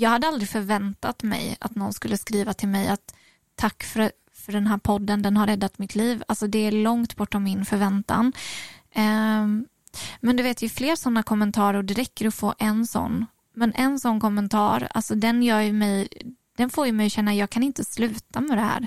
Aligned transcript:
jag 0.00 0.10
hade 0.10 0.28
aldrig 0.28 0.48
förväntat 0.48 1.22
mig 1.22 1.56
att 1.60 1.74
någon 1.74 1.92
skulle 1.92 2.16
skriva 2.16 2.54
till 2.54 2.68
mig 2.68 2.88
att 2.88 3.14
tack 3.54 3.82
för, 3.82 4.12
för 4.34 4.52
den 4.52 4.66
här 4.66 4.78
podden, 4.78 5.22
den 5.22 5.36
har 5.36 5.46
räddat 5.46 5.78
mitt 5.78 5.94
liv. 5.94 6.22
Alltså 6.28 6.46
det 6.46 6.58
är 6.58 6.72
långt 6.72 7.16
bortom 7.16 7.44
min 7.44 7.64
förväntan. 7.64 8.32
Um, 8.94 9.66
men 10.20 10.36
du 10.36 10.42
vet 10.42 10.62
ju 10.62 10.68
fler 10.68 10.96
sådana 10.96 11.22
kommentarer 11.22 11.78
och 11.78 11.84
det 11.84 11.94
räcker 11.94 12.26
att 12.26 12.34
få 12.34 12.54
en 12.58 12.86
sån. 12.86 13.26
Men 13.54 13.72
en 13.74 14.00
sån 14.00 14.20
kommentar, 14.20 14.88
alltså 14.94 15.14
den 15.14 15.42
gör 15.42 15.60
ju 15.60 15.72
mig, 15.72 16.08
den 16.56 16.70
får 16.70 16.86
ju 16.86 16.92
mig 16.92 17.06
att 17.06 17.12
känna 17.12 17.30
att 17.30 17.36
jag 17.36 17.50
kan 17.50 17.62
inte 17.62 17.84
sluta 17.84 18.40
med 18.40 18.58
det 18.58 18.62
här. 18.62 18.86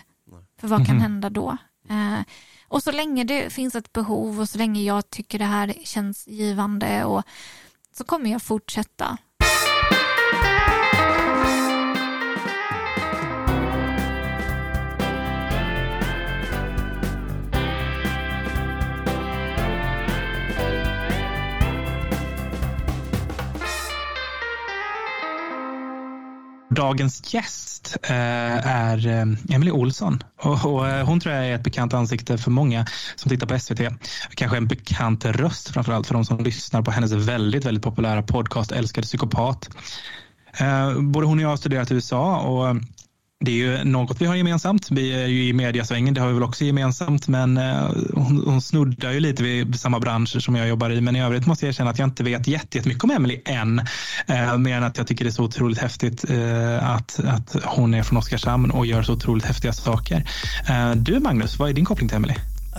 För 0.59 0.67
vad 0.67 0.85
kan 0.85 0.95
mhm. 0.95 1.03
hända 1.03 1.29
då? 1.29 1.57
Uh, 1.91 2.21
och 2.67 2.83
så 2.83 2.91
länge 2.91 3.23
det 3.23 3.53
finns 3.53 3.75
ett 3.75 3.93
behov 3.93 4.39
och 4.39 4.49
så 4.49 4.57
länge 4.57 4.81
jag 4.81 5.09
tycker 5.09 5.39
det 5.39 5.45
här 5.45 5.73
känns 5.83 6.27
givande 6.27 7.05
och 7.05 7.23
så 7.91 8.03
kommer 8.03 8.31
jag 8.31 8.41
fortsätta. 8.41 9.17
Dagens 26.73 27.33
gäst 27.33 27.97
eh, 28.03 28.15
är 28.67 29.07
Emelie 29.07 29.55
Emily 29.55 29.71
Olsson 29.71 30.23
och, 30.41 30.87
eh, 30.87 31.05
hon 31.05 31.19
tror 31.19 31.35
jag 31.35 31.47
är 31.47 31.55
ett 31.55 31.63
bekant 31.63 31.93
ansikte 31.93 32.37
för 32.37 32.51
många 32.51 32.85
som 33.15 33.29
tittar 33.29 33.47
på 33.47 33.59
SVT. 33.59 33.79
Kanske 34.35 34.57
en 34.57 34.67
bekant 34.67 35.25
röst 35.25 35.69
framförallt 35.69 36.07
för 36.07 36.13
de 36.13 36.25
som 36.25 36.43
lyssnar 36.43 36.81
på 36.81 36.91
hennes 36.91 37.11
väldigt, 37.11 37.65
väldigt 37.65 37.83
populära 37.83 38.21
podcast 38.21 38.71
Älskade 38.71 39.07
psykopat. 39.07 39.69
Eh, 40.57 41.01
både 41.01 41.27
hon 41.27 41.37
och 41.37 41.43
jag 41.43 41.49
har 41.49 41.57
studerat 41.57 41.91
i 41.91 41.93
USA 41.93 42.39
och 42.39 42.75
det 43.43 43.51
är 43.51 43.55
ju 43.55 43.83
något 43.83 44.21
vi 44.21 44.25
har 44.25 44.35
gemensamt. 44.35 44.91
Vi 44.91 45.13
är 45.13 45.27
ju 45.27 45.47
i 45.47 45.53
mediasvängen, 45.53 46.13
det 46.13 46.21
har 46.21 46.27
vi 46.27 46.33
väl 46.33 46.43
också 46.43 46.65
gemensamt, 46.65 47.27
men 47.27 47.57
eh, 47.57 47.89
hon, 48.13 48.43
hon 48.45 48.61
snuddar 48.61 49.11
ju 49.11 49.19
lite 49.19 49.43
vid 49.43 49.79
samma 49.79 49.99
branscher 49.99 50.39
som 50.39 50.55
jag 50.55 50.67
jobbar 50.67 50.89
i. 50.89 51.01
Men 51.01 51.15
i 51.15 51.23
övrigt 51.23 51.45
måste 51.45 51.65
jag 51.65 51.69
erkänna 51.69 51.89
att 51.89 51.99
jag 51.99 52.07
inte 52.07 52.23
vet 52.23 52.47
jättemycket 52.47 53.03
om 53.03 53.11
Emily 53.11 53.41
än, 53.45 53.79
eh, 54.27 54.57
mer 54.57 54.77
än 54.77 54.83
att 54.83 54.97
jag 54.97 55.07
tycker 55.07 55.25
det 55.25 55.29
är 55.29 55.31
så 55.31 55.43
otroligt 55.43 55.77
häftigt 55.77 56.29
eh, 56.29 56.89
att, 56.89 57.19
att 57.19 57.55
hon 57.63 57.93
är 57.93 58.03
från 58.03 58.17
Oskarshamn 58.17 58.71
och 58.71 58.85
gör 58.85 59.03
så 59.03 59.13
otroligt 59.13 59.45
häftiga 59.45 59.73
saker. 59.73 60.29
Eh, 60.69 60.91
du 60.91 61.19
Magnus, 61.19 61.59
vad 61.59 61.69
är 61.69 61.73
din 61.73 61.85
koppling 61.85 62.09
till 62.09 62.17
Emily? 62.17 62.35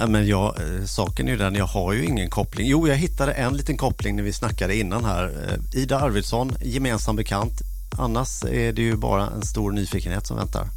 Men 0.08 0.26
jag, 0.26 0.46
eh, 0.46 0.84
saken 0.84 1.28
är 1.28 1.32
ju 1.32 1.38
den, 1.38 1.54
jag 1.54 1.66
har 1.66 1.92
ju 1.92 2.04
ingen 2.04 2.30
koppling. 2.30 2.66
Jo, 2.66 2.88
jag 2.88 2.96
hittade 2.96 3.32
en 3.32 3.56
liten 3.56 3.76
koppling 3.76 4.16
när 4.16 4.22
vi 4.22 4.32
snackade 4.32 4.76
innan 4.76 5.04
här. 5.04 5.24
Eh, 5.24 5.80
Ida 5.80 5.98
Arvidsson, 6.00 6.52
gemensam 6.62 7.16
bekant, 7.16 7.62
Annars 7.98 8.44
är 8.44 8.72
det 8.72 8.82
ju 8.82 8.96
bara 8.96 9.26
en 9.26 9.42
stor 9.42 9.72
nyfikenhet 9.72 10.26
som 10.26 10.36
väntar. 10.36 10.68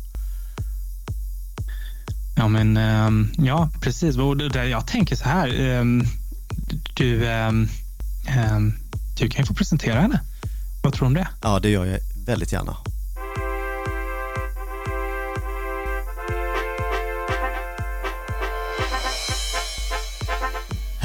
Ja, 2.38 2.48
men 2.48 2.78
ehm, 2.78 3.32
ja, 3.38 3.70
precis. 3.82 4.16
Jag 4.54 4.88
tänker 4.88 5.16
så 5.16 5.24
här. 5.24 5.62
Ehm, 5.62 6.04
du, 6.94 7.28
ehm, 7.28 7.68
du 9.18 9.30
kan 9.30 9.44
ju 9.44 9.48
få 9.48 9.54
presentera 9.54 10.02
henne. 10.02 10.22
Vad 10.84 10.94
tror 10.94 11.06
du 11.06 11.08
om 11.08 11.14
det? 11.14 11.28
Ja, 11.42 11.60
det 11.60 11.70
gör 11.70 11.86
jag 11.86 12.00
väldigt 12.26 12.52
gärna. 12.52 12.78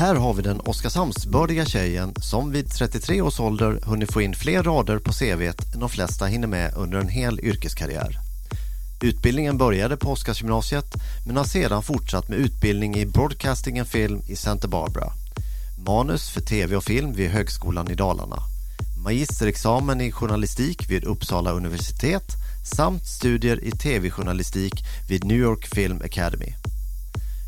Här 0.03 0.15
har 0.15 0.35
vi 0.35 0.43
den 0.43 0.61
Oskarshamnsbördiga 0.61 1.65
tjejen 1.65 2.15
som 2.17 2.53
vid 2.53 2.71
33 2.71 3.23
års 3.23 3.41
ålder 3.41 3.81
hunnit 3.83 4.13
få 4.13 4.23
in 4.23 4.35
fler 4.35 4.63
rader 4.63 4.99
på 4.99 5.13
CVt 5.13 5.75
än 5.75 5.81
de 5.81 5.89
flesta 5.89 6.27
hinner 6.27 6.47
med 6.49 6.75
under 6.77 6.99
en 6.99 7.09
hel 7.09 7.41
yrkeskarriär. 7.41 8.19
Utbildningen 9.03 9.59
började 9.59 9.97
på 9.97 10.11
Oskarsgymnasiet 10.13 10.95
men 11.27 11.37
har 11.37 11.45
sedan 11.45 11.83
fortsatt 11.83 12.29
med 12.29 12.39
utbildning 12.39 12.97
i 12.97 13.07
Broadcasting 13.07 13.79
and 13.79 13.89
Film 13.89 14.23
i 14.29 14.37
Santa 14.37 14.69
Barbara. 14.69 15.13
Manus 15.87 16.31
för 16.31 16.41
tv 16.41 16.77
och 16.77 16.85
film 16.85 17.13
vid 17.13 17.31
Högskolan 17.31 17.91
i 17.91 17.95
Dalarna. 17.95 18.39
Magisterexamen 19.05 20.01
i 20.01 20.13
journalistik 20.13 20.91
vid 20.91 21.05
Uppsala 21.05 21.53
universitet 21.53 22.33
samt 22.77 23.07
studier 23.07 23.65
i 23.65 23.71
tv-journalistik 23.71 24.85
vid 25.09 25.25
New 25.25 25.39
York 25.39 25.67
Film 25.67 26.03
Academy. 26.05 26.55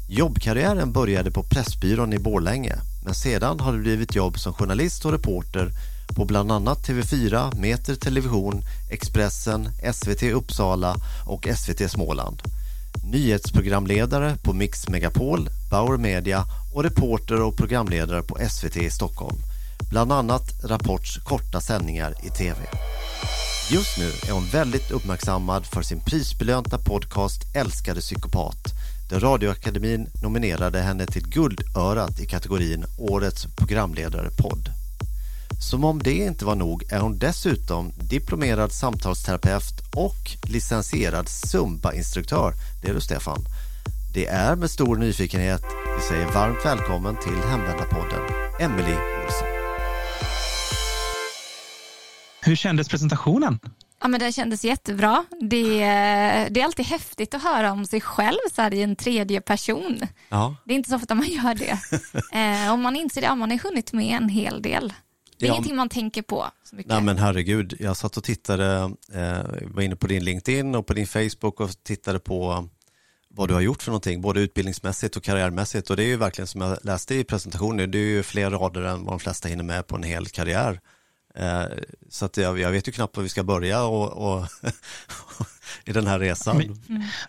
Jobbkarriären 0.09 0.93
började 0.93 1.31
på 1.31 1.43
Pressbyrån 1.43 2.13
i 2.13 2.19
Borlänge 2.19 2.75
men 3.05 3.15
sedan 3.15 3.61
har 3.61 3.73
det 3.73 3.79
blivit 3.79 4.15
jobb 4.15 4.39
som 4.39 4.53
journalist 4.53 5.05
och 5.05 5.13
reporter 5.13 5.71
på 6.17 6.25
bland 6.25 6.53
annat 6.53 6.89
TV4, 6.89 7.57
Meter 7.57 7.95
Television, 7.95 8.63
Expressen, 8.91 9.69
SVT 9.95 10.23
Uppsala 10.23 10.97
och 11.27 11.49
SVT 11.57 11.91
Småland. 11.91 12.43
Nyhetsprogramledare 13.05 14.37
på 14.43 14.53
Mix 14.53 14.89
Megapol, 14.89 15.49
Bauer 15.71 15.99
Media 15.99 16.45
och 16.75 16.83
reporter 16.83 17.43
och 17.43 17.57
programledare 17.57 18.23
på 18.23 18.39
SVT 18.49 18.77
i 18.77 18.91
Stockholm. 18.91 19.37
Bland 19.91 20.13
annat 20.13 20.65
Rapports 20.65 21.19
korta 21.19 21.61
sändningar 21.61 22.15
i 22.23 22.29
TV. 22.29 22.59
Just 23.71 23.99
nu 23.99 24.11
är 24.29 24.33
hon 24.33 24.47
väldigt 24.47 24.91
uppmärksammad 24.91 25.67
för 25.67 25.83
sin 25.83 26.01
prisbelönta 26.01 26.79
podcast 26.79 27.43
Älskade 27.55 28.01
psykopat 28.01 28.75
där 29.09 29.21
Radioakademin 29.21 30.11
nominerade 30.23 30.81
henne 30.81 31.07
till 31.07 31.29
Guldörat 31.29 32.21
i 32.21 32.27
kategorin 32.27 32.85
Årets 32.99 33.47
programledarepodd. 33.57 34.69
Som 35.71 35.85
om 35.85 35.99
det 36.03 36.13
inte 36.13 36.45
var 36.45 36.55
nog 36.55 36.93
är 36.93 37.01
hon 37.01 37.19
dessutom 37.19 37.93
diplomerad 37.97 38.73
samtalsterapeut 38.73 39.81
och 39.97 40.51
licensierad 40.51 41.27
Zumba-instruktör. 41.27 42.53
Det 42.83 42.89
är 42.89 42.95
du 42.95 43.01
Stefan. 43.01 43.45
Det 44.15 44.27
är 44.27 44.57
med 44.57 44.71
stor 44.71 44.97
nyfikenhet 44.97 45.63
vi 45.97 46.03
säger 46.03 46.27
varmt 46.27 46.65
välkommen 46.65 47.17
till 47.17 47.37
Hemvändarpodden, 47.51 48.21
Emelie 48.61 48.99
Olsson. 49.25 49.49
Hur 52.43 52.57
kändes 52.57 52.89
presentationen? 52.89 53.59
Ja, 54.05 54.09
men 54.09 54.21
den 54.21 54.33
kändes 54.33 54.65
jättebra. 54.65 55.25
Det, 55.41 55.79
det 56.51 56.61
är 56.61 56.65
alltid 56.65 56.87
häftigt 56.87 57.35
att 57.35 57.43
höra 57.43 57.73
om 57.73 57.87
sig 57.87 58.01
själv 58.01 58.39
så 58.55 58.63
här, 58.63 58.75
i 58.75 58.83
en 58.83 58.97
tredje 58.97 59.41
person. 59.41 60.01
Ja. 60.29 60.57
Det 60.65 60.73
är 60.73 60.77
inte 60.77 60.91
så 60.91 60.97
ofta 60.97 61.15
man 61.15 61.27
gör 61.27 61.55
det. 61.55 61.79
eh, 62.67 62.73
om 62.73 62.83
man 62.83 62.97
inser 62.97 63.21
det, 63.21 63.27
ja, 63.27 63.35
man 63.35 63.51
har 63.51 63.59
hunnit 63.59 63.93
med 63.93 64.17
en 64.17 64.29
hel 64.29 64.63
del. 64.63 64.93
Det 65.39 65.47
är 65.47 65.49
ja. 65.49 65.55
ingenting 65.55 65.77
man 65.77 65.89
tänker 65.89 66.23
på 66.23 66.47
så 66.65 66.77
mycket. 66.77 66.93
Nej 66.93 67.03
men 67.03 67.19
herregud, 67.19 67.77
jag 67.81 67.97
satt 67.97 68.17
och 68.17 68.25
tittade, 68.25 68.93
eh, 69.13 69.69
var 69.75 69.83
inne 69.83 69.97
på 69.97 70.07
din 70.07 70.25
LinkedIn 70.25 70.75
och 70.75 70.87
på 70.87 70.93
din 70.93 71.07
Facebook 71.07 71.61
och 71.61 71.85
tittade 71.85 72.19
på 72.19 72.69
vad 73.29 73.49
du 73.49 73.55
har 73.55 73.61
gjort 73.61 73.83
för 73.83 73.91
någonting, 73.91 74.21
både 74.21 74.41
utbildningsmässigt 74.41 75.17
och 75.17 75.23
karriärmässigt. 75.23 75.91
Och 75.91 75.97
det 75.97 76.03
är 76.03 76.09
ju 76.09 76.17
verkligen 76.17 76.47
som 76.47 76.61
jag 76.61 76.79
läste 76.83 77.15
i 77.15 77.25
presentationen, 77.25 77.91
det 77.91 77.99
är 77.99 78.01
ju 78.01 78.23
fler 78.23 78.51
rader 78.51 78.83
än 78.83 79.05
vad 79.05 79.13
de 79.13 79.21
flesta 79.21 79.49
hinner 79.49 79.65
med 79.65 79.87
på 79.87 79.97
en 79.97 80.03
hel 80.03 80.27
karriär. 80.27 80.81
Eh, 81.39 81.65
så 82.09 82.25
att 82.25 82.37
jag, 82.37 82.59
jag, 82.59 82.71
vet 82.71 82.89
ju 82.89 82.93
knappt 82.93 83.17
var 83.17 83.23
vi 83.23 83.29
ska 83.29 83.43
börja 83.43 83.85
och, 83.85 84.35
och 84.35 84.47
i 85.85 85.93
den 85.93 86.07
här 86.07 86.19
resan. 86.19 86.63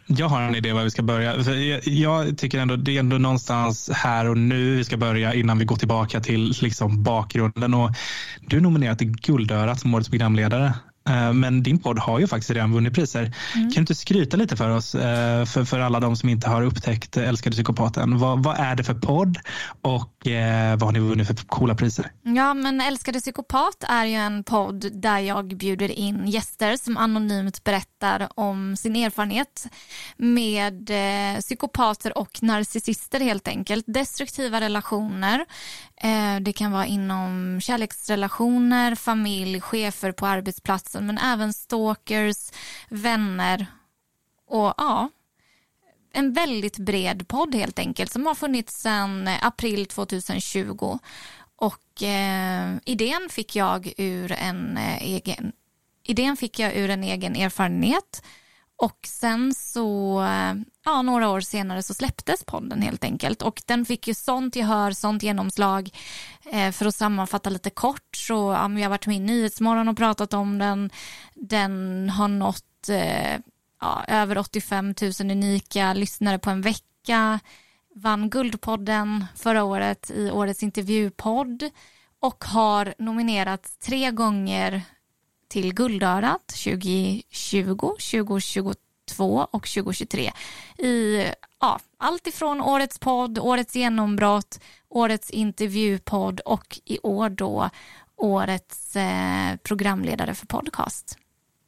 Jag 0.06 0.28
har 0.28 0.42
en 0.42 0.56
idé 0.56 0.74
var 0.74 0.84
vi 0.84 0.92
ska 0.92 1.02
börja. 1.02 1.36
Jag, 1.36 1.88
jag, 1.88 2.38
tycker 2.38 2.60
ändå 2.60 2.76
det 2.76 2.96
är 2.96 3.00
ändå 3.00 3.18
någonstans 3.18 3.90
här 3.94 4.30
och 4.30 4.38
nu 4.38 4.76
vi 4.76 4.84
ska 4.84 4.98
börja 4.98 5.34
innan 5.34 5.58
vi 5.60 5.66
går 5.66 5.76
tillbaka 5.76 6.20
till 6.20 6.56
liksom 6.62 7.04
bakgrunden. 7.04 7.74
Och 7.74 7.90
du 8.42 8.58
är 8.58 8.62
nominerad 8.62 8.98
till 8.98 9.12
Guldörat 9.12 9.80
som 9.80 9.94
årets 9.94 10.10
programledare. 10.10 10.74
Eh, 11.10 11.34
men 11.34 11.64
din 11.64 11.80
podd 11.80 12.00
har 12.00 12.20
ju 12.20 12.28
faktiskt 12.28 12.52
redan 12.52 12.74
vunnit 12.74 12.94
priser. 12.94 13.20
Mm. 13.22 13.34
Kan 13.54 13.70
du 13.70 13.80
inte 13.80 13.96
skryta 13.96 14.38
lite 14.38 14.56
för 14.56 14.70
oss, 14.70 14.96
eh, 14.96 15.46
för, 15.46 15.66
för 15.66 15.80
alla 15.80 16.00
de 16.00 16.16
som 16.16 16.30
inte 16.30 16.50
har 16.50 16.62
upptäckt 16.62 17.18
Älskade 17.18 17.54
psykopaten? 17.54 18.18
Vad, 18.18 18.44
vad 18.44 18.60
är 18.60 18.76
det 18.76 18.84
för 18.84 18.94
podd 18.94 19.38
och 19.82 20.28
eh, 20.28 20.72
vad 20.72 20.84
har 20.84 20.92
ni 20.92 21.00
vunnit 21.00 21.28
för 21.28 21.36
coola 21.36 21.76
priser? 21.76 22.12
Ja, 22.24 22.54
men 22.54 22.82
Älskade 22.82 23.20
psykopat 23.20 23.84
är 23.88 24.06
ju 24.06 24.16
en 24.16 24.44
podd 24.44 25.02
där 25.02 25.20
jag 25.20 25.58
bjuder 25.58 25.92
in 25.92 26.28
gäster 26.28 26.78
som 26.78 26.98
anonymt 26.98 27.64
berättar 27.64 28.30
om 28.36 28.78
sin 28.78 28.96
erfarenhet 28.96 29.68
med 30.18 30.92
psykopater 31.40 32.18
och 32.18 32.44
narcissister 32.44 33.20
helt 33.20 33.48
enkelt. 33.48 33.86
Destruktiva 33.88 34.62
relationer. 34.62 35.46
Eh, 36.02 36.40
det 36.40 36.54
kan 36.54 36.72
vara 36.72 36.86
inom 36.86 37.60
kärleksrelationer, 37.62 38.96
familj, 38.96 39.62
chefer 39.62 40.12
på 40.12 40.28
arbetsplatsen 40.28 41.06
men 41.06 41.18
även 41.18 41.54
stalkers, 41.54 42.52
vänner 42.90 43.66
och 44.48 44.74
ja, 44.78 45.10
en 46.14 46.34
väldigt 46.34 46.78
bred 46.78 47.28
podd 47.28 47.56
helt 47.56 47.80
enkelt 47.80 48.12
som 48.12 48.26
har 48.26 48.36
funnits 48.36 48.82
sedan 48.82 49.28
eh, 49.28 49.46
april 49.46 49.86
2020 49.86 51.00
och 51.56 52.04
eh, 52.04 52.76
idén 52.86 53.28
fick 53.30 53.56
jag 53.56 53.94
ur 53.98 54.32
en 54.32 54.78
eh, 54.78 55.04
egen 55.04 55.52
idén 56.04 56.38
fick 56.38 56.60
jag 56.60 56.76
ur 56.76 56.90
en 56.90 57.04
egen 57.04 57.36
erfarenhet. 57.36 58.24
Och 58.78 59.00
sen 59.08 59.54
så, 59.54 60.22
ja 60.86 61.02
några 61.02 61.30
år 61.30 61.42
senare 61.42 61.84
så 61.84 61.94
släpptes 61.94 62.44
podden 62.44 62.82
helt 62.82 63.04
enkelt 63.04 63.42
och 63.42 63.62
den 63.66 63.86
fick 63.86 64.08
ju 64.08 64.14
sånt 64.14 64.56
gehör, 64.56 64.92
sånt 64.92 65.24
genomslag. 65.24 65.90
Eh, 66.52 66.72
för 66.72 66.86
att 66.86 66.96
sammanfatta 66.96 67.50
lite 67.50 67.70
kort 67.70 68.16
så 68.16 68.34
ja, 68.34 68.70
jag 68.72 68.82
har 68.82 68.90
varit 68.90 69.08
med 69.08 69.16
i 69.16 69.20
Nyhetsmorgon 69.20 69.88
och 69.88 69.98
pratat 69.98 70.34
om 70.34 70.58
den. 70.58 70.90
Den 71.34 72.10
har 72.10 72.28
nått 72.28 72.90
eh, 72.90 73.40
ja, 73.82 74.04
över 74.08 74.38
85 74.38 74.96
000 75.02 75.12
unika 75.32 75.94
lyssnare 75.94 76.40
på 76.40 76.50
en 76.50 76.62
vecka. 76.62 77.40
Vann 77.96 78.30
Guldpodden 78.30 79.26
förra 79.36 79.64
året 79.64 80.12
i 80.12 80.32
årets 80.32 80.64
intervjupodd 80.64 81.70
och 82.20 82.46
har 82.46 82.94
nominerats 82.98 83.78
tre 83.78 84.12
gånger 84.12 84.82
till 85.56 85.74
Guldörat 85.74 86.48
2020, 86.48 87.96
2022 88.12 89.48
och 89.52 89.68
2023 89.68 90.32
i 90.78 91.26
ja, 91.60 91.80
allt 91.98 92.28
ifrån 92.28 92.62
årets 92.62 93.00
podd, 93.00 93.40
årets 93.40 93.76
genombrott, 93.76 94.60
årets 94.90 95.30
intervjupodd 95.30 96.40
och 96.40 96.80
i 96.86 97.00
år 97.04 97.30
då 97.30 97.70
årets 98.16 98.96
eh, 98.96 99.56
programledare 99.64 100.36
för 100.36 100.48
podcast. 100.48 101.18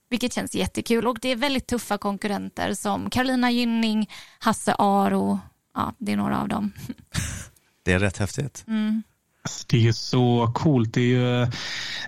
Vilket 0.09 0.33
känns 0.33 0.55
jättekul 0.55 1.07
och 1.07 1.19
det 1.21 1.29
är 1.29 1.35
väldigt 1.35 1.67
tuffa 1.67 1.97
konkurrenter 1.97 2.73
som 2.73 3.09
Carolina 3.09 3.51
Gynning, 3.51 4.09
Hasse 4.39 4.75
Aro, 4.77 5.39
ja 5.73 5.93
det 5.97 6.11
är 6.11 6.17
några 6.17 6.41
av 6.41 6.47
dem. 6.47 6.71
Det 7.83 7.93
är 7.93 7.99
rätt 7.99 8.17
häftigt. 8.17 8.63
Mm. 8.67 9.03
Det 9.67 9.77
är 9.77 9.81
ju 9.81 9.93
så 9.93 10.51
coolt. 10.55 10.93
Det, 10.93 11.01
är 11.01 11.05
ju, 11.05 11.47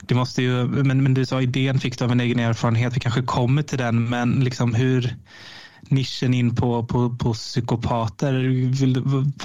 det 0.02 0.16
måste 0.16 0.42
ju, 0.42 0.68
men, 0.68 1.04
men 1.04 1.14
du 1.14 1.26
sa 1.26 1.42
idén 1.42 1.80
fick 1.80 2.00
du 2.00 2.06
av 2.06 2.12
en 2.12 2.20
egen 2.20 2.40
erfarenhet. 2.40 2.96
Vi 2.96 3.00
kanske 3.00 3.22
kommer 3.22 3.64
till 3.64 3.78
den, 3.78 4.10
men 4.10 4.40
liksom 4.40 4.74
hur 4.74 5.16
nischen 5.82 6.34
in 6.34 6.56
på, 6.56 6.84
på, 6.84 7.10
på 7.10 7.34
psykopater, 7.34 8.34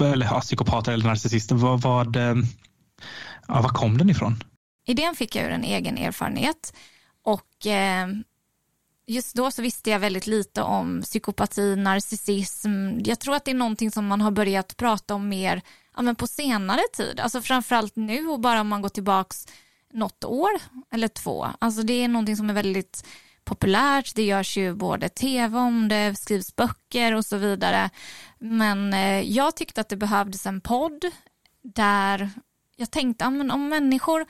eller 0.01 0.25
ja, 0.25 0.41
psykopater 0.41 0.91
eller 0.91 1.05
narcissister, 1.05 1.55
vad, 1.55 1.81
vad, 1.81 2.15
ja, 3.47 3.61
vad 3.61 3.71
kom 3.71 3.97
den 3.97 4.09
ifrån? 4.09 4.43
Idén 4.87 5.15
fick 5.15 5.35
jag 5.35 5.45
ur 5.45 5.51
en 5.51 5.63
egen 5.63 5.97
erfarenhet 5.97 6.73
och 7.23 7.67
eh, 7.67 8.07
just 9.07 9.35
då 9.35 9.51
så 9.51 9.61
visste 9.61 9.89
jag 9.89 9.99
väldigt 9.99 10.27
lite 10.27 10.61
om 10.61 11.01
psykopati, 11.01 11.75
narcissism. 11.75 12.99
Jag 13.05 13.19
tror 13.19 13.35
att 13.35 13.45
det 13.45 13.51
är 13.51 13.55
någonting 13.55 13.91
som 13.91 14.05
man 14.05 14.21
har 14.21 14.31
börjat 14.31 14.77
prata 14.77 15.15
om 15.15 15.29
mer 15.29 15.61
ja, 15.95 16.01
men 16.01 16.15
på 16.15 16.27
senare 16.27 16.81
tid. 16.93 17.19
Alltså 17.19 17.41
framförallt 17.41 17.95
nu 17.95 18.27
och 18.27 18.39
bara 18.39 18.61
om 18.61 18.67
man 18.67 18.81
går 18.81 18.89
tillbaks 18.89 19.47
något 19.93 20.23
år 20.23 20.49
eller 20.91 21.07
två. 21.07 21.47
Alltså 21.59 21.81
det 21.81 21.93
är 22.03 22.07
någonting 22.07 22.37
som 22.37 22.49
är 22.49 22.53
väldigt 22.53 23.07
populärt. 23.43 24.15
Det 24.15 24.23
görs 24.23 24.57
ju 24.57 24.73
både 24.73 25.09
tv 25.09 25.57
om 25.57 25.87
det, 25.87 26.15
skrivs 26.19 26.55
böcker 26.55 27.15
och 27.15 27.25
så 27.25 27.37
vidare. 27.37 27.89
Men 28.39 28.93
eh, 28.93 29.21
jag 29.21 29.55
tyckte 29.55 29.81
att 29.81 29.89
det 29.89 29.97
behövdes 29.97 30.45
en 30.45 30.61
podd 30.61 31.05
där 31.61 32.29
jag 32.75 32.91
tänkte 32.91 33.25
ja, 33.25 33.29
men 33.29 33.51
om 33.51 33.69
människor 33.69 34.25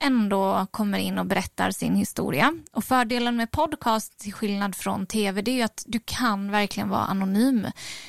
ändå 0.00 0.66
kommer 0.70 0.98
in 0.98 1.18
och 1.18 1.26
berättar 1.26 1.70
sin 1.70 1.94
historia. 1.94 2.52
Och 2.72 2.84
fördelen 2.84 3.36
med 3.36 3.50
podcast 3.50 4.18
till 4.18 4.32
skillnad 4.32 4.74
från 4.74 5.06
tv 5.06 5.42
det 5.42 5.50
är 5.50 5.54
ju 5.54 5.62
att 5.62 5.84
du 5.86 6.00
kan 6.04 6.50
verkligen 6.50 6.88
vara 6.88 7.04
anonym. 7.04 7.66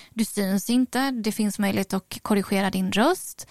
Du 0.09 0.25
syns 0.25 0.69
inte, 0.69 1.11
det 1.11 1.31
finns 1.31 1.59
möjlighet 1.59 1.93
att 1.93 2.19
korrigera 2.21 2.69
din 2.69 2.91
röst. 2.91 3.47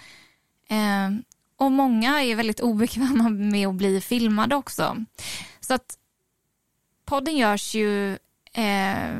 Eh, 0.69 1.09
och 1.57 1.71
många 1.71 2.23
är 2.23 2.35
väldigt 2.35 2.59
obekväma 2.59 3.29
med 3.29 3.67
att 3.67 3.75
bli 3.75 4.01
filmade 4.01 4.55
också. 4.55 5.05
Så 5.59 5.73
att 5.73 5.97
podden 7.05 7.37
görs 7.37 7.75
ju, 7.75 8.11
eh, 8.53 9.19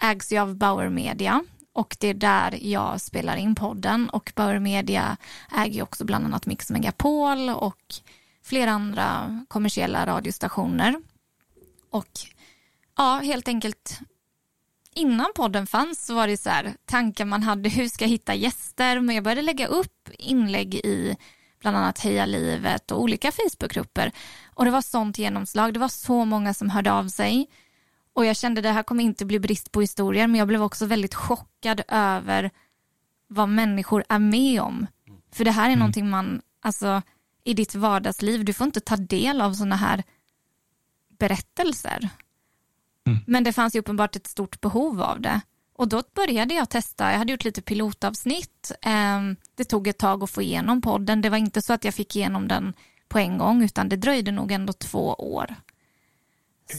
ägs 0.00 0.32
ju 0.32 0.38
av 0.38 0.56
Bauer 0.56 0.88
Media 0.88 1.44
och 1.72 1.96
det 2.00 2.08
är 2.08 2.14
där 2.14 2.58
jag 2.62 3.00
spelar 3.00 3.36
in 3.36 3.54
podden 3.54 4.08
och 4.08 4.32
Bauer 4.36 4.58
Media 4.58 5.16
äger 5.56 5.74
ju 5.74 5.82
också 5.82 6.04
bland 6.04 6.24
annat 6.24 6.46
Mix 6.46 6.70
Megapol 6.70 7.50
och 7.50 7.94
flera 8.44 8.70
andra 8.70 9.40
kommersiella 9.48 10.06
radiostationer. 10.06 10.96
Och 11.90 12.10
ja, 12.96 13.20
helt 13.24 13.48
enkelt 13.48 14.00
innan 14.94 15.32
podden 15.34 15.66
fanns 15.66 16.06
så 16.06 16.14
var 16.14 16.26
det 16.26 16.36
så 16.36 16.50
här 16.50 16.76
tankar 16.84 17.24
man 17.24 17.42
hade, 17.42 17.68
hur 17.68 17.88
ska 17.88 18.04
jag 18.04 18.10
hitta 18.10 18.34
gäster? 18.34 19.00
Men 19.00 19.14
jag 19.14 19.24
började 19.24 19.42
lägga 19.42 19.66
upp 19.66 20.08
inlägg 20.18 20.74
i 20.74 21.16
bland 21.60 21.76
annat 21.76 21.98
Heja 21.98 22.26
livet 22.26 22.90
och 22.90 23.00
olika 23.00 23.32
Facebookgrupper. 23.32 24.12
Och 24.54 24.64
det 24.64 24.70
var 24.70 24.82
sånt 24.82 25.18
genomslag, 25.18 25.74
det 25.74 25.80
var 25.80 25.88
så 25.88 26.24
många 26.24 26.54
som 26.54 26.70
hörde 26.70 26.92
av 26.92 27.08
sig. 27.08 27.46
Och 28.12 28.24
jag 28.24 28.36
kände 28.36 28.60
det 28.60 28.70
här 28.70 28.82
kommer 28.82 29.04
inte 29.04 29.24
bli 29.24 29.38
brist 29.40 29.72
på 29.72 29.80
historier 29.80 30.26
men 30.26 30.38
jag 30.38 30.48
blev 30.48 30.62
också 30.62 30.86
väldigt 30.86 31.14
chockad 31.14 31.82
över 31.88 32.50
vad 33.28 33.48
människor 33.48 34.04
är 34.08 34.18
med 34.18 34.60
om. 34.60 34.86
För 35.32 35.44
det 35.44 35.50
här 35.50 35.64
är 35.64 35.68
mm. 35.68 35.78
någonting 35.78 36.10
man, 36.10 36.42
alltså 36.62 37.02
i 37.44 37.54
ditt 37.54 37.74
vardagsliv. 37.74 38.44
Du 38.44 38.52
får 38.52 38.64
inte 38.64 38.80
ta 38.80 38.96
del 38.96 39.40
av 39.40 39.52
sådana 39.52 39.76
här 39.76 40.02
berättelser. 41.18 42.08
Mm. 43.06 43.18
Men 43.26 43.44
det 43.44 43.52
fanns 43.52 43.74
ju 43.74 43.78
uppenbart 43.78 44.16
ett 44.16 44.26
stort 44.26 44.60
behov 44.60 45.02
av 45.02 45.20
det. 45.20 45.40
Och 45.76 45.88
då 45.88 46.02
började 46.14 46.54
jag 46.54 46.70
testa, 46.70 47.10
jag 47.10 47.18
hade 47.18 47.32
gjort 47.32 47.44
lite 47.44 47.62
pilotavsnitt. 47.62 48.72
Ehm, 48.82 49.36
det 49.54 49.64
tog 49.64 49.88
ett 49.88 49.98
tag 49.98 50.22
att 50.22 50.30
få 50.30 50.42
igenom 50.42 50.80
podden. 50.80 51.20
Det 51.20 51.30
var 51.30 51.38
inte 51.38 51.62
så 51.62 51.72
att 51.72 51.84
jag 51.84 51.94
fick 51.94 52.16
igenom 52.16 52.48
den 52.48 52.74
på 53.08 53.18
en 53.18 53.38
gång 53.38 53.62
utan 53.62 53.88
det 53.88 53.96
dröjde 53.96 54.32
nog 54.32 54.52
ändå 54.52 54.72
två 54.72 55.14
år. 55.14 55.54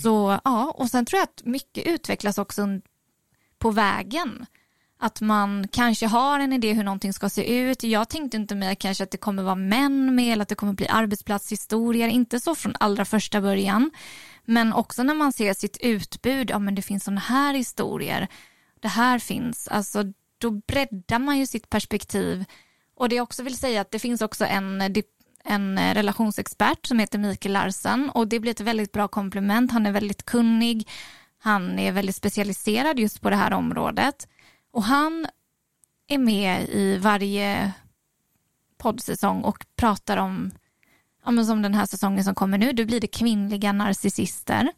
Så 0.02 0.40
ja, 0.44 0.72
och 0.72 0.90
sen 0.90 1.06
tror 1.06 1.20
jag 1.20 1.24
att 1.24 1.46
mycket 1.46 1.88
utvecklas 1.88 2.38
också 2.38 2.68
på 3.58 3.72
vägen 3.72 4.46
att 5.00 5.22
man 5.22 5.68
kanske 5.68 6.08
har 6.08 6.40
en 6.40 6.54
idé 6.54 6.74
hur 6.74 6.84
någonting 6.84 7.14
ska 7.14 7.30
se 7.30 7.60
ut. 7.60 7.84
Jag 7.84 8.10
tänkte 8.10 8.38
inte 8.38 8.56
mig 8.56 8.76
kanske 8.76 9.04
att 9.04 9.12
det 9.12 9.18
kommer 9.18 9.44
vara 9.44 9.56
män 9.56 10.16
med 10.16 10.34
eller 10.34 10.42
att 10.42 10.50
det 10.50 10.56
kommer 10.56 10.74
bli 10.74 10.88
arbetsplatshistorier, 10.88 12.08
inte 12.08 12.40
så 12.40 12.56
från 12.56 12.76
allra 12.80 13.06
första 13.06 13.42
början. 13.42 13.92
Men 14.46 14.74
också 14.74 15.04
när 15.04 15.14
man 15.14 15.34
ser 15.34 15.54
sitt 15.54 15.78
utbud, 15.82 16.50
ja 16.50 16.60
men 16.60 16.76
det 16.76 16.82
finns 16.82 17.04
sådana 17.04 17.22
här 17.22 17.54
historier, 17.54 18.28
det 18.80 18.88
här 18.88 19.20
finns, 19.20 19.68
alltså 19.68 20.04
då 20.38 20.52
breddar 20.52 21.20
man 21.20 21.38
ju 21.40 21.48
sitt 21.48 21.70
perspektiv. 21.70 22.46
Och 22.96 23.10
det 23.10 23.16
jag 23.16 23.24
också 23.24 23.44
vill 23.44 23.58
säga 23.58 23.82
att 23.82 23.92
det 23.92 24.00
finns 24.00 24.22
också 24.22 24.46
en, 24.46 24.82
en 25.44 25.94
relationsexpert 25.94 26.86
som 26.86 27.00
heter 27.00 27.20
Mikael 27.20 27.54
Larsen 27.54 28.10
och 28.10 28.28
det 28.28 28.40
blir 28.40 28.52
ett 28.52 28.60
väldigt 28.60 28.92
bra 28.92 29.08
komplement. 29.08 29.72
Han 29.72 29.86
är 29.86 29.92
väldigt 29.92 30.26
kunnig, 30.26 30.90
han 31.40 31.80
är 31.80 31.92
väldigt 31.92 32.16
specialiserad 32.16 33.00
just 33.00 33.22
på 33.22 33.30
det 33.30 33.36
här 33.36 33.54
området. 33.54 34.28
Och 34.76 34.84
han 34.84 35.28
är 36.08 36.18
med 36.18 36.70
i 36.70 36.98
varje 36.98 37.72
poddsäsong 38.78 39.44
och 39.44 39.66
pratar 39.76 40.18
om, 40.18 40.52
ja, 41.26 41.44
som 41.44 41.62
den 41.62 41.74
här 41.74 41.86
säsongen 41.86 42.24
som 42.24 42.36
kommer 42.36 42.58
nu, 42.58 42.74
då 42.74 42.86
blir 42.86 43.02
det 43.02 43.08
kvinnliga 43.08 43.72
narcissister. 43.72 44.72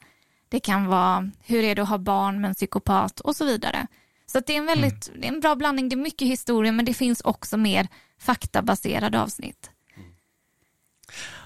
Det 0.50 0.60
kan 0.60 0.86
vara 0.86 1.32
hur 1.46 1.64
är 1.64 1.76
det 1.76 1.82
att 1.82 1.90
ha 1.90 1.98
barn 1.98 2.42
med 2.42 2.48
en 2.48 2.56
psykopat 2.56 3.20
och 3.20 3.36
så 3.36 3.46
vidare. 3.46 3.88
Så 4.26 4.40
det 4.40 4.54
är 4.54 4.58
en 4.58 4.66
väldigt, 4.66 5.08
mm. 5.08 5.22
det 5.22 5.28
är 5.28 5.32
en 5.34 5.40
bra 5.40 5.56
blandning, 5.56 5.90
det 5.90 5.96
är 5.96 5.98
mycket 5.98 6.28
historia 6.28 6.72
men 6.72 6.86
det 6.86 6.94
finns 6.94 7.22
också 7.22 7.58
mer 7.58 7.88
faktabaserade 8.20 9.22
avsnitt. 9.22 9.72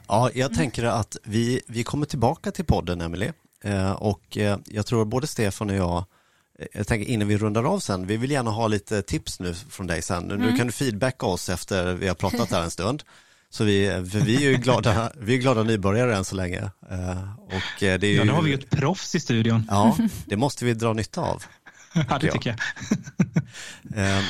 Ja, 0.07 0.29
jag 0.33 0.45
mm. 0.45 0.57
tänker 0.57 0.83
att 0.83 1.17
vi, 1.23 1.61
vi 1.67 1.83
kommer 1.83 2.05
tillbaka 2.05 2.51
till 2.51 2.65
podden, 2.65 3.01
Emelie. 3.01 3.33
Eh, 3.63 3.91
och 3.91 4.37
eh, 4.37 4.57
jag 4.65 4.85
tror 4.85 5.05
både 5.05 5.27
Stefan 5.27 5.69
och 5.69 5.75
jag 5.75 6.05
jag 6.73 6.87
tänker 6.87 7.09
innan 7.11 7.27
vi 7.27 7.37
rundar 7.37 7.63
av 7.63 7.79
sen, 7.79 8.07
vi 8.07 8.17
vill 8.17 8.31
gärna 8.31 8.51
ha 8.51 8.67
lite 8.67 9.01
tips 9.01 9.39
nu 9.39 9.53
från 9.53 9.87
dig 9.87 10.01
sen. 10.01 10.31
Mm. 10.31 10.41
Nu 10.41 10.57
kan 10.57 10.67
du 10.67 10.73
feedbacka 10.73 11.25
oss 11.25 11.49
efter 11.49 11.93
vi 11.93 12.07
har 12.07 12.15
pratat 12.15 12.51
här 12.51 12.63
en 12.63 12.71
stund. 12.71 13.03
Så 13.51 13.63
vi, 13.63 13.87
för 13.89 14.19
vi 14.19 14.35
är 14.35 14.49
ju 14.49 14.57
glada, 14.57 15.11
vi 15.17 15.33
är 15.33 15.37
glada 15.37 15.63
nybörjare 15.63 16.15
än 16.15 16.25
så 16.25 16.35
länge. 16.35 16.71
Eh, 16.89 17.33
och 17.39 17.83
eh, 17.83 17.99
det 17.99 18.07
är 18.07 18.11
ju, 18.11 18.17
ja, 18.17 18.23
nu 18.23 18.31
har 18.31 18.41
vi 18.41 18.49
ju 18.49 18.55
ett 18.55 18.69
proffs 18.69 19.15
i 19.15 19.19
studion. 19.19 19.67
Ja, 19.69 19.97
det 20.25 20.37
måste 20.37 20.65
vi 20.65 20.73
dra 20.73 20.93
nytta 20.93 21.21
av. 21.21 21.43
Ja, 22.09 22.19
det 22.19 22.31
tycker 22.31 22.49
jag. 22.49 22.59
Eh, 23.95 24.23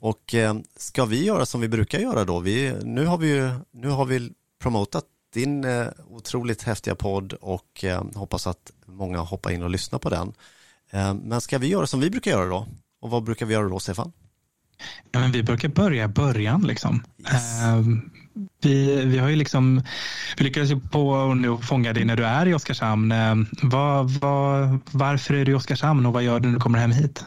och 0.00 0.34
ska 0.76 1.04
vi 1.04 1.24
göra 1.24 1.46
som 1.46 1.60
vi 1.60 1.68
brukar 1.68 1.98
göra 1.98 2.24
då? 2.24 2.40
Vi, 2.40 2.74
nu, 2.82 3.06
har 3.06 3.18
vi 3.18 3.28
ju, 3.28 3.50
nu 3.70 3.88
har 3.88 4.04
vi 4.04 4.32
promotat 4.62 5.04
din 5.34 5.66
otroligt 6.08 6.62
häftiga 6.62 6.94
podd 6.94 7.32
och 7.32 7.84
hoppas 8.14 8.46
att 8.46 8.72
många 8.86 9.18
hoppar 9.18 9.50
in 9.50 9.62
och 9.62 9.70
lyssnar 9.70 9.98
på 9.98 10.10
den. 10.10 10.32
Eh, 10.90 11.14
men 11.14 11.40
ska 11.40 11.58
vi 11.58 11.66
göra 11.66 11.86
som 11.86 12.00
vi 12.00 12.10
brukar 12.10 12.30
göra 12.30 12.46
då? 12.46 12.66
Och 13.00 13.10
vad 13.10 13.24
brukar 13.24 13.46
vi 13.46 13.54
göra 13.54 13.68
då, 13.68 13.78
Stefan? 13.78 14.12
Ja, 15.12 15.20
men 15.20 15.32
vi 15.32 15.42
brukar 15.42 15.68
börja 15.68 16.08
början. 16.08 16.62
Liksom. 16.62 17.04
Yes. 17.18 17.62
Uh, 17.62 17.96
vi, 18.62 19.04
vi 19.04 19.18
har 19.18 19.28
ju 19.28 19.36
liksom, 19.36 19.82
vi 20.36 20.44
lyckades 20.44 20.70
ju 20.70 20.80
på 20.80 21.34
nu 21.34 21.58
fånga 21.58 21.92
dig 21.92 22.04
när 22.04 22.16
du 22.16 22.24
är 22.24 22.46
i 22.46 22.54
Oskarshamn. 22.54 23.12
Uh, 23.12 23.34
vad, 23.62 24.10
vad, 24.10 24.78
varför 24.90 25.34
är 25.34 25.44
du 25.44 25.52
i 25.52 25.54
Oskarshamn 25.54 26.06
och 26.06 26.12
vad 26.12 26.22
gör 26.22 26.40
du 26.40 26.48
när 26.48 26.54
du 26.54 26.60
kommer 26.60 26.78
hem 26.78 26.92
hit? 26.92 27.24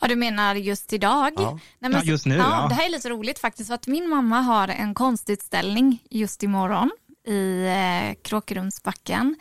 Ja, 0.00 0.08
du 0.08 0.16
menar 0.16 0.54
just 0.54 0.92
idag? 0.92 1.32
Ja, 1.36 1.50
Nej, 1.78 1.90
men, 1.90 1.92
ja 1.92 2.02
just 2.02 2.26
nu. 2.26 2.36
Ja, 2.36 2.62
ja, 2.62 2.68
Det 2.68 2.74
här 2.74 2.86
är 2.86 2.90
lite 2.90 3.08
roligt 3.08 3.38
faktiskt 3.38 3.68
för 3.68 3.74
att 3.74 3.86
min 3.86 4.08
mamma 4.08 4.40
har 4.40 4.68
en 4.68 4.94
konstutställning 4.94 6.02
just 6.10 6.42
imorgon 6.42 6.90
i 7.26 7.66
eh, 7.66 8.22
Kråkerumsbacken 8.22 9.36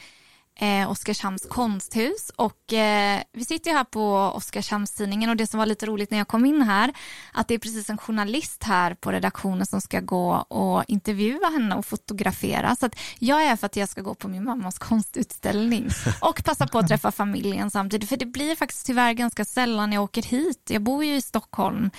eh, 0.60 0.92
Oskarshamns 0.92 1.46
konsthus 1.50 2.32
och 2.36 2.74
eh, 2.74 3.22
vi 3.34 3.46
sitter 3.46 3.72
här 3.72 3.84
på 3.84 4.16
Oskarshamnstidningen 4.16 5.30
och 5.30 5.36
det 5.36 5.48
som 5.48 5.58
var 5.58 5.66
lite 5.66 5.86
roligt 5.86 6.12
när 6.12 6.18
jag 6.18 6.28
kom 6.28 6.46
in 6.46 6.62
här 6.62 6.94
att 7.34 7.48
det 7.48 7.54
är 7.54 7.60
precis 7.60 7.90
en 7.90 7.98
journalist 7.98 8.64
här 8.64 8.94
på 8.94 9.12
redaktionen 9.12 9.66
som 9.66 9.82
ska 9.82 10.00
gå 10.00 10.32
och 10.34 10.84
intervjua 10.88 11.48
henne 11.48 11.76
och 11.76 11.86
fotografera 11.86 12.76
så 12.76 12.86
att 12.86 12.96
jag 13.20 13.44
är 13.44 13.56
för 13.56 13.66
att 13.66 13.76
jag 13.76 13.90
ska 13.90 14.02
gå 14.02 14.16
på 14.16 14.28
min 14.28 14.44
mammas 14.44 14.80
konstutställning 14.80 15.90
och 16.22 16.44
passa 16.44 16.68
på 16.68 16.80
att 16.80 16.88
träffa 16.88 17.12
familjen 17.12 17.72
samtidigt 17.72 18.10
för 18.10 18.18
det 18.18 18.26
blir 18.26 18.56
faktiskt 18.56 18.86
tyvärr 18.86 19.14
ganska 19.14 19.46
sällan 19.46 19.92
jag 19.92 20.04
åker 20.04 20.24
hit. 20.24 20.70
Jag 20.70 20.82
bor 20.82 21.06
ju 21.06 21.16
i 21.16 21.22
Stockholm 21.22 21.90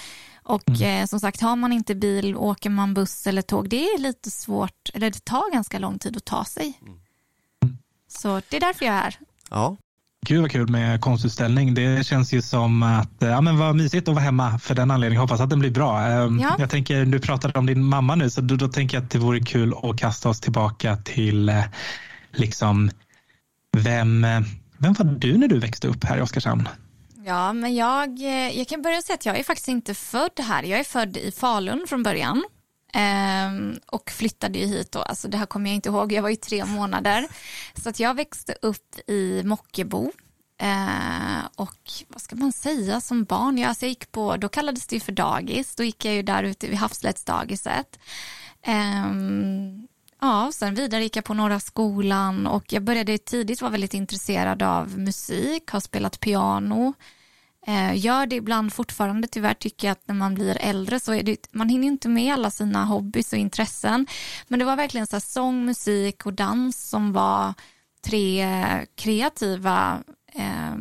och 0.42 0.68
mm. 0.68 1.02
eh, 1.02 1.06
som 1.06 1.20
sagt, 1.20 1.40
har 1.40 1.56
man 1.56 1.72
inte 1.72 1.94
bil, 1.94 2.36
åker 2.36 2.70
man 2.70 2.94
buss 2.94 3.26
eller 3.26 3.42
tåg, 3.42 3.68
det 3.68 3.84
är 3.84 3.98
lite 3.98 4.30
svårt, 4.30 4.90
eller 4.94 5.10
det 5.10 5.24
tar 5.24 5.52
ganska 5.52 5.78
lång 5.78 5.98
tid 5.98 6.16
att 6.16 6.24
ta 6.24 6.44
sig. 6.44 6.78
Mm. 6.82 6.98
Så 8.16 8.42
det 8.48 8.56
är 8.56 8.60
därför 8.60 8.84
jag 8.84 8.94
är 8.94 9.00
här. 9.00 9.14
Ja. 9.50 9.76
Gud 10.26 10.40
vad 10.40 10.50
kul 10.50 10.68
med 10.68 11.00
konstutställning. 11.00 11.74
Det 11.74 12.06
känns 12.06 12.32
ju 12.32 12.42
som 12.42 12.82
att 12.82 13.10
ja, 13.18 13.40
men 13.40 13.58
vad 13.58 13.76
mysigt 13.76 14.08
att 14.08 14.14
vara 14.14 14.24
hemma 14.24 14.58
för 14.58 14.74
den 14.74 14.90
anledningen. 14.90 15.20
Hoppas 15.20 15.40
att 15.40 15.50
den 15.50 15.58
blir 15.58 15.70
bra. 15.70 16.00
Ehm, 16.00 16.40
ja. 16.40 16.56
Jag 16.58 16.70
tänker, 16.70 17.04
du 17.04 17.20
pratade 17.20 17.58
om 17.58 17.66
din 17.66 17.84
mamma 17.84 18.14
nu, 18.14 18.30
så 18.30 18.40
då, 18.40 18.56
då 18.56 18.68
tänker 18.68 18.96
jag 18.96 19.04
att 19.04 19.10
det 19.10 19.18
vore 19.18 19.40
kul 19.40 19.74
att 19.82 19.98
kasta 19.98 20.28
oss 20.28 20.40
tillbaka 20.40 20.96
till 20.96 21.48
eh, 21.48 21.64
liksom 22.32 22.90
vem, 23.76 24.26
vem 24.78 24.92
var 24.92 25.04
du 25.04 25.38
när 25.38 25.48
du 25.48 25.58
växte 25.58 25.88
upp 25.88 26.04
här 26.04 26.18
i 26.18 26.20
Oskarshamn? 26.20 26.68
Ja, 27.26 27.52
men 27.52 27.74
jag, 27.74 28.08
eh, 28.22 28.58
jag 28.58 28.68
kan 28.68 28.82
börja 28.82 29.02
säga 29.02 29.14
att 29.14 29.26
jag 29.26 29.38
är 29.38 29.44
faktiskt 29.44 29.68
inte 29.68 29.94
född 29.94 30.40
här. 30.40 30.62
Jag 30.62 30.80
är 30.80 30.84
född 30.84 31.16
i 31.16 31.32
Falun 31.32 31.84
från 31.88 32.02
början. 32.02 32.44
Um, 32.94 33.78
och 33.86 34.10
flyttade 34.10 34.58
ju 34.58 34.66
hit 34.66 34.92
då, 34.92 35.02
alltså 35.02 35.28
det 35.28 35.38
här 35.38 35.46
kommer 35.46 35.70
jag 35.70 35.74
inte 35.74 35.88
ihåg, 35.88 36.12
jag 36.12 36.22
var 36.22 36.28
ju 36.28 36.36
tre 36.36 36.64
månader. 36.64 37.28
Så 37.82 37.88
att 37.88 38.00
jag 38.00 38.14
växte 38.14 38.54
upp 38.62 38.98
i 39.06 39.42
Mockebo. 39.44 40.12
Uh, 40.62 41.46
och 41.56 41.78
vad 42.08 42.22
ska 42.22 42.36
man 42.36 42.52
säga 42.52 43.00
som 43.00 43.24
barn? 43.24 43.58
Jag, 43.58 43.68
alltså 43.68 43.84
jag 43.84 43.88
gick 43.88 44.12
på, 44.12 44.36
då 44.36 44.48
kallades 44.48 44.86
det 44.86 44.96
ju 44.96 45.00
för 45.00 45.12
dagis, 45.12 45.74
då 45.76 45.84
gick 45.84 46.04
jag 46.04 46.14
ju 46.14 46.22
där 46.22 46.42
ute 46.42 46.66
vid 46.66 46.78
Havslättsdagiset. 46.78 47.98
Um, 48.66 49.88
ja, 50.20 50.50
sen 50.54 50.74
vidare 50.74 51.02
gick 51.02 51.16
jag 51.16 51.24
på 51.24 51.34
Norra 51.34 51.60
skolan 51.60 52.46
och 52.46 52.72
jag 52.72 52.82
började 52.82 53.18
tidigt 53.18 53.60
vara 53.62 53.72
väldigt 53.72 53.94
intresserad 53.94 54.62
av 54.62 54.98
musik, 54.98 55.70
har 55.70 55.80
spelat 55.80 56.20
piano. 56.20 56.94
Eh, 57.68 57.96
gör 57.96 58.26
det 58.26 58.36
ibland 58.36 58.72
fortfarande 58.72 59.28
tyvärr 59.28 59.54
tycker 59.54 59.86
jag 59.86 59.92
att 59.92 60.08
när 60.08 60.14
man 60.14 60.34
blir 60.34 60.58
äldre 60.60 61.00
så 61.00 61.12
är 61.12 61.22
det, 61.22 61.48
man 61.52 61.68
hinner 61.68 61.86
inte 61.86 62.08
med 62.08 62.34
alla 62.34 62.50
sina 62.50 62.84
hobbys 62.84 63.32
och 63.32 63.38
intressen. 63.38 64.06
Men 64.48 64.58
det 64.58 64.64
var 64.64 64.76
verkligen 64.76 65.06
så 65.06 65.20
sång, 65.20 65.64
musik 65.64 66.26
och 66.26 66.32
dans 66.32 66.88
som 66.88 67.12
var 67.12 67.54
tre 68.04 68.46
kreativa 68.94 70.02
eh, 70.34 70.76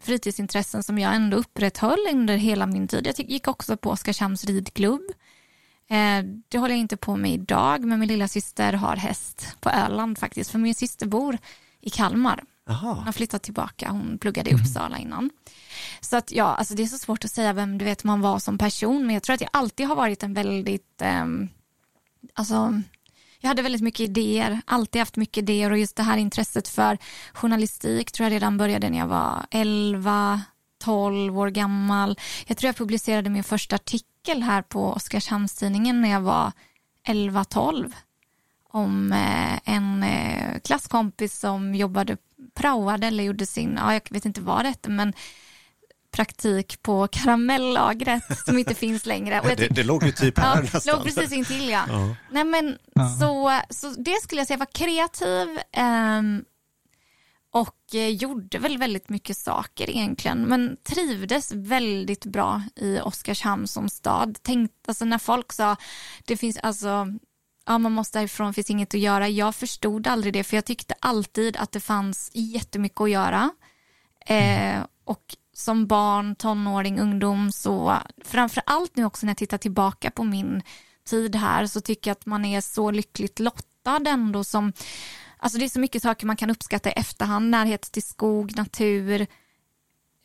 fritidsintressen 0.00 0.82
som 0.82 0.98
jag 0.98 1.14
ändå 1.14 1.36
upprätthöll 1.36 2.06
under 2.12 2.36
hela 2.36 2.66
min 2.66 2.88
tid. 2.88 3.06
Jag 3.06 3.30
gick 3.30 3.48
också 3.48 3.76
på 3.76 3.90
Oskarshamns 3.90 4.44
ridklubb. 4.44 5.02
Eh, 5.90 6.24
det 6.48 6.58
håller 6.58 6.74
jag 6.74 6.80
inte 6.80 6.96
på 6.96 7.16
med 7.16 7.32
idag, 7.32 7.84
men 7.84 8.00
min 8.00 8.08
lilla 8.08 8.28
syster 8.28 8.72
har 8.72 8.96
häst 8.96 9.56
på 9.60 9.70
Öland 9.70 10.18
faktiskt, 10.18 10.50
för 10.50 10.58
min 10.58 10.74
syster 10.74 11.06
bor 11.06 11.38
i 11.80 11.90
Kalmar. 11.90 12.44
Aha. 12.68 13.02
Hon 13.04 13.12
flyttat 13.12 13.42
tillbaka, 13.42 13.90
hon 13.90 14.18
pluggade 14.18 14.50
i 14.50 14.52
mm. 14.52 14.64
Uppsala 14.64 14.98
innan. 14.98 15.30
Så 16.00 16.16
att 16.16 16.32
ja, 16.32 16.44
alltså 16.44 16.74
det 16.74 16.82
är 16.82 16.86
så 16.86 16.98
svårt 16.98 17.24
att 17.24 17.30
säga 17.30 17.52
vem 17.52 17.78
du 17.78 17.84
vet 17.84 18.04
man 18.04 18.20
var 18.20 18.38
som 18.38 18.58
person, 18.58 19.06
men 19.06 19.14
jag 19.14 19.22
tror 19.22 19.34
att 19.34 19.40
jag 19.40 19.50
alltid 19.52 19.86
har 19.86 19.96
varit 19.96 20.22
en 20.22 20.34
väldigt, 20.34 21.02
eh, 21.02 21.26
alltså 22.34 22.82
jag 23.40 23.48
hade 23.48 23.62
väldigt 23.62 23.82
mycket 23.82 24.00
idéer, 24.00 24.60
alltid 24.64 25.00
haft 25.00 25.16
mycket 25.16 25.38
idéer 25.38 25.70
och 25.70 25.78
just 25.78 25.96
det 25.96 26.02
här 26.02 26.18
intresset 26.18 26.68
för 26.68 26.98
journalistik 27.32 28.12
tror 28.12 28.24
jag 28.24 28.32
redan 28.32 28.58
började 28.58 28.90
när 28.90 28.98
jag 28.98 29.06
var 29.06 29.46
11, 29.50 30.42
12 30.78 31.38
år 31.38 31.48
gammal. 31.48 32.18
Jag 32.46 32.56
tror 32.56 32.68
jag 32.68 32.76
publicerade 32.76 33.30
min 33.30 33.44
första 33.44 33.76
artikel 33.76 34.42
här 34.42 34.62
på 34.62 34.92
Oskarshamnstidningen 34.92 36.00
när 36.00 36.10
jag 36.10 36.20
var 36.20 36.52
11-12 37.06 37.92
om 38.70 39.12
eh, 39.12 39.74
en 39.74 40.02
eh, 40.02 40.60
klasskompis 40.60 41.38
som 41.38 41.74
jobbade 41.74 42.16
praoade 42.54 43.06
eller 43.06 43.24
gjorde 43.24 43.46
sin, 43.46 43.74
ja, 43.76 43.92
jag 43.92 44.02
vet 44.10 44.24
inte 44.24 44.40
vad 44.40 44.64
det 44.64 44.68
hette, 44.68 44.90
men 44.90 45.12
praktik 46.10 46.82
på 46.82 47.08
karamellagret 47.08 48.38
som 48.46 48.58
inte 48.58 48.74
finns 48.74 49.06
längre. 49.06 49.40
Och 49.40 49.56
det, 49.56 49.68
det 49.68 49.82
låg 49.82 50.04
ju 50.04 50.12
typ 50.12 50.38
här 50.38 50.56
ja, 50.56 50.62
nästan. 50.72 50.96
låg 50.96 51.04
precis 51.04 51.32
intill 51.32 51.68
ja. 51.68 51.84
ja. 51.88 52.16
Nej, 52.30 52.44
men, 52.44 52.78
ja. 52.94 53.08
så, 53.20 53.60
så 53.70 53.88
det 53.88 54.22
skulle 54.22 54.40
jag 54.40 54.48
säga 54.48 54.56
var 54.56 54.66
kreativ 54.72 55.58
eh, 55.72 56.22
och 57.50 57.94
gjorde 58.10 58.58
väl 58.58 58.78
väldigt 58.78 59.08
mycket 59.08 59.36
saker 59.36 59.90
egentligen 59.90 60.42
men 60.42 60.76
trivdes 60.82 61.52
väldigt 61.52 62.24
bra 62.24 62.62
i 62.76 63.00
Oskarshamn 63.00 63.68
som 63.68 63.88
stad. 63.88 64.42
Tänkte, 64.42 64.76
alltså 64.88 65.04
när 65.04 65.18
folk 65.18 65.52
sa 65.52 65.76
det 66.24 66.36
finns 66.36 66.56
alltså 66.56 67.06
ja, 67.68 67.78
man 67.78 67.92
måste 67.92 68.18
därifrån, 68.18 68.54
finns 68.54 68.70
inget 68.70 68.94
att 68.94 69.00
göra. 69.00 69.28
Jag 69.28 69.54
förstod 69.54 70.06
aldrig 70.06 70.32
det 70.32 70.44
för 70.44 70.56
jag 70.56 70.64
tyckte 70.64 70.94
alltid 71.00 71.56
att 71.56 71.72
det 71.72 71.80
fanns 71.80 72.30
jättemycket 72.34 73.00
att 73.00 73.10
göra. 73.10 73.50
Eh, 74.26 74.80
och 75.04 75.36
som 75.52 75.86
barn, 75.86 76.34
tonåring, 76.34 77.00
ungdom 77.00 77.52
så 77.52 77.96
framför 78.24 78.62
allt 78.66 78.96
nu 78.96 79.04
också 79.04 79.26
när 79.26 79.30
jag 79.30 79.36
tittar 79.36 79.58
tillbaka 79.58 80.10
på 80.10 80.24
min 80.24 80.62
tid 81.08 81.36
här 81.36 81.66
så 81.66 81.80
tycker 81.80 82.10
jag 82.10 82.12
att 82.12 82.26
man 82.26 82.44
är 82.44 82.60
så 82.60 82.90
lyckligt 82.90 83.38
lottad 83.38 84.02
ändå 84.06 84.44
som 84.44 84.72
Alltså 85.40 85.58
det 85.58 85.64
är 85.64 85.68
så 85.68 85.80
mycket 85.80 86.02
saker 86.02 86.26
man 86.26 86.36
kan 86.36 86.50
uppskatta 86.50 86.90
i 86.90 86.92
efterhand, 86.92 87.50
närhet 87.50 87.82
till 87.82 88.02
skog, 88.02 88.56
natur. 88.56 89.20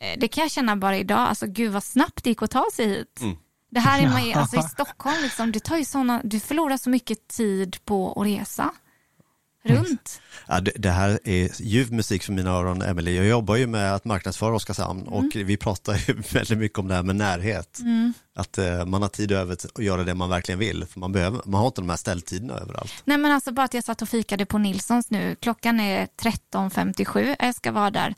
Eh, 0.00 0.18
det 0.18 0.28
kan 0.28 0.42
jag 0.42 0.50
känna 0.50 0.76
bara 0.76 0.96
idag, 0.96 1.18
alltså 1.18 1.46
gud 1.46 1.72
vad 1.72 1.84
snabbt 1.84 2.24
det 2.24 2.30
gick 2.30 2.42
att 2.42 2.50
ta 2.50 2.66
sig 2.72 2.86
hit. 2.86 3.20
Mm. 3.20 3.36
Det 3.74 3.80
här 3.80 4.02
är 4.02 4.08
man 4.08 4.42
alltså 4.42 4.56
i 4.56 4.62
Stockholm, 4.72 5.16
liksom, 5.22 5.52
det 5.52 5.60
tar 5.60 5.76
ju 5.76 5.84
såna, 5.84 6.20
du 6.24 6.40
förlorar 6.40 6.76
så 6.76 6.90
mycket 6.90 7.28
tid 7.28 7.76
på 7.84 8.12
att 8.20 8.26
resa 8.26 8.70
runt. 9.62 10.20
Ja, 10.46 10.60
det, 10.60 10.72
det, 10.76 10.90
här 10.90 11.20
är 11.24 11.62
ljuv 11.62 11.92
musik 11.92 12.22
för 12.22 12.32
mina 12.32 12.50
öron, 12.50 12.82
Emelie. 12.82 13.16
Jag 13.16 13.26
jobbar 13.26 13.56
ju 13.56 13.66
med 13.66 13.94
att 13.94 14.04
marknadsföra 14.04 14.54
Oskarshamn 14.54 15.00
mm. 15.00 15.12
och 15.12 15.24
vi 15.34 15.56
pratar 15.56 15.94
ju 15.94 16.14
väldigt 16.32 16.58
mycket 16.58 16.78
om 16.78 16.88
det 16.88 16.94
här 16.94 17.02
med 17.02 17.16
närhet. 17.16 17.78
Mm. 17.78 18.12
Att 18.34 18.58
uh, 18.58 18.84
man 18.84 19.02
har 19.02 19.08
tid 19.08 19.32
över 19.32 19.52
att 19.52 19.78
göra 19.78 20.04
det 20.04 20.14
man 20.14 20.30
verkligen 20.30 20.58
vill, 20.58 20.86
för 20.86 21.00
man, 21.00 21.12
behöver, 21.12 21.40
man 21.44 21.60
har 21.60 21.66
inte 21.66 21.80
de 21.80 21.90
här 21.90 21.96
ställtiderna 21.96 22.54
överallt. 22.54 22.92
Nej 23.04 23.18
men 23.18 23.32
alltså 23.32 23.52
bara 23.52 23.64
att 23.64 23.74
jag 23.74 23.84
satt 23.84 24.02
och 24.02 24.08
fikade 24.08 24.46
på 24.46 24.58
Nilssons 24.58 25.10
nu, 25.10 25.36
klockan 25.40 25.80
är 25.80 26.06
13.57, 26.06 27.36
jag 27.38 27.54
ska 27.54 27.72
vara 27.72 27.90
där 27.90 28.14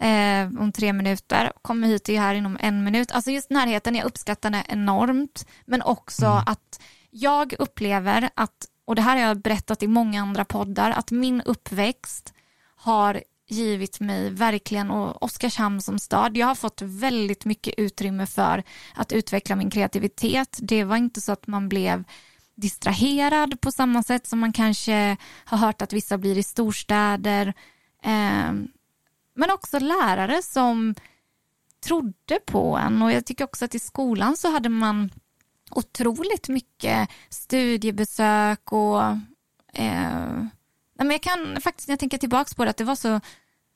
eh, 0.00 0.62
om 0.62 0.72
tre 0.72 0.92
minuter. 0.92 1.52
Kommer 1.62 1.88
hit 1.88 2.02
och 2.02 2.14
är 2.14 2.20
här 2.20 2.34
inom 2.34 2.56
en 2.60 2.84
minut. 2.84 3.12
Alltså 3.12 3.30
just 3.30 3.50
närheten, 3.50 3.94
jag 3.94 4.04
uppskattar 4.04 4.50
det 4.50 4.62
enormt. 4.68 5.46
Men 5.64 5.82
också 5.82 6.26
mm. 6.26 6.42
att 6.46 6.80
jag 7.10 7.54
upplever 7.58 8.30
att, 8.34 8.66
och 8.84 8.94
det 8.94 9.02
här 9.02 9.16
har 9.16 9.22
jag 9.22 9.40
berättat 9.40 9.82
i 9.82 9.86
många 9.86 10.22
andra 10.22 10.44
poddar, 10.44 10.90
att 10.90 11.10
min 11.10 11.40
uppväxt 11.40 12.34
har 12.76 13.22
givit 13.48 14.00
mig 14.00 14.30
verkligen 14.30 14.90
och 14.90 15.22
Oskarshamn 15.22 15.80
som 15.80 15.98
stad. 15.98 16.36
Jag 16.36 16.46
har 16.46 16.54
fått 16.54 16.82
väldigt 16.82 17.44
mycket 17.44 17.74
utrymme 17.76 18.26
för 18.26 18.62
att 18.94 19.12
utveckla 19.12 19.56
min 19.56 19.70
kreativitet. 19.70 20.58
Det 20.62 20.84
var 20.84 20.96
inte 20.96 21.20
så 21.20 21.32
att 21.32 21.46
man 21.46 21.68
blev 21.68 22.04
distraherad 22.54 23.60
på 23.60 23.72
samma 23.72 24.02
sätt 24.02 24.26
som 24.26 24.38
man 24.38 24.52
kanske 24.52 25.16
har 25.44 25.58
hört 25.58 25.82
att 25.82 25.92
vissa 25.92 26.18
blir 26.18 26.38
i 26.38 26.42
storstäder. 26.42 27.54
Men 29.36 29.50
också 29.50 29.78
lärare 29.78 30.42
som 30.42 30.94
trodde 31.84 32.40
på 32.46 32.76
en 32.76 33.02
och 33.02 33.12
jag 33.12 33.26
tycker 33.26 33.44
också 33.44 33.64
att 33.64 33.74
i 33.74 33.78
skolan 33.78 34.36
så 34.36 34.50
hade 34.52 34.68
man 34.68 35.10
otroligt 35.70 36.48
mycket 36.48 37.08
studiebesök 37.28 38.72
och 38.72 39.02
eh, 39.72 40.44
men 40.98 41.10
jag 41.10 41.22
kan 41.22 41.60
faktiskt 41.60 41.88
när 41.88 41.92
jag 41.92 42.00
tänker 42.00 42.18
tillbaka 42.18 42.54
på 42.56 42.64
det 42.64 42.70
att 42.70 42.76
det 42.76 42.84
var 42.84 42.94
så 42.94 43.20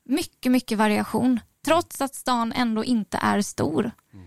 mycket, 0.04 0.52
mycket 0.52 0.78
variation 0.78 1.40
trots 1.64 2.00
att 2.00 2.14
stan 2.14 2.52
ändå 2.52 2.84
inte 2.84 3.18
är 3.22 3.42
stor. 3.42 3.90
Mm. 4.12 4.26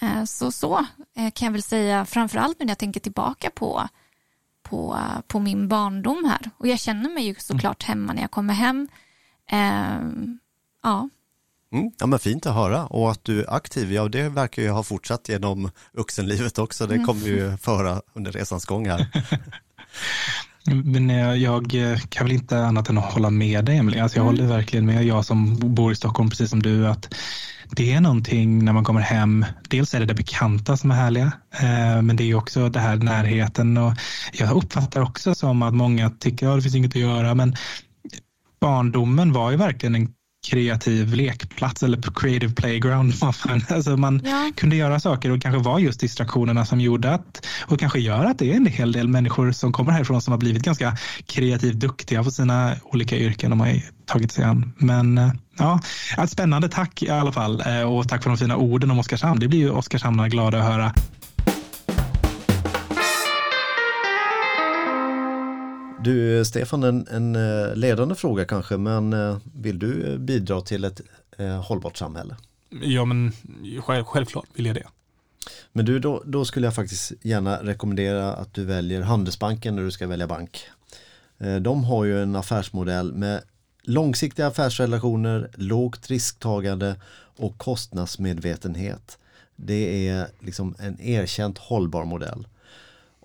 Eh, 0.00 0.24
så 0.24 0.52
så 0.52 0.86
eh, 1.16 1.30
kan 1.30 1.46
jag 1.46 1.52
väl 1.52 1.62
säga 1.62 2.04
framförallt 2.04 2.60
när 2.60 2.68
jag 2.68 2.78
tänker 2.78 3.00
tillbaka 3.00 3.50
på, 3.50 3.88
på, 4.62 4.98
på 5.26 5.40
min 5.40 5.68
barndom 5.68 6.24
här 6.24 6.50
och 6.58 6.68
jag 6.68 6.78
känner 6.78 7.10
mig 7.10 7.26
ju 7.26 7.34
såklart 7.34 7.82
hemma 7.82 8.12
när 8.12 8.20
jag 8.20 8.30
kommer 8.30 8.54
hem. 8.54 8.88
Eh, 9.50 10.00
Eh, 10.84 10.90
Ja. 10.90 11.08
Mm, 11.72 11.90
ja 11.98 12.06
men 12.06 12.18
fint 12.18 12.46
att 12.46 12.54
höra 12.54 12.86
och 12.86 13.10
att 13.10 13.24
du 13.24 13.40
är 13.40 13.54
aktiv, 13.54 13.92
ja 13.92 14.08
det 14.08 14.28
verkar 14.28 14.62
ju 14.62 14.70
ha 14.70 14.82
fortsatt 14.82 15.28
genom 15.28 15.70
vuxenlivet 15.92 16.58
också, 16.58 16.86
det 16.86 16.94
mm. 16.94 17.06
kommer 17.06 17.20
vi 17.20 17.30
ju 17.30 17.56
föra 17.56 18.00
under 18.14 18.32
resans 18.32 18.64
gång 18.64 18.88
här. 18.88 19.06
Men 20.84 21.08
jag 21.40 21.72
kan 22.08 22.26
väl 22.26 22.32
inte 22.32 22.58
annat 22.58 22.88
än 22.88 22.98
att 22.98 23.12
hålla 23.12 23.30
med 23.30 23.64
dig 23.64 23.76
Emelie. 23.76 24.02
Alltså 24.02 24.18
jag 24.18 24.28
mm. 24.28 24.36
håller 24.36 24.56
verkligen 24.56 24.86
med, 24.86 25.04
jag 25.04 25.24
som 25.24 25.56
bor 25.74 25.92
i 25.92 25.96
Stockholm 25.96 26.30
precis 26.30 26.50
som 26.50 26.62
du, 26.62 26.86
att 26.86 27.14
det 27.70 27.92
är 27.92 28.00
någonting 28.00 28.64
när 28.64 28.72
man 28.72 28.84
kommer 28.84 29.00
hem. 29.00 29.44
Dels 29.68 29.94
är 29.94 30.00
det 30.00 30.06
det 30.06 30.14
bekanta 30.14 30.76
som 30.76 30.90
är 30.90 30.94
härliga, 30.94 31.32
eh, 31.60 32.02
men 32.02 32.16
det 32.16 32.30
är 32.30 32.34
också 32.34 32.68
det 32.68 32.80
här 32.80 32.96
närheten 32.96 33.76
och 33.76 33.92
jag 34.32 34.56
uppfattar 34.56 35.00
också 35.00 35.34
som 35.34 35.62
att 35.62 35.74
många 35.74 36.10
tycker 36.10 36.48
att 36.48 36.56
det 36.58 36.62
finns 36.62 36.74
inget 36.74 36.90
att 36.90 37.02
göra, 37.02 37.34
men 37.34 37.56
barndomen 38.60 39.32
var 39.32 39.50
ju 39.50 39.56
verkligen 39.56 39.94
en 39.94 40.14
kreativ 40.44 41.14
lekplats 41.14 41.82
eller 41.82 42.02
creative 42.14 42.54
playground. 42.54 43.14
Alltså 43.68 43.96
man 43.96 44.20
ja. 44.24 44.50
kunde 44.56 44.76
göra 44.76 45.00
saker 45.00 45.30
och 45.30 45.42
kanske 45.42 45.62
var 45.62 45.78
just 45.78 46.00
distraktionerna 46.00 46.64
som 46.66 46.80
gjorde 46.80 47.10
att 47.10 47.46
och 47.66 47.80
kanske 47.80 47.98
gör 47.98 48.24
att 48.24 48.38
det 48.38 48.52
är 48.52 48.56
en 48.56 48.66
hel 48.66 48.92
del 48.92 49.08
människor 49.08 49.52
som 49.52 49.72
kommer 49.72 49.92
härifrån 49.92 50.22
som 50.22 50.32
har 50.32 50.38
blivit 50.38 50.62
ganska 50.62 50.96
kreativt 51.26 51.74
duktiga 51.74 52.24
på 52.24 52.30
sina 52.30 52.76
olika 52.84 53.16
yrken 53.16 53.50
de 53.50 53.60
har 53.60 53.80
tagit 54.06 54.32
sig 54.32 54.44
an. 54.44 54.72
Men 54.76 55.18
eh, 55.18 55.32
ja, 55.58 55.80
ett 56.18 56.30
spännande 56.30 56.68
tack 56.68 57.02
i 57.02 57.10
alla 57.10 57.32
fall 57.32 57.62
eh, 57.66 57.82
och 57.82 58.08
tack 58.08 58.22
för 58.22 58.30
de 58.30 58.36
fina 58.36 58.56
orden 58.56 58.90
om 58.90 58.98
Oskarshamn. 58.98 59.40
Det 59.40 59.48
blir 59.48 59.58
ju 59.58 59.70
Oskarshamnarna 59.70 60.28
glada 60.28 60.58
att 60.58 60.64
höra. 60.64 60.92
Du 66.04 66.44
Stefan, 66.44 66.82
en, 66.82 67.06
en 67.10 67.36
eh, 67.36 67.76
ledande 67.76 68.14
fråga 68.14 68.44
kanske, 68.44 68.76
men 68.76 69.12
eh, 69.12 69.36
vill 69.54 69.78
du 69.78 70.12
eh, 70.12 70.18
bidra 70.18 70.60
till 70.60 70.84
ett 70.84 71.00
eh, 71.38 71.62
hållbart 71.62 71.96
samhälle? 71.96 72.36
Ja, 72.82 73.04
men 73.04 73.32
själv, 73.82 74.04
självklart 74.04 74.46
vill 74.54 74.66
jag 74.66 74.74
det. 74.74 74.86
Men 75.72 75.84
du, 75.84 75.98
då, 75.98 76.22
då, 76.26 76.44
skulle 76.44 76.66
jag 76.66 76.74
faktiskt 76.74 77.12
gärna 77.22 77.62
rekommendera 77.62 78.32
att 78.32 78.54
du 78.54 78.64
väljer 78.64 79.02
Handelsbanken 79.02 79.76
när 79.76 79.82
du 79.82 79.90
ska 79.90 80.06
välja 80.06 80.26
bank. 80.26 80.60
De 81.60 81.84
har 81.84 82.04
ju 82.04 82.22
en 82.22 82.36
affärsmodell 82.36 83.12
med 83.12 83.42
långsiktiga 83.82 84.46
affärsrelationer, 84.46 85.50
lågt 85.54 86.10
risktagande 86.10 86.96
och 87.36 87.58
kostnadsmedvetenhet. 87.58 89.18
Det 89.56 90.08
är 90.08 90.26
liksom 90.40 90.74
en 90.78 91.00
erkänt 91.00 91.58
hållbar 91.58 92.04
modell. 92.04 92.46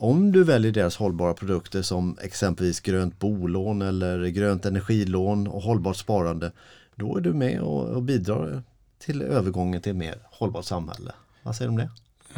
Om 0.01 0.31
du 0.31 0.43
väljer 0.43 0.71
deras 0.71 0.97
hållbara 0.97 1.33
produkter 1.33 1.81
som 1.81 2.17
exempelvis 2.21 2.79
grönt 2.79 3.19
bolån 3.19 3.81
eller 3.81 4.27
grönt 4.27 4.65
energilån 4.65 5.47
och 5.47 5.61
hållbart 5.61 5.97
sparande, 5.97 6.51
då 6.95 7.17
är 7.17 7.21
du 7.21 7.33
med 7.33 7.61
och, 7.61 8.03
bidrar 8.03 8.63
till 8.99 9.21
övergången 9.21 9.81
till 9.81 9.91
ett 9.91 9.97
mer 9.97 10.19
hållbart 10.31 10.65
samhälle. 10.65 11.11
Vad 11.43 11.55
säger 11.55 11.71
du 11.71 11.71
om 11.71 11.77
det? 11.77 11.89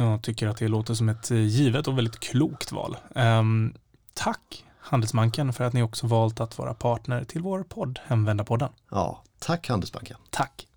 Jag 0.04 0.22
tycker 0.22 0.48
att 0.48 0.56
det 0.56 0.68
låter 0.68 0.94
som 0.94 1.08
ett 1.08 1.30
eh, 1.30 1.38
givet 1.38 1.88
och 1.88 1.98
väldigt 1.98 2.20
klokt 2.20 2.72
val. 2.72 2.96
Um, 3.14 3.74
tack 4.14 4.64
Handelsbanken 4.78 5.52
för 5.52 5.64
att 5.64 5.72
ni 5.72 5.82
också 5.82 6.06
valt 6.06 6.40
att 6.40 6.58
vara 6.58 6.74
partner 6.74 7.24
till 7.24 7.42
vår 7.42 7.62
podd 7.62 7.98
Hemvändarpodden. 8.06 8.68
Ja, 8.90 9.22
tack 9.38 9.68
Handelsbanken. 9.68 10.16
Tack. 10.30 10.68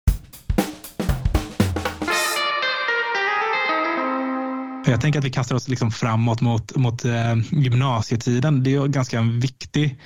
Jag 4.88 5.02
tänker 5.02 5.20
att 5.20 5.26
vi 5.26 5.32
kastar 5.32 5.56
oss 5.56 5.68
liksom 5.68 5.92
framåt 5.92 6.42
mot, 6.42 6.76
mot 6.76 7.06
eh, 7.06 7.36
gymnasietiden. 7.52 8.64
Det 8.64 8.76
är 8.76 8.88
ganska 8.88 9.20
en 9.20 9.40
viktig 9.40 10.00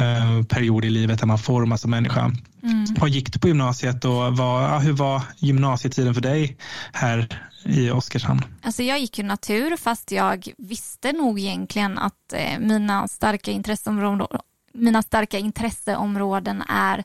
eh, 0.00 0.42
period 0.42 0.84
i 0.84 0.90
livet 0.90 1.18
där 1.18 1.26
man 1.26 1.38
formas 1.38 1.80
som 1.80 1.90
människa. 1.90 2.20
Mm. 2.62 2.84
Vad 2.98 3.10
gick 3.10 3.32
du 3.32 3.38
på 3.38 3.48
gymnasiet 3.48 4.04
och 4.04 4.36
vad, 4.36 4.82
hur 4.82 4.92
var 4.92 5.22
gymnasietiden 5.36 6.14
för 6.14 6.20
dig 6.20 6.56
här 6.92 7.42
i 7.64 7.90
Oskarshamn? 7.90 8.44
Alltså 8.62 8.82
jag 8.82 8.98
gick 8.98 9.18
ju 9.18 9.24
natur 9.24 9.76
fast 9.76 10.12
jag 10.12 10.48
visste 10.58 11.12
nog 11.12 11.38
egentligen 11.38 11.98
att 11.98 12.32
eh, 12.32 12.58
mina, 12.58 13.08
starka 13.08 13.50
intresseområden, 13.50 14.26
mina 14.74 15.02
starka 15.02 15.38
intresseområden 15.38 16.62
är 16.68 16.98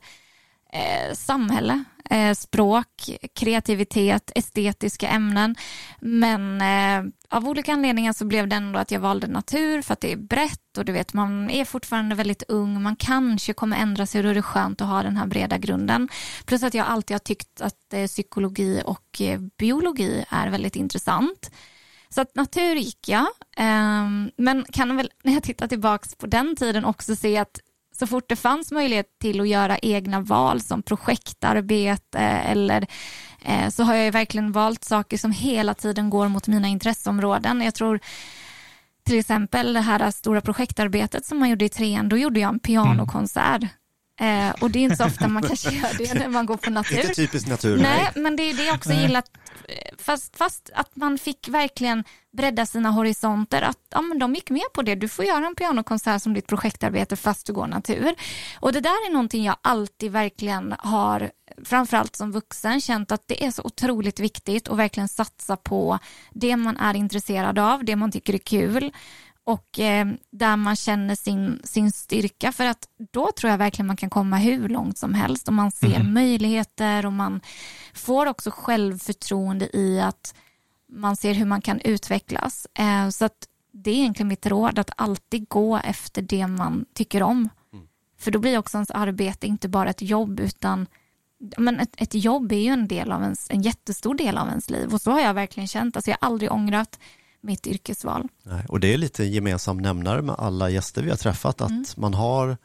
eh, 0.74 1.14
samhälle, 1.14 1.84
Eh, 2.10 2.34
språk, 2.34 2.88
kreativitet, 3.36 4.32
estetiska 4.36 5.08
ämnen. 5.08 5.56
Men 6.02 6.62
eh, 6.62 7.12
av 7.30 7.48
olika 7.48 7.74
anledningar 7.74 8.14
så 8.14 8.26
blev 8.26 8.48
det 8.48 8.56
ändå 8.56 8.80
att 8.80 8.92
jag 8.92 9.00
valde 9.00 9.28
natur 9.28 9.82
för 9.82 9.94
att 9.94 10.02
det 10.02 10.12
är 10.12 10.18
brett 10.18 10.78
och 10.78 10.86
du 10.86 10.92
vet 10.92 11.14
man 11.14 11.50
är 11.50 11.66
fortfarande 11.66 12.16
väldigt 12.16 12.44
ung, 12.48 12.82
man 12.82 12.96
kanske 12.96 13.54
kommer 13.54 13.78
ändra 13.78 14.06
sig 14.06 14.20
och 14.20 14.24
då 14.24 14.30
är 14.30 14.36
det 14.36 14.42
skönt 14.42 14.82
att 14.82 14.88
ha 14.88 15.04
den 15.04 15.18
här 15.18 15.28
breda 15.28 15.58
grunden. 15.58 16.10
Plus 16.46 16.64
att 16.64 16.74
jag 16.74 16.88
alltid 16.88 17.16
har 17.16 17.20
tyckt 17.20 17.62
att 17.62 17.94
eh, 17.94 18.08
psykologi 18.08 18.82
och 18.86 19.22
eh, 19.22 19.40
biologi 19.58 20.26
är 20.30 20.50
väldigt 20.50 20.76
intressant. 20.76 21.52
Så 22.10 22.22
att 22.22 22.36
natur 22.36 22.76
gick 22.76 23.10
jag, 23.10 23.28
ehm, 23.58 24.32
men 24.38 24.66
kan 24.72 24.98
väl 24.98 25.12
när 25.24 25.34
jag 25.34 25.44
tittar 25.44 25.68
tillbaka 25.68 26.10
på 26.18 26.28
den 26.28 26.56
tiden 26.56 26.86
också 26.86 27.16
se 27.16 27.38
att 27.38 27.60
så 27.98 28.08
fort 28.08 28.30
det 28.30 28.36
fanns 28.36 28.72
möjlighet 28.72 29.20
till 29.22 29.42
att 29.42 29.48
göra 29.48 29.78
egna 29.78 30.20
val 30.20 30.62
som 30.62 30.84
projektarbete 30.84 32.20
eller 32.20 32.88
eh, 33.42 33.70
så 33.70 33.84
har 33.84 33.96
jag 33.96 34.12
verkligen 34.12 34.52
valt 34.52 34.84
saker 34.84 35.18
som 35.18 35.32
hela 35.32 35.74
tiden 35.74 36.10
går 36.10 36.28
mot 36.28 36.48
mina 36.48 36.68
intresseområden. 36.68 37.62
Jag 37.62 37.76
tror 37.76 38.00
till 39.06 39.20
exempel 39.20 39.74
det 39.74 39.82
här 39.82 40.12
stora 40.12 40.42
projektarbetet 40.42 41.26
som 41.26 41.40
man 41.40 41.50
gjorde 41.50 41.66
i 41.66 41.70
trean, 41.70 42.10
då 42.10 42.18
gjorde 42.18 42.40
jag 42.40 42.50
en 42.50 42.60
pianokonsert. 42.60 43.64
Eh, 44.20 44.50
och 44.62 44.72
det 44.72 44.80
är 44.80 44.84
inte 44.84 44.96
så 44.96 45.06
ofta 45.06 45.28
man 45.28 45.44
kanske 45.44 45.70
gör 45.70 45.98
det 45.98 46.14
när 46.14 46.30
man 46.30 46.46
går 46.46 46.58
på 46.58 46.70
natur. 46.70 46.98
Inte 46.98 47.14
typiskt 47.14 47.50
natur. 47.50 47.78
Nej, 47.78 48.12
men 48.16 48.36
det 48.36 48.44
är 48.44 48.54
det 48.54 48.64
jag 48.66 48.76
också 48.76 48.94
gillat. 48.94 49.32
Fast, 49.98 50.38
fast 50.38 50.70
att 50.74 50.96
man 50.96 51.18
fick 51.18 51.48
verkligen 51.48 52.04
bredda 52.38 52.66
sina 52.66 52.92
horisonter. 52.92 53.62
Att 53.62 53.78
ja, 53.90 54.02
men 54.02 54.20
de 54.20 54.36
gick 54.36 54.50
med 54.50 54.74
på 54.74 54.82
det. 54.82 54.96
Du 54.96 55.08
får 55.08 55.26
göra 55.26 55.48
en 55.48 55.56
pianokonsert 55.56 56.22
som 56.22 56.34
ditt 56.34 56.48
projektarbete 56.48 57.16
fast 57.16 57.48
du 57.48 57.54
går 57.54 57.68
natur. 57.68 58.16
Och 58.60 58.74
det 58.74 58.80
där 58.80 59.08
är 59.08 59.12
någonting 59.12 59.44
jag 59.44 59.56
alltid 59.62 60.12
verkligen 60.12 60.76
har, 60.80 61.32
framförallt 61.66 62.16
som 62.16 62.32
vuxen, 62.32 62.82
känt 62.82 63.12
att 63.12 63.28
det 63.28 63.46
är 63.46 63.52
så 63.52 63.62
otroligt 63.64 64.20
viktigt 64.20 64.68
att 64.68 64.78
verkligen 64.78 65.10
satsa 65.10 65.58
på 65.58 66.00
det 66.32 66.58
man 66.58 66.78
är 66.78 66.94
intresserad 66.94 67.60
av, 67.60 67.86
det 67.86 67.96
man 67.96 68.12
tycker 68.12 68.34
är 68.34 68.38
kul 68.38 68.92
och 69.44 69.80
eh, 69.80 70.08
där 70.32 70.58
man 70.58 70.76
känner 70.76 71.16
sin, 71.16 71.62
sin 71.64 71.92
styrka 71.92 72.52
för 72.52 72.66
att 72.66 72.88
då 73.12 73.32
tror 73.32 73.52
jag 73.52 73.58
verkligen 73.58 73.88
man 73.88 73.98
kan 73.98 74.10
komma 74.10 74.38
hur 74.38 74.70
långt 74.70 74.98
som 74.98 75.14
helst 75.14 75.48
och 75.48 75.54
man 75.54 75.72
ser 75.72 75.96
mm. 75.96 76.14
möjligheter 76.14 77.06
och 77.06 77.14
man 77.14 77.42
får 77.94 78.26
också 78.26 78.52
självförtroende 78.52 79.78
i 79.78 80.02
att 80.02 80.36
man 80.90 81.16
ser 81.16 81.34
hur 81.34 81.46
man 81.46 81.62
kan 81.62 81.80
utvecklas. 81.80 82.68
Eh, 82.80 83.10
så 83.10 83.26
att 83.26 83.48
det 83.72 83.92
är 83.92 83.96
egentligen 83.96 84.28
mitt 84.28 84.46
råd 84.46 84.80
att 84.80 84.92
alltid 84.98 85.50
gå 85.50 85.78
efter 85.78 86.22
det 86.22 86.48
man 86.48 86.86
tycker 86.94 87.24
om. 87.24 87.50
Mm. 87.74 87.88
För 88.20 88.32
då 88.32 88.40
blir 88.40 88.58
också 88.58 88.78
ens 88.78 88.92
arbete 88.92 89.48
inte 89.48 89.70
bara 89.70 89.90
ett 89.90 90.02
jobb 90.02 90.40
utan 90.40 90.88
men 91.58 91.80
ett, 91.80 91.94
ett 91.98 92.14
jobb 92.14 92.52
är 92.52 92.58
ju 92.58 92.70
en 92.70 92.88
del 92.88 93.12
av 93.12 93.22
ens, 93.22 93.48
en 93.50 93.62
jättestor 93.62 94.16
del 94.16 94.38
av 94.38 94.48
ens 94.48 94.70
liv 94.70 94.94
och 94.94 95.02
så 95.02 95.12
har 95.12 95.20
jag 95.20 95.34
verkligen 95.34 95.68
känt. 95.68 95.96
Alltså 95.96 96.12
jag 96.12 96.18
har 96.22 96.28
aldrig 96.28 96.52
ångrat 96.52 97.00
mitt 97.44 97.68
yrkesval. 97.68 98.28
Nej, 98.44 98.66
och 98.70 98.80
det 98.80 98.94
är 98.94 98.98
lite 98.98 99.24
gemensam 99.24 99.78
nämnare 99.78 100.22
med 100.22 100.36
alla 100.38 100.70
gäster 100.70 101.04
vi 101.04 101.10
har 101.10 101.18
träffat, 101.18 101.62
att 101.62 101.70
mm. 101.70 101.86
man 101.98 102.14
har 102.14 102.58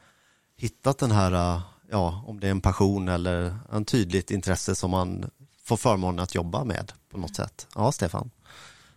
hittat 0.57 0.97
den 0.97 1.11
här, 1.11 1.61
ja, 1.91 2.23
om 2.27 2.39
det 2.39 2.47
är 2.47 2.51
en 2.51 2.61
passion 2.61 3.07
eller 3.07 3.55
en 3.71 3.85
tydligt 3.85 4.31
intresse 4.31 4.75
som 4.75 4.91
man 4.91 5.29
får 5.63 5.77
förmånen 5.77 6.19
att 6.19 6.35
jobba 6.35 6.63
med 6.63 6.91
på 7.11 7.17
något 7.17 7.35
sätt. 7.35 7.67
Ja, 7.75 7.91
Stefan? 7.91 8.29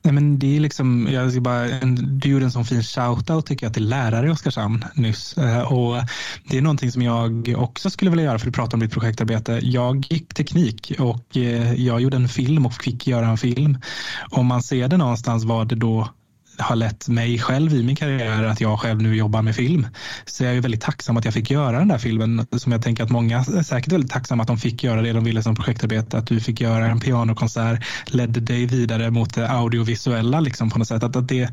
Nej, 0.04 0.14
men 0.14 0.38
det 0.38 0.56
är 0.56 0.60
liksom, 0.60 1.08
jag 1.10 1.32
ska 1.32 1.40
bara, 1.40 1.68
en, 1.68 2.18
du 2.18 2.28
gjorde 2.28 2.44
en 2.44 2.52
sån 2.52 2.64
fin 2.64 2.82
shoutout 2.82 3.46
tycker 3.46 3.66
jag 3.66 3.74
till 3.74 3.88
lärare 3.88 4.26
i 4.26 4.30
Oskarshamn 4.30 4.84
nyss. 4.94 5.38
Eh, 5.38 5.72
och 5.72 5.96
det 6.48 6.58
är 6.58 6.62
någonting 6.62 6.92
som 6.92 7.02
jag 7.02 7.54
också 7.56 7.90
skulle 7.90 8.10
vilja 8.10 8.24
göra 8.24 8.38
för 8.38 8.48
att 8.48 8.54
prata 8.54 8.76
om 8.76 8.80
ditt 8.80 8.92
projektarbete. 8.92 9.60
Jag 9.62 10.06
gick 10.10 10.34
teknik 10.34 10.92
och 10.98 11.36
eh, 11.36 11.74
jag 11.74 12.00
gjorde 12.00 12.16
en 12.16 12.28
film 12.28 12.66
och 12.66 12.74
fick 12.74 13.06
göra 13.06 13.26
en 13.26 13.38
film. 13.38 13.78
Om 14.30 14.46
man 14.46 14.62
ser 14.62 14.88
det 14.88 14.96
någonstans 14.96 15.44
var 15.44 15.64
det 15.64 15.76
då 15.76 16.08
har 16.62 16.76
lett 16.76 17.08
mig 17.08 17.38
själv 17.38 17.74
i 17.74 17.82
min 17.82 17.96
karriär 17.96 18.42
att 18.44 18.60
jag 18.60 18.80
själv 18.80 19.02
nu 19.02 19.16
jobbar 19.16 19.42
med 19.42 19.56
film. 19.56 19.86
Så 20.24 20.44
jag 20.44 20.56
är 20.56 20.60
väldigt 20.60 20.80
tacksam 20.80 21.16
att 21.16 21.24
jag 21.24 21.34
fick 21.34 21.50
göra 21.50 21.78
den 21.78 21.88
där 21.88 21.98
filmen 21.98 22.46
som 22.56 22.72
jag 22.72 22.82
tänker 22.82 23.04
att 23.04 23.10
många 23.10 23.38
är 23.38 23.62
säkert 23.62 23.92
väldigt 23.92 24.10
tacksamma 24.10 24.42
att 24.42 24.48
de 24.48 24.58
fick 24.58 24.84
göra 24.84 25.02
det 25.02 25.12
de 25.12 25.24
ville 25.24 25.42
som 25.42 25.54
projektarbete. 25.54 26.18
Att 26.18 26.26
du 26.26 26.40
fick 26.40 26.60
göra 26.60 26.86
en 26.86 27.00
pianokonsert, 27.00 27.84
ledde 28.06 28.40
dig 28.40 28.66
vidare 28.66 29.10
mot 29.10 29.34
det 29.34 29.50
audiovisuella 29.50 30.40
liksom 30.40 30.70
på 30.70 30.78
något 30.78 30.88
sätt. 30.88 31.02
Att, 31.02 31.16
att 31.16 31.28
det, 31.28 31.50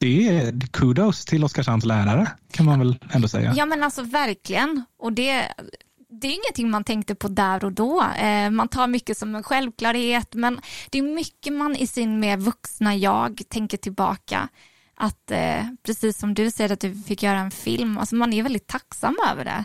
det 0.00 0.28
är 0.28 0.60
kudos 0.70 1.24
till 1.24 1.44
Oskarshamns 1.44 1.84
lärare 1.84 2.28
kan 2.52 2.66
man 2.66 2.78
väl 2.78 2.98
ändå 3.10 3.28
säga. 3.28 3.54
Ja 3.56 3.66
men 3.66 3.82
alltså 3.82 4.02
verkligen. 4.02 4.84
Och 4.98 5.12
det, 5.12 5.48
det 6.12 6.26
är 6.26 6.32
ingenting 6.32 6.70
man 6.70 6.84
tänkte 6.84 7.14
på 7.14 7.28
där 7.28 7.64
och 7.64 7.72
då. 7.72 8.02
Eh, 8.02 8.50
man 8.50 8.68
tar 8.68 8.86
mycket 8.86 9.18
som 9.18 9.34
en 9.34 9.42
självklarhet 9.42 10.34
men 10.34 10.60
det 10.90 10.98
är 10.98 11.02
mycket 11.02 11.52
man 11.52 11.76
i 11.76 11.86
sin 11.86 12.20
mer 12.20 12.36
vuxna 12.36 12.96
jag 12.96 13.42
tänker 13.48 13.76
tillbaka. 13.76 14.48
Att 14.94 15.30
eh, 15.30 15.64
precis 15.82 16.18
som 16.18 16.34
du 16.34 16.50
säger 16.50 16.72
att 16.72 16.80
du 16.80 16.94
fick 16.94 17.22
göra 17.22 17.38
en 17.38 17.50
film, 17.50 17.98
alltså 17.98 18.14
man 18.14 18.32
är 18.32 18.42
väldigt 18.42 18.66
tacksam 18.66 19.16
över 19.30 19.44
det. 19.44 19.64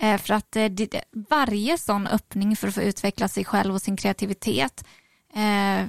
Eh, 0.00 0.18
för 0.18 0.34
att 0.34 0.56
eh, 0.56 0.64
det, 0.64 1.04
varje 1.28 1.78
sån 1.78 2.06
öppning 2.06 2.56
för 2.56 2.68
att 2.68 2.74
få 2.74 2.82
utveckla 2.82 3.28
sig 3.28 3.44
själv 3.44 3.74
och 3.74 3.82
sin 3.82 3.96
kreativitet 3.96 4.84
eh, 5.34 5.86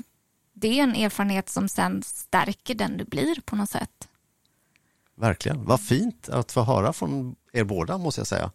det 0.53 0.79
är 0.79 0.83
en 0.83 0.95
erfarenhet 0.95 1.49
som 1.49 1.69
sen 1.69 2.03
stärker 2.03 2.75
den 2.75 2.97
du 2.97 3.05
blir 3.05 3.41
på 3.45 3.55
något 3.55 3.69
sätt. 3.69 4.07
Verkligen, 5.15 5.65
vad 5.65 5.81
fint 5.81 6.29
att 6.29 6.51
få 6.51 6.63
höra 6.63 6.93
från 6.93 7.35
er 7.53 7.63
båda 7.63 7.97
måste 7.97 8.21
jag 8.21 8.27
säga. 8.27 8.51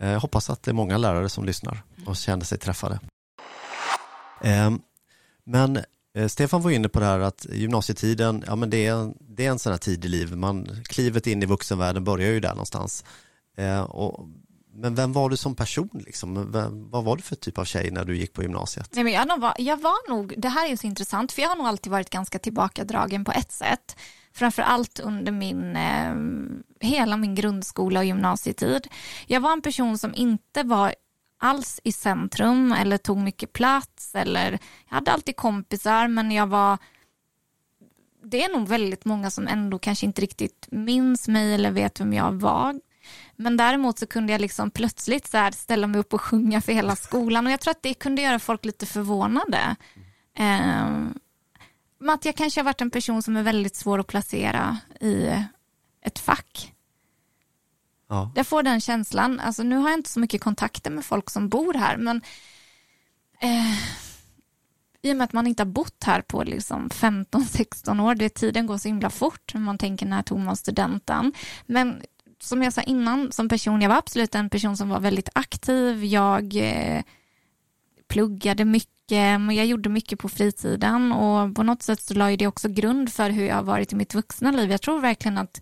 Jag 0.00 0.20
hoppas 0.20 0.50
att 0.50 0.62
det 0.62 0.70
är 0.70 0.74
många 0.74 0.98
lärare 0.98 1.28
som 1.28 1.44
lyssnar 1.44 1.82
och 2.06 2.16
känner 2.16 2.44
sig 2.44 2.58
träffade. 2.58 3.00
Ehm, 4.40 4.80
men 5.44 5.80
eh, 6.14 6.28
Stefan 6.28 6.62
var 6.62 6.70
inne 6.70 6.88
på 6.88 7.00
det 7.00 7.06
här 7.06 7.20
att 7.20 7.46
gymnasietiden, 7.50 8.44
ja 8.46 8.56
men 8.56 8.70
det 8.70 8.86
är, 8.86 9.12
det 9.20 9.46
är 9.46 9.50
en 9.50 9.58
sån 9.58 9.72
här 9.72 9.78
tid 9.78 10.04
i 10.04 10.08
livet, 10.08 10.38
man, 10.38 10.68
klivet 10.84 11.26
in 11.26 11.42
i 11.42 11.46
vuxenvärlden 11.46 12.04
börjar 12.04 12.30
ju 12.30 12.40
där 12.40 12.50
någonstans. 12.50 13.04
Eh, 13.56 13.80
och 13.80 14.28
men 14.72 14.94
vem 14.94 15.12
var 15.12 15.30
du 15.30 15.36
som 15.36 15.54
person? 15.54 16.02
Liksom? 16.06 16.52
Vem, 16.52 16.90
vad 16.90 17.04
var 17.04 17.16
du 17.16 17.22
för 17.22 17.36
typ 17.36 17.58
av 17.58 17.64
tjej 17.64 17.90
när 17.90 18.04
du 18.04 18.16
gick 18.16 18.32
på 18.32 18.42
gymnasiet? 18.42 18.88
Nej, 18.92 19.04
men 19.04 19.12
jag, 19.12 19.40
var, 19.40 19.54
jag 19.58 19.76
var 19.80 20.10
nog, 20.10 20.34
det 20.38 20.48
här 20.48 20.72
är 20.72 20.76
så 20.76 20.86
intressant, 20.86 21.32
för 21.32 21.42
jag 21.42 21.48
har 21.48 21.56
nog 21.56 21.66
alltid 21.66 21.92
varit 21.92 22.10
ganska 22.10 22.38
tillbakadragen 22.38 23.24
på 23.24 23.32
ett 23.32 23.52
sätt. 23.52 23.96
Framför 24.34 24.62
allt 24.62 25.00
under 25.00 25.32
min, 25.32 25.76
eh, 25.76 26.14
hela 26.88 27.16
min 27.16 27.34
grundskola 27.34 28.00
och 28.00 28.06
gymnasietid. 28.06 28.88
Jag 29.26 29.40
var 29.40 29.52
en 29.52 29.62
person 29.62 29.98
som 29.98 30.14
inte 30.14 30.62
var 30.62 30.94
alls 31.38 31.80
i 31.84 31.92
centrum 31.92 32.72
eller 32.72 32.98
tog 32.98 33.18
mycket 33.18 33.52
plats 33.52 34.14
eller 34.14 34.58
jag 34.88 34.94
hade 34.94 35.12
alltid 35.12 35.36
kompisar 35.36 36.08
men 36.08 36.30
jag 36.32 36.46
var 36.46 36.78
det 38.24 38.44
är 38.44 38.52
nog 38.52 38.68
väldigt 38.68 39.04
många 39.04 39.30
som 39.30 39.48
ändå 39.48 39.78
kanske 39.78 40.06
inte 40.06 40.22
riktigt 40.22 40.68
minns 40.70 41.28
mig 41.28 41.54
eller 41.54 41.70
vet 41.70 42.00
vem 42.00 42.12
jag 42.12 42.32
var. 42.32 42.80
Men 43.36 43.56
däremot 43.56 43.98
så 43.98 44.06
kunde 44.06 44.32
jag 44.32 44.40
liksom 44.40 44.70
plötsligt 44.70 45.26
så 45.26 45.50
ställa 45.52 45.86
mig 45.86 46.00
upp 46.00 46.14
och 46.14 46.20
sjunga 46.20 46.60
för 46.60 46.72
hela 46.72 46.96
skolan 46.96 47.46
och 47.46 47.52
jag 47.52 47.60
tror 47.60 47.70
att 47.70 47.82
det 47.82 47.94
kunde 47.94 48.22
göra 48.22 48.38
folk 48.38 48.64
lite 48.64 48.86
förvånade. 48.86 49.76
Eh, 50.38 50.88
att 52.08 52.24
jag 52.24 52.36
kanske 52.36 52.60
har 52.60 52.64
varit 52.64 52.80
en 52.80 52.90
person 52.90 53.22
som 53.22 53.36
är 53.36 53.42
väldigt 53.42 53.76
svår 53.76 53.98
att 53.98 54.06
placera 54.06 54.78
i 55.00 55.28
ett 56.02 56.18
fack. 56.18 56.74
Ja. 58.08 58.32
Jag 58.34 58.46
får 58.46 58.62
den 58.62 58.80
känslan. 58.80 59.40
Alltså, 59.40 59.62
nu 59.62 59.76
har 59.76 59.90
jag 59.90 59.98
inte 59.98 60.10
så 60.10 60.20
mycket 60.20 60.40
kontakter 60.40 60.90
med 60.90 61.04
folk 61.04 61.30
som 61.30 61.48
bor 61.48 61.74
här, 61.74 61.96
men 61.96 62.22
eh, 63.40 63.78
i 65.02 65.12
och 65.12 65.16
med 65.16 65.24
att 65.24 65.32
man 65.32 65.46
inte 65.46 65.62
har 65.62 65.70
bott 65.70 66.04
här 66.04 66.22
på 66.22 66.44
liksom 66.44 66.88
15-16 66.88 68.02
år, 68.02 68.14
det 68.14 68.28
tiden 68.28 68.66
går 68.66 68.78
så 68.78 68.88
himla 68.88 69.10
fort 69.10 69.54
när 69.54 69.60
man 69.60 69.78
tänker 69.78 70.06
när 70.06 70.22
tog 70.22 70.38
man 70.38 70.56
studenten. 70.56 71.32
Men 71.66 72.02
som 72.40 72.62
jag 72.62 72.72
sa 72.72 72.82
innan, 72.82 73.32
som 73.32 73.48
person, 73.48 73.82
jag 73.82 73.88
var 73.88 73.96
absolut 73.96 74.34
en 74.34 74.50
person 74.50 74.76
som 74.76 74.88
var 74.88 75.00
väldigt 75.00 75.28
aktiv. 75.34 76.04
Jag 76.04 76.56
eh, 76.56 77.02
pluggade 78.08 78.64
mycket, 78.64 78.90
Eh, 79.12 79.54
jag 79.56 79.66
gjorde 79.66 79.88
mycket 79.88 80.18
på 80.18 80.28
fritiden 80.28 81.12
och 81.12 81.54
på 81.54 81.62
något 81.62 81.82
sätt 81.82 82.02
så 82.02 82.14
la 82.14 82.36
det 82.36 82.46
också 82.46 82.68
grund 82.68 83.12
för 83.12 83.30
hur 83.30 83.44
jag 83.44 83.54
har 83.54 83.62
varit 83.62 83.92
i 83.92 83.96
mitt 83.96 84.14
vuxna 84.14 84.50
liv. 84.50 84.70
Jag 84.70 84.82
tror 84.82 85.00
verkligen 85.00 85.38
att 85.38 85.60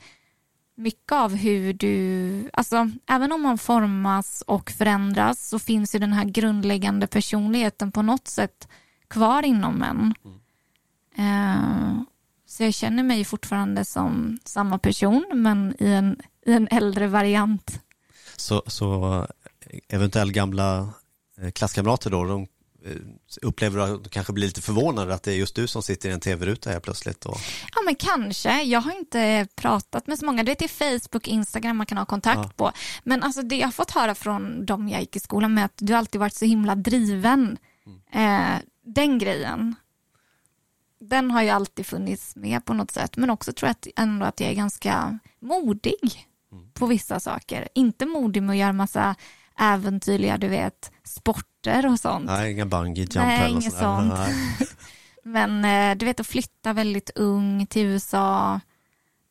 mycket 0.74 1.12
av 1.12 1.34
hur 1.34 1.72
du, 1.72 2.50
alltså 2.52 2.90
även 3.06 3.32
om 3.32 3.42
man 3.42 3.58
formas 3.58 4.42
och 4.46 4.70
förändras 4.70 5.48
så 5.48 5.58
finns 5.58 5.94
ju 5.94 5.98
den 5.98 6.12
här 6.12 6.24
grundläggande 6.24 7.06
personligheten 7.06 7.92
på 7.92 8.02
något 8.02 8.28
sätt 8.28 8.68
kvar 9.08 9.42
inom 9.42 9.82
en. 9.82 10.14
Mm. 10.24 10.38
Uh, 11.18 12.02
så 12.46 12.62
jag 12.62 12.74
känner 12.74 13.02
mig 13.02 13.24
fortfarande 13.24 13.84
som 13.84 14.38
samma 14.44 14.78
person 14.78 15.26
men 15.34 15.74
i 15.78 15.90
en, 15.90 16.20
i 16.46 16.52
en 16.52 16.68
äldre 16.70 17.06
variant. 17.06 17.80
Så, 18.37 18.62
så 18.66 19.14
eh, 19.61 19.78
eventuellt 19.88 20.32
gamla 20.32 20.92
klasskamrater 21.52 22.11
då, 22.11 22.24
de 22.24 22.46
upplever 23.42 23.78
du 23.78 23.84
att 23.84 24.04
du 24.04 24.10
kanske 24.10 24.32
blir 24.32 24.46
lite 24.46 24.62
förvånad 24.62 25.10
att 25.10 25.22
det 25.22 25.32
är 25.32 25.36
just 25.36 25.54
du 25.54 25.66
som 25.66 25.82
sitter 25.82 26.08
i 26.08 26.12
en 26.12 26.20
tv-ruta 26.20 26.70
här 26.70 26.80
plötsligt? 26.80 27.26
Och... 27.26 27.36
Ja 27.74 27.82
men 27.84 27.94
kanske, 27.94 28.62
jag 28.62 28.80
har 28.80 28.98
inte 28.98 29.46
pratat 29.54 30.06
med 30.06 30.18
så 30.18 30.26
många, 30.26 30.42
det 30.42 30.62
är 30.62 30.68
Facebook, 30.68 31.28
Instagram 31.28 31.76
man 31.76 31.86
kan 31.86 31.98
ha 31.98 32.04
kontakt 32.04 32.40
ja. 32.42 32.52
på. 32.56 32.72
Men 33.02 33.22
alltså 33.22 33.42
det 33.42 33.56
jag 33.56 33.66
har 33.66 33.72
fått 33.72 33.90
höra 33.90 34.14
från 34.14 34.66
dem 34.66 34.88
jag 34.88 35.00
gick 35.00 35.16
i 35.16 35.20
skolan 35.20 35.54
med 35.54 35.64
att 35.64 35.76
du 35.76 35.94
alltid 35.94 36.20
varit 36.20 36.34
så 36.34 36.44
himla 36.44 36.74
driven. 36.74 37.58
Mm. 37.86 38.54
Eh, 38.54 38.60
den 38.84 39.18
grejen, 39.18 39.74
den 41.00 41.30
har 41.30 41.42
ju 41.42 41.48
alltid 41.48 41.86
funnits 41.86 42.36
med 42.36 42.64
på 42.64 42.74
något 42.74 42.90
sätt. 42.90 43.16
Men 43.16 43.30
också 43.30 43.52
tror 43.52 43.68
jag 43.68 43.70
att, 43.70 43.86
ändå 43.96 44.26
att 44.26 44.40
jag 44.40 44.50
är 44.50 44.54
ganska 44.54 45.18
modig 45.40 46.28
mm. 46.52 46.70
på 46.72 46.86
vissa 46.86 47.20
saker. 47.20 47.68
Inte 47.74 48.06
modig 48.06 48.42
med 48.42 48.50
att 48.50 48.58
göra 48.58 48.72
massa 48.72 49.14
äventyrliga, 49.58 50.38
du 50.38 50.48
vet, 50.48 50.92
sporter 51.59 51.87
och 51.87 52.01
sånt. 52.01 52.27
Nej, 52.27 52.53
inga 52.53 52.66
bungee 52.66 53.05
jump 53.05 53.14
Nej, 53.14 53.51
inget 53.51 53.73
sånt. 53.73 54.14
Nej. 54.18 54.35
Men 55.23 55.64
eh, 55.64 55.97
du 55.99 56.07
vet 56.07 56.21
att 56.21 56.27
flytta 56.27 56.73
väldigt 56.73 57.11
ung 57.14 57.66
till 57.66 57.87
USA, 57.87 58.61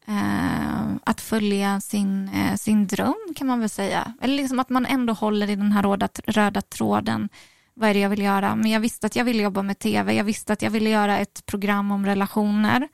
eh, 0.07 0.95
att 1.03 1.21
följa 1.21 1.81
sin, 1.81 2.29
eh, 2.29 2.55
sin 2.55 2.87
dröm 2.87 3.33
kan 3.35 3.47
man 3.47 3.59
väl 3.59 3.69
säga. 3.69 4.13
Eller 4.21 4.35
liksom 4.35 4.59
att 4.59 4.69
man 4.69 4.85
ändå 4.85 5.13
håller 5.13 5.49
i 5.49 5.55
den 5.55 5.71
här 5.71 5.83
röda, 5.83 6.09
röda 6.25 6.61
tråden. 6.61 7.29
Vad 7.73 7.89
är 7.89 7.93
det 7.93 7.99
jag 7.99 8.09
vill 8.09 8.21
göra? 8.21 8.55
Men 8.55 8.71
jag 8.71 8.79
visste 8.79 9.07
att 9.07 9.15
jag 9.15 9.25
ville 9.25 9.43
jobba 9.43 9.61
med 9.61 9.79
tv. 9.79 10.13
Jag 10.13 10.23
visste 10.23 10.53
att 10.53 10.61
jag 10.61 10.71
ville 10.71 10.89
göra 10.89 11.17
ett 11.17 11.45
program 11.45 11.91
om 11.91 12.05
relationer. 12.05 12.87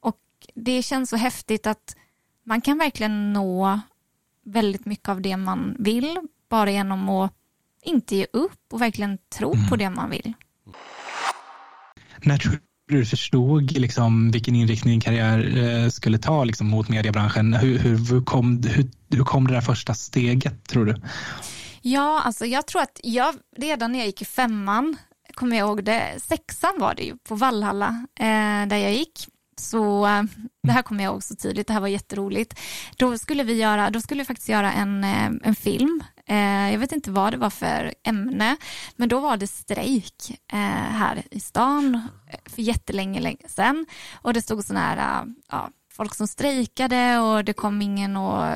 Och 0.00 0.18
det 0.54 0.82
känns 0.82 1.10
så 1.10 1.16
häftigt 1.16 1.66
att 1.66 1.96
man 2.46 2.60
kan 2.60 2.78
verkligen 2.78 3.32
nå 3.32 3.80
väldigt 4.44 4.86
mycket 4.86 5.08
av 5.08 5.20
det 5.20 5.36
man 5.36 5.76
vill 5.78 6.18
bara 6.48 6.70
genom 6.70 7.08
att 7.08 7.39
inte 7.82 8.16
ge 8.16 8.26
upp 8.32 8.72
och 8.72 8.80
verkligen 8.80 9.18
tro 9.38 9.54
mm. 9.54 9.68
på 9.68 9.76
det 9.76 9.90
man 9.90 10.10
vill. 10.10 10.32
När 12.22 12.38
tror 12.38 12.58
du 12.88 13.04
förstod 13.04 13.72
liksom 13.72 14.30
vilken 14.30 14.56
inriktning 14.56 15.00
karriär 15.00 15.58
eh, 15.58 15.88
skulle 15.88 16.18
ta 16.18 16.44
liksom, 16.44 16.66
mot 16.66 16.88
mediebranschen? 16.88 17.54
Hur, 17.54 17.78
hur, 17.78 18.24
kom, 18.24 18.62
hur, 18.62 18.90
hur 19.10 19.24
kom 19.24 19.46
det 19.46 19.54
där 19.54 19.60
första 19.60 19.94
steget 19.94 20.68
tror 20.68 20.84
du? 20.84 20.94
Ja, 21.82 22.22
alltså 22.24 22.46
jag 22.46 22.66
tror 22.66 22.82
att 22.82 23.00
jag 23.02 23.34
redan 23.56 23.92
när 23.92 23.98
jag 23.98 24.06
gick 24.06 24.22
i 24.22 24.24
femman, 24.24 24.96
kommer 25.34 25.56
jag 25.56 25.66
ihåg 25.66 25.84
det, 25.84 26.02
sexan 26.18 26.72
var 26.78 26.94
det 26.94 27.02
ju 27.02 27.16
på 27.16 27.34
Vallhalla 27.34 28.06
eh, 28.20 28.68
där 28.68 28.76
jag 28.76 28.92
gick. 28.92 29.28
Så 29.60 30.06
eh, 30.06 30.22
det 30.62 30.72
här 30.72 30.82
kommer 30.82 31.04
jag 31.04 31.12
ihåg 31.12 31.22
så 31.22 31.36
tydligt, 31.36 31.66
det 31.66 31.72
här 31.72 31.80
var 31.80 31.88
jätteroligt. 31.88 32.60
Då 32.96 33.18
skulle 33.18 33.42
vi, 33.42 33.54
göra, 33.54 33.90
då 33.90 34.00
skulle 34.00 34.22
vi 34.22 34.24
faktiskt 34.24 34.48
göra 34.48 34.72
en, 34.72 35.04
eh, 35.04 35.30
en 35.42 35.54
film 35.54 36.04
eh, 36.26 36.72
jag 36.72 36.78
vet 36.78 36.92
inte 36.92 37.10
vad 37.10 37.32
det 37.32 37.36
var 37.36 37.50
för 37.50 37.94
ämne, 38.04 38.56
men 38.96 39.08
då 39.08 39.20
var 39.20 39.36
det 39.36 39.46
strejk 39.46 40.40
här 40.92 41.22
i 41.30 41.40
stan 41.40 42.08
för 42.46 42.62
jättelänge 42.62 43.20
länge 43.20 43.48
sedan. 43.48 43.86
Och 44.22 44.32
det 44.32 44.42
stod 44.42 44.64
sådana 44.64 44.86
här, 44.86 45.26
ja, 45.50 45.70
folk 45.92 46.14
som 46.14 46.28
strejkade 46.28 47.18
och 47.18 47.44
det 47.44 47.52
kom 47.52 47.82
ingen 47.82 48.16
och 48.16 48.54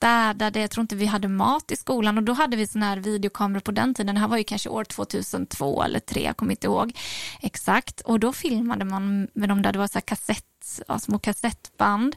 städade. 0.00 0.60
Jag 0.60 0.70
tror 0.70 0.82
inte 0.82 0.96
vi 0.96 1.06
hade 1.06 1.28
mat 1.28 1.70
i 1.70 1.76
skolan 1.76 2.18
och 2.18 2.24
då 2.24 2.32
hade 2.32 2.56
vi 2.56 2.66
sån 2.66 2.82
här 2.82 2.96
videokameror 2.96 3.60
på 3.60 3.70
den 3.70 3.94
tiden. 3.94 4.14
Det 4.14 4.20
här 4.20 4.28
var 4.28 4.36
ju 4.36 4.44
kanske 4.44 4.68
år 4.68 4.84
2002 4.84 5.82
eller 5.82 6.00
2003, 6.00 6.20
jag 6.20 6.36
kommer 6.36 6.52
inte 6.52 6.66
ihåg 6.66 6.92
exakt. 7.40 8.00
Och 8.00 8.20
då 8.20 8.32
filmade 8.32 8.84
man 8.84 9.28
med 9.34 9.48
de 9.48 9.62
där, 9.62 9.72
det 9.72 9.78
var 9.78 9.86
så 9.86 9.94
här 9.94 10.00
kassett, 10.00 10.80
ja, 10.88 10.98
små 10.98 11.18
kassettband. 11.18 12.16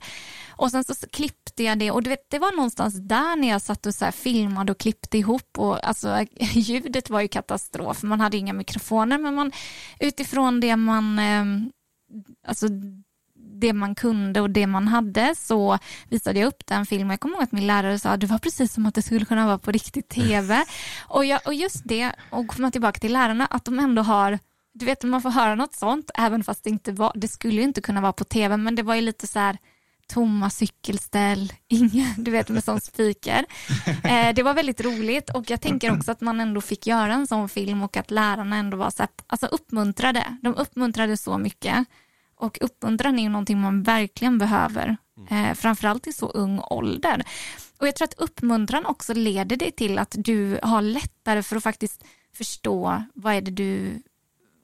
Och 0.50 0.72
sen 0.72 0.84
så 0.84 0.94
klippte 1.12 1.64
jag 1.64 1.80
det 1.80 1.92
och 1.92 2.04
du 2.04 2.10
vet, 2.10 2.30
det 2.30 2.40
var 2.40 2.52
någonstans 2.56 2.94
där 2.96 3.36
när 3.36 3.50
jag 3.50 3.62
satt 3.62 3.86
och 3.86 3.96
så 3.96 4.12
filmade 4.12 4.72
och 4.72 4.78
klippte 4.78 5.18
ihop 5.18 5.58
och 5.58 5.88
alltså 5.88 6.26
ljudet 6.40 7.10
var 7.10 7.22
ju 7.22 7.28
katastrof. 7.28 8.04
Man 8.04 8.22
hade 8.22 8.38
inga 8.38 8.54
mikrofoner 8.54 9.18
men 9.18 9.36
man 9.36 9.52
utifrån 10.00 10.60
det 10.60 10.76
man 10.76 11.20
ehm, 11.20 11.72
alltså 12.48 12.68
det 13.64 13.74
man 13.74 13.96
kunde 13.96 14.42
och 14.42 14.50
det 14.50 14.68
man 14.68 14.88
hade 14.88 15.36
så 15.38 15.80
visade 16.10 16.40
jag 16.40 16.48
upp 16.48 16.66
den 16.66 16.86
filmen. 16.86 17.10
Jag 17.10 17.20
kommer 17.20 17.36
ihåg 17.36 17.44
att 17.44 17.52
min 17.52 17.68
lärare 17.68 18.00
sa 18.00 18.10
att 18.10 18.20
det 18.20 18.28
var 18.28 18.38
precis 18.38 18.74
som 18.74 18.86
att 18.86 18.96
det 18.96 19.02
skulle 19.02 19.26
kunna 19.26 19.46
vara 19.46 19.58
på 19.58 19.72
riktigt 19.72 20.10
tv. 20.10 20.66
Och, 21.08 21.26
jag, 21.26 21.42
och 21.46 21.54
just 21.54 21.82
det, 21.86 22.12
och 22.30 22.48
komma 22.48 22.72
tillbaka 22.72 23.00
till 23.00 23.14
lärarna, 23.14 23.46
att 23.46 23.66
de 23.66 23.80
ändå 23.80 24.02
har 24.02 24.40
du 24.74 24.86
vet 24.86 25.04
man 25.04 25.22
får 25.22 25.30
höra 25.30 25.56
något 25.56 25.76
sånt 25.76 26.12
även 26.16 26.44
fast 26.44 26.64
det 26.64 26.70
inte 26.70 26.92
var, 26.92 27.12
det 27.16 27.28
skulle 27.28 27.62
inte 27.62 27.82
kunna 27.82 28.02
vara 28.02 28.14
på 28.14 28.24
tv 28.24 28.58
men 28.58 28.76
det 28.76 28.84
var 28.84 28.96
ju 28.96 29.02
lite 29.02 29.28
så 29.28 29.40
här 29.40 29.58
tomma 30.08 30.50
cykelställ, 30.50 31.54
inga, 31.68 32.16
du 32.18 32.32
vet 32.32 32.50
med 32.50 32.64
sån 32.64 32.82
speaker. 32.82 33.46
Eh, 34.04 34.34
det 34.34 34.44
var 34.44 34.54
väldigt 34.54 34.82
roligt 34.82 35.30
och 35.30 35.50
jag 35.50 35.62
tänker 35.62 35.98
också 35.98 36.12
att 36.12 36.22
man 36.22 36.40
ändå 36.40 36.62
fick 36.62 36.88
göra 36.88 37.14
en 37.14 37.28
sån 37.28 37.50
film 37.50 37.84
och 37.84 37.98
att 37.98 38.12
lärarna 38.12 38.56
ändå 38.56 38.78
var 38.78 38.90
så 38.90 39.04
här, 39.04 39.10
alltså 39.28 39.46
uppmuntrade. 39.46 40.38
De 40.42 40.56
uppmuntrade 40.56 41.18
så 41.18 41.38
mycket 41.38 41.86
och 42.44 42.58
uppmuntran 42.62 43.20
är 43.20 43.24
ju 43.24 43.30
någonting 43.30 43.62
man 43.62 43.84
verkligen 43.84 44.38
behöver, 44.38 44.98
eh, 45.30 45.54
framförallt 45.54 46.08
i 46.08 46.14
så 46.14 46.30
ung 46.30 46.60
ålder. 46.60 47.24
Och 47.78 47.88
jag 47.88 47.96
tror 47.96 48.06
att 48.08 48.20
uppmuntran 48.20 48.86
också 48.86 49.14
leder 49.14 49.58
dig 49.58 49.72
till 49.72 50.00
att 50.00 50.16
du 50.18 50.60
har 50.64 50.82
lättare 50.82 51.44
för 51.44 51.56
att 51.56 51.64
faktiskt 51.64 52.04
förstå 52.34 53.04
vad 53.14 53.34
är 53.34 53.42
det 53.42 53.52
du, 53.52 54.02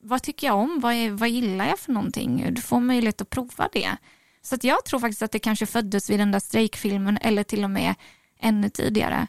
vad 0.02 0.24
tycker 0.24 0.48
jag 0.48 0.58
om, 0.58 0.80
vad, 0.80 0.94
är, 0.94 1.12
vad 1.12 1.30
gillar 1.30 1.68
jag 1.68 1.80
för 1.80 1.92
någonting? 1.92 2.54
Du 2.54 2.62
får 2.62 2.80
möjlighet 2.80 3.22
att 3.22 3.30
prova 3.30 3.70
det. 3.74 3.98
Så 4.42 4.56
att 4.56 4.64
jag 4.64 4.86
tror 4.86 5.00
faktiskt 5.00 5.22
att 5.22 5.32
det 5.32 5.40
kanske 5.40 5.66
föddes 5.66 6.10
vid 6.10 6.20
den 6.20 6.32
där 6.32 6.40
strejkfilmen 6.40 7.18
eller 7.22 7.44
till 7.44 7.64
och 7.64 7.70
med 7.70 7.96
ännu 8.40 8.70
tidigare. 8.70 9.28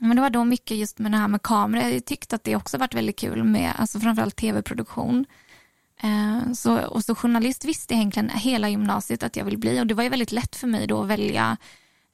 Men 0.00 0.16
det 0.16 0.22
var 0.22 0.30
då 0.30 0.44
mycket 0.44 0.76
just 0.76 0.98
med 0.98 1.12
det 1.12 1.18
här 1.18 1.28
med 1.28 1.42
kamera. 1.42 1.90
Jag 1.90 2.04
tyckte 2.04 2.36
att 2.36 2.44
det 2.44 2.56
också 2.56 2.78
varit 2.78 2.94
väldigt 2.94 3.18
kul 3.18 3.44
med, 3.44 3.72
alltså 3.78 4.00
framförallt 4.00 4.36
tv-produktion. 4.36 5.26
Eh, 6.02 6.52
så, 6.52 6.86
och 6.86 7.04
så 7.04 7.14
journalist 7.14 7.64
visste 7.64 7.94
jag 7.94 7.98
egentligen 7.98 8.28
hela 8.28 8.68
gymnasiet 8.68 9.22
att 9.22 9.36
jag 9.36 9.44
vill 9.44 9.58
bli 9.58 9.80
och 9.80 9.86
det 9.86 9.94
var 9.94 10.02
ju 10.02 10.08
väldigt 10.08 10.32
lätt 10.32 10.56
för 10.56 10.66
mig 10.66 10.86
då 10.86 11.02
att 11.02 11.08
välja 11.08 11.56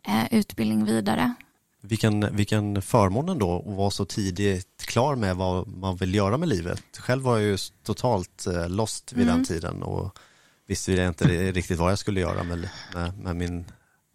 eh, 0.07 0.35
utbildning 0.35 0.85
vidare. 0.85 1.35
Vilken, 1.81 2.37
vilken 2.37 2.83
förmån 2.83 3.29
ändå 3.29 3.59
att 3.59 3.77
vara 3.77 3.91
så 3.91 4.05
tidigt 4.05 4.87
klar 4.87 5.17
med 5.17 5.37
vad 5.37 5.69
man 5.69 5.97
vill 5.97 6.15
göra 6.15 6.39
med 6.39 6.49
livet. 6.49 6.85
Själv 6.99 7.23
var 7.23 7.39
jag 7.39 7.47
ju 7.47 7.59
totalt 7.83 8.47
eh, 8.47 8.69
lost 8.69 9.13
vid 9.13 9.29
mm. 9.29 9.37
den 9.37 9.45
tiden 9.45 9.83
och 9.83 10.19
visste 10.67 10.93
jag 10.93 11.09
inte 11.09 11.53
riktigt 11.53 11.79
vad 11.79 11.91
jag 11.91 11.99
skulle 11.99 12.21
göra 12.21 12.43
med, 12.43 12.69
med, 12.95 13.19
med 13.19 13.37
min 13.37 13.65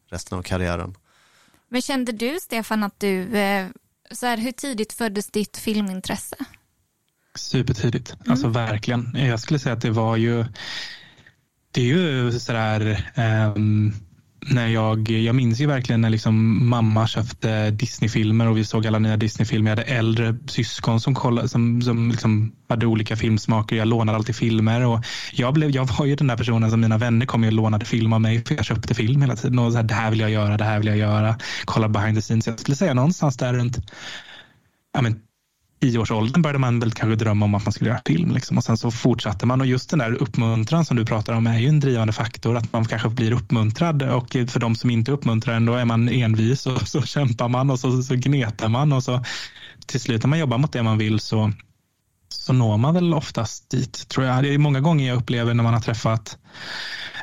resten 0.09 0.37
av 0.37 0.41
karriären. 0.41 0.95
Men 1.69 1.81
kände 1.81 2.11
du 2.11 2.39
Stefan 2.41 2.83
att 2.83 2.99
du, 2.99 3.29
så 4.11 4.25
här, 4.25 4.37
hur 4.37 4.51
tidigt 4.51 4.93
föddes 4.93 5.27
ditt 5.27 5.57
filmintresse? 5.57 6.35
Supertidigt, 7.37 8.13
mm. 8.13 8.31
alltså 8.31 8.47
verkligen. 8.47 9.15
Jag 9.15 9.39
skulle 9.39 9.59
säga 9.59 9.73
att 9.73 9.81
det 9.81 9.91
var 9.91 10.15
ju, 10.15 10.45
det 11.71 11.81
är 11.81 11.85
ju 11.85 12.31
sådär, 12.39 13.11
um, 13.55 13.93
när 14.49 14.67
jag, 14.67 15.09
jag 15.09 15.35
minns 15.35 15.59
ju 15.59 15.65
verkligen 15.65 16.01
när 16.01 16.09
liksom 16.09 16.67
mamma 16.69 17.07
köpte 17.07 17.71
Disneyfilmer 17.71 18.47
och 18.47 18.57
vi 18.57 18.65
såg 18.65 18.87
alla 18.87 18.99
nya 18.99 19.17
Disneyfilmer. 19.17 19.71
Jag 19.71 19.77
hade 19.77 19.91
äldre 19.91 20.37
syskon 20.47 21.01
som, 21.01 21.15
kollade, 21.15 21.49
som, 21.49 21.81
som 21.81 22.11
liksom 22.11 22.55
hade 22.69 22.85
olika 22.85 23.15
filmsmaker. 23.15 23.75
Jag 23.75 23.87
lånade 23.87 24.17
alltid 24.17 24.35
filmer 24.35 24.85
och 24.85 25.05
jag, 25.33 25.53
blev, 25.53 25.69
jag 25.69 25.85
var 25.85 26.05
ju 26.05 26.15
den 26.15 26.27
där 26.27 26.37
personen 26.37 26.71
som 26.71 26.81
mina 26.81 26.97
vänner 26.97 27.25
kom 27.25 27.43
och 27.43 27.53
lånade 27.53 27.85
film 27.85 28.13
av 28.13 28.21
mig 28.21 28.45
för 28.45 28.55
jag 28.55 28.65
köpte 28.65 28.93
film 28.93 29.21
hela 29.21 29.35
tiden. 29.35 29.59
Och 29.59 29.71
så 29.71 29.77
här, 29.77 29.83
det 29.83 29.93
här 29.93 30.09
vill 30.09 30.19
jag 30.19 30.31
göra, 30.31 30.57
det 30.57 30.63
här 30.63 30.77
vill 30.77 30.87
jag 30.87 30.97
göra. 30.97 31.37
Kolla 31.65 31.89
behind 31.89 32.17
the 32.17 32.21
scenes. 32.21 32.47
Jag 32.47 32.59
skulle 32.59 32.77
säga 32.77 32.93
någonstans 32.93 33.37
där 33.37 33.53
runt 33.53 33.77
ja, 34.93 35.01
men, 35.01 35.19
tioårsåldern 35.81 36.41
började 36.41 36.59
man 36.59 36.79
väl 36.79 36.91
kanske 36.91 37.15
drömma 37.15 37.45
om 37.45 37.55
att 37.55 37.65
man 37.65 37.73
skulle 37.73 37.89
göra 37.89 38.01
film. 38.05 38.31
Liksom. 38.31 38.57
Och 38.57 38.63
sen 38.63 38.77
så 38.77 38.91
fortsatte 38.91 39.45
man 39.45 39.61
och 39.61 39.67
just 39.67 39.89
den 39.89 39.99
där 39.99 40.13
uppmuntran 40.13 40.85
som 40.85 40.97
du 40.97 41.05
pratar 41.05 41.33
om 41.33 41.47
är 41.47 41.59
ju 41.59 41.67
en 41.67 41.79
drivande 41.79 42.13
faktor. 42.13 42.57
Att 42.57 42.73
man 42.73 42.85
kanske 42.85 43.09
blir 43.09 43.31
uppmuntrad 43.31 44.03
och 44.03 44.31
för 44.31 44.59
de 44.59 44.75
som 44.75 44.89
inte 44.89 45.11
uppmuntrar 45.11 45.55
en 45.55 45.65
då 45.65 45.73
är 45.73 45.85
man 45.85 46.09
envis 46.09 46.65
och 46.65 46.87
så 46.87 47.01
kämpar 47.01 47.47
man 47.47 47.69
och 47.69 47.79
så, 47.79 48.03
så 48.03 48.15
gnetar 48.15 48.69
man 48.69 48.93
och 48.93 49.03
så 49.03 49.23
till 49.85 50.01
slut 50.01 50.23
när 50.23 50.29
man 50.29 50.39
jobbar 50.39 50.57
mot 50.57 50.73
det 50.73 50.83
man 50.83 50.97
vill 50.97 51.19
så, 51.19 51.51
så 52.29 52.53
når 52.53 52.77
man 52.77 52.93
väl 52.93 53.13
oftast 53.13 53.69
dit 53.69 54.07
tror 54.09 54.25
jag. 54.25 54.43
Det 54.43 54.53
är 54.53 54.57
många 54.57 54.79
gånger 54.79 55.07
jag 55.07 55.17
upplever 55.17 55.53
när 55.53 55.63
man 55.63 55.73
har 55.73 55.81
träffat 55.81 56.37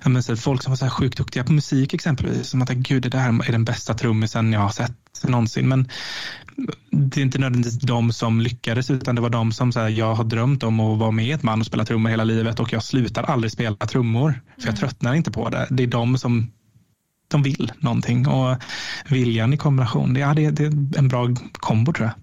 men, 0.04 0.22
så 0.22 0.36
folk 0.36 0.62
som 0.62 0.70
var 0.70 0.76
så 0.76 0.84
här 0.84 0.90
sjukt 0.90 1.18
duktiga 1.18 1.44
på 1.44 1.52
musik 1.52 1.94
exempelvis. 1.94 2.48
Som 2.48 2.62
att 2.62 2.70
gud 2.70 3.02
det 3.02 3.08
där 3.08 3.48
är 3.48 3.52
den 3.52 3.64
bästa 3.64 3.94
trummisen 3.94 4.52
jag 4.52 4.60
har 4.60 4.70
sett 4.70 4.92
någonsin. 5.22 5.68
Men 5.68 5.88
det 6.90 7.20
är 7.20 7.22
inte 7.22 7.38
nödvändigtvis 7.38 7.80
de 7.80 8.12
som 8.12 8.40
lyckades 8.40 8.90
utan 8.90 9.14
det 9.14 9.20
var 9.20 9.30
de 9.30 9.52
som 9.52 9.72
så 9.72 9.80
här, 9.80 9.88
jag 9.88 10.14
har 10.14 10.24
drömt 10.24 10.62
om 10.62 10.80
att 10.80 10.98
vara 10.98 11.10
med 11.10 11.34
ett 11.34 11.42
man 11.42 11.60
och 11.60 11.66
spela 11.66 11.84
trummor 11.84 12.10
hela 12.10 12.24
livet 12.24 12.60
och 12.60 12.72
jag 12.72 12.82
slutar 12.82 13.22
aldrig 13.22 13.52
spela 13.52 13.76
trummor 13.76 14.30
för 14.30 14.66
jag 14.66 14.68
mm. 14.68 14.76
tröttnar 14.76 15.14
inte 15.14 15.30
på 15.30 15.48
det. 15.48 15.66
Det 15.70 15.82
är 15.82 15.86
de 15.86 16.18
som 16.18 16.52
de 17.28 17.42
vill 17.42 17.72
någonting 17.78 18.28
och 18.28 18.56
viljan 19.10 19.52
i 19.52 19.56
kombination, 19.56 20.14
det, 20.14 20.20
ja, 20.20 20.34
det, 20.34 20.50
det 20.50 20.64
är 20.64 20.98
en 20.98 21.08
bra 21.08 21.28
kombo 21.52 21.92
tror 21.92 22.06
jag. 22.06 22.14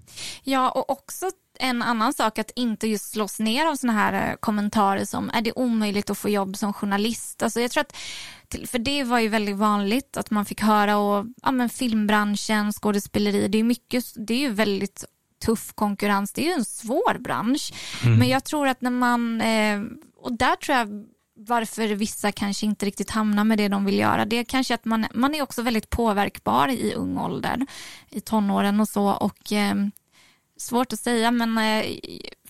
Ja, 0.44 0.70
och 0.70 0.90
också 0.90 1.26
en 1.62 1.82
annan 1.82 2.14
sak 2.14 2.40
att 2.40 2.52
inte 2.56 2.88
just 2.88 3.12
slås 3.12 3.40
ner 3.40 3.66
av 3.66 3.76
såna 3.76 3.94
här 3.94 4.30
eh, 4.30 4.36
kommentarer 4.36 5.06
som 5.06 5.30
är 5.34 5.42
det 5.42 5.54
omöjligt 5.56 6.10
att 6.10 6.18
få 6.18 6.30
jobb 6.30 6.58
som 6.58 6.74
journalist. 6.74 7.44
Alltså 7.44 7.62
jag 7.62 7.72
tror 7.72 7.82
att, 7.82 7.98
för 8.70 8.80
det 8.80 9.04
var 9.04 9.20
ju 9.20 9.28
väldigt 9.28 9.58
vanligt 9.58 10.18
att 10.18 10.32
man 10.32 10.46
fick 10.46 10.62
höra 10.62 10.98
och 10.98 11.26
ja, 11.44 11.52
men 11.52 11.70
filmbranschen, 11.70 12.72
skådespeleri, 12.72 13.48
det 13.48 13.58
är, 13.58 13.64
mycket, 13.64 14.06
det 14.16 14.34
är 14.34 14.40
ju 14.40 14.50
väldigt 14.50 15.06
tuff 15.46 15.74
konkurrens. 15.76 16.34
Det 16.34 16.42
är 16.42 16.46
ju 16.46 16.54
en 16.54 16.66
svår 16.66 17.20
bransch. 17.20 17.74
Mm. 18.04 18.20
Men 18.20 18.28
jag 18.28 18.44
tror 18.44 18.68
att 18.68 18.82
när 18.82 18.92
man, 18.92 19.42
eh, 19.42 19.82
och 20.18 20.34
där 20.34 20.56
tror 20.56 20.78
jag 20.78 21.06
varför 21.48 21.88
vissa 21.88 22.32
kanske 22.32 22.66
inte 22.66 22.86
riktigt 22.86 23.10
hamnar 23.10 23.44
med 23.44 23.58
det 23.58 23.68
de 23.68 23.86
vill 23.86 24.00
göra. 24.00 24.26
Det 24.26 24.36
är 24.36 24.44
kanske 24.44 24.74
att 24.74 24.86
man, 24.86 25.06
man 25.14 25.36
är 25.36 25.42
också 25.42 25.62
väldigt 25.62 25.90
påverkbar 25.90 26.68
i 26.68 26.94
ung 26.94 27.18
ålder, 27.18 27.66
i 28.10 28.22
tonåren 28.22 28.80
och 28.80 28.88
så. 28.88 29.12
Och 29.12 29.52
eh, 29.52 29.76
svårt 30.62 30.94
att 30.94 31.00
säga 31.00 31.32
men 31.32 31.58
eh, 31.58 31.86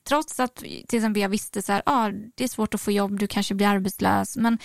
trots 0.04 0.40
att 0.40 0.56
till 0.56 0.98
exempel 0.98 1.22
jag 1.22 1.30
visste 1.30 1.62
så 1.62 1.72
här, 1.72 1.82
ah, 1.86 2.10
det 2.36 2.44
är 2.44 2.48
svårt 2.48 2.74
att 2.74 2.82
få 2.82 2.92
jobb, 2.92 3.20
du 3.20 3.28
kanske 3.28 3.54
blir 3.54 3.68
arbetslös 3.68 4.38
men 4.38 4.58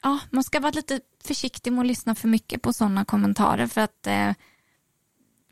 ah, 0.00 0.18
man 0.30 0.44
ska 0.44 0.60
vara 0.60 0.72
lite 0.72 1.00
försiktig 1.24 1.72
med 1.72 1.80
att 1.80 1.86
lyssna 1.86 2.14
för 2.14 2.28
mycket 2.28 2.62
på 2.62 2.72
sådana 2.72 3.04
kommentarer 3.04 3.66
för 3.66 3.80
att 3.80 4.06
eh, 4.06 4.32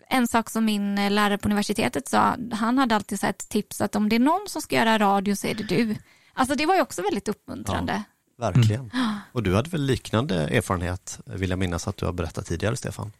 en 0.08 0.28
sak 0.28 0.50
som 0.50 0.64
min 0.64 0.98
eh, 0.98 1.10
lärare 1.10 1.38
på 1.38 1.48
universitetet 1.48 2.08
sa, 2.08 2.36
han 2.52 2.78
hade 2.78 2.94
alltid 2.94 3.20
så 3.20 3.26
ett 3.26 3.48
tips 3.48 3.80
att 3.80 3.96
om 3.96 4.08
det 4.08 4.16
är 4.16 4.20
någon 4.20 4.48
som 4.48 4.62
ska 4.62 4.76
göra 4.76 4.98
radio 4.98 5.36
så 5.36 5.46
är 5.46 5.54
det 5.54 5.64
du. 5.64 5.96
Alltså 6.32 6.54
det 6.54 6.66
var 6.66 6.74
ju 6.74 6.80
också 6.80 7.02
väldigt 7.02 7.28
uppmuntrande. 7.28 8.02
Ja, 8.36 8.50
verkligen. 8.50 8.90
Mm. 8.94 9.16
Och 9.32 9.42
du 9.42 9.54
hade 9.54 9.70
väl 9.70 9.82
liknande 9.82 10.34
erfarenhet, 10.34 11.20
vill 11.24 11.50
jag 11.50 11.58
minnas 11.58 11.88
att 11.88 11.96
du 11.96 12.06
har 12.06 12.12
berättat 12.12 12.46
tidigare, 12.46 12.76
Stefan? 12.76 13.12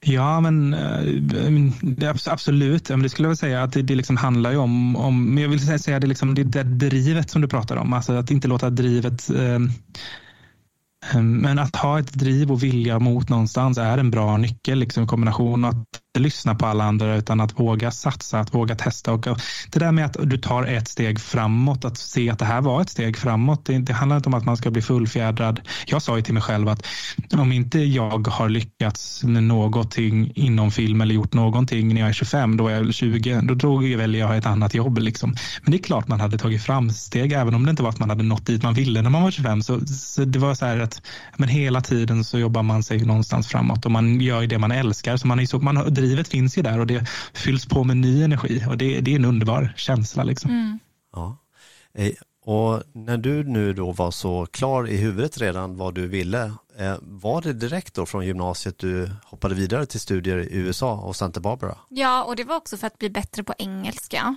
Ja, 0.00 0.40
men 0.40 0.74
eh, 0.74 2.14
absolut. 2.26 2.84
Det 2.84 3.08
skulle 3.08 3.26
jag 3.26 3.30
väl 3.30 3.36
säga 3.36 3.62
att 3.62 3.72
det, 3.72 3.82
det 3.82 3.94
liksom 3.94 4.16
handlar 4.16 4.50
ju 4.50 4.56
om, 4.56 4.96
om, 4.96 5.34
men 5.34 5.42
jag 5.42 5.50
vill 5.50 5.78
säga 5.78 5.96
att 5.96 6.00
det, 6.00 6.06
liksom, 6.06 6.34
det, 6.34 6.44
det 6.44 6.62
drivet 6.62 7.30
som 7.30 7.42
du 7.42 7.48
pratar 7.48 7.76
om, 7.76 7.92
alltså 7.92 8.12
att 8.12 8.30
inte 8.30 8.48
låta 8.48 8.70
drivet 8.70 9.30
eh, 9.30 9.54
eh, 11.14 11.22
men 11.22 11.58
att 11.58 11.76
ha 11.76 11.98
ett 11.98 12.12
driv 12.12 12.52
och 12.52 12.62
vilja 12.62 12.98
mot 12.98 13.28
någonstans 13.28 13.78
är 13.78 13.98
en 13.98 14.10
bra 14.10 14.36
nyckel 14.36 14.78
liksom, 14.78 15.04
i 15.04 15.06
kombination. 15.06 15.64
Att 15.64 15.86
lyssna 16.20 16.54
på 16.54 16.66
alla 16.66 16.84
andra 16.84 17.16
utan 17.16 17.40
att 17.40 17.60
våga 17.60 17.90
satsa, 17.90 18.40
att 18.40 18.54
våga 18.54 18.74
testa. 18.74 19.12
Och 19.12 19.26
det 19.70 19.78
där 19.78 19.92
med 19.92 20.04
att 20.04 20.16
du 20.22 20.36
tar 20.38 20.64
ett 20.64 20.88
steg 20.88 21.20
framåt, 21.20 21.84
att 21.84 21.98
se 21.98 22.30
att 22.30 22.38
det 22.38 22.44
här 22.44 22.60
var 22.60 22.80
ett 22.80 22.90
steg 22.90 23.16
framåt. 23.16 23.64
Det, 23.64 23.78
det 23.78 23.92
handlar 23.92 24.16
inte 24.16 24.28
om 24.28 24.34
att 24.34 24.44
man 24.44 24.56
ska 24.56 24.70
bli 24.70 24.82
fullfjädrad. 24.82 25.60
Jag 25.86 26.02
sa 26.02 26.16
ju 26.16 26.22
till 26.22 26.34
mig 26.34 26.42
själv 26.42 26.68
att 26.68 26.86
om 27.32 27.52
inte 27.52 27.78
jag 27.78 28.28
har 28.28 28.48
lyckats 28.48 29.24
med 29.24 29.42
någonting 29.42 30.32
inom 30.34 30.70
film 30.70 31.00
eller 31.00 31.14
gjort 31.14 31.34
någonting 31.34 31.94
när 31.94 32.00
jag 32.00 32.08
är 32.08 32.12
25, 32.12 32.56
då 32.56 32.68
är 32.68 32.84
jag 32.84 32.94
20, 32.94 33.40
då 33.42 33.54
drog 33.54 33.84
jag 33.84 33.98
väl 33.98 34.14
jag 34.14 34.36
ett 34.36 34.46
annat 34.46 34.74
jobb. 34.74 34.98
Liksom. 34.98 35.34
Men 35.62 35.70
det 35.70 35.76
är 35.76 35.82
klart 35.82 36.08
man 36.08 36.20
hade 36.20 36.38
tagit 36.38 36.62
framsteg, 36.62 37.32
även 37.32 37.54
om 37.54 37.64
det 37.64 37.70
inte 37.70 37.82
var 37.82 37.90
att 37.90 37.98
man 37.98 38.10
hade 38.10 38.22
nått 38.22 38.46
dit 38.46 38.62
man 38.62 38.74
ville 38.74 39.02
när 39.02 39.10
man 39.10 39.22
var 39.22 39.30
25. 39.30 39.62
Så, 39.62 39.80
så 39.86 40.24
det 40.24 40.38
var 40.38 40.54
så 40.54 40.66
här 40.66 40.78
att 40.78 41.02
men 41.36 41.48
hela 41.48 41.80
tiden 41.80 42.24
så 42.24 42.38
jobbar 42.38 42.62
man 42.62 42.82
sig 42.82 43.04
någonstans 43.04 43.46
framåt 43.48 43.84
och 43.84 43.90
man 43.90 44.20
gör 44.20 44.40
ju 44.40 44.46
det 44.46 44.58
man 44.58 44.72
älskar. 44.72 45.16
Så 45.16 45.26
man, 45.26 45.40
är 45.40 45.46
så, 45.46 45.58
man 45.58 45.76
drivet 46.06 46.28
finns 46.28 46.58
ju 46.58 46.62
där 46.62 46.80
och 46.80 46.86
det 46.86 47.08
fylls 47.34 47.66
på 47.66 47.84
med 47.84 47.96
ny 47.96 48.22
energi 48.22 48.64
och 48.68 48.78
det, 48.78 49.00
det 49.00 49.10
är 49.10 49.16
en 49.16 49.24
underbar 49.24 49.72
känsla. 49.76 50.22
Liksom. 50.22 50.50
Mm. 50.50 50.78
Ja. 51.12 51.36
Eh, 51.94 52.12
och 52.44 52.82
när 52.92 53.16
du 53.16 53.44
nu 53.44 53.72
då 53.72 53.92
var 53.92 54.10
så 54.10 54.46
klar 54.46 54.88
i 54.88 54.96
huvudet 54.96 55.38
redan 55.38 55.76
vad 55.76 55.94
du 55.94 56.06
ville, 56.06 56.52
eh, 56.78 56.96
var 57.00 57.42
det 57.42 57.52
direkt 57.52 57.94
då 57.94 58.06
från 58.06 58.26
gymnasiet 58.26 58.78
du 58.78 59.10
hoppade 59.24 59.54
vidare 59.54 59.86
till 59.86 60.00
studier 60.00 60.38
i 60.38 60.56
USA 60.56 60.94
och 60.94 61.16
Santa 61.16 61.40
Barbara? 61.40 61.78
Ja, 61.88 62.24
och 62.24 62.36
det 62.36 62.44
var 62.44 62.56
också 62.56 62.76
för 62.76 62.86
att 62.86 62.98
bli 62.98 63.10
bättre 63.10 63.44
på 63.44 63.54
engelska. 63.58 64.36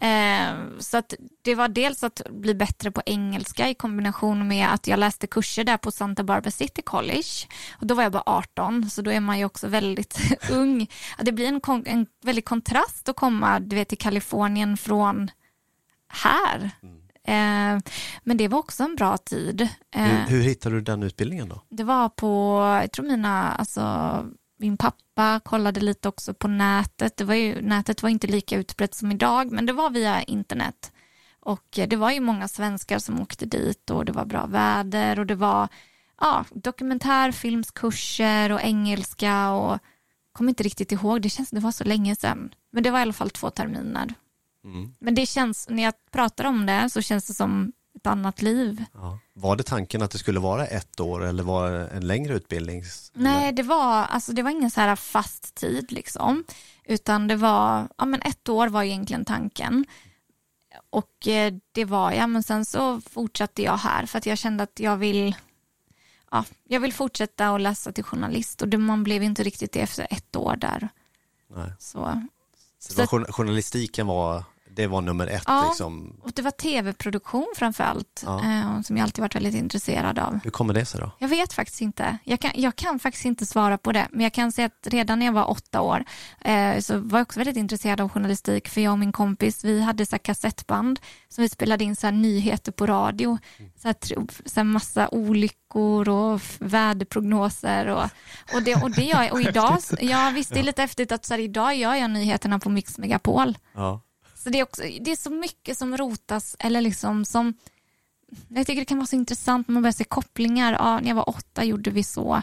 Eh, 0.00 0.54
så 0.78 0.96
att 0.96 1.14
det 1.42 1.54
var 1.54 1.68
dels 1.68 2.04
att 2.04 2.22
bli 2.30 2.54
bättre 2.54 2.90
på 2.90 3.02
engelska 3.06 3.68
i 3.68 3.74
kombination 3.74 4.48
med 4.48 4.72
att 4.72 4.86
jag 4.86 4.98
läste 4.98 5.26
kurser 5.26 5.64
där 5.64 5.76
på 5.76 5.90
Santa 5.90 6.24
Barbara 6.24 6.50
City 6.50 6.82
College. 6.82 7.46
Och 7.80 7.86
då 7.86 7.94
var 7.94 8.02
jag 8.02 8.12
bara 8.12 8.22
18, 8.26 8.90
så 8.90 9.02
då 9.02 9.10
är 9.10 9.20
man 9.20 9.38
ju 9.38 9.44
också 9.44 9.68
väldigt 9.68 10.18
ung. 10.50 10.86
Det 11.18 11.32
blir 11.32 11.48
en, 11.48 11.84
en 11.86 12.06
väldig 12.24 12.44
kontrast 12.44 13.08
att 13.08 13.16
komma 13.16 13.60
du 13.60 13.76
vet, 13.76 13.88
till 13.88 13.98
Kalifornien 13.98 14.76
från 14.76 15.30
här. 16.08 16.70
Eh, 17.28 17.80
men 18.22 18.36
det 18.36 18.48
var 18.48 18.58
också 18.58 18.84
en 18.84 18.96
bra 18.96 19.16
tid. 19.16 19.68
Eh, 19.94 20.02
hur, 20.02 20.26
hur 20.26 20.42
hittade 20.42 20.74
du 20.74 20.80
den 20.80 21.02
utbildningen 21.02 21.48
då? 21.48 21.62
Det 21.68 21.84
var 21.84 22.08
på, 22.08 22.60
jag 22.82 22.92
tror 22.92 23.06
mina, 23.06 23.52
alltså 23.52 23.82
min 24.56 24.76
pappa 24.76 25.40
kollade 25.44 25.80
lite 25.80 26.08
också 26.08 26.34
på 26.34 26.48
nätet. 26.48 27.16
Det 27.16 27.24
var 27.24 27.34
ju, 27.34 27.62
nätet 27.62 28.02
var 28.02 28.10
inte 28.10 28.26
lika 28.26 28.56
utbrett 28.56 28.94
som 28.94 29.12
idag, 29.12 29.52
men 29.52 29.66
det 29.66 29.72
var 29.72 29.90
via 29.90 30.22
internet. 30.22 30.92
Och 31.40 31.78
det 31.88 31.96
var 31.96 32.10
ju 32.10 32.20
många 32.20 32.48
svenskar 32.48 32.98
som 32.98 33.20
åkte 33.20 33.46
dit 33.46 33.90
och 33.90 34.04
det 34.04 34.12
var 34.12 34.24
bra 34.24 34.46
väder 34.46 35.18
och 35.18 35.26
det 35.26 35.34
var 35.34 35.68
ja, 36.20 36.44
dokumentärfilmskurser 36.50 38.52
och 38.52 38.60
engelska 38.60 39.50
och 39.50 39.78
kommer 40.32 40.50
inte 40.50 40.62
riktigt 40.62 40.92
ihåg, 40.92 41.22
det 41.22 41.28
känns 41.28 41.50
det 41.50 41.60
var 41.60 41.72
så 41.72 41.84
länge 41.84 42.16
sedan. 42.16 42.54
Men 42.70 42.82
det 42.82 42.90
var 42.90 42.98
i 42.98 43.02
alla 43.02 43.12
fall 43.12 43.30
två 43.30 43.50
terminer. 43.50 44.14
Mm. 44.64 44.94
Men 44.98 45.14
det 45.14 45.26
känns, 45.26 45.68
när 45.68 45.82
jag 45.82 45.94
pratar 46.10 46.44
om 46.44 46.66
det 46.66 46.90
så 46.90 47.02
känns 47.02 47.26
det 47.26 47.34
som 47.34 47.72
annat 48.06 48.42
liv. 48.42 48.84
Ja. 48.92 49.18
Var 49.32 49.56
det 49.56 49.62
tanken 49.62 50.02
att 50.02 50.10
det 50.10 50.18
skulle 50.18 50.40
vara 50.40 50.66
ett 50.66 51.00
år 51.00 51.24
eller 51.24 51.42
var 51.42 51.70
det 51.70 51.86
en 51.86 52.06
längre 52.06 52.34
utbildning? 52.34 52.82
Nej, 53.12 53.52
det 53.52 53.62
var, 53.62 54.04
alltså, 54.04 54.32
det 54.32 54.42
var 54.42 54.50
ingen 54.50 54.70
så 54.70 54.80
här 54.80 54.96
fast 54.96 55.54
tid 55.54 55.92
liksom, 55.92 56.44
utan 56.84 57.28
det 57.28 57.36
var, 57.36 57.88
ja 57.98 58.04
men 58.04 58.22
ett 58.22 58.48
år 58.48 58.68
var 58.68 58.82
egentligen 58.82 59.24
tanken. 59.24 59.84
Och 60.90 61.28
eh, 61.28 61.54
det 61.72 61.84
var 61.84 62.12
ja, 62.12 62.26
men 62.26 62.42
sen 62.42 62.64
så 62.64 63.00
fortsatte 63.00 63.62
jag 63.62 63.76
här 63.76 64.06
för 64.06 64.18
att 64.18 64.26
jag 64.26 64.38
kände 64.38 64.62
att 64.62 64.80
jag 64.80 64.96
vill, 64.96 65.36
ja, 66.30 66.44
jag 66.64 66.80
vill 66.80 66.92
fortsätta 66.92 67.54
att 67.54 67.60
läsa 67.60 67.92
till 67.92 68.04
journalist 68.04 68.62
och 68.62 68.68
det, 68.68 68.78
man 68.78 69.04
blev 69.04 69.22
inte 69.22 69.42
riktigt 69.42 69.72
det 69.72 69.80
efter 69.80 70.06
ett 70.10 70.36
år 70.36 70.56
där. 70.56 70.88
Nej. 71.48 71.72
Så. 71.78 72.22
Så, 72.78 73.06
så 73.06 73.24
journalistiken 73.28 74.06
var 74.06 74.44
det 74.76 74.86
var 74.86 75.00
nummer 75.00 75.26
ett. 75.26 75.42
Ja. 75.46 75.64
Liksom. 75.68 76.20
Och 76.22 76.32
det 76.32 76.42
var 76.42 76.50
tv-produktion 76.50 77.46
framför 77.56 77.84
allt, 77.84 78.22
Ja. 78.26 78.44
eh, 78.44 78.80
som 78.82 78.96
jag 78.96 79.04
alltid 79.04 79.22
varit 79.22 79.34
väldigt 79.34 79.54
intresserad 79.54 80.18
av. 80.18 80.38
Hur 80.44 80.50
kommer 80.50 80.74
det 80.74 80.84
sig 80.84 81.00
då? 81.00 81.10
Jag 81.18 81.28
vet 81.28 81.52
faktiskt 81.52 81.80
inte. 81.80 82.18
Jag 82.24 82.40
kan, 82.40 82.50
jag 82.54 82.76
kan 82.76 82.98
faktiskt 82.98 83.24
inte 83.24 83.46
svara 83.46 83.78
på 83.78 83.92
det. 83.92 84.08
Men 84.10 84.20
jag 84.20 84.32
kan 84.32 84.52
säga 84.52 84.66
att 84.66 84.86
redan 84.92 85.18
när 85.18 85.26
jag 85.26 85.32
var 85.32 85.50
åtta 85.50 85.80
år 85.80 86.04
eh, 86.40 86.78
så 86.80 86.98
var 86.98 87.18
jag 87.18 87.24
också 87.26 87.40
väldigt 87.40 87.56
intresserad 87.56 88.00
av 88.00 88.08
journalistik. 88.08 88.68
För 88.68 88.80
jag 88.80 88.92
och 88.92 88.98
min 88.98 89.12
kompis, 89.12 89.64
vi 89.64 89.82
hade 89.82 90.06
så 90.06 90.18
kassettband 90.18 91.00
som 91.28 91.42
vi 91.42 91.48
spelade 91.48 91.84
in 91.84 91.96
så 91.96 92.10
nyheter 92.10 92.72
på 92.72 92.86
radio. 92.86 93.38
Så 93.82 93.88
här, 93.88 93.96
så 94.48 94.60
här 94.60 94.64
massa 94.64 95.08
olyckor 95.08 96.08
och 96.08 96.40
väderprognoser. 96.58 97.86
Och, 97.86 98.04
och, 98.54 98.62
det, 98.62 98.74
och, 98.82 98.90
det 98.90 99.02
gör 99.04 99.22
jag, 99.22 99.32
och 99.32 99.40
idag, 99.48 99.78
ja 100.00 100.30
visst 100.34 100.54
det 100.54 100.58
är 100.60 100.64
lite 100.64 100.82
häftigt 100.82 101.12
att 101.12 101.24
så 101.24 101.34
här, 101.34 101.40
idag 101.40 101.76
gör 101.76 101.94
jag 101.94 102.10
nyheterna 102.10 102.58
på 102.58 102.70
Mix 102.70 102.98
Megapol. 102.98 103.58
Ja. 103.74 104.00
Så 104.46 104.50
det 104.50 104.58
är, 104.58 104.62
också, 104.62 104.82
det 105.00 105.12
är 105.12 105.16
så 105.16 105.30
mycket 105.30 105.78
som 105.78 105.96
rotas 105.96 106.56
eller 106.58 106.80
liksom 106.80 107.24
som 107.24 107.54
jag 108.48 108.66
tycker 108.66 108.80
det 108.80 108.84
kan 108.84 108.98
vara 108.98 109.06
så 109.06 109.16
intressant 109.16 109.68
när 109.68 109.72
man 109.72 109.82
börjar 109.82 109.92
se 109.92 110.04
kopplingar. 110.04 110.72
Ja, 110.72 111.00
när 111.00 111.08
jag 111.08 111.14
var 111.14 111.28
åtta 111.28 111.64
gjorde 111.64 111.90
vi 111.90 112.02
så. 112.02 112.42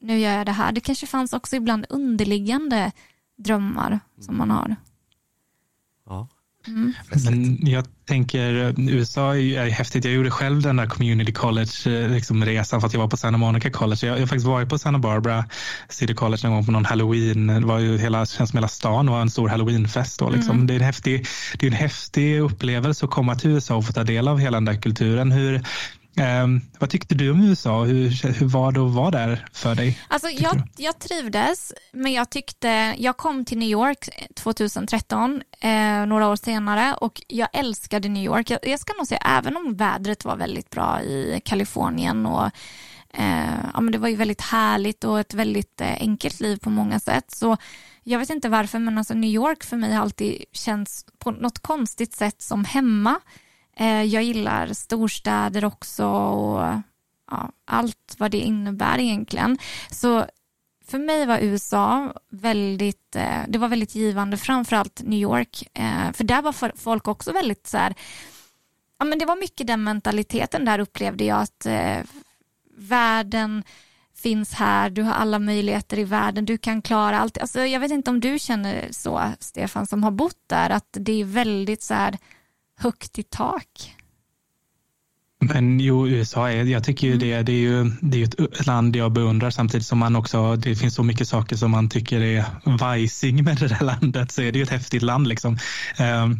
Nu 0.00 0.18
gör 0.18 0.32
jag 0.32 0.46
det 0.46 0.52
här. 0.52 0.72
Det 0.72 0.80
kanske 0.80 1.06
fanns 1.06 1.32
också 1.32 1.56
ibland 1.56 1.86
underliggande 1.88 2.92
drömmar 3.36 4.00
som 4.20 4.36
man 4.38 4.50
har. 4.50 4.76
ja. 6.06 6.28
Mm. 6.66 6.92
Men 7.24 7.58
jag 7.66 7.84
tänker, 8.06 8.64
eh, 8.64 8.94
USA 8.94 9.34
är 9.34 9.38
ju 9.38 9.54
är 9.54 9.70
häftigt. 9.70 10.04
Jag 10.04 10.14
gjorde 10.14 10.30
själv 10.30 10.62
den 10.62 10.76
där 10.76 10.86
community 10.86 11.32
college 11.32 11.70
eh, 11.86 12.10
liksom, 12.10 12.44
resan 12.44 12.80
för 12.80 12.86
att 12.86 12.94
jag 12.94 13.00
var 13.00 13.08
på 13.08 13.16
Santa 13.16 13.38
Monica 13.38 13.70
College. 13.70 14.06
Jag, 14.06 14.16
jag 14.16 14.22
har 14.22 14.26
faktiskt 14.26 14.46
varit 14.46 14.68
på 14.68 14.78
Santa 14.78 14.98
Barbara 14.98 15.44
City 15.88 16.14
College 16.14 16.40
någon 16.44 16.52
gång 16.52 16.66
på 16.66 16.72
någon 16.72 16.84
halloween. 16.84 17.46
Det 17.46 17.66
var 17.66 17.78
ju 17.78 17.98
hela, 17.98 18.26
känns 18.26 18.50
som 18.50 18.56
hela 18.56 18.68
stan 18.68 19.10
var 19.10 19.20
en 19.20 19.30
stor 19.30 19.48
halloweenfest. 19.48 20.18
Då, 20.18 20.30
liksom. 20.30 20.54
Mm. 20.54 20.66
det, 20.66 20.74
är 20.74 20.76
en 20.76 20.84
häftig, 20.84 21.26
det 21.58 21.66
är 21.66 21.70
en 21.70 21.76
häftig 21.76 22.40
upplevelse 22.40 23.04
att 23.04 23.10
komma 23.10 23.34
till 23.34 23.50
USA 23.50 23.76
och 23.76 23.86
få 23.86 23.92
ta 23.92 24.04
del 24.04 24.28
av 24.28 24.38
hela 24.38 24.56
den 24.56 24.64
där 24.64 24.80
kulturen. 24.80 25.32
Hur, 25.32 25.62
ehm, 26.16 26.60
vad 26.78 26.90
tyckte 26.90 27.14
du 27.14 27.30
om 27.30 27.40
USA? 27.40 27.84
Hur, 27.84 28.32
hur 28.32 28.46
var 28.46 28.72
det 28.72 28.80
att 28.80 28.92
vara 28.92 29.10
där 29.10 29.46
för 29.52 29.74
dig? 29.74 29.98
Alltså, 30.08 30.28
jag, 30.28 30.62
jag 30.76 30.98
trivdes, 30.98 31.72
men 31.92 32.12
jag 32.12 32.30
tyckte, 32.30 32.94
jag 32.98 33.16
kom 33.16 33.44
till 33.44 33.58
New 33.58 33.68
York 33.68 34.08
2013, 34.34 35.42
eh, 35.60 36.06
några 36.06 36.28
år 36.28 36.36
senare, 36.36 36.94
och 36.94 37.22
jag 37.28 37.48
älskade 37.52 38.08
New 38.08 38.24
York. 38.24 38.50
Jag, 38.50 38.58
jag 38.62 38.80
ska 38.80 38.92
nog 38.92 39.06
säga, 39.06 39.20
även 39.38 39.56
om 39.56 39.74
vädret 39.76 40.24
var 40.24 40.36
väldigt 40.36 40.70
bra 40.70 41.02
i 41.02 41.40
Kalifornien 41.44 42.26
och 42.26 42.50
eh, 43.14 43.70
ja, 43.74 43.80
men 43.80 43.92
det 43.92 43.98
var 43.98 44.08
ju 44.08 44.16
väldigt 44.16 44.40
härligt 44.40 45.04
och 45.04 45.20
ett 45.20 45.34
väldigt 45.34 45.80
eh, 45.80 45.94
enkelt 46.00 46.40
liv 46.40 46.56
på 46.56 46.70
många 46.70 47.00
sätt. 47.00 47.30
Så 47.30 47.56
jag 48.02 48.18
vet 48.18 48.30
inte 48.30 48.48
varför, 48.48 48.78
men 48.78 48.98
alltså 48.98 49.14
New 49.14 49.30
York 49.30 49.64
för 49.64 49.76
mig 49.76 49.92
har 49.92 50.02
alltid 50.02 50.44
känts 50.52 51.06
på 51.18 51.30
något 51.30 51.58
konstigt 51.58 52.14
sätt 52.14 52.42
som 52.42 52.64
hemma. 52.64 53.20
Eh, 53.76 54.02
jag 54.02 54.22
gillar 54.22 54.72
storstäder 54.72 55.64
också 55.64 56.06
och 56.06 56.80
ja, 57.30 57.50
allt 57.64 58.16
vad 58.18 58.30
det 58.30 58.38
innebär 58.38 58.98
egentligen. 58.98 59.58
Så 59.90 60.26
för 60.86 60.98
mig 60.98 61.26
var 61.26 61.38
USA 61.38 62.14
väldigt, 62.30 63.16
eh, 63.16 63.42
det 63.48 63.58
var 63.58 63.68
väldigt 63.68 63.94
givande, 63.94 64.36
framförallt 64.36 65.02
New 65.04 65.20
York. 65.20 65.68
Eh, 65.74 66.12
för 66.12 66.24
där 66.24 66.42
var 66.42 66.76
folk 66.76 67.08
också 67.08 67.32
väldigt 67.32 67.66
så 67.66 67.78
här, 67.78 67.94
ja 68.98 69.04
men 69.04 69.18
det 69.18 69.26
var 69.26 69.36
mycket 69.36 69.66
den 69.66 69.84
mentaliteten 69.84 70.64
där 70.64 70.78
upplevde 70.78 71.24
jag 71.24 71.40
att 71.40 71.66
världen 72.76 73.64
finns 74.16 74.54
här, 74.54 74.90
du 74.90 75.02
har 75.02 75.12
alla 75.12 75.38
möjligheter 75.38 75.98
i 75.98 76.04
världen, 76.04 76.44
du 76.44 76.58
kan 76.58 76.82
klara 76.82 77.18
allt. 77.18 77.38
Alltså, 77.38 77.60
jag 77.60 77.80
vet 77.80 77.90
inte 77.90 78.10
om 78.10 78.20
du 78.20 78.38
känner 78.38 78.88
så, 78.90 79.22
Stefan, 79.40 79.86
som 79.86 80.04
har 80.04 80.10
bott 80.10 80.42
där, 80.46 80.70
att 80.70 80.88
det 80.90 81.20
är 81.20 81.24
väldigt 81.24 81.82
så 81.82 81.94
här 81.94 82.18
högt 82.76 83.18
i 83.18 83.22
tak. 83.22 83.94
Men 85.40 85.80
jo, 85.80 86.08
USA 86.08 86.50
är, 86.50 86.64
jag 86.64 86.84
tycker 86.84 87.06
ju 87.06 87.16
det, 87.16 87.42
det 87.42 87.52
är 87.52 87.56
ju 87.56 87.90
det 88.00 88.22
är 88.22 88.44
ett 88.44 88.66
land 88.66 88.96
jag 88.96 89.12
beundrar 89.12 89.50
samtidigt 89.50 89.86
som 89.86 89.98
man 89.98 90.16
också, 90.16 90.56
det 90.56 90.76
finns 90.76 90.94
så 90.94 91.02
mycket 91.02 91.28
saker 91.28 91.56
som 91.56 91.70
man 91.70 91.88
tycker 91.88 92.20
är 92.20 92.44
vajsing 92.78 93.44
med 93.44 93.56
det 93.56 93.68
där 93.68 93.84
landet 93.84 94.32
så 94.32 94.42
är 94.42 94.52
det 94.52 94.58
ju 94.58 94.62
ett 94.62 94.70
häftigt 94.70 95.02
land 95.02 95.28
liksom. 95.28 95.58
Jag 95.98 96.38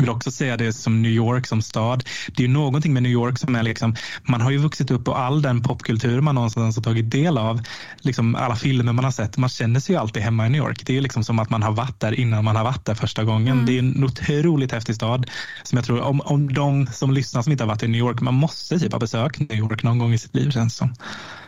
vill 0.00 0.10
också 0.10 0.30
säga 0.30 0.56
det 0.56 0.72
som 0.72 1.02
New 1.02 1.10
York 1.10 1.46
som 1.46 1.62
stad. 1.62 2.04
Det 2.26 2.42
är 2.42 2.46
ju 2.46 2.52
någonting 2.52 2.92
med 2.92 3.02
New 3.02 3.12
York 3.12 3.38
som 3.38 3.54
är 3.54 3.62
liksom, 3.62 3.96
man 4.22 4.40
har 4.40 4.50
ju 4.50 4.58
vuxit 4.58 4.90
upp 4.90 5.04
på 5.04 5.14
all 5.14 5.42
den 5.42 5.62
popkultur 5.62 6.20
man 6.20 6.34
någonstans 6.34 6.76
har 6.76 6.82
tagit 6.82 7.10
del 7.10 7.38
av. 7.38 7.60
Liksom 8.00 8.34
alla 8.34 8.56
filmer 8.56 8.92
man 8.92 9.04
har 9.04 9.12
sett, 9.12 9.36
man 9.36 9.50
känner 9.50 9.80
sig 9.80 9.94
ju 9.94 10.00
alltid 10.00 10.22
hemma 10.22 10.46
i 10.46 10.50
New 10.50 10.62
York. 10.62 10.86
Det 10.86 10.92
är 10.92 10.94
ju 10.94 11.00
liksom 11.00 11.24
som 11.24 11.38
att 11.38 11.50
man 11.50 11.62
har 11.62 11.72
varit 11.72 12.00
där 12.00 12.20
innan 12.20 12.44
man 12.44 12.56
har 12.56 12.64
varit 12.64 12.84
där 12.84 12.94
första 12.94 13.24
gången. 13.24 13.52
Mm. 13.52 13.66
Det 13.66 13.72
är 13.72 13.78
en 13.78 14.04
otroligt 14.04 14.72
häftig 14.72 14.94
stad 14.94 15.30
som 15.62 15.76
jag 15.76 15.84
tror, 15.84 16.00
om, 16.00 16.20
om 16.20 16.54
de 16.54 16.86
som 16.86 17.12
lyssnar 17.12 17.42
som 17.42 17.52
inte 17.52 17.64
har 17.64 17.68
varit 17.68 17.82
i 17.82 17.88
New 17.88 17.98
York, 17.98 18.20
man 18.20 18.34
måste 18.34 18.78
typ 18.78 18.92
ha 18.92 18.98
besökt 18.98 19.40
New 19.40 19.58
York 19.58 19.82
någon 19.82 19.98
gång 19.98 20.12
i 20.12 20.18
sitt 20.18 20.34
liv 20.34 20.50
känns 20.50 20.76
som. 20.76 20.94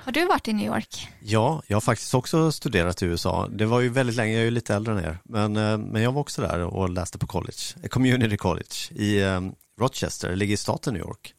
Har 0.04 0.12
du 0.12 0.26
varit 0.26 0.48
i 0.48 0.52
New 0.52 0.66
York? 0.66 1.08
Ja, 1.20 1.62
jag 1.66 1.76
har 1.76 1.80
faktiskt 1.80 2.14
också 2.14 2.52
studerat 2.52 3.02
i 3.02 3.06
USA. 3.06 3.48
Det 3.50 3.66
var 3.66 3.80
ju 3.80 3.88
väldigt 3.88 4.16
länge, 4.16 4.32
jag 4.32 4.40
är 4.40 4.44
ju 4.44 4.50
lite 4.50 4.74
äldre 4.74 4.92
än 4.92 5.04
er, 5.04 5.18
men, 5.24 5.56
eh, 5.56 5.78
men 5.78 6.02
jag 6.02 6.12
var 6.12 6.20
också 6.20 6.42
där 6.42 6.60
och 6.60 6.90
läste 6.90 7.18
på 7.18 7.26
college, 7.26 7.88
community 7.90 8.36
college 8.42 8.76
i 8.90 9.22
eh, 9.22 9.40
Rochester, 9.78 10.28
det 10.28 10.36
ligger 10.36 10.54
i 10.54 10.56
staten 10.56 10.94
New 10.94 11.02
York. 11.02 11.34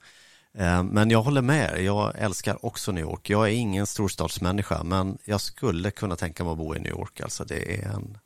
Eh, 0.57 0.83
Men 0.83 1.09
jag 1.09 1.21
håller 1.21 1.41
med 1.41 1.79
er, 1.79 1.83
jag 1.83 2.13
älskar 2.15 2.65
också 2.65 2.91
New 2.91 3.03
York. 3.03 3.29
Jag 3.29 3.47
är 3.47 3.51
ingen 3.51 3.87
storstadsmänniska, 3.87 4.83
men 4.83 5.17
jag 5.25 5.41
skulle 5.41 5.91
kunna 5.91 6.15
tänka 6.15 6.43
mig 6.43 6.51
att 6.51 6.57
bo 6.57 6.75
i 6.75 6.79
New 6.79 6.91
York. 6.91 7.21
Alltså 7.21 7.45
det, 7.45 7.75
är 7.75 7.89
en, 7.89 8.17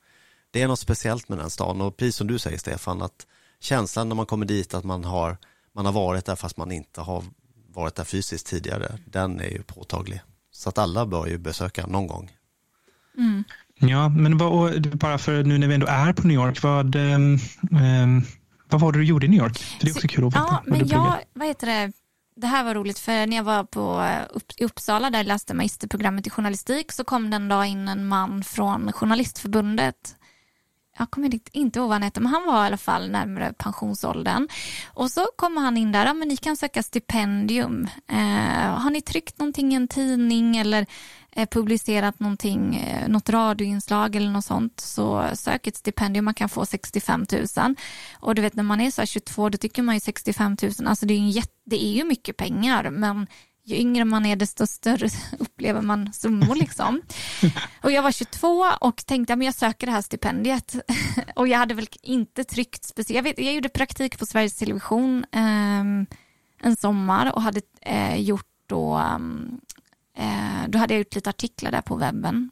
det 0.51 0.61
är 0.61 0.67
något 0.67 0.79
speciellt 0.79 1.29
med 1.29 1.37
den 1.37 1.49
staden 1.49 1.81
och 1.81 1.97
precis 1.97 2.15
som 2.15 2.27
du 2.27 2.39
säger 2.39 2.57
Stefan, 2.57 3.01
att 3.01 3.27
känslan 3.59 4.09
när 4.09 4.15
man 4.15 4.25
kommer 4.25 4.45
dit 4.45 4.73
att 4.73 4.83
man 4.83 5.03
har, 5.03 5.37
man 5.75 5.85
har 5.85 5.93
varit 5.93 6.25
där 6.25 6.35
fast 6.35 6.57
man 6.57 6.71
inte 6.71 7.01
har 7.01 7.23
varit 7.73 7.95
där 7.95 8.03
fysiskt 8.03 8.47
tidigare, 8.47 8.97
den 9.05 9.39
är 9.39 9.49
ju 9.49 9.63
påtaglig. 9.63 10.21
Så 10.51 10.69
att 10.69 10.77
alla 10.77 11.05
bör 11.05 11.27
ju 11.27 11.37
besöka 11.37 11.87
någon 11.87 12.07
gång. 12.07 12.31
Mm. 13.17 13.43
Ja, 13.79 14.09
men 14.09 14.37
vad, 14.37 14.97
bara 14.97 15.17
för 15.17 15.43
nu 15.43 15.57
när 15.57 15.67
vi 15.67 15.73
ändå 15.73 15.87
är 15.87 16.13
på 16.13 16.27
New 16.27 16.35
York, 16.35 16.63
vad, 16.63 16.95
ehm, 16.95 17.37
ehm, 17.71 18.23
vad 18.69 18.82
var 18.82 18.91
det 18.91 18.99
du 18.99 19.06
gjorde 19.06 19.25
i 19.25 19.30
New 19.30 19.39
York? 19.39 19.58
För 19.58 19.86
det 19.86 19.91
är 19.91 19.95
också 19.95 20.08
kul 20.08 20.27
att 20.27 20.34
veta. 20.34 20.45
Ja, 20.49 20.63
men 20.65 20.88
jag, 20.88 21.17
vad 21.34 21.47
heter 21.47 21.67
det, 21.67 21.91
det 22.36 22.47
här 22.47 22.63
var 22.63 22.75
roligt 22.75 22.99
för 22.99 23.27
när 23.27 23.38
jag 23.38 23.43
var 23.43 23.63
på, 23.63 24.01
eh, 24.03 24.25
upp, 24.30 24.51
i 24.58 24.65
Uppsala 24.65 25.10
där 25.10 25.19
jag 25.19 25.25
läste 25.27 25.53
magisterprogrammet 25.53 26.27
i 26.27 26.30
journalistik 26.30 26.91
så 26.91 27.03
kom 27.03 27.30
det 27.30 27.36
en 27.36 27.47
dag 27.47 27.65
in 27.67 27.88
en 27.88 28.08
man 28.08 28.43
från 28.43 28.91
Journalistförbundet. 28.93 30.15
Jag 30.99 31.12
kommer 31.12 31.39
inte- 31.51 31.80
ihåg 31.80 31.88
vad 31.88 31.95
han 31.95 32.03
hette, 32.03 32.19
men 32.19 32.32
han 32.34 32.45
var 32.45 32.63
i 32.63 32.67
alla 32.67 32.77
fall 32.77 33.10
närmare 33.12 33.53
pensionsåldern. 33.58 34.47
Och 34.88 35.12
så 35.12 35.25
kommer 35.36 35.62
han 35.62 35.77
in 35.77 35.91
där, 35.91 36.06
ja, 36.06 36.13
men 36.13 36.27
ni 36.27 36.38
kan 36.38 36.58
söka 36.58 36.84
stipendium. 36.84 37.88
Eh, 38.12 38.80
har 38.80 38.89
ni 38.89 39.01
tryckt 39.01 39.39
någonting 39.39 39.71
i 39.73 39.75
en 39.75 39.88
tidning 39.88 40.58
eller 40.58 40.86
publicerat 41.45 42.19
någonting, 42.19 42.76
eh, 42.76 43.08
något 43.08 43.30
radioinslag 43.30 44.15
eller 44.15 44.32
något 44.32 44.45
sånt 44.45 44.80
så 44.80 45.26
sök 45.34 45.67
ett 45.67 45.76
stipendium, 45.76 46.26
man 46.26 46.34
kan 46.34 46.50
få 46.50 46.65
65 46.65 47.26
000. 47.32 47.76
Och 48.19 48.36
du 48.36 48.41
vet 48.41 48.56
när 48.56 48.63
man 48.63 48.82
är 48.82 48.91
så 48.91 49.02
här 49.02 49.06
22 49.06 49.50
då 49.50 49.58
tycker 49.58 49.82
man 49.82 49.95
ju 49.95 50.02
65 50.02 50.58
000, 50.62 50.71
alltså 50.88 51.06
det 51.06 51.13
är 51.13 51.17
ju, 51.17 51.41
det 51.65 51.86
är 51.86 51.93
ju 51.93 52.04
mycket 52.04 52.38
pengar 52.38 52.89
men 52.89 53.28
ju 53.67 53.76
yngre 53.76 54.06
man 54.06 54.26
är 54.26 54.36
desto 54.36 54.67
större 54.67 55.10
upplever 55.39 55.82
man 55.82 56.13
summor 56.13 56.56
liksom. 56.56 57.02
Och 57.84 57.91
jag 57.91 58.02
var 58.02 58.12
22 58.12 58.65
och 58.82 59.06
tänkte 59.06 59.34
att 59.34 59.43
jag 59.43 59.56
söker 59.56 59.88
det 59.88 59.93
här 59.93 60.02
stipendiet. 60.02 60.76
Och 61.36 61.47
jag 61.47 61.58
hade 61.58 61.73
väl 61.73 61.88
inte 62.02 62.43
tryckt 62.43 62.84
speciellt. 62.84 63.15
Jag, 63.15 63.23
vet, 63.23 63.45
jag 63.45 63.54
gjorde 63.54 63.69
praktik 63.69 64.19
på 64.19 64.26
Sveriges 64.26 64.56
Television 64.56 65.26
ehm, 65.32 66.06
en 66.62 66.76
sommar 66.76 67.36
och 67.36 67.41
hade 67.41 67.62
eh, 67.82 68.21
gjort 68.21 68.47
då, 68.67 68.95
ehm, 68.95 69.60
eh, 70.17 70.67
då 70.67 70.80
hade 70.80 70.93
jag 70.93 70.99
gjort 70.99 71.15
lite 71.15 71.30
artiklar 71.30 71.71
där 71.71 71.82
på 71.82 71.95
webben. 71.95 72.51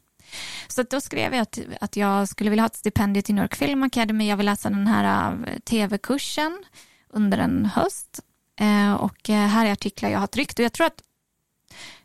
Så 0.68 0.82
då 0.82 1.00
skrev 1.00 1.34
jag 1.34 1.42
att, 1.42 1.58
att 1.80 1.96
jag 1.96 2.28
skulle 2.28 2.50
vilja 2.50 2.62
ha 2.62 2.66
ett 2.66 2.76
stipendium 2.76 3.22
till 3.22 3.34
New 3.34 3.44
York 3.44 3.54
Film 3.54 3.82
Academy. 3.82 4.28
Jag 4.28 4.36
vill 4.36 4.46
läsa 4.46 4.70
den 4.70 4.86
här 4.86 5.32
eh, 5.46 5.58
tv-kursen 5.58 6.64
under 7.08 7.38
en 7.38 7.66
höst. 7.66 8.20
Eh, 8.60 8.92
och 8.94 9.30
eh, 9.30 9.46
här 9.46 9.66
är 9.66 9.72
artiklar 9.72 10.10
jag 10.10 10.18
har 10.18 10.26
tryckt 10.26 10.58
och 10.58 10.64
jag 10.64 10.72
tror 10.72 10.86
att 10.86 11.02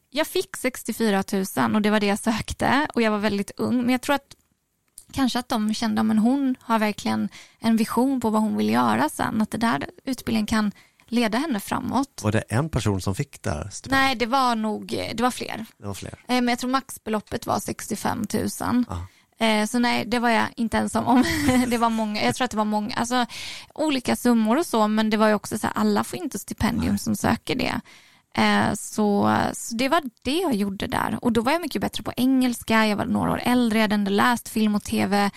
jag 0.10 0.28
fick 0.28 0.58
64 0.58 1.24
000 1.58 1.76
och 1.76 1.82
det 1.82 1.90
var 1.90 2.00
det 2.00 2.06
jag 2.06 2.20
sökte 2.20 2.88
och 2.94 3.02
jag 3.02 3.12
var 3.12 3.18
väldigt 3.18 3.52
ung. 3.58 3.82
Men 3.82 3.90
jag 3.90 4.02
tror 4.02 4.16
att 4.16 4.36
kanske 5.12 5.40
att 5.40 5.50
de 5.50 5.74
kände 5.74 6.02
att 6.02 6.08
hon 6.08 6.56
har 6.60 6.80
verkligen 6.80 7.30
en 7.60 7.78
vision 7.78 8.22
på 8.22 8.30
vad 8.30 8.42
hon 8.42 8.58
vill 8.58 8.70
göra 8.70 9.10
sen. 9.10 9.42
Att 9.42 9.52
det 9.52 9.58
där 9.58 9.90
utbildningen 10.04 10.46
kan 10.46 10.72
leda 11.12 11.38
henne 11.38 11.60
framåt. 11.60 12.20
Var 12.24 12.32
det 12.32 12.40
en 12.50 12.70
person 12.70 13.02
som 13.02 13.16
fick 13.16 13.42
där? 13.44 13.70
stipendiet? 13.72 13.92
Nej, 14.08 14.16
det 14.16 14.26
var 14.26 14.56
nog, 14.56 14.88
det 15.16 15.24
var 15.24 15.32
fler. 15.32 15.66
Det 15.78 15.88
var 15.88 15.94
fler. 15.94 16.14
Eh, 16.28 16.36
Men 16.36 16.48
jag 16.48 16.60
tror 16.60 16.70
maxbeloppet 16.70 17.46
var 17.46 17.60
65 17.60 18.26
000. 18.34 18.50
Ja. 19.40 19.46
Eh, 19.46 19.66
Så 19.66 19.80
nej, 19.80 20.06
det 20.06 20.20
var 20.20 20.30
jag 20.30 20.46
inte 20.56 20.78
ensam 20.78 21.08
om. 21.08 21.24
Det 21.68 21.78
var 21.78 21.90
många, 21.90 22.24
jag 22.26 22.36
tror 22.36 22.46
att 22.46 22.52
det 22.52 22.58
var 22.58 22.66
många, 22.66 22.96
alltså 22.96 23.26
olika 23.76 24.16
summor 24.16 24.58
och 24.58 24.66
så, 24.66 24.88
men 24.88 25.10
det 25.10 25.18
var 25.18 25.28
ju 25.28 25.34
också 25.34 25.58
så 25.58 25.68
här, 25.68 25.74
alla 25.78 26.04
får 26.04 26.20
inte 26.20 26.40
stipendium 26.40 26.98
som 26.98 27.16
söker 27.16 27.56
det. 27.56 27.82
Eh, 28.38 28.74
Så, 28.74 29.38
så 29.54 29.76
det 29.76 29.90
var 29.90 30.02
det 30.22 30.38
jag 30.38 30.56
gjorde 30.56 30.88
där 30.88 31.18
och 31.22 31.32
då 31.32 31.42
var 31.42 31.52
jag 31.52 31.62
mycket 31.62 31.82
bättre 31.82 32.04
på 32.04 32.14
engelska, 32.18 32.88
jag 32.88 32.98
var 32.98 33.06
några 33.06 33.32
år 33.32 33.42
äldre, 33.44 33.78
jag 33.80 33.84
hade 33.84 33.96
ändå 33.96 34.12
läst 34.12 34.50
film 34.50 34.76
och 34.76 34.84
tv 34.84 35.32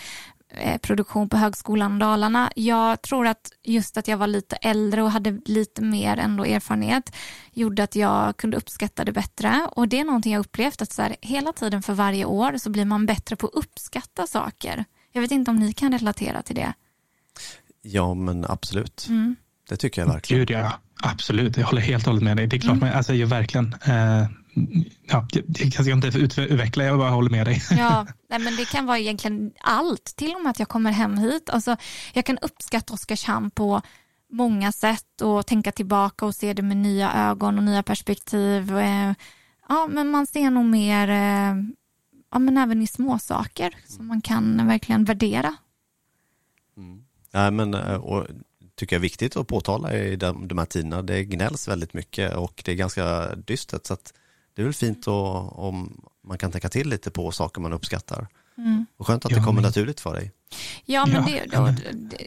produktion 0.82 1.28
på 1.28 1.36
Högskolan 1.36 1.98
Dalarna. 1.98 2.52
Jag 2.56 3.02
tror 3.02 3.26
att 3.26 3.52
just 3.62 3.96
att 3.96 4.08
jag 4.08 4.16
var 4.16 4.26
lite 4.26 4.56
äldre 4.56 5.02
och 5.02 5.10
hade 5.10 5.40
lite 5.44 5.82
mer 5.82 6.16
ändå 6.16 6.44
erfarenhet 6.44 7.16
gjorde 7.52 7.82
att 7.82 7.96
jag 7.96 8.36
kunde 8.36 8.56
uppskatta 8.56 9.04
det 9.04 9.12
bättre 9.12 9.68
och 9.70 9.88
det 9.88 10.00
är 10.00 10.04
någonting 10.04 10.32
jag 10.32 10.40
upplevt 10.40 10.82
att 10.82 10.92
så 10.92 11.02
här, 11.02 11.16
hela 11.20 11.52
tiden 11.52 11.82
för 11.82 11.94
varje 11.94 12.24
år 12.24 12.58
så 12.58 12.70
blir 12.70 12.84
man 12.84 13.06
bättre 13.06 13.36
på 13.36 13.46
att 13.46 13.54
uppskatta 13.54 14.26
saker. 14.26 14.84
Jag 15.12 15.20
vet 15.20 15.30
inte 15.30 15.50
om 15.50 15.56
ni 15.56 15.72
kan 15.72 15.92
relatera 15.92 16.42
till 16.42 16.56
det. 16.56 16.72
Ja, 17.82 18.14
men 18.14 18.44
absolut. 18.48 19.06
Mm. 19.08 19.36
Det 19.68 19.76
tycker 19.76 20.02
jag 20.02 20.08
verkligen. 20.08 20.40
Gud, 20.40 20.50
ja. 20.50 20.72
Absolut, 21.02 21.56
jag 21.56 21.66
håller 21.66 21.82
helt 21.82 22.06
och 22.06 22.12
hållet 22.12 22.24
med 22.24 22.36
dig. 22.36 22.46
Det 22.46 22.56
är 22.56 22.60
klart, 22.60 22.76
mm. 22.76 22.88
men, 22.88 22.96
alltså, 22.96 23.14
jag 23.14 23.26
verkligen. 23.26 23.74
Eh, 23.84 24.26
ja, 25.06 25.28
det 25.46 25.70
kan 25.70 25.86
jag 25.86 25.96
inte 25.98 26.18
utveckla, 26.18 26.84
jag 26.84 26.98
bara 26.98 27.10
håller 27.10 27.30
med 27.30 27.46
dig. 27.46 27.62
Ja, 27.70 28.06
nej, 28.30 28.38
men 28.38 28.56
det 28.56 28.64
kan 28.64 28.86
vara 28.86 28.98
egentligen 28.98 29.52
allt, 29.60 30.04
till 30.16 30.34
och 30.34 30.42
med 30.42 30.50
att 30.50 30.58
jag 30.58 30.68
kommer 30.68 30.92
hem 30.92 31.18
hit. 31.18 31.50
Alltså, 31.50 31.76
jag 32.12 32.24
kan 32.24 32.38
uppskatta 32.38 32.94
Oskarshamn 32.94 33.50
på 33.50 33.82
många 34.32 34.72
sätt 34.72 35.20
och 35.22 35.46
tänka 35.46 35.72
tillbaka 35.72 36.26
och 36.26 36.34
se 36.34 36.52
det 36.52 36.62
med 36.62 36.76
nya 36.76 37.30
ögon 37.30 37.58
och 37.58 37.64
nya 37.64 37.82
perspektiv. 37.82 38.78
Eh, 38.78 39.12
ja, 39.68 39.86
men 39.90 40.08
man 40.10 40.26
ser 40.26 40.50
nog 40.50 40.64
mer, 40.64 41.08
eh, 41.08 41.56
ja, 42.32 42.38
men 42.38 42.58
även 42.58 42.82
i 42.82 42.86
små 42.86 43.18
saker 43.18 43.76
som 43.86 44.06
man 44.06 44.20
kan 44.20 44.66
verkligen 44.66 45.04
värdera. 45.04 45.56
Mm. 46.76 47.04
Ja, 47.30 47.50
men, 47.50 47.74
eh, 47.74 47.96
och 47.96 48.26
tycker 48.74 48.96
jag 48.96 49.00
är 49.00 49.02
viktigt 49.02 49.36
att 49.36 49.46
påtala 49.46 49.94
i 49.94 50.16
de, 50.16 50.48
de 50.48 50.58
här 50.58 50.64
tiderna. 50.64 51.02
Det 51.02 51.24
gnälls 51.24 51.68
väldigt 51.68 51.94
mycket 51.94 52.34
och 52.34 52.62
det 52.64 52.72
är 52.72 52.76
ganska 52.76 53.34
dystert. 53.34 53.86
Så 53.86 53.96
det 54.54 54.62
är 54.62 54.64
väl 54.64 54.74
fint 54.74 55.08
att, 55.08 55.52
om 55.52 56.04
man 56.24 56.38
kan 56.38 56.50
tänka 56.50 56.68
till 56.68 56.88
lite 56.88 57.10
på 57.10 57.32
saker 57.32 57.60
man 57.60 57.72
uppskattar. 57.72 58.28
Mm. 58.58 58.86
Och 58.96 59.06
skönt 59.06 59.24
att 59.24 59.30
ja, 59.30 59.38
det 59.38 59.44
kommer 59.44 59.60
men... 59.60 59.68
naturligt 59.68 60.00
för 60.00 60.14
dig. 60.14 60.32
Ja, 60.84 61.06
men 61.06 61.24
det, 61.24 61.44
då, 61.46 61.74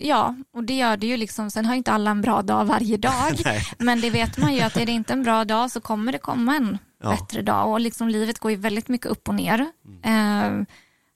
ja, 0.02 0.36
och 0.54 0.64
det 0.64 0.74
gör 0.74 0.98
det 0.98 1.08
ju 1.08 1.18
liksom. 1.18 1.52
Sen 1.52 1.66
har 1.66 1.76
inte 1.76 1.92
alla 1.92 2.12
en 2.12 2.22
bra 2.22 2.42
dag 2.42 2.66
varje 2.66 2.98
dag. 3.08 3.64
men 3.78 4.02
det 4.02 4.10
vet 4.10 4.38
man 4.38 4.54
ju 4.54 4.62
att 4.62 4.78
är 4.78 4.86
det 4.86 4.92
inte 4.92 5.14
en 5.14 5.24
bra 5.24 5.46
dag 5.46 5.72
så 5.72 5.82
kommer 5.82 6.12
det 6.12 6.18
komma 6.18 6.56
en 6.56 6.78
ja. 7.04 7.10
bättre 7.10 7.42
dag. 7.42 7.72
Och 7.72 7.80
liksom 7.80 8.10
livet 8.10 8.40
går 8.40 8.52
ju 8.52 8.58
väldigt 8.58 8.88
mycket 8.88 9.08
upp 9.08 9.28
och 9.28 9.36
ner. 9.36 9.72
Mm. 9.86 10.60
Eh, 10.62 10.68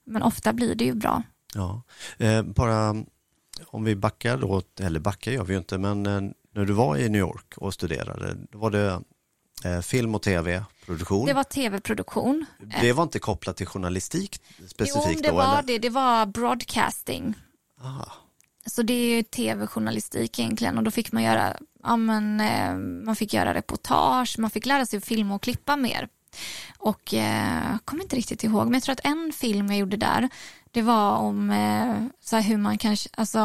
men 0.06 0.22
ofta 0.22 0.52
blir 0.52 0.74
det 0.74 0.84
ju 0.84 0.94
bra. 0.94 1.22
Ja, 1.54 1.82
eh, 2.18 2.42
bara 2.42 2.96
om 3.66 3.84
vi 3.84 3.96
backar 3.96 4.36
då, 4.36 4.62
eller 4.80 5.00
backar 5.00 5.32
gör 5.32 5.44
vi 5.44 5.52
ju 5.52 5.58
inte, 5.58 5.78
men 5.78 6.06
eh, 6.06 6.20
när 6.54 6.64
du 6.64 6.72
var 6.72 6.96
i 6.96 7.08
New 7.08 7.20
York 7.20 7.54
och 7.56 7.74
studerade, 7.74 8.36
då 8.50 8.58
var 8.58 8.70
det 8.70 9.00
film 9.82 10.14
och 10.14 10.22
tv-produktion? 10.22 11.26
Det 11.26 11.32
var 11.32 11.44
tv-produktion. 11.44 12.46
Det 12.80 12.92
var 12.92 13.02
inte 13.02 13.18
kopplat 13.18 13.56
till 13.56 13.66
journalistik 13.66 14.42
specifikt 14.66 15.16
jo, 15.16 15.22
det 15.22 15.28
då? 15.28 15.34
var 15.34 15.52
eller? 15.52 15.62
det. 15.62 15.78
Det 15.78 15.90
var 15.90 16.26
broadcasting. 16.26 17.34
Aha. 17.80 18.12
Så 18.66 18.82
det 18.82 18.94
är 18.94 19.16
ju 19.16 19.22
tv-journalistik 19.22 20.38
egentligen 20.38 20.78
och 20.78 20.84
då 20.84 20.90
fick 20.90 21.12
man 21.12 21.22
göra, 21.22 21.56
ja, 21.82 21.96
men, 21.96 22.40
eh, 22.40 22.74
man 23.06 23.16
fick 23.16 23.34
göra 23.34 23.54
reportage, 23.54 24.38
man 24.38 24.50
fick 24.50 24.66
lära 24.66 24.86
sig 24.86 24.96
att 24.96 25.04
filma 25.04 25.34
och 25.34 25.42
klippa 25.42 25.76
mer. 25.76 26.08
Och 26.78 27.14
eh, 27.14 27.78
kommer 27.84 28.02
inte 28.02 28.16
riktigt 28.16 28.44
ihåg, 28.44 28.64
men 28.64 28.74
jag 28.74 28.82
tror 28.82 28.92
att 28.92 29.06
en 29.06 29.32
film 29.32 29.66
jag 29.66 29.78
gjorde 29.78 29.96
där, 29.96 30.28
det 30.70 30.82
var 30.82 31.16
om 31.16 31.50
eh, 31.50 32.04
så 32.20 32.36
hur 32.36 32.56
man 32.56 32.78
kanske, 32.78 33.08
alltså, 33.16 33.38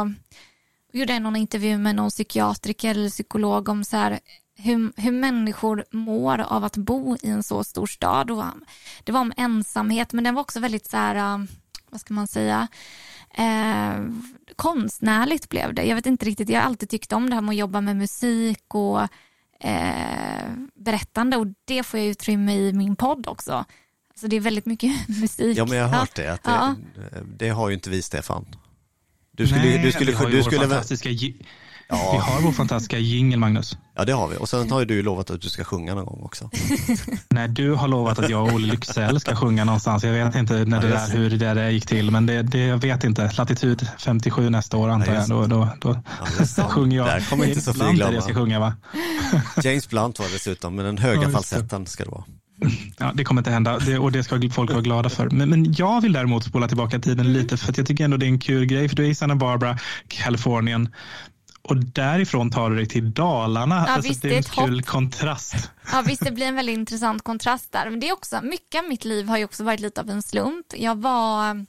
jag 0.92 1.00
gjorde 1.00 1.20
någon 1.20 1.36
intervju 1.36 1.78
med 1.78 1.96
någon 1.96 2.10
psykiatriker 2.10 2.92
eller 2.92 3.10
psykolog 3.10 3.70
om 3.70 3.84
så 3.84 3.98
här, 3.98 4.20
hur, 4.58 5.02
hur 5.02 5.12
människor 5.12 5.86
mår 5.92 6.40
av 6.40 6.64
att 6.64 6.78
bo 6.78 7.18
i 7.22 7.30
en 7.30 7.44
så 7.44 7.64
stor 7.64 7.88
stad. 7.88 8.32
Och, 8.32 8.44
det 9.04 9.12
var 9.12 9.20
om 9.20 9.34
ensamhet, 9.38 10.14
men 10.14 10.24
den 10.24 10.36
var 10.36 10.42
också 10.42 10.60
väldigt 10.60 10.90
så 10.90 10.98
här, 10.98 11.16
eh, 11.16 11.46
vad 11.90 12.02
ska 12.02 12.14
man 12.14 12.28
säga, 12.28 12.68
eh, 13.34 14.04
konstnärligt 14.56 15.50
blev 15.50 15.74
det. 15.74 15.84
Jag 15.84 15.96
vet 15.96 16.06
inte 16.06 16.26
riktigt, 16.26 16.50
jag 16.50 16.60
har 16.60 16.68
alltid 16.68 16.90
tyckt 16.90 17.14
om 17.14 17.30
det 17.30 17.36
här 17.36 17.42
med 17.42 17.54
att 17.54 17.58
jobba 17.58 17.82
med 17.82 17.96
musik 17.96 18.64
och 18.68 19.02
eh, 19.60 20.50
berättande 20.76 21.38
och 21.38 21.48
det 21.66 21.84
får 21.84 22.00
jag 22.00 22.10
utrymme 22.10 22.56
i 22.56 22.74
min 22.74 22.96
podd 22.96 23.28
också. 23.28 23.66
Så 24.16 24.28
det 24.28 24.36
är 24.36 24.40
väldigt 24.40 24.66
mycket 24.66 25.08
musik. 25.22 25.58
Ja, 25.58 25.66
men 25.66 25.78
jag 25.78 25.88
har 25.88 26.00
hört 26.00 26.16
det. 26.16 26.34
Att 26.34 26.44
det, 26.44 26.52
ja. 26.52 26.76
det 27.38 27.50
har 27.50 27.70
ju 27.70 27.76
inte 27.76 27.90
vi, 27.90 28.02
Stefan. 28.02 28.46
Du 29.32 29.48
skulle, 29.48 29.62
Nej, 29.62 29.82
du 29.84 29.92
skulle, 29.92 30.12
vi 30.12 30.18
har 30.18 30.30
du 30.30 30.44
skulle, 30.44 30.62
fantastiska, 30.62 31.10
ja. 31.90 32.12
Vi 32.12 32.18
har 32.18 32.42
vår 32.42 32.52
fantastiska 32.52 32.98
jingel, 32.98 33.40
Magnus. 33.40 33.78
Ja, 33.96 34.06
det 34.06 34.14
har 34.14 34.28
vi. 34.28 34.38
Och 34.38 34.50
sen 34.50 34.72
har 34.72 34.80
ju 34.80 34.86
du 34.86 35.04
lovat 35.04 35.30
att 35.30 35.42
du 35.42 35.50
ska 35.50 35.64
sjunga 35.64 35.96
någon 35.96 36.06
gång 36.06 36.22
också. 36.24 36.50
Nej, 37.30 37.48
du 37.48 37.74
har 37.74 37.88
lovat 37.88 38.20
att 38.20 38.30
jag 38.30 38.48
och 38.48 38.54
Olle 38.54 38.68
Lycksell 38.68 39.20
ska 39.20 39.36
sjunga 39.36 39.66
någonstans. 39.66 40.04
Jag 40.04 40.14
vet 40.14 40.36
inte 40.36 40.66
när 40.66 40.82
det 40.82 40.88
där, 40.88 41.10
hur 41.10 41.30
det 41.30 41.38
där 41.38 41.70
gick 41.70 41.86
till, 41.86 42.12
men 42.12 42.26
det, 42.26 42.42
det, 42.42 42.60
jag 42.60 42.78
vet 42.78 43.04
inte. 43.04 43.32
Latitud 43.38 43.88
57 43.98 44.50
nästa 44.50 44.78
år 44.78 44.90
antar 44.90 45.14
jag. 45.14 45.30
Då, 45.30 45.46
då, 45.46 45.70
då 45.80 46.02
ja, 46.58 46.64
sjunger 46.70 46.98
jag. 46.98 47.08
Där 47.08 47.30
kommer 47.30 47.46
inte 47.46 47.62
Sofie 47.62 47.94
glömma. 47.94 48.14
jag 48.14 48.24
ska 48.24 48.34
sjunga, 48.34 48.60
va? 48.60 48.74
James 49.64 49.90
Blunt 49.90 50.20
var 50.20 50.28
dessutom, 50.34 50.76
men 50.76 50.86
den 50.86 50.98
höga 50.98 51.22
ja, 51.24 51.30
falsetten 51.30 51.86
ska 51.86 52.04
det 52.04 52.12
vara. 52.12 52.24
Ja, 52.98 53.12
det 53.16 53.24
kommer 53.24 53.42
inte 53.42 53.52
hända 53.52 53.80
det, 53.80 53.98
och 53.98 54.12
det 54.12 54.24
ska 54.24 54.50
folk 54.52 54.72
vara 54.72 54.82
glada 54.82 55.10
för. 55.10 55.30
Men, 55.30 55.50
men 55.50 55.74
jag 55.74 56.02
vill 56.02 56.14
däremot 56.14 56.44
spola 56.44 56.68
tillbaka 56.68 57.00
tiden 57.00 57.34
lite 57.34 57.58
för 57.58 57.72
att 57.72 57.78
jag 57.78 57.88
tycker 57.88 58.04
ändå 58.04 58.18
det 58.18 58.26
är 58.26 58.28
en 58.28 58.40
kul 58.40 58.66
grej. 58.66 58.90
För 58.90 58.96
du 58.96 59.06
är 59.06 59.10
i 59.10 59.16
Santa 59.16 59.36
Barbara, 59.36 59.78
Kalifornien 60.08 60.90
och 61.68 61.78
därifrån 61.78 62.52
tar 62.52 62.70
du 62.70 62.76
dig 62.76 62.86
till 62.86 63.14
Dalarna. 63.14 63.86
Ja, 63.88 63.94
alltså, 63.94 64.10
visst, 64.10 64.22
det 64.22 64.34
är 64.34 64.38
en 64.38 64.68
kul 64.68 64.80
hopp. 64.80 64.86
kontrast. 64.86 65.72
Ja 65.92 66.04
visst, 66.06 66.26
det 66.26 66.32
blir 66.32 66.46
en 66.46 66.56
väldigt 66.56 66.78
intressant 66.78 67.24
kontrast 67.24 67.72
där. 67.72 67.90
Men 67.90 68.00
det 68.00 68.10
är 68.10 68.14
också, 68.14 68.40
mycket 68.44 68.82
av 68.82 68.90
mitt 68.90 69.06
liv 69.06 69.28
har 69.28 69.38
ju 69.38 69.46
också 69.46 69.64
varit 69.64 69.80
lite 69.80 70.02
av 70.02 70.10
en 70.10 70.22
slump. 70.22 70.66
Jag 70.78 70.98
var 70.98 71.66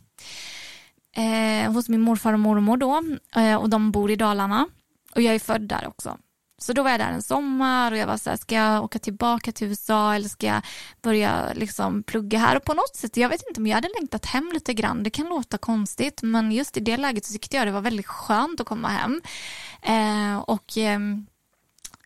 eh, 1.17 1.73
hos 1.73 1.89
min 1.89 2.01
morfar 2.01 2.33
och 2.33 2.41
mormor 2.41 2.77
då 2.77 3.03
eh, 3.41 3.55
och 3.55 3.71
de 3.71 3.91
bor 3.91 4.11
i 4.11 4.17
Dalarna. 4.17 4.67
Och 5.15 5.23
jag 5.23 5.35
är 5.35 5.39
född 5.39 5.63
där 5.63 5.89
också. 5.89 6.19
Så 6.61 6.73
då 6.73 6.83
var 6.83 6.91
jag 6.91 7.01
där 7.01 7.13
en 7.13 7.23
sommar 7.23 7.93
och 7.93 7.99
jag 7.99 8.07
var 8.07 8.17
så 8.17 8.31
här, 8.31 8.37
ska 8.37 8.55
jag 8.55 8.85
åka 8.85 8.99
tillbaka 8.99 9.53
till 9.53 9.69
USA 9.69 10.15
eller 10.15 10.29
ska 10.29 10.47
jag 10.47 10.63
börja 11.03 11.53
liksom 11.55 12.03
plugga 12.03 12.39
här? 12.39 12.57
Och 12.57 12.65
på 12.65 12.75
något 12.75 12.97
sätt, 12.97 13.17
jag 13.17 13.29
vet 13.29 13.43
inte 13.49 13.61
om 13.61 13.67
jag 13.67 13.75
hade 13.75 13.91
längtat 14.01 14.27
hem 14.27 14.51
lite 14.55 14.75
grann, 14.75 15.03
det 15.03 15.11
kan 15.11 15.29
låta 15.29 15.59
konstigt, 15.59 16.23
men 16.23 16.53
just 16.53 16.77
i 16.77 16.81
det 16.81 16.97
läget 16.97 17.25
så 17.25 17.33
tyckte 17.33 17.57
jag 17.57 17.67
det 17.67 17.73
var 17.73 17.81
väldigt 17.81 18.07
skönt 18.07 18.61
att 18.61 18.67
komma 18.67 18.89
hem. 18.89 19.23
Eh, 19.83 20.39
och 20.39 20.79
eh, 20.79 21.01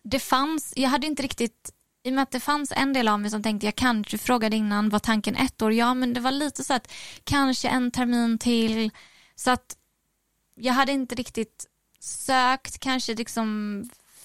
det 0.02 0.18
fanns, 0.18 0.72
jag 0.76 0.88
hade 0.88 1.06
inte 1.06 1.22
riktigt 1.22 1.72
i 2.04 2.10
och 2.10 2.14
med 2.14 2.22
att 2.22 2.30
det 2.30 2.40
fanns 2.40 2.72
en 2.76 2.92
del 2.92 3.08
av 3.08 3.20
mig 3.20 3.30
som 3.30 3.42
tänkte, 3.42 3.66
jag 3.66 3.76
kanske 3.76 4.18
frågade 4.18 4.56
innan, 4.56 4.88
var 4.88 4.98
tanken 4.98 5.36
ett 5.36 5.62
år? 5.62 5.72
Ja, 5.72 5.94
men 5.94 6.14
det 6.14 6.20
var 6.20 6.30
lite 6.30 6.64
så 6.64 6.74
att 6.74 6.92
kanske 7.24 7.68
en 7.68 7.90
termin 7.90 8.38
till. 8.38 8.90
Så 9.36 9.50
att 9.50 9.76
jag 10.54 10.72
hade 10.72 10.92
inte 10.92 11.14
riktigt 11.14 11.66
sökt 12.00 12.78
kanske 12.78 13.14
liksom 13.14 13.82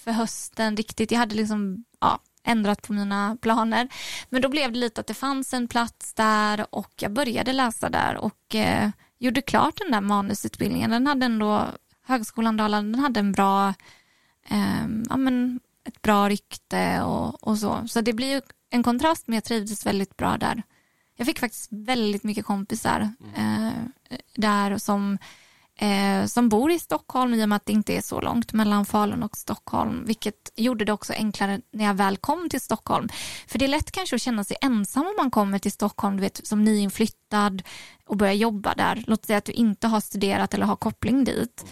för 0.08 0.12
hösten 0.12 0.78
riktigt. 0.78 1.12
Jag 1.12 1.20
hade 1.20 1.36
liksom 1.36 1.84
ja, 2.00 2.20
ändrat 2.44 2.82
på 2.82 2.94
mina 2.94 3.38
planer. 3.42 3.88
Men 4.30 4.42
då 4.42 4.50
blev 4.50 4.72
det 4.72 4.80
lite 4.80 5.02
att 5.02 5.08
det 5.08 5.14
fanns 5.14 5.54
en 5.54 5.68
plats 5.68 6.14
där 6.14 6.66
och 6.70 6.94
jag 7.00 7.12
började 7.12 7.54
läsa 7.54 7.90
där 7.90 8.18
och 8.18 8.56
eh, 8.56 8.90
gjorde 9.18 9.42
klart 9.42 9.78
den 9.78 9.92
där 9.92 10.02
manusutbildningen. 10.02 10.90
Den 10.92 11.08
hade 11.08 11.26
ändå, 11.26 11.66
Högskolan 12.04 12.58
Dalarna, 12.58 12.92
den 12.92 13.00
hade 13.00 13.20
en 13.20 13.32
bra, 13.32 13.74
eh, 14.50 14.88
ja 15.10 15.18
men 15.18 15.60
ett 15.84 16.02
bra 16.02 16.30
rykte 16.30 17.02
och, 17.02 17.48
och 17.48 17.58
så. 17.58 17.88
Så 17.88 18.02
det 18.02 18.14
blir 18.14 18.36
ju 18.36 18.42
en 18.70 18.84
kontrast 18.84 19.28
men 19.28 19.36
jag 19.36 19.44
trivdes 19.44 19.86
väldigt 19.86 20.18
bra 20.18 20.38
där. 20.38 20.64
Jag 21.16 21.28
fick 21.28 21.40
faktiskt 21.40 21.68
väldigt 21.72 22.24
mycket 22.24 22.46
kompisar 22.46 23.14
eh, 23.36 23.72
där 24.36 24.78
som 24.78 25.18
eh, 25.78 26.26
som 26.26 26.50
bor 26.50 26.72
i 26.72 26.80
Stockholm 26.80 27.34
i 27.34 27.44
och 27.44 27.50
med 27.50 27.56
att 27.56 27.66
det 27.66 27.74
inte 27.74 27.94
är 27.94 28.02
så 28.02 28.22
långt 28.22 28.54
mellan 28.54 28.86
Falun 28.86 29.24
och 29.24 29.38
Stockholm, 29.38 30.04
vilket 30.06 30.52
gjorde 30.56 30.86
det 30.86 30.94
också 30.94 31.14
enklare 31.14 31.62
när 31.74 31.86
jag 31.86 31.94
väl 31.94 32.18
kom 32.18 32.50
till 32.50 32.62
Stockholm. 32.62 33.10
För 33.48 33.60
det 33.60 33.66
är 33.66 33.70
lätt 33.70 33.92
kanske 33.92 34.16
att 34.16 34.22
känna 34.22 34.44
sig 34.44 34.58
ensam 34.62 35.08
om 35.08 35.14
man 35.18 35.32
kommer 35.32 35.60
till 35.60 35.72
Stockholm, 35.72 36.18
du 36.18 36.22
vet, 36.22 36.48
som 36.48 36.64
nyinflyttad 36.64 37.64
och 38.08 38.18
börjar 38.18 38.34
jobba 38.34 38.74
där. 38.76 39.04
Låt 39.08 39.26
säga 39.26 39.38
att 39.38 39.46
du 39.46 39.52
inte 39.52 39.88
har 39.88 40.00
studerat 40.00 40.54
eller 40.54 40.66
har 40.66 40.76
koppling 40.76 41.24
dit. 41.24 41.66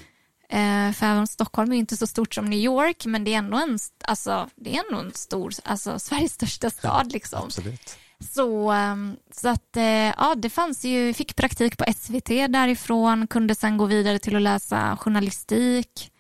Eh, 0.49 0.91
för 0.91 1.05
även 1.05 1.27
Stockholm 1.27 1.71
är 1.71 1.77
inte 1.77 1.97
så 1.97 2.07
stort 2.07 2.33
som 2.33 2.45
New 2.45 2.59
York, 2.59 3.05
men 3.05 3.23
det 3.23 3.33
är 3.33 3.37
ändå 3.37 3.57
en, 3.57 3.79
alltså, 4.03 4.49
det 4.55 4.77
är 4.77 4.83
ändå 4.87 5.01
en 5.01 5.13
stor, 5.13 5.53
alltså 5.63 5.99
Sveriges 5.99 6.33
största 6.33 6.69
stad. 6.69 7.11
Liksom. 7.11 7.43
Absolut. 7.43 7.97
Så, 8.31 8.71
ehm, 8.71 9.15
så 9.31 9.49
att, 9.49 9.77
eh, 9.77 9.83
ja, 9.83 10.35
det 10.37 10.49
fanns 10.49 10.85
ju, 10.85 11.13
fick 11.13 11.35
praktik 11.35 11.77
på 11.77 11.85
SVT 11.87 12.47
därifrån, 12.47 13.27
kunde 13.27 13.55
sen 13.55 13.77
gå 13.77 13.85
vidare 13.85 14.19
till 14.19 14.35
att 14.35 14.41
läsa 14.41 14.97
journalistik. 14.97 16.11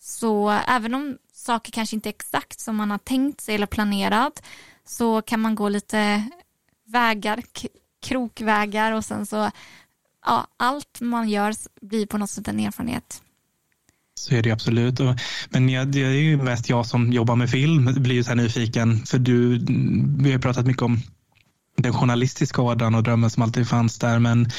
Så 0.00 0.50
även 0.68 0.94
om 0.94 1.16
saker 1.32 1.72
kanske 1.72 1.96
inte 1.96 2.08
är 2.08 2.10
exakt 2.10 2.60
som 2.60 2.76
man 2.76 2.90
har 2.90 2.98
tänkt 2.98 3.40
sig 3.40 3.54
eller 3.54 3.66
planerat 3.66 4.42
så 4.86 5.22
kan 5.22 5.40
man 5.40 5.54
gå 5.54 5.68
lite 5.68 6.24
vägar, 6.86 7.42
krokvägar 8.02 8.92
och 8.92 9.04
sen 9.04 9.26
så, 9.26 9.50
ja, 10.26 10.46
allt 10.56 11.00
man 11.00 11.28
gör 11.28 11.54
blir 11.80 12.06
på 12.06 12.18
något 12.18 12.30
sätt 12.30 12.48
en 12.48 12.60
erfarenhet. 12.60 13.22
Så 14.14 14.34
är 14.34 14.42
det 14.42 14.50
absolut. 14.50 15.00
Men 15.48 15.66
det 15.66 16.02
är 16.02 16.10
ju 16.10 16.36
mest 16.36 16.68
jag 16.68 16.86
som 16.86 17.12
jobbar 17.12 17.36
med 17.36 17.50
film, 17.50 17.94
blir 17.96 18.14
ju 18.14 18.24
så 18.24 18.28
här 18.28 18.36
nyfiken, 18.36 19.06
för 19.06 19.18
du, 19.18 19.58
vi 20.18 20.32
har 20.32 20.38
pratat 20.38 20.66
mycket 20.66 20.82
om 20.82 21.02
den 21.76 21.92
journalistiska 21.92 22.62
ådran 22.62 22.94
och 22.94 23.02
drömmen 23.02 23.30
som 23.30 23.42
alltid 23.42 23.68
fanns 23.68 23.98
där. 23.98 24.18
Men 24.18 24.50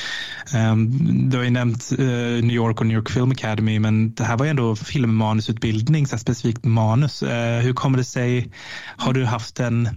um, 0.56 1.30
du 1.30 1.38
har 1.38 1.44
ju 1.44 1.50
nämnt 1.50 1.92
uh, 2.00 2.08
New 2.44 2.56
York 2.56 2.80
och 2.80 2.88
New 2.88 2.98
York 2.98 3.10
Film 3.10 3.32
Academy, 3.32 3.80
men 3.80 4.14
det 4.14 4.24
här 4.24 4.38
var 4.38 4.46
ju 4.46 4.50
ändå 4.50 4.76
filmmanusutbildning, 4.76 6.08
så 6.08 6.18
specifikt 6.18 6.66
manus. 6.66 7.24
Uh, 7.24 7.30
hur 7.60 7.74
kommer 7.74 7.98
det 7.98 8.04
sig, 8.04 8.52
har 8.98 9.14
du 9.14 9.26
haft 9.26 9.60
en, 9.60 9.90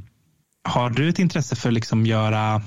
har 0.65 0.91
du 0.91 1.09
ett 1.09 1.19
intresse 1.19 1.57
för 1.57 1.71
liksom 1.71 2.07
göra 2.07 2.63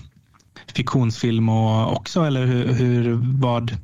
fiktionsfilm 0.76 1.50
och 1.50 1.94
också 1.94 2.24
eller 2.24 2.46
hur, 2.46 2.74
hur 2.74 3.20
vad, 3.42 3.78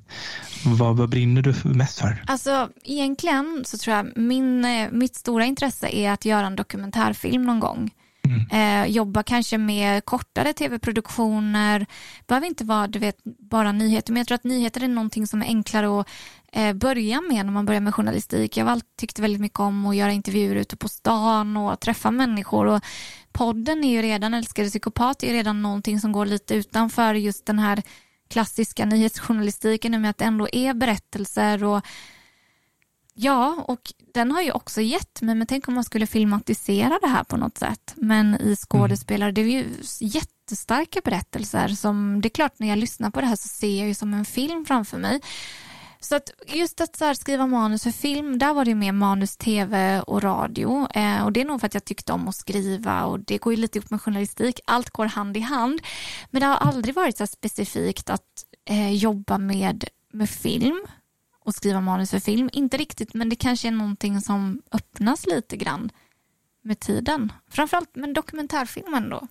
vad, 0.66 0.98
vad, 0.98 1.10
brinner 1.10 1.42
du 1.42 1.54
mest 1.64 2.00
för? 2.00 2.24
Alltså 2.28 2.70
egentligen 2.84 3.64
så 3.66 3.78
tror 3.78 3.96
jag 3.96 4.18
min, 4.18 4.66
eh, 4.66 4.92
mitt 4.92 5.16
stora 5.16 5.46
intresse 5.46 5.88
är 5.96 6.12
att 6.12 6.26
göra 6.26 6.48
en 6.48 6.56
dokumentärfilm 6.56 7.44
någon 7.44 7.60
gång. 7.60 7.92
Mm. 8.30 8.84
Eh, 8.84 8.92
jobba 8.92 9.24
kanske 9.24 9.58
med 9.58 10.06
kortare 10.06 10.54
tv-produktioner. 10.54 11.86
behöver 12.28 12.48
inte 12.48 12.64
vara 12.64 12.88
du 12.88 13.00
vet, 13.00 13.18
bara 13.24 13.72
nyheter, 13.72 14.14
men 14.14 14.20
jag 14.20 14.28
tror 14.28 14.36
att 14.36 14.44
nyheter 14.44 14.84
är 14.84 14.88
någonting 14.88 15.28
som 15.28 15.42
är 15.42 15.46
enklare 15.46 16.00
att 16.00 16.08
eh, 16.52 16.74
börja 16.74 17.22
med 17.22 17.46
när 17.46 17.54
man 17.54 17.66
börjar 17.66 17.82
med 17.82 17.96
journalistik. 17.96 18.58
Jag 18.58 18.66
har 18.66 18.72
alltid 18.72 18.96
tyckt 18.98 19.20
väldigt 19.20 19.42
mycket 19.42 19.60
om 19.60 19.86
att 19.86 19.96
göra 19.96 20.12
intervjuer 20.12 20.56
ute 20.56 20.76
på 20.78 20.90
stan 20.90 21.58
och 21.58 21.80
träffa 21.80 22.12
människor. 22.12 22.66
Och 22.66 22.82
podden 23.32 23.84
är 23.84 23.92
ju 23.92 24.02
redan, 24.02 24.34
Älskade 24.34 24.70
psykopat, 24.70 25.24
är 25.24 25.34
redan 25.34 25.62
någonting 25.62 26.00
som 26.00 26.12
går 26.12 26.26
lite 26.26 26.56
utanför 26.56 27.14
just 27.14 27.46
den 27.46 27.60
här 27.60 27.84
klassiska 28.30 28.86
nyhetsjournalistiken 28.86 30.02
med 30.02 30.10
att 30.10 30.18
det 30.18 30.26
ändå 30.26 30.48
är 30.52 30.74
berättelser 30.74 31.64
och 31.64 31.86
Ja, 33.20 33.64
och 33.68 33.94
den 34.14 34.32
har 34.32 34.42
ju 34.42 34.52
också 34.52 34.82
gett 34.82 35.22
mig, 35.22 35.36
men 35.36 35.48
tänk 35.48 35.68
om 35.68 35.74
man 35.74 35.84
skulle 35.84 36.08
filmatisera 36.08 37.00
det 37.02 37.08
här 37.08 37.24
på 37.24 37.38
något 37.38 37.58
sätt. 37.58 37.94
Men 37.96 38.42
i 38.42 38.56
skådespelare, 38.56 39.30
mm. 39.30 39.34
det 39.34 39.42
är 39.42 39.46
ju 39.46 39.66
jättestarka 40.00 41.02
berättelser 41.04 41.68
som, 41.68 42.22
det 42.22 42.28
är 42.28 42.30
klart 42.30 42.60
när 42.60 42.68
jag 42.68 42.78
lyssnar 42.78 43.10
på 43.10 43.22
det 43.22 43.28
här 43.28 43.36
så 43.36 43.48
ser 43.48 43.80
jag 43.80 43.88
ju 43.88 43.94
som 43.94 44.14
en 44.14 44.26
film 44.26 44.66
framför 44.66 44.98
mig. 44.98 45.22
Så 46.00 46.16
att 46.16 46.32
just 46.48 46.82
att 46.82 46.96
så 46.96 47.16
skriva 47.16 47.48
manus 47.48 47.84
för 47.84 47.92
film, 47.92 48.40
där 48.40 48.54
var 48.54 48.66
det 48.66 48.76
mer 48.76 48.92
manus, 48.92 49.38
tv 49.38 50.02
och 50.02 50.24
radio. 50.24 50.88
Eh, 50.94 51.24
och 51.24 51.32
det 51.32 51.42
är 51.42 51.46
nog 51.46 51.60
för 51.60 51.68
att 51.68 51.74
jag 51.74 51.86
tyckte 51.86 52.14
om 52.14 52.28
att 52.28 52.36
skriva 52.36 53.06
och 53.06 53.20
det 53.20 53.38
går 53.38 53.54
ju 53.54 53.60
lite 53.60 53.80
upp 53.80 53.90
med 53.90 54.02
journalistik. 54.02 54.60
Allt 54.66 54.90
går 54.90 55.06
hand 55.06 55.38
i 55.38 55.40
hand. 55.40 55.82
Men 56.32 56.40
det 56.40 56.48
har 56.48 56.56
aldrig 56.56 56.96
varit 56.96 57.18
så 57.18 57.28
specifikt 57.28 58.10
att 58.10 58.46
eh, 58.70 58.94
jobba 58.94 59.38
med, 59.38 59.86
med 60.14 60.30
film 60.30 60.86
och 61.48 61.56
skriva 61.56 61.82
manus 61.82 62.12
för 62.12 62.20
film. 62.20 62.50
Inte 62.54 62.78
riktigt, 62.78 63.14
men 63.14 63.30
det 63.30 63.36
kanske 63.36 63.68
är 63.68 63.72
någonting 63.72 64.22
som 64.22 64.62
öppnas 64.72 65.26
lite 65.26 65.58
grann 65.58 65.92
med 66.62 66.80
tiden. 66.80 67.32
Framförallt 67.50 67.96
med 67.96 68.14
dokumentärfilmen 68.14 69.10
då. 69.10 69.28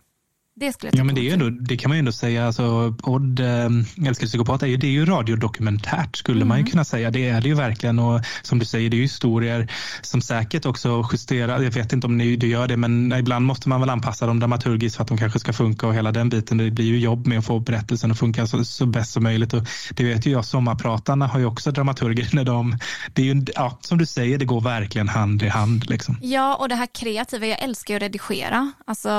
Det 0.60 0.72
skulle 0.72 0.90
jag 0.90 0.98
ja, 0.98 1.04
men 1.04 1.14
det, 1.14 1.28
är 1.28 1.32
ändå, 1.32 1.50
det 1.50 1.76
kan 1.76 1.88
man 1.88 1.96
ju 1.96 1.98
ändå 1.98 2.12
säga. 2.12 2.46
Alltså, 2.46 2.94
podd 3.02 3.40
äh, 3.40 4.06
Älskade 4.06 4.28
psykopat 4.28 4.62
är 4.62 4.66
ju, 4.66 4.76
det 4.76 4.86
är 4.86 4.90
ju 4.90 5.04
radiodokumentärt 5.04 6.16
skulle 6.16 6.36
mm. 6.36 6.48
man 6.48 6.58
ju 6.58 6.60
mm. 6.60 6.70
kunna 6.70 6.84
säga. 6.84 7.10
Det 7.10 7.28
är 7.28 7.40
det 7.40 7.48
ju 7.48 7.54
verkligen 7.54 7.98
och 7.98 8.20
som 8.42 8.58
du 8.58 8.64
säger 8.64 8.90
det 8.90 8.96
är 8.96 8.98
ju 8.98 9.02
historier 9.02 9.72
som 10.02 10.20
säkert 10.20 10.66
också 10.66 11.08
justerar. 11.12 11.62
Jag 11.62 11.70
vet 11.70 11.92
inte 11.92 12.06
om 12.06 12.16
ni 12.16 12.36
du 12.36 12.48
gör 12.48 12.68
det 12.68 12.76
men 12.76 13.12
ibland 13.12 13.46
måste 13.46 13.68
man 13.68 13.80
väl 13.80 13.90
anpassa 13.90 14.26
dem 14.26 14.40
dramaturgiskt 14.40 14.96
för 14.96 15.02
att 15.02 15.08
de 15.08 15.18
kanske 15.18 15.38
ska 15.38 15.52
funka 15.52 15.86
och 15.86 15.94
hela 15.94 16.12
den 16.12 16.28
biten. 16.28 16.58
Det 16.58 16.70
blir 16.70 16.86
ju 16.86 16.98
jobb 16.98 17.26
med 17.26 17.38
att 17.38 17.46
få 17.46 17.60
berättelsen 17.60 18.10
att 18.10 18.18
funka 18.18 18.46
så, 18.46 18.64
så 18.64 18.86
bäst 18.86 19.12
som 19.12 19.22
möjligt 19.22 19.54
och 19.54 19.62
det 19.94 20.04
vet 20.04 20.26
ju 20.26 20.30
jag. 20.30 20.44
Sommarpratarna 20.44 21.26
har 21.26 21.38
ju 21.38 21.46
också 21.46 21.70
dramaturger 21.70 22.28
när 22.32 22.44
de, 22.44 22.78
det 23.12 23.22
är 23.22 23.34
ju, 23.34 23.44
ja, 23.54 23.78
som 23.80 23.98
du 23.98 24.06
säger, 24.06 24.38
det 24.38 24.44
går 24.44 24.60
verkligen 24.60 25.08
hand 25.08 25.42
i 25.42 25.48
hand. 25.48 25.90
Liksom. 25.90 26.18
Ja 26.22 26.54
och 26.54 26.68
det 26.68 26.74
här 26.74 26.86
kreativa, 26.86 27.46
jag 27.46 27.62
älskar 27.62 27.94
ju 27.94 27.96
att 27.96 28.02
redigera. 28.02 28.72
Alltså 28.86 29.10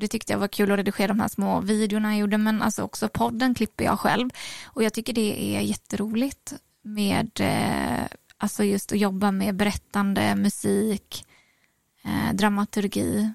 det 0.00 0.08
tyckte 0.08 0.32
jag 0.32 0.40
var 0.40 0.48
kul 0.48 0.75
att 0.78 0.86
redigera 0.86 1.08
de 1.08 1.20
här 1.20 1.28
små 1.28 1.60
videorna 1.60 2.12
jag 2.12 2.20
gjorde 2.20 2.38
men 2.38 2.62
alltså 2.62 2.82
också 2.82 3.08
podden 3.08 3.54
klipper 3.54 3.84
jag 3.84 4.00
själv 4.00 4.30
och 4.64 4.82
jag 4.82 4.92
tycker 4.92 5.12
det 5.12 5.56
är 5.56 5.60
jätteroligt 5.60 6.54
med 6.82 7.40
eh, 7.40 8.06
alltså 8.38 8.64
just 8.64 8.92
att 8.92 8.98
jobba 8.98 9.30
med 9.30 9.56
berättande, 9.56 10.34
musik, 10.34 11.24
eh, 12.04 12.34
dramaturgi. 12.34 13.30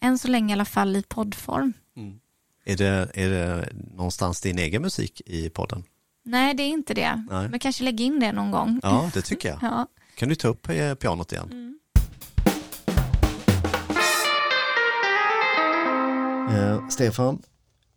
Än 0.00 0.18
så 0.18 0.28
länge 0.28 0.52
i 0.52 0.56
alla 0.56 0.64
fall 0.64 0.96
i 0.96 1.02
poddform. 1.02 1.72
Mm. 1.96 2.20
Är, 2.64 2.76
det, 2.76 3.10
är 3.14 3.30
det 3.30 3.68
någonstans 3.94 4.40
din 4.40 4.58
egen 4.58 4.82
musik 4.82 5.22
i 5.26 5.50
podden? 5.50 5.84
Nej, 6.22 6.54
det 6.54 6.62
är 6.62 6.68
inte 6.68 6.94
det. 6.94 7.24
Nej. 7.30 7.48
Men 7.48 7.60
kanske 7.60 7.84
lägga 7.84 8.04
in 8.04 8.20
det 8.20 8.32
någon 8.32 8.50
gång. 8.50 8.80
Ja, 8.82 9.10
det 9.14 9.22
tycker 9.22 9.48
jag. 9.48 9.58
ja. 9.62 9.86
Kan 10.14 10.28
du 10.28 10.34
ta 10.34 10.48
upp 10.48 10.68
eh, 10.68 10.94
pianot 10.94 11.32
igen? 11.32 11.48
Mm. 11.50 11.78
Eh, 16.50 16.88
Stefan, 16.88 17.42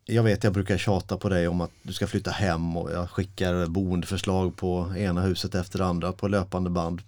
jag 0.06 0.24
vet 0.24 0.44
jag 0.44 0.54
brukar 0.54 0.78
tjata 0.78 1.18
på 1.18 1.30
dig 1.30 1.48
om 1.48 1.62
att 1.62 1.72
du 1.84 1.94
ska 1.94 2.08
flytta 2.08 2.32
hem 2.32 2.78
och 2.78 2.92
jag 2.92 3.10
skickar 3.10 3.68
boendeförslag 3.68 4.56
på 4.56 4.94
ena 4.98 5.22
huset 5.22 5.56
efter 5.56 5.80
det 5.80 5.86
andra 5.86 6.12
på 6.12 6.28
löpande 6.28 6.70
band. 6.70 7.02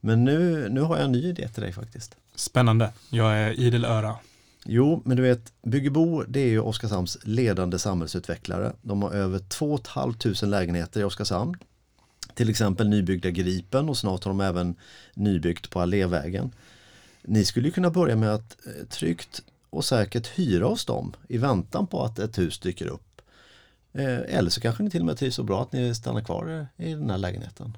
Men 0.00 0.24
nu, 0.24 0.68
nu 0.68 0.80
har 0.80 0.96
jag 0.96 1.04
en 1.04 1.12
ny 1.12 1.24
idé 1.24 1.48
till 1.48 1.62
dig 1.62 1.72
faktiskt. 1.72 2.16
Spännande, 2.34 2.92
jag 3.10 3.32
är 3.32 3.52
idel 3.52 3.84
öra. 3.84 4.16
Jo, 4.64 5.02
men 5.04 5.16
du 5.16 5.22
vet, 5.22 5.52
Byggebo 5.62 6.22
det 6.28 6.40
är 6.40 6.48
ju 6.48 6.60
Oskarshamns 6.60 7.18
ledande 7.22 7.78
samhällsutvecklare. 7.78 8.72
De 8.82 9.02
har 9.02 9.10
över 9.10 9.38
2 9.38 9.78
500 9.94 10.46
lägenheter 10.46 11.00
i 11.00 11.04
Oskarshamn. 11.04 11.56
Till 12.34 12.50
exempel 12.50 12.88
nybyggda 12.88 13.30
Gripen 13.30 13.88
och 13.88 13.96
snart 13.96 14.24
har 14.24 14.30
de 14.30 14.40
även 14.40 14.74
nybyggt 15.14 15.70
på 15.70 15.80
Allévägen. 15.80 16.50
Ni 17.22 17.44
skulle 17.44 17.70
kunna 17.70 17.90
börja 17.90 18.16
med 18.16 18.34
att 18.34 18.56
eh, 18.66 18.86
tryggt 18.86 19.42
och 19.70 19.84
säkert 19.84 20.26
hyra 20.26 20.66
hos 20.66 20.84
dem 20.84 21.12
i 21.28 21.38
väntan 21.38 21.86
på 21.86 22.04
att 22.04 22.18
ett 22.18 22.38
hus 22.38 22.58
dyker 22.58 22.86
upp. 22.86 23.22
Eh, 23.92 24.18
eller 24.36 24.50
så 24.50 24.60
kanske 24.60 24.82
ni 24.82 24.90
till 24.90 25.00
och 25.00 25.06
med 25.06 25.18
trivs 25.18 25.34
så 25.34 25.42
bra 25.42 25.62
att 25.62 25.72
ni 25.72 25.94
stannar 25.94 26.20
kvar 26.20 26.66
i 26.76 26.94
den 26.94 27.10
här 27.10 27.18
lägenheten. 27.18 27.76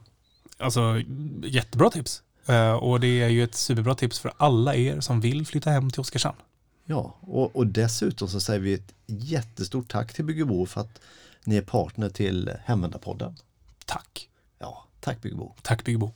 Alltså 0.59 1.03
jättebra 1.45 1.91
tips. 1.91 2.23
Eh, 2.47 2.73
och 2.73 3.01
det 3.01 3.23
är 3.23 3.29
ju 3.29 3.45
ett 3.45 3.55
superbra 3.55 3.95
tips 3.95 4.19
för 4.19 4.33
alla 4.37 4.75
er 4.75 5.01
som 5.01 5.21
vill 5.21 5.47
flytta 5.47 5.71
hem 5.71 5.91
till 5.91 6.01
Oskarshamn. 6.01 6.39
Ja, 6.85 7.17
och, 7.21 7.57
och 7.57 7.67
dessutom 7.67 8.29
så 8.29 8.41
säger 8.41 8.61
vi 8.61 8.73
ett 8.73 8.95
jättestort 9.07 9.91
tack 9.91 10.13
till 10.13 10.25
Byggebo 10.25 10.67
för 10.67 10.81
att 10.81 11.01
ni 11.45 11.57
är 11.57 11.63
partner 11.63 12.09
till 12.09 12.51
Hemvändarpodden. 12.65 13.37
Tack. 13.85 14.29
Ja, 14.59 14.85
tack 15.01 15.23
Byggebo. 15.23 15.55
Tack 15.63 15.85
Byggebo. 15.85 16.13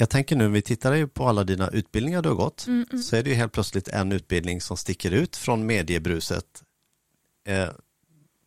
Jag 0.00 0.10
tänker 0.10 0.36
nu, 0.36 0.48
vi 0.48 0.62
tittar 0.62 1.06
på 1.06 1.28
alla 1.28 1.44
dina 1.44 1.68
utbildningar 1.68 2.22
du 2.22 2.28
har 2.28 2.36
gått, 2.36 2.66
mm, 2.66 2.86
mm. 2.90 3.02
så 3.02 3.16
är 3.16 3.22
det 3.22 3.30
ju 3.30 3.36
helt 3.36 3.52
plötsligt 3.52 3.88
en 3.88 4.12
utbildning 4.12 4.60
som 4.60 4.76
sticker 4.76 5.10
ut 5.10 5.36
från 5.36 5.66
mediebruset. 5.66 6.44
Eh, 7.48 7.68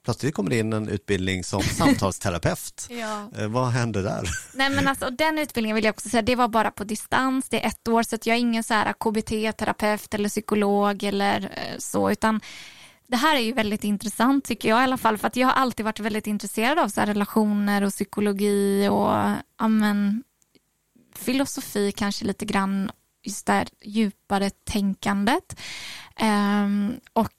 plötsligt 0.05 0.35
kommer 0.35 0.49
det 0.49 0.59
in 0.59 0.73
en 0.73 0.89
utbildning 0.89 1.43
som 1.43 1.61
samtalsterapeut. 1.77 2.87
ja. 2.89 3.29
eh, 3.37 3.47
vad 3.47 3.67
hände 3.67 4.01
där? 4.01 4.29
Nej 4.53 4.69
men 4.69 4.87
alltså 4.87 5.09
den 5.09 5.39
utbildningen 5.39 5.75
vill 5.75 5.85
jag 5.85 5.93
också 5.93 6.09
säga, 6.09 6.21
det 6.21 6.35
var 6.35 6.47
bara 6.47 6.71
på 6.71 6.83
distans, 6.83 7.49
det 7.49 7.63
är 7.63 7.67
ett 7.67 7.87
år 7.87 8.03
så 8.03 8.17
jag 8.23 8.35
är 8.35 8.39
ingen 8.39 8.63
så 8.63 8.73
här 8.73 8.93
KBT-terapeut 8.93 10.15
eller 10.15 10.29
psykolog 10.29 11.03
eller 11.03 11.41
eh, 11.41 11.77
så, 11.77 12.11
utan 12.11 12.41
det 13.07 13.17
här 13.17 13.35
är 13.35 13.39
ju 13.39 13.53
väldigt 13.53 13.83
intressant 13.83 14.45
tycker 14.45 14.69
jag 14.69 14.79
i 14.79 14.83
alla 14.83 14.97
fall 14.97 15.17
för 15.17 15.27
att 15.27 15.35
jag 15.35 15.47
har 15.47 15.53
alltid 15.53 15.83
varit 15.83 15.99
väldigt 15.99 16.27
intresserad 16.27 16.79
av 16.79 16.87
så 16.87 17.01
relationer 17.01 17.81
och 17.81 17.91
psykologi 17.91 18.87
och 18.87 19.15
amen, 19.57 20.23
filosofi 21.21 21.91
kanske 21.91 22.25
lite 22.25 22.45
grann, 22.45 22.91
just 23.23 23.45
det 23.45 23.65
djupare 23.81 24.49
tänkandet. 24.49 25.59
Um, 26.21 26.99
och 27.13 27.33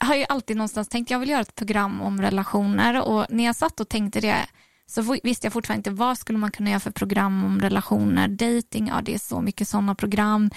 har 0.00 0.14
ju 0.14 0.24
alltid 0.28 0.56
någonstans 0.56 0.88
tänkt 0.88 1.10
jag 1.10 1.18
vill 1.18 1.28
göra 1.28 1.40
ett 1.40 1.54
program 1.54 2.00
om 2.00 2.22
relationer 2.22 3.02
och 3.02 3.26
när 3.30 3.44
jag 3.44 3.56
satt 3.56 3.80
och 3.80 3.88
tänkte 3.88 4.20
det 4.20 4.46
så 4.86 5.16
visste 5.22 5.46
jag 5.46 5.52
fortfarande 5.52 5.78
inte 5.78 5.90
vad 5.90 6.18
skulle 6.18 6.38
man 6.38 6.50
kunna 6.50 6.70
göra 6.70 6.80
för 6.80 6.90
program 6.90 7.44
om 7.44 7.60
relationer, 7.60 8.28
dating, 8.28 8.88
ja 8.88 9.00
det 9.02 9.14
är 9.14 9.18
så 9.18 9.40
mycket 9.40 9.68
sådana 9.68 9.94
program. 9.94 10.50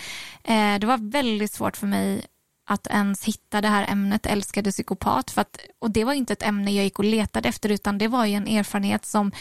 Eh, 0.43 0.80
det 0.80 0.88
var 0.88 1.12
väldigt 1.12 1.51
svårt 1.51 1.78
för 1.78 1.88
mig 1.88 2.26
att 2.70 2.88
ens 2.88 3.24
hitta 3.24 3.62
det 3.62 3.68
här 3.68 3.91
ämnet 3.91 4.26
älskade 4.26 4.72
psykopat 4.72 5.32
för 5.32 5.41
att, 5.41 5.58
och 5.80 5.91
det 5.91 6.04
var 6.04 6.14
inte 6.14 6.34
ett 6.34 6.43
ämne 6.43 6.72
jag 6.72 6.84
gick 6.84 6.99
och 6.99 7.06
letade 7.06 7.49
efter 7.49 7.70
utan 7.72 7.97
det 7.97 8.08
var 8.08 8.26
ju 8.26 8.34
en 8.34 8.47
erfarenhet 8.47 9.06
som 9.06 9.32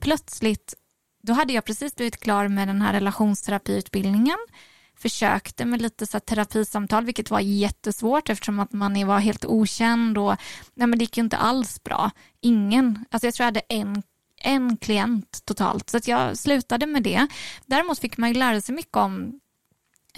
plötsligt 0.00 0.74
då 1.22 1.32
hade 1.32 1.52
jag 1.52 1.64
precis 1.64 1.96
blivit 1.96 2.20
klar 2.20 2.48
med 2.48 2.68
den 2.68 2.82
här 2.82 2.92
relationsterapiutbildningen 2.92 4.38
försökte 5.02 5.64
med 5.64 5.82
lite 5.82 6.06
så 6.06 6.20
terapisamtal, 6.20 7.04
vilket 7.04 7.30
var 7.30 7.40
jättesvårt 7.40 8.28
eftersom 8.28 8.60
att 8.60 8.72
man 8.72 9.06
var 9.06 9.18
helt 9.18 9.44
okänd 9.44 10.18
och 10.18 10.36
nej, 10.74 10.86
men 10.86 10.98
det 10.98 11.02
gick 11.02 11.16
ju 11.16 11.22
inte 11.22 11.36
alls 11.36 11.82
bra. 11.82 12.10
Ingen, 12.40 13.04
alltså 13.10 13.26
jag 13.26 13.34
tror 13.34 13.44
jag 13.44 13.46
hade 13.46 13.62
en, 13.68 14.02
en 14.42 14.76
klient 14.76 15.42
totalt, 15.44 15.90
så 15.90 15.96
att 15.96 16.08
jag 16.08 16.38
slutade 16.38 16.86
med 16.86 17.02
det. 17.02 17.26
Däremot 17.66 17.98
fick 17.98 18.16
man 18.16 18.28
ju 18.28 18.34
lära 18.34 18.60
sig 18.60 18.74
mycket 18.74 18.96
om 18.96 19.40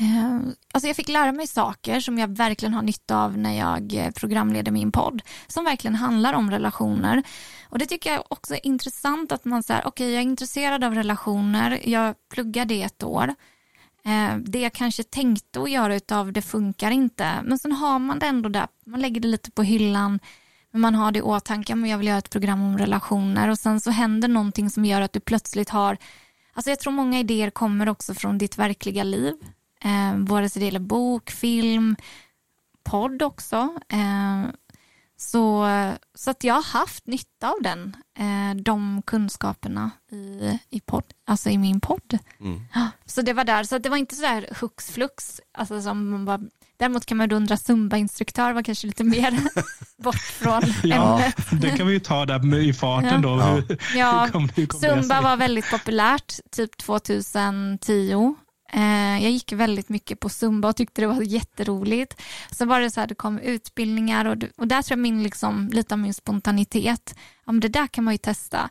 Ehm, 0.01 0.55
alltså 0.73 0.87
jag 0.87 0.97
fick 0.97 1.09
lära 1.09 1.33
mig 1.33 1.47
saker 1.47 2.01
som 2.01 2.19
jag 2.19 2.37
verkligen 2.37 2.75
har 2.75 2.83
nytta 2.83 3.17
av 3.17 3.39
när 3.39 3.59
jag 3.59 3.95
eh, 3.95 4.11
programleder 4.11 4.73
min 4.73 4.93
podd. 4.93 5.23
Som 5.47 5.65
verkligen 5.65 5.95
handlar 5.95 6.33
om 6.33 6.51
relationer. 6.51 7.23
Och 7.69 7.79
det 7.79 7.87
tycker 7.87 8.13
jag 8.13 8.25
också 8.29 8.55
är 8.55 8.67
intressant 8.67 9.33
att 9.33 9.45
man 9.45 9.63
säger, 9.63 9.81
okej 9.81 9.89
okay, 9.89 10.11
jag 10.11 10.19
är 10.19 10.29
intresserad 10.29 10.85
av 10.85 10.95
relationer, 10.95 11.81
jag 11.89 12.15
pluggade 12.35 12.75
ett 12.75 13.03
år. 13.03 13.35
Ehm, 14.05 14.45
det 14.45 14.61
jag 14.61 14.73
kanske 14.73 15.03
tänkte 15.03 15.63
att 15.63 15.71
göra 15.71 15.97
utav 15.97 16.33
det 16.33 16.43
funkar 16.43 16.91
inte. 16.91 17.33
Men 17.45 17.59
sen 17.59 17.73
har 17.73 17.99
man 17.99 18.19
det 18.19 18.27
ändå 18.27 18.49
där, 18.49 18.67
man 18.87 19.01
lägger 19.01 19.21
det 19.21 19.29
lite 19.29 19.51
på 19.51 19.63
hyllan. 19.63 20.21
Men 20.71 20.81
man 20.81 20.95
har 20.95 21.13
det 21.13 21.19
i 21.19 21.23
åtanke, 21.23 21.75
men 21.75 21.91
jag 21.91 21.99
vill 21.99 22.07
göra 22.07 22.19
ett 22.19 22.31
program 22.31 22.63
om 22.63 22.79
relationer 22.79 23.49
och 23.49 23.59
sen 23.59 23.81
så 23.81 23.91
händer 23.91 24.29
någonting 24.29 24.71
som 24.71 24.85
gör 24.85 25.01
att 25.01 25.13
du 25.13 25.21
plötsligt 25.21 25.71
har, 25.71 25.97
alltså 26.53 26.71
jag 26.71 26.79
tror 26.81 26.93
många 26.93 27.21
idéer 27.21 27.51
kommer 27.51 27.89
också 27.89 28.15
från 28.15 28.39
ditt 28.39 28.59
verkliga 28.59 29.05
liv. 29.05 29.35
Eh, 29.85 30.17
vare 30.17 30.49
sig 30.49 30.61
det 30.61 30.67
gäller 30.67 30.81
bok, 30.81 31.31
film, 31.31 31.97
podd 32.85 33.23
också. 33.23 33.79
Eh, 33.89 34.51
så, 35.17 35.67
så 36.15 36.31
att 36.31 36.45
jag 36.45 36.55
har 36.55 36.63
haft 36.63 37.07
nytta 37.07 37.49
av 37.49 37.57
den, 37.61 37.97
eh, 38.19 38.63
de 38.63 39.03
kunskaperna 39.07 39.91
i, 40.13 40.59
i, 40.71 40.81
podd, 40.81 41.05
alltså 41.27 41.51
i 41.51 41.59
min 41.59 41.81
podd. 41.81 42.19
Mm. 42.41 42.61
Så 43.07 43.23
det 43.23 43.33
var 43.33 43.45
där, 43.45 43.65
så 43.65 43.79
det 43.79 43.89
var 43.89 43.97
inte 43.97 44.15
sådär 44.15 44.49
hux 44.61 44.91
flux, 44.91 45.41
alltså 45.59 45.83
som 45.83 46.11
man 46.11 46.25
bara, 46.25 46.41
däremot 46.77 47.07
kan 47.07 47.17
man 47.17 47.33
undra 47.33 47.57
zumba-instruktör 47.57 48.53
var 48.53 48.63
kanske 48.63 48.87
lite 48.87 49.05
mer 49.05 49.41
bort 50.03 50.15
från 50.15 50.63
ja, 50.83 51.19
ämnet. 51.19 51.37
Det 51.63 51.71
kan 51.71 51.87
vi 51.87 51.93
ju 51.93 52.01
ta 52.01 52.27
där 52.27 52.59
i 52.59 52.73
farten 52.73 53.23
ja. 53.23 53.29
då. 53.29 53.37
Hur, 53.37 53.79
ja, 53.97 54.21
hur 54.25 54.33
kom, 54.33 54.49
hur 54.55 54.67
kom 54.67 54.81
zumba 54.81 55.21
var 55.21 55.37
väldigt 55.37 55.71
populärt, 55.71 56.35
typ 56.51 56.77
2010 56.77 58.13
Eh, 58.13 58.44
Eh, 58.75 59.23
jag 59.23 59.31
gick 59.31 59.53
väldigt 59.53 59.89
mycket 59.89 60.21
på 60.21 60.29
Zumba 60.29 60.69
och 60.69 60.77
tyckte 60.77 61.01
det 61.01 61.07
var 61.07 61.23
jätteroligt. 61.23 62.21
Så 62.51 62.65
var 62.65 62.81
det 62.81 62.91
så 62.91 63.01
här, 63.01 63.07
det 63.07 63.15
kom 63.15 63.39
utbildningar 63.39 64.25
och, 64.25 64.45
och 64.57 64.69
där 64.69 64.83
tror 64.83 64.99
jag 64.99 65.03
min, 65.03 65.23
liksom, 65.23 65.69
lite 65.73 65.95
av 65.95 65.99
min 65.99 66.15
spontanitet, 66.15 67.15
ja, 67.45 67.53
men 67.53 67.61
det 67.61 67.69
där 67.69 67.87
kan 67.87 68.05
man 68.05 68.15
ju 68.15 68.19
testa. 68.19 68.71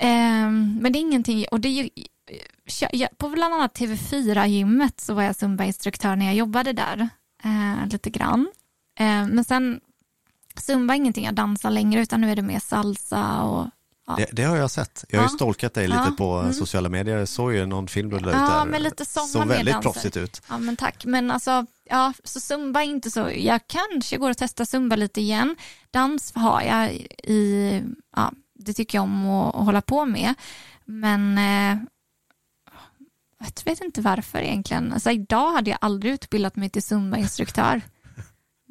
Eh, 0.00 0.50
men 0.50 0.92
det 0.92 0.98
är 0.98 1.00
ingenting, 1.00 1.44
och 1.50 1.60
det 1.60 1.68
är 1.68 1.88
ju, 2.92 3.08
på 3.16 3.28
bland 3.28 3.54
annat 3.54 3.78
TV4-gymmet 3.78 5.00
så 5.00 5.14
var 5.14 5.22
jag 5.22 5.36
Zumba-instruktör 5.36 6.16
när 6.16 6.26
jag 6.26 6.34
jobbade 6.34 6.72
där 6.72 7.08
eh, 7.44 7.88
lite 7.90 8.10
grann. 8.10 8.48
Men 9.30 9.44
sen 9.44 9.80
Zumba 10.56 10.94
är 10.94 10.96
ingenting 10.96 11.24
jag 11.24 11.34
dansar 11.34 11.70
längre 11.70 12.02
utan 12.02 12.20
nu 12.20 12.30
är 12.30 12.36
det 12.36 12.42
mer 12.42 12.60
salsa 12.60 13.42
och 13.42 13.66
Ja. 14.06 14.14
Det, 14.16 14.28
det, 14.32 14.42
har 14.42 14.56
jag 14.56 14.70
sett. 14.70 15.04
Jag 15.08 15.18
har 15.18 15.24
ja. 15.24 15.30
ju 15.30 15.36
stalkat 15.36 15.74
dig 15.74 15.88
lite 15.88 16.02
ja. 16.04 16.14
på 16.18 16.38
mm. 16.38 16.52
sociala 16.52 16.88
medier. 16.88 17.18
Jag 17.18 17.28
såg 17.28 17.54
ju 17.54 17.66
någon 17.66 17.88
film 17.88 18.10
du 18.10 18.18
la 18.18 18.28
ut 18.28 18.36
ja, 18.36 18.40
där. 18.40 18.64
Men 18.64 18.82
lite 18.82 19.04
såg 19.04 19.46
väldigt 19.46 19.80
proffsigt 19.80 20.16
ut. 20.16 20.42
Ja, 20.48 20.58
men 20.58 20.76
tack. 20.76 21.04
Men 21.04 21.30
alltså, 21.30 21.66
ja, 21.84 22.12
så 22.24 22.40
zumba 22.40 22.80
är 22.80 22.84
inte 22.84 23.10
så. 23.10 23.30
Jag 23.36 23.60
kanske 23.66 24.16
går 24.16 24.30
och 24.30 24.36
testar 24.36 24.64
zumba 24.64 24.96
lite 24.96 25.20
igen. 25.20 25.56
Dans 25.90 26.32
har 26.34 26.62
jag 26.62 26.92
i, 27.22 27.82
ja, 28.16 28.32
det 28.54 28.72
tycker 28.72 28.98
jag 28.98 29.02
om 29.02 29.30
att, 29.30 29.54
att 29.54 29.64
hålla 29.64 29.80
på 29.80 30.04
med. 30.04 30.34
Men 30.84 31.38
eh, 31.38 31.78
jag 33.38 33.64
vet 33.64 33.80
inte 33.80 34.00
varför 34.00 34.38
egentligen. 34.38 34.92
Alltså, 34.92 35.10
idag 35.10 35.52
hade 35.52 35.70
jag 35.70 35.78
aldrig 35.80 36.12
utbildat 36.12 36.56
mig 36.56 36.70
till 36.70 36.82
zumba-instruktör. 36.82 37.80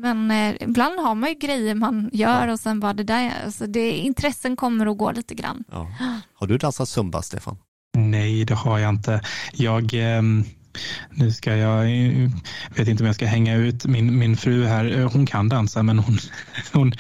Men 0.03 0.31
eh, 0.31 0.55
ibland 0.59 0.99
har 0.99 1.15
man 1.15 1.29
ju 1.29 1.35
grejer 1.35 1.75
man 1.75 2.09
gör 2.13 2.47
och 2.47 2.59
sen 2.59 2.79
bara 2.79 2.93
det 2.93 3.03
där, 3.03 3.33
alltså 3.45 3.67
det, 3.67 3.91
intressen 3.91 4.55
kommer 4.55 4.87
och 4.87 4.97
går 4.97 5.13
lite 5.13 5.35
grann. 5.35 5.63
Ja. 5.71 5.91
Har 6.33 6.47
du 6.47 6.57
dansat 6.57 6.89
zumba, 6.89 7.21
Stefan? 7.21 7.57
Nej, 7.97 8.45
det 8.45 8.53
har 8.53 8.79
jag 8.79 8.89
inte. 8.89 9.21
Jag, 9.53 9.93
eh, 9.93 10.21
nu 11.11 11.31
ska 11.31 11.55
jag, 11.55 11.85
vet 12.75 12.87
inte 12.87 13.03
om 13.03 13.07
jag 13.07 13.15
ska 13.15 13.25
hänga 13.25 13.55
ut 13.55 13.85
min, 13.85 14.19
min 14.19 14.37
fru 14.37 14.65
här. 14.65 14.99
Eh, 14.99 15.11
hon 15.11 15.25
kan 15.25 15.49
dansa, 15.49 15.83
men 15.83 15.99
hon, 15.99 16.17
hon 16.73 16.93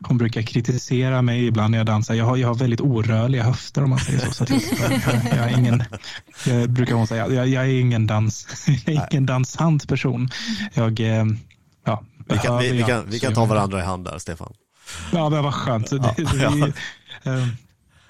hon 0.00 0.18
brukar 0.18 0.42
kritisera 0.42 1.22
mig 1.22 1.46
ibland 1.46 1.70
när 1.70 1.78
jag 1.78 1.86
dansar. 1.86 2.14
Jag 2.14 2.24
har, 2.24 2.36
jag 2.36 2.48
har 2.48 2.54
väldigt 2.54 2.80
orörliga 2.80 3.42
höfter 3.42 3.84
om 3.84 3.90
man 3.90 3.98
säger 3.98 4.18
så. 4.18 4.32
så 4.32 4.52
jag, 4.52 4.60
jag, 5.36 5.52
är 5.52 5.58
ingen, 5.58 5.84
jag 6.46 6.70
brukar 6.70 6.94
hon 6.94 7.06
säga, 7.06 7.28
jag, 7.28 7.48
jag 7.48 7.64
är 7.64 7.80
ingen, 7.80 8.06
dans, 8.06 8.66
jag 8.86 8.94
är 8.94 9.08
ingen 9.12 9.26
dansant 9.26 9.88
person. 9.88 10.28
Jag, 10.74 11.00
ehm, 11.00 11.38
ja, 11.84 12.04
vi 12.28 12.38
kan, 12.38 12.58
vi, 12.58 12.72
vi, 12.72 12.82
kan, 12.82 13.04
vi 13.06 13.20
kan 13.20 13.34
ta 13.34 13.44
varandra 13.44 13.80
i 13.80 13.82
hand 13.82 14.04
där, 14.04 14.18
Stefan. 14.18 14.52
Ja, 15.12 15.28
men 15.28 15.44
vad 15.44 15.54
skönt. 15.54 15.92
Ja, 15.92 16.14
vi, 16.16 16.62
eh, 17.30 17.46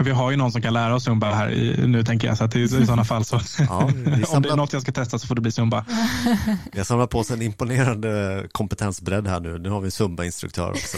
vi 0.05 0.11
har 0.11 0.31
ju 0.31 0.37
någon 0.37 0.53
som 0.53 0.63
kan 0.63 0.73
lära 0.73 0.95
oss 0.95 1.05
Zumba 1.05 1.35
här 1.35 1.77
nu 1.87 2.05
tänker 2.05 2.29
jag, 2.29 2.39
så 2.39 2.45
att 2.45 2.57
i, 2.57 2.63
i 2.63 2.69
sådana 2.69 3.05
fall 3.05 3.25
så 3.25 3.41
ja, 3.59 3.79
om 4.29 4.43
det 4.43 4.49
är 4.49 4.57
något 4.57 4.73
jag 4.73 4.83
ska 4.83 4.93
testa 4.93 5.19
så 5.19 5.27
får 5.27 5.35
det 5.35 5.41
bli 5.41 5.53
Zumba. 5.53 5.85
Vi 6.73 6.79
har 6.79 6.85
samlat 6.85 7.11
på 7.11 7.19
oss 7.19 7.31
en 7.31 7.43
imponerande 7.43 8.43
kompetensbredd 8.53 9.27
här 9.27 9.41
nu. 9.41 9.59
Nu 9.59 9.69
har 9.69 9.81
vi 9.81 9.87
en 9.87 9.91
Zumba-instruktör 9.91 10.71
också. 10.71 10.97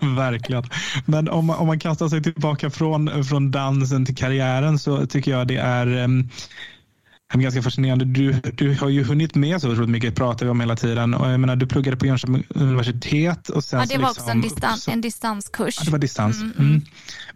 Verkligen. 0.16 0.64
Men 1.04 1.28
om 1.28 1.46
man, 1.46 1.56
om 1.56 1.66
man 1.66 1.78
kastar 1.78 2.08
sig 2.08 2.22
tillbaka 2.22 2.70
från, 2.70 3.24
från 3.24 3.50
dansen 3.50 4.06
till 4.06 4.16
karriären 4.16 4.78
så 4.78 5.06
tycker 5.06 5.30
jag 5.30 5.48
det 5.48 5.56
är 5.56 5.86
um, 5.86 6.28
ganska 7.34 7.62
fascinerande. 7.62 8.04
Du, 8.04 8.32
du 8.32 8.74
har 8.74 8.88
ju 8.88 9.04
hunnit 9.04 9.34
med 9.34 9.60
så 9.60 9.70
otroligt 9.70 9.90
mycket, 9.90 10.14
pratar 10.14 10.46
vi 10.46 10.50
om 10.50 10.60
hela 10.60 10.76
tiden. 10.76 11.14
Och 11.14 11.30
jag 11.30 11.40
menar, 11.40 11.56
du 11.56 11.66
pluggade 11.66 11.96
på 11.96 12.06
Jönköping 12.06 12.44
universitet. 12.48 13.48
Och 13.48 13.64
sen 13.64 13.80
ja, 13.80 13.86
det 13.86 13.98
var 13.98 14.08
liksom, 14.08 14.22
också 14.22 14.30
en, 14.30 14.40
distan, 14.40 14.78
en 14.88 15.00
distanskurs. 15.00 15.76
Ja, 15.78 15.84
det 15.84 15.90
var 15.90 15.98
distans. 15.98 16.40
Mm, 16.40 16.52
mm. 16.58 16.70
Mm. 16.70 16.82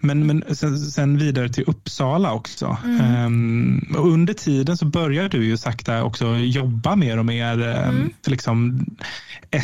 Men, 0.01 0.27
men 0.27 0.57
sen, 0.57 0.79
sen, 0.79 1.19
vidare 1.19 1.49
till 1.49 1.65
Uppsala 1.67 2.33
också. 2.33 2.79
Um, 2.85 3.95
och 3.97 4.09
under 4.09 4.35
tiden 4.35 4.77
så 4.77 4.87
började 4.87 5.29
du 5.29 5.45
ju 5.45 5.57
sakta 5.57 6.05
också 6.05 6.37
jobba 6.37 6.97
mer 6.97 7.19
och 7.19 7.27
mer 7.27 7.87
um, 7.89 8.13
liksom 8.27 8.87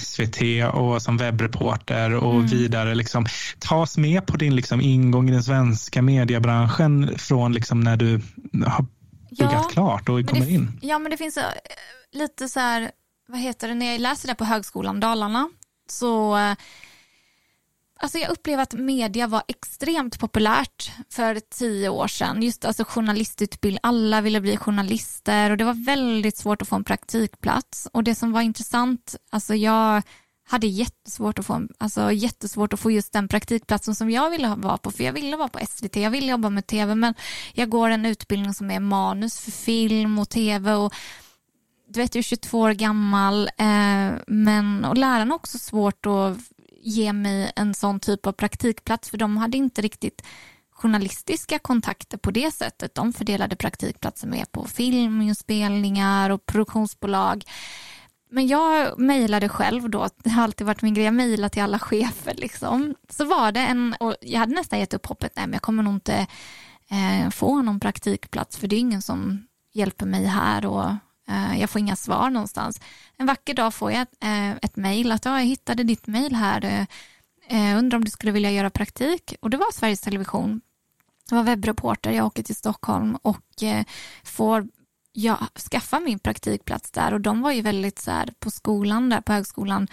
SVT 0.03 0.41
och 0.72 1.03
som 1.03 1.16
webbreporter 1.16 2.14
och 2.14 2.35
mm. 2.35 2.47
vidare. 2.47 2.95
Liksom, 2.95 3.26
tas 3.59 3.99
med 3.99 4.26
på 4.26 4.37
din 4.37 4.57
liksom, 4.57 4.81
ingång 4.81 5.29
i 5.29 5.33
den 5.33 5.43
svenska 5.43 6.03
mediebranschen 6.03 7.18
från 7.18 7.53
liksom, 7.53 7.81
när 7.81 7.97
du 7.97 8.20
har 8.66 8.87
pluggat 9.37 9.53
ja, 9.53 9.68
klart 9.68 10.09
och 10.09 10.26
kommer 10.26 10.51
in. 10.51 10.81
Ja, 10.83 10.99
men 10.99 11.11
det 11.11 11.16
finns 11.16 11.37
uh, 11.37 11.43
lite 12.12 12.49
så 12.49 12.61
här, 12.61 12.91
vad 13.29 13.41
heter 13.41 13.68
det, 13.68 13.74
när 13.74 13.93
jag 13.93 14.01
läser 14.01 14.29
det 14.29 14.35
på 14.35 14.45
Högskolan 14.45 15.01
Dalarna 15.01 15.51
så 15.91 16.37
uh, 16.37 16.55
Alltså 18.01 18.18
jag 18.18 18.31
upplever 18.31 18.62
att 18.62 18.72
media 18.72 19.26
var 19.26 19.43
extremt 19.49 20.20
populärt 20.20 20.93
för 21.11 21.41
tio 21.41 21.89
år 21.89 22.07
sedan. 22.07 22.43
Just 22.43 22.64
alltså 22.64 22.85
journalistutbildning, 22.85 23.81
alla 23.83 24.20
ville 24.20 24.41
bli 24.41 24.57
journalister 24.57 25.51
och 25.51 25.57
det 25.57 25.64
var 25.64 25.87
väldigt 25.87 26.37
svårt 26.37 26.62
att 26.62 26.68
få 26.68 26.76
en 26.76 26.85
praktikplats. 26.85 27.89
Och 27.93 28.05
det 28.05 28.14
som 28.14 28.33
var 28.33 28.41
intressant, 28.41 29.16
alltså 29.31 29.55
jag 29.55 30.03
hade 30.49 30.66
jättesvårt 30.66 31.38
att 31.38 31.46
få, 31.46 31.68
alltså 31.78 32.12
jättesvårt 32.12 32.72
att 32.72 32.80
få 32.80 32.90
just 32.90 33.12
den 33.12 33.28
praktikplatsen 33.28 33.94
som 33.94 34.11
jag 34.11 34.30
ville 34.30 34.55
vara 34.57 34.78
på, 34.78 34.90
för 34.90 35.05
jag 35.05 35.12
ville 35.12 35.36
vara 35.36 35.49
på 35.49 35.59
SVT, 35.68 35.96
jag 35.96 36.11
ville 36.11 36.30
jobba 36.30 36.51
med 36.51 36.66
tv, 36.66 36.94
men 36.94 37.14
jag 37.53 37.68
går 37.68 37.90
en 37.90 38.07
utbildning 38.07 38.55
som 38.55 38.70
är 38.70 38.80
manus 38.80 39.40
för 39.40 39.51
film 39.51 40.18
och 40.18 40.28
tv 40.28 40.74
och 40.74 40.94
du 41.88 42.01
vet, 42.01 42.14
jag 42.14 42.20
är 42.20 42.22
22 42.22 42.61
år 42.61 42.72
gammal, 42.72 43.51
eh, 43.57 44.12
men 44.26 44.84
och 44.84 44.96
lärarna 44.96 45.32
har 45.32 45.38
också 45.38 45.59
svårt 45.59 46.07
att 46.07 46.36
ge 46.82 47.12
mig 47.12 47.53
en 47.57 47.74
sån 47.74 48.01
typ 48.01 48.26
av 48.26 48.32
praktikplats, 48.32 49.11
för 49.11 49.18
de 49.18 49.36
hade 49.36 49.57
inte 49.57 49.82
riktigt 49.82 50.22
journalistiska 50.70 51.59
kontakter 51.59 52.18
på 52.18 52.30
det 52.30 52.55
sättet. 52.55 52.94
De 52.94 53.12
fördelade 53.12 53.57
praktikplatser 53.57 54.28
med 54.28 54.53
på 54.53 54.64
filminspelningar 54.66 56.30
och 56.30 56.46
produktionsbolag. 56.46 57.44
Men 58.31 58.47
jag 58.47 58.99
mejlade 58.99 59.49
själv 59.49 59.91
då, 59.91 60.09
det 60.16 60.31
har 60.31 60.43
alltid 60.43 60.66
varit 60.66 60.83
min 60.83 60.95
grej, 60.95 61.05
jag 61.05 61.14
mejlar 61.14 61.49
till 61.49 61.62
alla 61.62 61.79
chefer 61.79 62.35
liksom. 62.35 62.95
Så 63.09 63.24
var 63.24 63.53
det 63.53 63.61
en, 63.61 63.95
och 64.01 64.16
jag 64.20 64.39
hade 64.39 64.55
nästan 64.55 64.79
gett 64.79 64.95
upp 64.95 65.07
hoppet, 65.07 65.33
nej 65.37 65.47
men 65.47 65.53
jag 65.53 65.62
kommer 65.62 65.83
nog 65.83 65.95
inte 65.95 66.26
eh, 66.91 67.31
få 67.31 67.62
någon 67.62 67.81
praktikplats 67.81 68.57
för 68.57 68.68
det 68.68 68.76
är 68.76 68.81
ingen 68.81 69.03
som 69.03 69.47
hjälper 69.72 70.07
mig 70.07 70.24
här 70.24 70.66
och 70.66 70.91
eh, 71.29 71.61
jag 71.61 71.70
får 71.70 71.81
inga 71.81 71.97
svar 71.97 72.31
någonstans. 72.31 72.81
En 73.16 73.26
vacker 73.26 73.55
dag 73.55 73.74
får 73.74 73.93
jag 73.93 74.07
eh, 74.20 74.51
ett 74.51 74.76
mejl 74.76 75.12
att 75.12 75.24
ja, 75.24 75.39
jag 75.39 75.47
hittade 75.47 75.83
ditt 75.83 76.07
mejl 76.07 76.35
här, 76.35 76.64
eh, 76.64 76.87
eh, 77.49 77.79
undrar 77.79 77.97
om 77.99 78.05
du 78.05 78.11
skulle 78.11 78.33
vilja 78.33 78.51
göra 78.51 78.70
praktik 78.70 79.35
och 79.41 79.51
det 79.51 79.57
var 79.57 79.72
Sveriges 79.72 80.01
Television. 80.01 80.61
Jag 81.31 81.37
var 81.37 81.45
webbreporter, 81.45 82.11
jag 82.11 82.26
åker 82.26 82.43
till 82.43 82.57
Stockholm 82.57 83.16
och 83.22 83.62
eh, 83.62 83.85
får 84.24 84.68
jag 85.19 85.39
skaffade 85.71 86.05
min 86.05 86.19
praktikplats 86.19 86.91
där 86.91 87.14
och 87.14 87.21
de 87.21 87.43
var 87.43 87.53
ju 87.53 87.62
väldigt 87.62 87.99
så 87.99 88.11
här 88.11 88.33
på 88.39 88.51
skolan 88.51 89.09
där 89.09 89.21
på 89.21 89.33
högskolan 89.33 89.89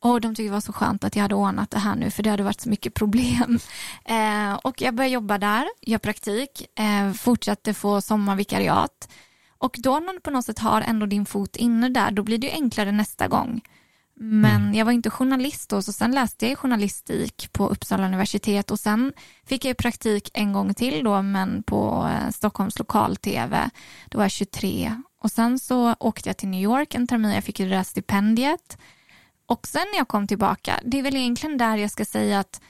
och 0.00 0.20
de 0.20 0.34
tyckte 0.34 0.48
det 0.48 0.54
var 0.54 0.60
så 0.60 0.72
skönt 0.72 1.04
att 1.04 1.16
jag 1.16 1.22
hade 1.22 1.34
ordnat 1.34 1.70
det 1.70 1.78
här 1.78 1.94
nu 1.96 2.10
för 2.10 2.22
det 2.22 2.30
hade 2.30 2.42
varit 2.42 2.60
så 2.60 2.68
mycket 2.68 2.94
problem. 2.94 3.58
Eh, 4.04 4.54
och 4.54 4.82
jag 4.82 4.94
började 4.94 5.14
jobba 5.14 5.38
där, 5.38 5.68
gör 5.80 5.98
praktik, 5.98 6.78
eh, 6.78 7.12
fortsatte 7.12 7.74
få 7.74 8.00
sommarvikariat 8.00 9.08
och 9.58 9.76
då 9.78 9.98
när 9.98 10.12
du 10.12 10.20
på 10.20 10.30
något 10.30 10.44
sätt 10.44 10.58
har 10.58 10.80
ändå 10.80 11.06
din 11.06 11.26
fot 11.26 11.56
inne 11.56 11.88
där 11.88 12.10
då 12.10 12.22
blir 12.22 12.38
det 12.38 12.46
ju 12.46 12.52
enklare 12.52 12.92
nästa 12.92 13.28
gång. 13.28 13.60
Men 14.14 14.62
mm. 14.62 14.74
jag 14.74 14.84
var 14.84 14.92
inte 14.92 15.10
journalist 15.10 15.70
då, 15.70 15.82
så 15.82 15.92
sen 15.92 16.10
läste 16.10 16.48
jag 16.48 16.58
journalistik 16.58 17.52
på 17.52 17.68
Uppsala 17.68 18.06
universitet 18.06 18.70
och 18.70 18.80
sen 18.80 19.12
fick 19.44 19.64
jag 19.64 19.76
praktik 19.76 20.30
en 20.34 20.52
gång 20.52 20.74
till 20.74 21.04
då, 21.04 21.22
men 21.22 21.62
på 21.62 22.10
eh, 22.12 22.30
Stockholms 22.30 22.78
lokal-tv. 22.78 23.70
Då 24.08 24.18
var 24.18 24.24
jag 24.24 24.30
23 24.30 25.02
och 25.18 25.30
sen 25.30 25.58
så 25.58 25.94
åkte 26.00 26.28
jag 26.28 26.36
till 26.36 26.48
New 26.48 26.62
York 26.62 26.94
en 26.94 27.06
termin, 27.06 27.32
jag 27.32 27.44
fick 27.44 27.58
det 27.58 27.68
där 27.68 27.82
stipendiet. 27.82 28.78
Och 29.46 29.66
sen 29.66 29.86
när 29.92 29.98
jag 29.98 30.08
kom 30.08 30.26
tillbaka, 30.26 30.80
det 30.84 30.98
är 30.98 31.02
väl 31.02 31.16
egentligen 31.16 31.58
där 31.58 31.76
jag 31.76 31.90
ska 31.90 32.04
säga 32.04 32.40
att 32.40 32.60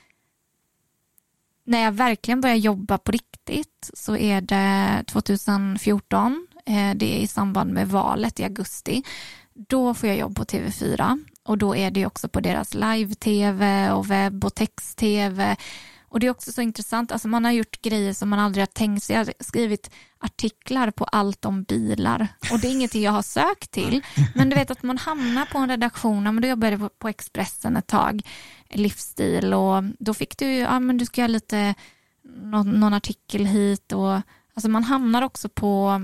när 1.64 1.84
jag 1.84 1.92
verkligen 1.92 2.40
började 2.40 2.60
jobba 2.60 2.98
på 2.98 3.12
riktigt 3.12 3.90
så 3.94 4.16
är 4.16 4.40
det 4.40 5.04
2014. 5.06 6.46
Eh, 6.66 6.94
det 6.94 7.16
är 7.16 7.20
i 7.20 7.26
samband 7.26 7.72
med 7.72 7.88
valet 7.88 8.40
i 8.40 8.44
augusti. 8.44 9.02
Då 9.54 9.94
får 9.94 10.08
jag 10.08 10.18
jobb 10.18 10.36
på 10.36 10.44
TV4 10.44 11.24
och 11.44 11.58
då 11.58 11.76
är 11.76 11.90
det 11.90 12.06
också 12.06 12.28
på 12.28 12.40
deras 12.40 12.74
live-tv 12.74 13.90
och 13.90 14.10
webb 14.10 14.44
och 14.44 14.54
text-tv. 14.54 15.56
Och 16.08 16.20
det 16.20 16.26
är 16.26 16.30
också 16.30 16.52
så 16.52 16.62
intressant, 16.62 17.12
alltså 17.12 17.28
man 17.28 17.44
har 17.44 17.52
gjort 17.52 17.82
grejer 17.82 18.12
som 18.12 18.28
man 18.28 18.38
aldrig 18.38 18.62
har 18.62 18.66
tänkt 18.66 19.04
sig. 19.04 19.16
Jag 19.16 19.24
har 19.24 19.32
skrivit 19.40 19.90
artiklar 20.18 20.90
på 20.90 21.04
allt 21.04 21.44
om 21.44 21.62
bilar 21.62 22.28
och 22.52 22.58
det 22.60 22.68
är 22.68 22.72
ingenting 22.72 23.02
jag 23.02 23.12
har 23.12 23.22
sökt 23.22 23.70
till. 23.70 24.02
Men 24.34 24.50
du 24.50 24.56
vet 24.56 24.70
att 24.70 24.82
man 24.82 24.98
hamnar 24.98 25.46
på 25.46 25.58
en 25.58 25.68
redaktion, 25.68 26.22
men 26.22 26.40
då 26.40 26.48
jobbade 26.48 26.76
jag 26.76 26.98
på 26.98 27.08
Expressen 27.08 27.76
ett 27.76 27.86
tag, 27.86 28.22
livsstil 28.70 29.54
och 29.54 29.84
då 29.98 30.14
fick 30.14 30.38
du, 30.38 30.46
ja 30.46 30.80
men 30.80 30.98
du 30.98 31.04
ska 31.06 31.20
göra 31.20 31.28
lite, 31.28 31.74
någon, 32.42 32.70
någon 32.70 32.94
artikel 32.94 33.46
hit 33.46 33.92
och 33.92 34.20
alltså 34.54 34.68
man 34.68 34.84
hamnar 34.84 35.22
också 35.22 35.48
på 35.48 36.02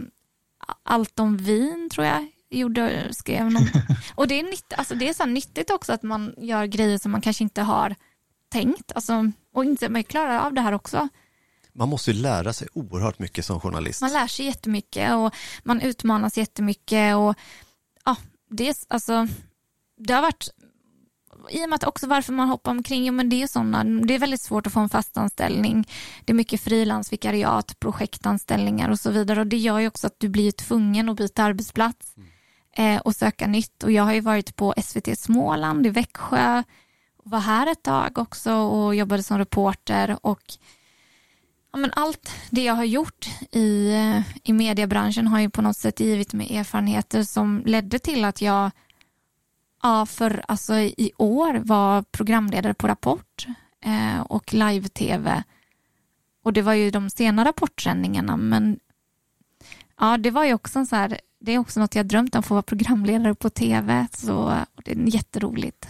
allt 0.83 1.19
om 1.21 1.37
vin 1.37 1.89
tror 1.93 2.07
jag 2.07 2.29
gjorde, 2.51 3.09
skrev 3.15 3.51
någon. 3.51 3.69
Och 4.15 4.29
det 4.29 4.41
är, 4.41 4.43
nytt, 4.43 4.73
alltså 4.77 4.95
det 4.95 5.09
är 5.09 5.13
så 5.13 5.27
nyttigt 5.27 5.71
också 5.71 5.93
att 5.93 6.03
man 6.03 6.35
gör 6.37 6.67
grejer 6.67 6.99
som 6.99 7.13
man 7.13 7.21
kanske 7.21 7.45
inte 7.45 7.63
har 7.63 7.95
tänkt. 8.49 8.93
Alltså, 8.95 9.31
och 9.55 9.65
inte 9.65 9.89
man 9.89 10.05
klarar 10.05 10.39
av 10.39 10.55
det 10.55 10.61
här 10.61 10.73
också. 10.73 11.09
Man 11.73 11.89
måste 11.89 12.11
ju 12.11 12.23
lära 12.23 12.53
sig 12.53 12.69
oerhört 12.73 13.19
mycket 13.19 13.45
som 13.45 13.61
journalist. 13.61 14.01
Man 14.01 14.13
lär 14.13 14.27
sig 14.27 14.47
jättemycket 14.47 15.15
och 15.15 15.35
man 15.63 15.81
utmanas 15.81 16.39
jättemycket. 16.39 17.17
Och, 17.17 17.35
ja, 18.05 18.17
det, 18.51 18.69
är, 18.69 18.75
alltså, 18.89 19.29
det 19.97 20.15
har 20.15 20.23
varit 20.23 20.49
i 21.51 21.65
och 21.65 21.69
med 21.69 21.77
att 21.77 21.85
också 21.85 22.07
varför 22.07 22.33
man 22.33 22.49
hoppar 22.49 22.71
omkring, 22.71 23.07
ja, 23.07 23.13
men 23.13 23.29
det 23.29 23.43
är 23.43 23.47
sådana, 23.47 23.85
det 23.85 24.15
är 24.15 24.19
väldigt 24.19 24.41
svårt 24.41 24.67
att 24.67 24.73
få 24.73 24.81
en 24.81 24.89
fast 24.89 25.17
anställning. 25.17 25.89
Det 26.25 26.33
är 26.33 26.35
mycket 26.35 26.61
frilansvikariat, 26.61 27.81
projektanställningar 27.81 28.91
och 28.91 29.01
så 29.01 29.11
vidare 29.11 29.41
och 29.41 29.47
det 29.47 29.57
gör 29.57 29.79
ju 29.79 29.89
också 29.89 30.07
att 30.07 30.21
du 30.21 30.29
blir 30.29 30.53
tvungen 30.53 31.09
att 31.09 31.17
byta 31.17 31.43
arbetsplats 31.43 32.17
mm 32.17 32.29
eh, 32.77 33.01
och 33.01 33.17
söka 33.17 33.47
nytt 33.47 33.83
och 33.83 33.93
jag 33.93 34.03
har 34.03 34.13
ju 34.13 34.21
varit 34.21 34.57
på 34.57 34.75
SVT 34.83 35.19
Småland 35.19 35.87
i 35.87 35.91
Växjö 35.91 36.63
och 37.17 37.31
var 37.31 37.41
här 37.41 37.73
ett 37.73 37.83
tag 37.83 38.19
också 38.19 38.55
och 38.55 38.95
jobbade 38.95 39.23
som 39.23 39.39
reporter 39.39 40.19
och 40.23 40.43
ja, 41.73 41.79
men 41.79 41.93
allt 41.93 42.31
det 42.51 42.65
jag 42.65 42.75
har 42.75 42.85
gjort 42.85 43.29
i, 43.53 43.95
eh, 43.95 44.21
i 44.45 44.53
mediebranschen 44.53 45.27
har 45.27 45.41
ju 45.41 45.51
på 45.51 45.63
något 45.63 45.77
sätt 45.77 46.01
givit 46.01 46.33
mig 46.33 46.57
erfarenheter 46.57 47.23
som 47.23 47.63
ledde 47.67 47.99
till 47.99 48.25
att 48.25 48.41
jag 48.43 48.71
Ja, 49.83 50.07
för 50.07 50.45
alltså 50.49 50.75
i 50.79 51.13
år 51.17 51.55
var 51.55 52.03
programledare 52.03 52.75
på 52.75 52.89
Rapport 52.89 53.47
eh, 53.85 54.21
och 54.21 54.55
live-tv. 54.55 55.43
Och 56.43 56.53
det 56.53 56.63
var 56.63 56.75
ju 56.75 56.91
de 56.91 57.11
sena 57.11 57.45
rapportsändningarna, 57.45 58.37
men 58.37 58.79
ja, 60.01 60.17
det 60.17 60.31
var 60.31 60.45
ju 60.45 60.55
också 60.55 60.79
en 60.79 60.87
så 60.87 60.97
här, 60.97 61.21
det 61.41 61.53
är 61.53 61.59
också 61.59 61.81
något 61.81 61.95
jag 61.95 62.07
drömt 62.07 62.35
om, 62.35 62.39
att 62.39 62.47
få 62.47 62.55
vara 62.55 62.63
programledare 62.63 63.35
på 63.35 63.51
tv, 63.51 64.07
så 64.13 64.55
det 64.85 64.91
är 64.91 64.97
jätteroligt. 64.97 65.89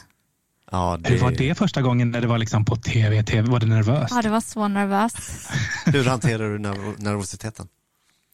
Ja, 0.71 0.99
det... 1.01 1.11
Hur 1.11 1.19
var 1.19 1.31
det 1.31 1.59
första 1.59 1.83
gången 1.83 2.11
när 2.11 2.21
det 2.21 2.27
var 2.27 2.39
liksom 2.39 2.65
på 2.65 2.77
tv? 2.77 3.23
TV? 3.23 3.51
Var 3.51 3.61
det 3.61 3.67
nervöst? 3.67 4.15
Ja, 4.15 4.23
det 4.23 4.29
var 4.29 4.41
så 4.41 4.69
nervöst. 4.69 5.51
Hur 5.87 6.05
hanterar 6.05 6.51
du 6.51 6.59
nervositeten? 7.03 7.69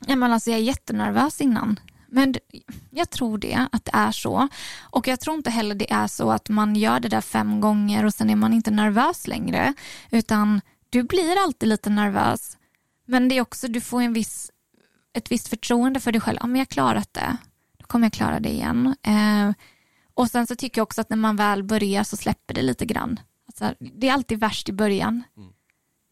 Ja, 0.07 0.17
men 0.17 0.33
alltså, 0.33 0.51
jag 0.51 0.61
är 0.61 0.63
jättenervös 0.63 1.41
innan. 1.41 1.81
Men 2.09 2.35
jag 2.91 3.11
tror 3.11 3.39
det, 3.39 3.67
att 3.73 3.85
det 3.85 3.91
är 3.95 4.13
så. 4.13 4.49
Och 4.81 5.09
jag 5.09 5.21
tror 5.21 5.37
inte 5.37 5.51
heller 5.51 5.75
det 5.75 5.93
är 5.93 6.07
så 6.07 6.31
att 6.31 6.49
man 6.49 6.77
gör 6.77 7.01
det 7.01 7.09
där 7.09 7.21
fem 7.21 7.61
gånger 7.61 8.05
och 8.05 8.15
sen 8.15 8.31
är 8.31 8.37
man 8.37 8.53
inte 8.53 8.71
nervös 8.71 9.27
längre. 9.27 9.75
Utan 10.11 10.61
du 10.91 11.03
blir 11.03 11.43
alltid 11.45 11.69
lite 11.69 11.91
nervös. 11.91 12.57
Men 13.07 13.29
det 13.29 13.37
är 13.37 13.41
också, 13.41 13.69
du 13.69 13.81
får 13.81 14.03
en 14.03 14.13
viss, 14.13 14.51
ett 15.15 15.33
visst 15.33 15.49
förtroende 15.49 16.01
för 16.01 16.13
dig 16.13 16.21
själv. 16.21 16.39
Ja, 16.41 16.47
men 16.47 16.59
jag 16.59 16.69
klarat 16.69 17.15
det. 17.15 17.37
Då 17.79 17.87
kommer 17.87 18.07
jag 18.07 18.13
klara 18.13 18.41
det 18.41 18.49
igen. 18.49 18.95
Eh, 19.03 19.53
och 20.15 20.31
sen 20.31 20.47
så 20.47 20.57
tycker 20.57 20.79
jag 20.81 20.83
också 20.83 21.01
att 21.01 21.11
när 21.11 21.17
man 21.17 21.37
väl 21.37 21.63
börjar 21.63 22.05
så 22.05 22.17
släpper 22.17 22.55
det 22.55 22.63
lite 22.63 22.87
grann. 22.87 23.21
Alltså, 23.47 23.75
det 23.79 24.09
är 24.09 24.13
alltid 24.13 24.41
värst 24.41 24.69
i 24.69 24.73
början. 24.73 25.23
Mm. 25.37 25.49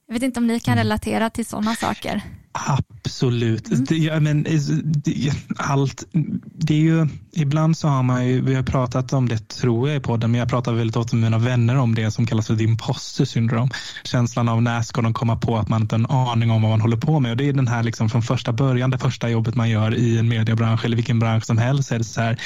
Jag 0.06 0.14
vet 0.14 0.22
inte 0.22 0.40
om 0.40 0.46
ni 0.46 0.60
kan 0.60 0.72
mm. 0.72 0.84
relatera 0.84 1.30
till 1.30 1.46
sådana 1.46 1.74
saker. 1.74 2.22
Absolut. 2.52 3.68
Mm. 3.68 3.84
Det, 3.84 3.96
ja, 3.96 4.20
men, 4.20 4.42
det, 4.84 5.32
allt, 5.56 6.04
det 6.44 6.74
är 6.74 6.78
ju, 6.78 7.08
ibland 7.32 7.76
så 7.76 7.88
har 7.88 8.02
man 8.02 8.26
ju, 8.26 8.40
vi 8.40 8.54
har 8.54 8.62
pratat 8.62 9.12
om 9.12 9.28
det 9.28 9.48
tror 9.48 9.88
jag 9.88 9.96
i 9.96 10.00
podden, 10.00 10.30
men 10.30 10.38
jag 10.38 10.48
pratar 10.48 10.72
väldigt 10.72 10.96
ofta 10.96 11.16
med 11.16 11.30
mina 11.30 11.38
vänner 11.38 11.76
om 11.76 11.94
det 11.94 12.10
som 12.10 12.26
kallas 12.26 12.46
för 12.46 12.56
the 12.56 12.64
imposter 12.64 13.24
syndrome. 13.24 13.70
Känslan 14.04 14.48
av 14.48 14.62
när 14.62 14.82
ska 14.82 15.02
de 15.02 15.14
komma 15.14 15.36
på 15.36 15.56
att 15.56 15.68
man 15.68 15.82
inte 15.82 15.94
har 15.94 16.00
en 16.00 16.06
aning 16.10 16.50
om 16.50 16.62
vad 16.62 16.70
man 16.70 16.80
håller 16.80 16.96
på 16.96 17.20
med. 17.20 17.30
Och 17.30 17.36
det 17.36 17.48
är 17.48 17.52
den 17.52 17.68
här 17.68 17.82
liksom 17.82 18.08
från 18.08 18.22
första 18.22 18.52
början, 18.52 18.90
det 18.90 18.98
första 18.98 19.30
jobbet 19.30 19.54
man 19.54 19.70
gör 19.70 19.94
i 19.94 20.18
en 20.18 20.28
mediebransch 20.28 20.84
eller 20.84 20.96
vilken 20.96 21.18
bransch 21.18 21.44
som 21.44 21.58
helst. 21.58 21.92
Är 21.92 21.98
det 21.98 22.04
så 22.04 22.20
här, 22.20 22.38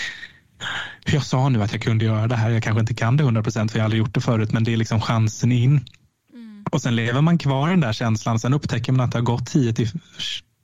jag 1.04 1.22
sa 1.22 1.48
nu 1.48 1.62
att 1.62 1.72
jag 1.72 1.82
kunde 1.82 2.04
göra 2.04 2.28
det 2.28 2.36
här, 2.36 2.50
jag 2.50 2.62
kanske 2.62 2.80
inte 2.80 2.94
kan 2.94 3.16
det 3.16 3.22
100 3.22 3.42
procent 3.42 3.70
för 3.72 3.78
jag 3.78 3.82
har 3.82 3.84
aldrig 3.84 3.98
gjort 3.98 4.14
det 4.14 4.20
förut, 4.20 4.52
men 4.52 4.64
det 4.64 4.72
är 4.72 4.76
liksom 4.76 5.00
chansen 5.00 5.52
in. 5.52 5.80
Och 6.70 6.82
sen 6.82 6.96
lever 6.96 7.20
man 7.20 7.38
kvar 7.38 7.68
i 7.68 7.70
den 7.70 7.80
där 7.80 7.92
känslan. 7.92 8.38
Sen 8.38 8.54
upptäcker 8.54 8.92
man 8.92 9.04
att 9.04 9.12
det 9.12 9.18
har 9.18 9.24
gått 9.24 9.46
10 9.46 9.72
till 9.72 9.88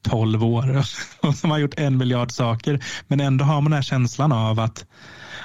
12 0.08 0.44
år 0.44 0.78
och 1.20 1.34
som 1.34 1.50
har 1.50 1.58
gjort 1.58 1.74
en 1.78 1.96
miljard 1.96 2.32
saker. 2.32 2.84
Men 3.06 3.20
ändå 3.20 3.44
har 3.44 3.54
man 3.54 3.64
den 3.64 3.72
här 3.72 3.82
känslan 3.82 4.32
av 4.32 4.60
att 4.60 4.86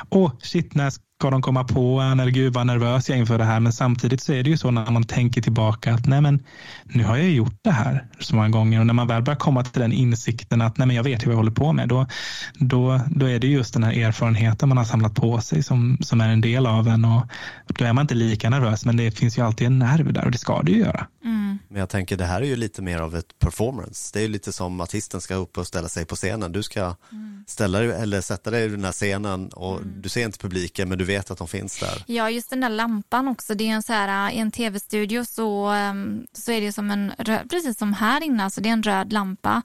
åh, 0.10 0.32
shit, 0.40 0.76
när 0.76 0.90
ska 0.90 1.30
de 1.30 1.42
komma 1.42 1.64
på 1.64 2.00
en? 2.00 2.20
Eller 2.20 2.32
gud 2.32 2.54
vad 2.54 2.68
nervös 2.68 3.10
jag 3.10 3.16
är 3.16 3.20
inför 3.20 3.38
det 3.38 3.44
här. 3.44 3.60
Men 3.60 3.74
samtidigt 3.74 4.22
så 4.22 4.34
är 4.34 4.44
det 4.44 4.50
ju 4.50 4.58
så 4.58 4.72
när 4.72 4.92
man 4.92 5.04
tänker 5.04 5.42
tillbaka 5.42 5.94
att 5.94 6.08
nej 6.08 6.22
men 6.22 6.44
nu 6.84 7.04
har 7.04 7.18
jag 7.18 7.30
gjort 7.30 7.60
det 7.62 7.72
här 7.72 8.08
så 8.20 8.36
många 8.36 8.50
gånger. 8.50 8.80
Och 8.80 8.86
när 8.86 8.94
man 8.94 9.08
väl 9.08 9.24
börjar 9.24 9.38
komma 9.38 9.64
till 9.64 9.82
den 9.82 9.92
insikten 9.92 10.62
att 10.62 10.78
nej 10.78 10.88
men 10.88 10.96
jag 10.96 11.04
vet 11.04 11.26
vad 11.26 11.34
jag 11.34 11.38
håller 11.38 11.52
på 11.52 11.74
med. 11.74 11.90
Då, 11.90 12.06
då, 12.54 13.02
då 13.08 13.26
är 13.26 13.40
det 13.40 13.48
just 13.48 13.74
den 13.74 13.84
här 13.84 13.94
erfarenheten 13.94 14.70
man 14.70 14.78
har 14.78 14.86
samlat 14.86 15.16
på 15.16 15.42
sig 15.42 15.64
som, 15.64 15.98
som 16.02 16.22
är 16.22 16.30
en 16.30 16.42
del 16.42 16.66
av 16.66 16.88
en. 16.88 17.06
Och 17.06 17.24
då 17.68 17.86
är 17.86 17.94
man 17.94 18.02
inte 18.02 18.16
lika 18.16 18.50
nervös 18.50 18.86
men 18.86 18.98
det 18.98 19.12
finns 19.12 19.38
ju 19.38 19.46
alltid 19.46 19.68
en 19.68 19.80
nerv 19.80 20.14
där 20.14 20.26
och 20.26 20.32
det 20.32 20.38
ska 20.38 20.62
det 20.62 20.72
ju 20.72 20.80
göra. 20.80 21.08
Mm. 21.24 21.37
Men 21.70 21.80
jag 21.80 21.90
tänker 21.90 22.18
det 22.18 22.26
här 22.26 22.42
är 22.42 22.46
ju 22.46 22.56
lite 22.56 22.82
mer 22.82 23.00
av 23.00 23.16
ett 23.16 23.40
performance. 23.40 24.10
Det 24.14 24.20
är 24.20 24.22
ju 24.22 24.30
lite 24.30 24.54
som 24.54 24.82
artisten 24.82 25.22
ska 25.22 25.36
upp 25.36 25.58
och 25.58 25.68
ställa 25.68 25.90
sig 25.90 26.06
på 26.06 26.16
scenen. 26.16 26.52
Du 26.52 26.64
ska 26.64 26.96
mm. 27.12 27.44
ställa 27.48 27.80
dig 27.80 27.92
eller 27.92 28.22
sätta 28.22 28.52
dig 28.52 28.66
i 28.66 28.68
den 28.68 28.86
här 28.86 28.92
scenen 28.92 29.50
och 29.50 29.78
mm. 29.78 30.02
du 30.02 30.10
ser 30.10 30.26
inte 30.26 30.40
publiken 30.40 30.90
men 30.90 30.98
du 30.98 31.06
vet 31.06 31.32
att 31.32 31.38
de 31.38 31.48
finns 31.48 31.80
där. 31.80 32.04
Ja, 32.06 32.30
just 32.30 32.50
den 32.50 32.62
där 32.62 32.70
lampan 32.70 33.28
också. 33.28 33.56
Det 33.56 33.70
är 33.70 33.72
en 33.72 33.84
så 33.84 33.94
här, 33.94 34.32
i 34.32 34.38
en 34.38 34.52
tv-studio 34.52 35.26
så, 35.26 35.68
ehm, 35.68 36.28
så 36.34 36.52
är 36.52 36.62
det 36.62 36.74
som 36.74 36.92
en, 36.92 37.14
precis 37.50 37.78
som 37.78 37.94
här 37.94 38.24
inne, 38.24 38.44
alltså 38.44 38.62
det 38.62 38.70
är 38.70 38.74
en 38.74 38.84
röd 38.84 39.14
lampa. 39.14 39.62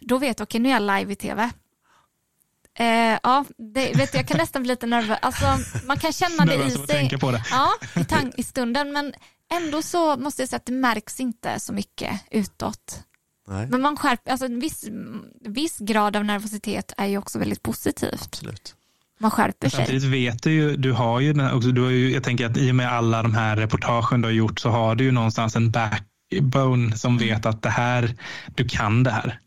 Då 0.00 0.18
vet 0.18 0.38
jag, 0.38 0.46
okej 0.46 0.60
nu 0.60 0.68
är 0.68 0.72
jag 0.72 0.82
live 0.82 1.12
i 1.12 1.16
tv. 1.16 1.50
Eh, 2.78 3.18
ja, 3.22 3.44
det, 3.56 3.92
vet 3.94 4.12
du, 4.12 4.18
jag 4.18 4.28
kan 4.28 4.36
nästan 4.36 4.62
bli 4.62 4.72
lite 4.72 4.86
nervös. 4.86 5.18
Alltså, 5.22 5.44
man 5.86 5.98
kan 5.98 6.12
känna 6.12 6.44
det 6.44 6.54
i 6.54 6.70
sig. 6.70 7.18
På 7.18 7.30
det. 7.30 7.44
Ja, 7.50 7.70
i, 7.94 8.40
i 8.40 8.42
stunden. 8.42 8.92
Men 8.92 9.14
ändå 9.52 9.82
så 9.82 10.16
måste 10.16 10.42
jag 10.42 10.48
säga 10.48 10.56
att 10.56 10.66
det 10.66 10.72
märks 10.72 11.20
inte 11.20 11.60
så 11.60 11.72
mycket 11.72 12.20
utåt. 12.30 13.04
Nej. 13.48 13.66
Men 13.70 13.82
man 13.82 13.96
skärper, 13.96 14.30
alltså 14.30 14.46
en 14.46 14.60
viss, 14.60 14.88
viss 15.40 15.78
grad 15.78 16.16
av 16.16 16.24
nervositet 16.24 16.92
är 16.96 17.06
ju 17.06 17.18
också 17.18 17.38
väldigt 17.38 17.62
positivt. 17.62 18.24
Absolut. 18.24 18.74
Man 19.20 19.30
skärper 19.30 19.68
sig. 19.68 19.76
Samtidigt 19.76 20.04
vet 20.04 20.42
du 20.42 20.52
ju, 20.52 20.76
du 20.76 20.92
har 20.92 21.20
ju, 21.20 21.52
också, 21.52 21.68
du 21.68 21.82
har 21.82 21.90
ju, 21.90 22.12
jag 22.12 22.24
tänker 22.24 22.46
att 22.46 22.56
i 22.56 22.70
och 22.70 22.74
med 22.74 22.92
alla 22.92 23.22
de 23.22 23.34
här 23.34 23.56
reportagen 23.56 24.20
du 24.20 24.28
har 24.28 24.32
gjort 24.32 24.60
så 24.60 24.70
har 24.70 24.94
du 24.94 25.04
ju 25.04 25.10
någonstans 25.10 25.56
en 25.56 25.70
backbone 25.70 26.96
som 26.96 27.16
mm. 27.16 27.28
vet 27.28 27.46
att 27.46 27.62
det 27.62 27.70
här, 27.70 28.16
du 28.54 28.68
kan 28.68 29.02
det 29.02 29.10
här. 29.10 29.40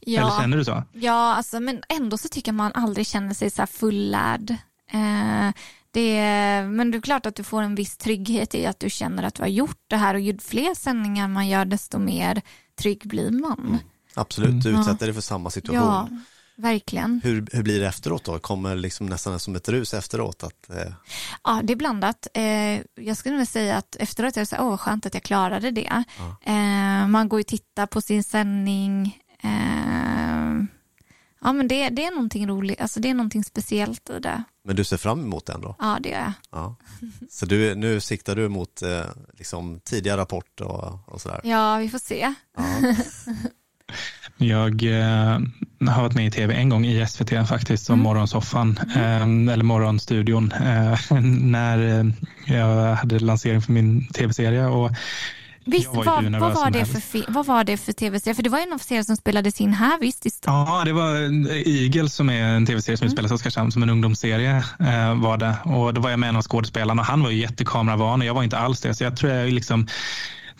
Ja, 0.00 0.20
Eller 0.20 0.40
känner 0.40 0.56
du 0.56 0.64
så? 0.64 0.82
Ja, 0.92 1.34
alltså, 1.34 1.60
men 1.60 1.82
ändå 1.88 2.18
så 2.18 2.28
tycker 2.28 2.52
man 2.52 2.72
aldrig 2.72 3.06
känner 3.06 3.34
sig 3.34 3.50
så 3.50 3.62
här 3.62 3.66
fullärd. 3.66 4.50
Eh, 4.90 5.50
det 5.94 6.20
men 6.66 6.90
det 6.90 6.98
är 6.98 7.02
klart 7.02 7.26
att 7.26 7.36
du 7.36 7.42
får 7.42 7.62
en 7.62 7.74
viss 7.74 7.96
trygghet 7.96 8.54
i 8.54 8.66
att 8.66 8.80
du 8.80 8.90
känner 8.90 9.22
att 9.22 9.34
du 9.34 9.42
har 9.42 9.48
gjort 9.48 9.80
det 9.86 9.96
här 9.96 10.14
och 10.14 10.20
ju 10.20 10.38
fler 10.38 10.74
sändningar 10.74 11.28
man 11.28 11.48
gör 11.48 11.64
desto 11.64 11.98
mer 11.98 12.42
trygg 12.78 13.02
blir 13.04 13.30
man. 13.30 13.58
Mm. 13.58 13.78
Absolut, 14.14 14.62
du 14.62 14.70
utsätter 14.70 14.96
ja. 15.00 15.06
dig 15.06 15.14
för 15.14 15.20
samma 15.20 15.50
situation. 15.50 15.84
Ja, 15.84 16.08
verkligen. 16.56 17.20
Hur, 17.24 17.46
hur 17.52 17.62
blir 17.62 17.80
det 17.80 17.86
efteråt 17.86 18.24
då? 18.24 18.38
Kommer 18.38 18.76
liksom 18.76 19.06
nästan 19.06 19.40
som 19.40 19.56
ett 19.56 19.68
rus 19.68 19.94
efteråt? 19.94 20.44
Att, 20.44 20.70
eh... 20.70 20.92
Ja, 21.44 21.60
det 21.64 21.72
är 21.72 21.76
blandat. 21.76 22.26
Eh, 22.34 22.80
jag 22.94 23.16
skulle 23.16 23.36
nog 23.36 23.46
säga 23.46 23.76
att 23.76 23.96
efteråt 23.96 24.36
är 24.36 24.40
det 24.40 24.46
så 24.46 24.56
åh 24.58 24.76
skönt 24.76 25.06
att 25.06 25.14
jag 25.14 25.22
klarade 25.22 25.70
det. 25.70 26.04
Ja. 26.18 26.36
Eh, 26.52 27.06
man 27.06 27.28
går 27.28 27.40
och 27.40 27.46
tittar 27.46 27.86
på 27.86 28.00
sin 28.00 28.24
sändning. 28.24 29.20
Ja, 31.44 31.52
men 31.52 31.68
det, 31.68 31.88
det 31.88 32.04
är 32.04 32.10
någonting 32.10 32.48
roligt, 32.48 32.80
alltså 32.80 33.00
det 33.00 33.10
är 33.10 33.14
någonting 33.14 33.44
speciellt 33.44 34.10
i 34.10 34.18
det. 34.18 34.42
Men 34.64 34.76
du 34.76 34.84
ser 34.84 34.96
fram 34.96 35.20
emot 35.20 35.46
den 35.46 35.60
då? 35.60 35.76
Ja, 35.78 35.98
det 36.00 36.08
gör 36.08 36.18
jag. 36.18 36.32
Ja. 36.50 36.76
Så 37.30 37.46
du, 37.46 37.74
nu 37.74 38.00
siktar 38.00 38.36
du 38.36 38.48
mot 38.48 38.82
eh, 38.82 39.04
liksom, 39.32 39.80
tidiga 39.80 40.16
rapport 40.16 40.60
och, 40.60 41.08
och 41.08 41.20
sådär? 41.20 41.40
Ja, 41.44 41.76
vi 41.76 41.88
får 41.88 41.98
se. 41.98 42.34
Ja. 42.56 42.64
Jag 44.36 44.82
eh, 44.82 45.38
har 45.90 46.02
varit 46.02 46.14
med 46.14 46.26
i 46.26 46.30
tv 46.30 46.54
en 46.54 46.68
gång 46.68 46.86
i 46.86 47.06
SVT 47.06 47.48
faktiskt, 47.48 47.84
som 47.84 47.94
mm. 47.94 48.02
Morgonsoffan, 48.02 48.78
eh, 48.96 49.22
eller 49.52 49.62
Morgonstudion, 49.62 50.52
eh, 50.52 50.98
när 51.40 52.00
eh, 52.00 52.06
jag 52.56 52.94
hade 52.94 53.18
lansering 53.18 53.62
för 53.62 53.72
min 53.72 54.08
tv-serie. 54.08 54.66
Och 54.66 54.90
Visst, 55.66 55.88
vad, 55.92 56.06
vad, 56.06 56.54
var 56.54 56.70
det 56.70 56.84
för, 56.84 57.32
vad 57.32 57.46
var 57.46 57.64
det 57.64 57.76
för 57.76 57.92
tv-serie? 57.92 58.34
För 58.34 58.42
det 58.42 58.50
var 58.50 58.60
ju 58.60 58.66
någon 58.66 58.78
serie 58.78 59.04
som 59.04 59.16
spelades 59.16 59.60
in 59.60 59.72
här, 59.72 59.98
visst? 59.98 60.44
Ja, 60.46 60.82
det 60.84 60.92
var 60.92 61.16
Igel 61.68 62.10
som 62.10 62.30
är 62.30 62.42
en 62.42 62.66
tv-serie 62.66 62.96
som 62.96 63.04
mm. 63.04 63.12
utspelas 63.12 63.30
i 63.30 63.34
Oskarshamn 63.34 63.72
som 63.72 63.82
en 63.82 63.90
ungdomsserie 63.90 64.56
eh, 64.80 65.14
var 65.14 65.36
det. 65.36 65.54
Och 65.64 65.94
då 65.94 66.00
var 66.00 66.10
jag 66.10 66.18
med 66.18 66.28
en 66.28 66.36
av 66.36 66.42
skådespelarna. 66.42 67.02
Han 67.02 67.22
var 67.22 67.30
ju 67.30 67.40
jättekameravan 67.40 68.20
och 68.20 68.26
jag 68.26 68.34
var 68.34 68.42
inte 68.42 68.58
alls 68.58 68.80
det. 68.80 68.94
Så 68.94 69.04
jag 69.04 69.16
tror 69.16 69.32
jag 69.32 69.52
liksom 69.52 69.86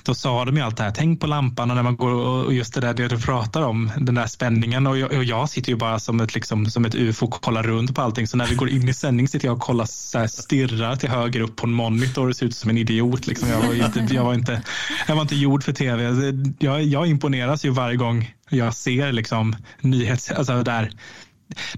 då 0.04 0.14
sa 0.14 0.44
de 0.44 0.56
ju 0.56 0.62
allt 0.62 0.76
det 0.76 0.82
här, 0.82 0.90
tänk 0.90 1.20
på 1.20 1.26
lampan 1.26 1.70
och 1.70 1.76
när 1.76 1.82
man 1.82 1.96
går 1.96 2.10
och 2.10 2.54
just 2.54 2.74
det 2.74 2.80
där 2.80 2.94
det 2.94 3.08
du 3.08 3.20
pratar 3.20 3.62
om, 3.62 3.90
den 3.96 4.14
där 4.14 4.26
spänningen 4.26 4.86
och 4.86 4.98
jag, 4.98 5.12
och 5.12 5.24
jag 5.24 5.48
sitter 5.48 5.70
ju 5.70 5.76
bara 5.76 5.98
som 5.98 6.20
ett, 6.20 6.34
liksom, 6.34 6.66
som 6.66 6.84
ett 6.84 6.94
ufo 6.94 7.26
och 7.26 7.32
kollar 7.32 7.62
runt 7.62 7.94
på 7.94 8.02
allting. 8.02 8.26
Så 8.26 8.36
när 8.36 8.46
vi 8.46 8.54
går 8.54 8.68
in 8.68 8.88
i 8.88 8.94
sändning 8.94 9.28
sitter 9.28 9.48
jag 9.48 9.56
och 9.56 9.62
kollar, 9.62 9.84
så 9.84 10.18
här, 10.18 10.26
stirrar 10.26 10.96
till 10.96 11.10
höger 11.10 11.40
upp 11.40 11.56
på 11.56 11.66
en 11.66 11.72
monitor 11.72 12.28
och 12.28 12.36
ser 12.36 12.46
ut 12.46 12.56
som 12.56 12.70
en 12.70 12.78
idiot. 12.78 13.26
Liksom. 13.26 13.48
Jag, 13.48 13.60
var 13.60 13.74
inte, 13.74 14.14
jag, 14.14 14.24
var 14.24 14.34
inte, 14.34 14.62
jag 15.08 15.14
var 15.14 15.22
inte 15.22 15.36
gjord 15.36 15.64
för 15.64 15.72
tv. 15.72 16.32
Jag, 16.58 16.82
jag 16.82 17.06
imponeras 17.06 17.64
ju 17.64 17.70
varje 17.70 17.96
gång 17.96 18.34
jag 18.48 18.74
ser 18.74 19.12
liksom, 19.12 19.56
nyhets, 19.80 20.30
alltså 20.30 20.62
där 20.62 20.90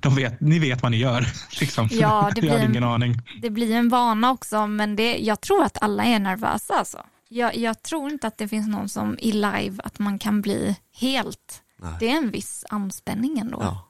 de 0.00 0.14
vet, 0.14 0.40
ni 0.40 0.58
vet 0.58 0.82
vad 0.82 0.90
ni 0.90 0.96
gör. 0.98 1.26
Liksom. 1.60 1.88
Ja, 1.92 2.30
det 2.34 2.40
blir, 2.40 2.52
jag 2.52 2.64
ingen 2.64 2.84
aning. 2.84 3.22
det 3.42 3.50
blir 3.50 3.76
en 3.76 3.88
vana 3.88 4.30
också, 4.30 4.66
men 4.66 4.96
det, 4.96 5.16
jag 5.16 5.40
tror 5.40 5.64
att 5.64 5.82
alla 5.82 6.04
är 6.04 6.18
nervösa. 6.18 6.74
Alltså. 6.74 6.98
Jag, 7.28 7.56
jag, 7.56 7.82
tror 7.82 8.12
inte 8.12 8.26
att 8.26 8.38
det 8.38 8.48
finns 8.48 8.68
någon 8.68 8.88
som 8.88 9.18
i 9.18 9.32
live 9.32 9.74
att 9.78 9.98
man 9.98 10.18
kan 10.18 10.42
bli 10.42 10.76
helt. 11.00 11.62
Nej. 11.78 11.94
Det 12.00 12.10
är 12.10 12.16
en 12.16 12.30
viss 12.30 12.64
anspänning 12.70 13.38
ändå. 13.38 13.58
Ja. 13.60 13.88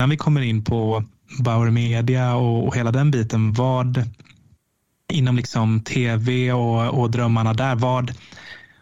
När 0.00 0.06
vi 0.06 0.16
kommer 0.16 0.40
in 0.40 0.64
på 0.64 1.04
Bauer 1.44 1.70
Media 1.70 2.34
och, 2.34 2.66
och 2.66 2.76
hela 2.76 2.92
den 2.92 3.10
biten, 3.10 3.52
vad 3.52 4.04
inom 5.12 5.36
liksom 5.36 5.80
tv 5.80 6.52
och, 6.52 7.00
och 7.00 7.10
drömmarna 7.10 7.54
där, 7.54 7.74
vad, 7.74 8.14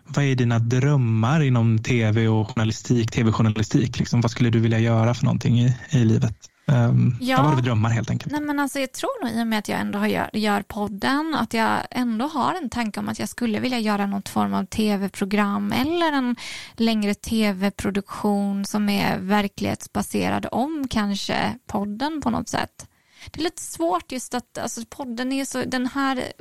vad 0.04 0.24
är 0.24 0.34
dina 0.34 0.58
drömmar 0.58 1.42
inom 1.42 1.78
tv 1.78 2.28
och 2.28 2.50
journalistik, 2.50 3.10
tv-journalistik? 3.10 3.98
Liksom, 3.98 4.20
vad 4.20 4.30
skulle 4.30 4.50
du 4.50 4.60
vilja 4.60 4.78
göra 4.78 5.14
för 5.14 5.24
någonting 5.24 5.60
i, 5.60 5.76
i 5.90 6.04
livet? 6.04 6.50
Um, 6.66 7.16
ja. 7.20 7.36
Vad 7.36 7.44
har 7.44 7.52
du 7.52 7.56
för 7.56 7.64
drömmar 7.64 7.90
helt 7.90 8.10
enkelt? 8.10 8.32
Nej, 8.32 8.40
men 8.40 8.60
alltså, 8.60 8.80
jag 8.80 8.92
tror 8.92 9.24
nog 9.24 9.32
i 9.32 9.42
och 9.42 9.46
med 9.46 9.58
att 9.58 9.68
jag 9.68 9.80
ändå 9.80 10.06
gör, 10.06 10.30
gör 10.32 10.62
podden 10.62 11.34
att 11.34 11.54
jag 11.54 11.78
ändå 11.90 12.26
har 12.26 12.54
en 12.54 12.70
tanke 12.70 13.00
om 13.00 13.08
att 13.08 13.18
jag 13.18 13.28
skulle 13.28 13.60
vilja 13.60 13.78
göra 13.78 14.06
något 14.06 14.28
form 14.28 14.54
av 14.54 14.64
tv-program 14.64 15.72
eller 15.72 16.12
en 16.12 16.36
längre 16.76 17.14
tv-produktion 17.14 18.64
som 18.64 18.88
är 18.88 19.18
verklighetsbaserad 19.18 20.46
om 20.52 20.88
kanske 20.88 21.58
podden 21.66 22.20
på 22.20 22.30
något 22.30 22.48
sätt. 22.48 22.88
Det 23.30 23.40
är 23.40 23.44
lite 23.44 23.62
svårt 23.62 24.12
just 24.12 24.34
att 24.34 24.58
alltså, 24.58 24.80
podden 24.88 25.32
är 25.32 25.44
så, 25.44 25.64
den 25.64 25.86
här 25.86 26.32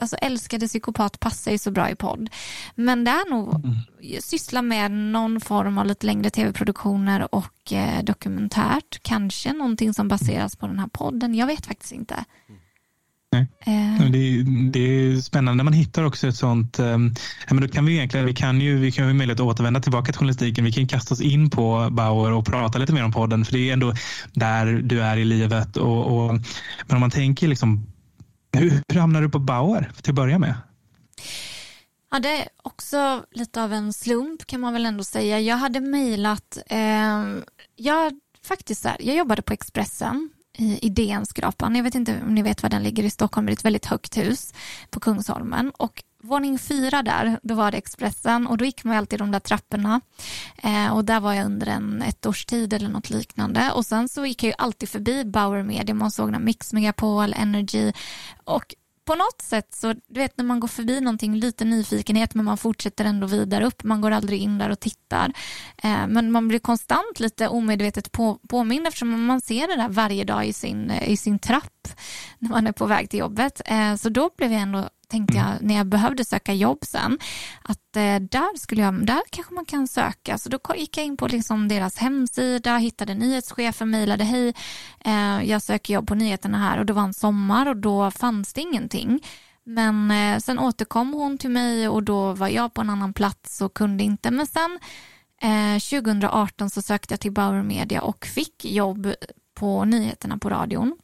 alltså 0.00 0.16
älskade 0.16 0.68
psykopat 0.68 1.20
passar 1.20 1.52
ju 1.52 1.58
så 1.58 1.70
bra 1.70 1.90
i 1.90 1.94
podd. 1.94 2.30
Men 2.74 3.04
det 3.04 3.10
är 3.10 3.30
nog 3.30 3.54
mm. 3.54 3.76
syssla 4.20 4.62
med 4.62 4.90
någon 4.90 5.40
form 5.40 5.78
av 5.78 5.86
lite 5.86 6.06
längre 6.06 6.30
tv-produktioner 6.30 7.34
och 7.34 7.72
eh, 7.72 8.04
dokumentärt. 8.04 9.02
Kanske 9.02 9.52
någonting 9.52 9.94
som 9.94 10.08
baseras 10.08 10.56
på 10.56 10.66
den 10.66 10.78
här 10.78 10.88
podden. 10.88 11.34
Jag 11.34 11.46
vet 11.46 11.66
faktiskt 11.66 11.92
inte. 11.92 12.24
Nej. 13.32 13.46
Eh. 13.60 14.10
Det, 14.10 14.18
är, 14.18 14.70
det 14.70 14.80
är 14.80 15.20
spännande 15.20 15.56
när 15.56 15.64
man 15.64 15.72
hittar 15.72 16.04
också 16.04 16.28
ett 16.28 16.36
sånt, 16.36 16.78
eh, 16.78 16.98
men 17.50 17.60
då 17.60 17.68
kan 17.68 17.86
vi 17.86 17.92
egentligen, 17.92 18.26
vi 18.26 18.34
kan 18.34 18.60
ju, 18.60 18.78
vi 18.78 18.92
kan 18.92 19.08
ju 19.08 19.14
möjlighet 19.14 19.40
att 19.40 19.46
återvända 19.46 19.80
tillbaka 19.80 20.12
till 20.12 20.18
journalistiken. 20.18 20.64
Vi 20.64 20.72
kan 20.72 20.86
kasta 20.86 21.14
oss 21.14 21.20
in 21.20 21.50
på 21.50 21.88
Bauer 21.90 22.32
och 22.32 22.46
prata 22.46 22.78
lite 22.78 22.92
mer 22.92 23.04
om 23.04 23.12
podden, 23.12 23.44
för 23.44 23.52
det 23.52 23.68
är 23.68 23.72
ändå 23.72 23.94
där 24.32 24.66
du 24.66 25.02
är 25.02 25.16
i 25.16 25.24
livet. 25.24 25.76
Och, 25.76 26.06
och 26.06 26.32
men 26.86 26.96
om 26.96 27.00
man 27.00 27.10
tänker 27.10 27.48
liksom 27.48 27.91
hur, 28.52 28.82
hur 28.88 29.00
hamnade 29.00 29.26
du 29.26 29.30
på 29.30 29.38
Bauer 29.38 29.90
till 30.02 30.10
att 30.10 30.16
börja 30.16 30.38
med? 30.38 30.54
Ja, 32.10 32.18
det 32.18 32.28
är 32.28 32.48
också 32.62 33.24
lite 33.30 33.62
av 33.62 33.72
en 33.72 33.92
slump 33.92 34.46
kan 34.46 34.60
man 34.60 34.72
väl 34.72 34.86
ändå 34.86 35.04
säga. 35.04 35.40
Jag 35.40 35.56
hade 35.56 35.80
mejlat, 35.80 36.58
eh, 36.66 37.24
jag 37.76 38.20
faktiskt 38.44 38.84
här, 38.84 38.96
jag 39.00 39.16
jobbade 39.16 39.42
på 39.42 39.52
Expressen 39.52 40.30
i 40.58 40.86
Idénskrapan. 40.86 41.76
Jag 41.76 41.82
vet 41.84 41.94
inte 41.94 42.20
om 42.26 42.34
ni 42.34 42.42
vet 42.42 42.62
var 42.62 42.70
den 42.70 42.82
ligger 42.82 43.02
i 43.02 43.10
Stockholm, 43.10 43.46
det 43.46 43.52
är 43.52 43.54
ett 43.54 43.64
väldigt 43.64 43.86
högt 43.86 44.16
hus 44.16 44.54
på 44.90 45.00
Kungsholmen 45.00 45.70
och 45.70 46.04
våning 46.22 46.58
fyra 46.58 47.02
där, 47.02 47.40
då 47.42 47.54
var 47.54 47.70
det 47.70 47.78
Expressen 47.78 48.46
och 48.46 48.58
då 48.58 48.64
gick 48.64 48.84
man 48.84 48.96
alltid 48.96 49.18
de 49.18 49.30
där 49.30 49.40
trapporna 49.40 50.00
eh, 50.62 50.96
och 50.96 51.04
där 51.04 51.20
var 51.20 51.34
jag 51.34 51.46
under 51.46 51.66
en 51.66 52.02
ett 52.02 52.26
års 52.26 52.44
tid 52.44 52.72
eller 52.72 52.88
något 52.88 53.10
liknande 53.10 53.72
och 53.72 53.86
sen 53.86 54.08
så 54.08 54.26
gick 54.26 54.42
jag 54.42 54.48
ju 54.48 54.54
alltid 54.58 54.88
förbi 54.88 55.24
Bauer 55.24 55.62
Media, 55.62 55.94
man 55.94 56.10
såg 56.10 56.30
när 56.30 56.38
Mix 56.38 56.72
Megapol, 56.72 57.32
Energy 57.32 57.92
och 58.44 58.74
på 59.04 59.14
något 59.14 59.42
sätt 59.42 59.74
så, 59.74 59.92
du 59.92 60.20
vet 60.20 60.38
när 60.38 60.44
man 60.44 60.60
går 60.60 60.68
förbi 60.68 61.00
någonting, 61.00 61.36
lite 61.36 61.64
nyfikenhet 61.64 62.34
men 62.34 62.44
man 62.44 62.58
fortsätter 62.58 63.04
ändå 63.04 63.26
vidare 63.26 63.66
upp, 63.66 63.84
man 63.84 64.00
går 64.00 64.10
aldrig 64.10 64.40
in 64.40 64.58
där 64.58 64.70
och 64.70 64.80
tittar. 64.80 65.32
Eh, 65.76 66.06
men 66.06 66.32
man 66.32 66.48
blir 66.48 66.58
konstant 66.58 67.20
lite 67.20 67.48
omedvetet 67.48 68.12
på, 68.12 68.38
påmind 68.48 68.86
eftersom 68.86 69.24
man 69.24 69.40
ser 69.40 69.68
det 69.68 69.76
där 69.76 69.88
varje 69.88 70.24
dag 70.24 70.46
i 70.46 70.52
sin, 70.52 70.90
i 70.90 71.16
sin 71.16 71.38
trapp 71.38 71.88
när 72.38 72.50
man 72.50 72.66
är 72.66 72.72
på 72.72 72.86
väg 72.86 73.10
till 73.10 73.18
jobbet. 73.18 73.60
Eh, 73.64 73.94
så 73.94 74.08
då 74.08 74.30
blev 74.36 74.52
jag 74.52 74.60
ändå 74.60 74.88
tänkte 75.12 75.36
jag 75.36 75.46
när 75.60 75.74
jag 75.74 75.86
behövde 75.86 76.24
söka 76.24 76.52
jobb 76.52 76.78
sen 76.82 77.18
att 77.62 77.96
eh, 77.96 78.16
där 78.16 78.58
skulle 78.58 78.82
jag, 78.82 79.06
där 79.06 79.22
kanske 79.30 79.54
man 79.54 79.64
kan 79.64 79.88
söka. 79.88 80.38
Så 80.38 80.48
då 80.48 80.58
gick 80.76 80.96
jag 80.96 81.06
in 81.06 81.16
på 81.16 81.26
liksom 81.26 81.68
deras 81.68 81.96
hemsida, 81.96 82.76
hittade 82.76 83.14
nyhetschefen, 83.14 83.90
mejlade 83.90 84.24
hej, 84.24 84.54
eh, 85.00 85.42
jag 85.42 85.62
söker 85.62 85.94
jobb 85.94 86.06
på 86.06 86.14
nyheterna 86.14 86.58
här 86.58 86.78
och 86.78 86.86
det 86.86 86.92
var 86.92 87.02
en 87.02 87.14
sommar 87.14 87.66
och 87.68 87.76
då 87.76 88.10
fanns 88.10 88.52
det 88.52 88.60
ingenting. 88.60 89.20
Men 89.64 90.10
eh, 90.10 90.38
sen 90.38 90.58
återkom 90.58 91.12
hon 91.12 91.38
till 91.38 91.50
mig 91.50 91.88
och 91.88 92.02
då 92.02 92.32
var 92.32 92.48
jag 92.48 92.74
på 92.74 92.80
en 92.80 92.90
annan 92.90 93.12
plats 93.12 93.60
och 93.60 93.74
kunde 93.74 94.04
inte. 94.04 94.30
Men 94.30 94.46
sen 94.46 94.78
2018 95.90 96.70
så 96.70 96.82
sökte 96.82 97.12
jag 97.12 97.20
till 97.20 97.32
Bauer 97.32 97.62
Media 97.62 98.02
och 98.02 98.26
fick 98.26 98.64
jobb 98.64 99.14
på 99.54 99.84
nyheterna 99.84 100.38
på 100.38 100.50
radion. 100.50 100.96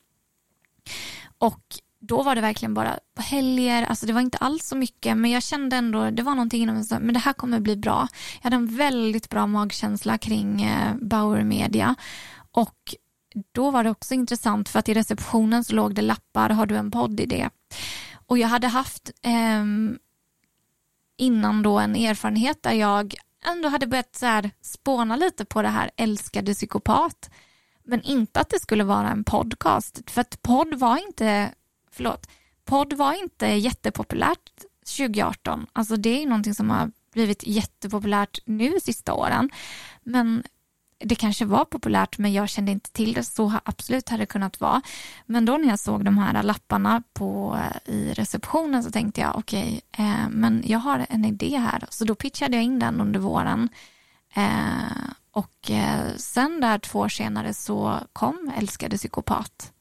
Och 1.38 1.62
då 2.00 2.22
var 2.22 2.34
det 2.34 2.40
verkligen 2.40 2.74
bara 2.74 2.98
på 3.14 3.22
helger, 3.22 3.82
alltså 3.82 4.06
det 4.06 4.12
var 4.12 4.20
inte 4.20 4.38
alls 4.38 4.66
så 4.66 4.76
mycket 4.76 5.16
men 5.16 5.30
jag 5.30 5.42
kände 5.42 5.76
ändå, 5.76 6.10
det 6.10 6.22
var 6.22 6.34
någonting 6.34 6.62
inom 6.62 6.74
mig 6.76 6.86
men 6.90 7.14
det 7.14 7.20
här 7.20 7.32
kommer 7.32 7.60
bli 7.60 7.76
bra. 7.76 8.08
Jag 8.34 8.42
hade 8.42 8.56
en 8.56 8.76
väldigt 8.76 9.28
bra 9.28 9.46
magkänsla 9.46 10.18
kring 10.18 10.62
eh, 10.62 10.94
Bauer 11.00 11.44
Media 11.44 11.94
och 12.52 12.94
då 13.52 13.70
var 13.70 13.84
det 13.84 13.90
också 13.90 14.14
intressant 14.14 14.68
för 14.68 14.78
att 14.78 14.88
i 14.88 14.94
receptionen 14.94 15.64
så 15.64 15.74
låg 15.74 15.94
det 15.94 16.02
lappar, 16.02 16.50
har 16.50 16.66
du 16.66 16.76
en 16.76 16.90
poddidé? 16.90 17.50
Och 18.26 18.38
jag 18.38 18.48
hade 18.48 18.66
haft 18.66 19.10
eh, 19.22 19.64
innan 21.18 21.62
då 21.62 21.78
en 21.78 21.96
erfarenhet 21.96 22.62
där 22.62 22.72
jag 22.72 23.14
ändå 23.46 23.68
hade 23.68 23.86
börjat 23.86 24.16
så 24.16 24.26
här 24.26 24.50
spåna 24.60 25.16
lite 25.16 25.44
på 25.44 25.62
det 25.62 25.68
här 25.68 25.90
älskade 25.96 26.54
psykopat. 26.54 27.30
Men 27.84 28.02
inte 28.02 28.40
att 28.40 28.50
det 28.50 28.60
skulle 28.60 28.84
vara 28.84 29.10
en 29.10 29.24
podcast, 29.24 30.10
för 30.10 30.20
att 30.20 30.42
podd 30.42 30.74
var 30.74 30.96
inte 31.06 31.52
förlåt, 31.98 32.28
podd 32.64 32.92
var 32.92 33.22
inte 33.22 33.46
jättepopulärt 33.46 34.50
2018. 34.96 35.66
Alltså 35.72 35.96
det 35.96 36.22
är 36.22 36.26
någonting 36.26 36.54
som 36.54 36.70
har 36.70 36.90
blivit 37.12 37.42
jättepopulärt 37.46 38.38
nu 38.44 38.80
sista 38.80 39.12
åren. 39.14 39.50
Men 40.02 40.42
det 40.98 41.14
kanske 41.14 41.44
var 41.44 41.64
populärt 41.64 42.18
men 42.18 42.32
jag 42.32 42.48
kände 42.48 42.72
inte 42.72 42.92
till 42.92 43.12
det. 43.12 43.24
Så 43.24 43.52
absolut 43.64 44.08
hade 44.08 44.22
det 44.22 44.26
kunnat 44.26 44.60
vara. 44.60 44.82
Men 45.26 45.44
då 45.44 45.56
när 45.56 45.68
jag 45.68 45.78
såg 45.78 46.04
de 46.04 46.18
här 46.18 46.42
lapparna 46.42 47.02
på, 47.12 47.58
eh, 47.58 47.94
i 47.94 48.12
receptionen 48.12 48.84
så 48.84 48.90
tänkte 48.90 49.20
jag 49.20 49.36
okej, 49.38 49.80
okay, 49.92 50.06
eh, 50.06 50.28
men 50.30 50.62
jag 50.66 50.78
har 50.78 51.06
en 51.08 51.24
idé 51.24 51.56
här. 51.56 51.84
Så 51.90 52.04
då 52.04 52.14
pitchade 52.14 52.56
jag 52.56 52.64
in 52.64 52.78
den 52.78 53.00
under 53.00 53.20
våren. 53.20 53.68
Eh, 54.34 55.08
och 55.30 55.70
eh, 55.70 56.16
sen 56.16 56.60
där 56.60 56.78
två 56.78 56.98
år 56.98 57.08
senare 57.08 57.54
så 57.54 57.98
kom 58.12 58.52
Älskade 58.56 58.96
psykopat. 58.96 59.72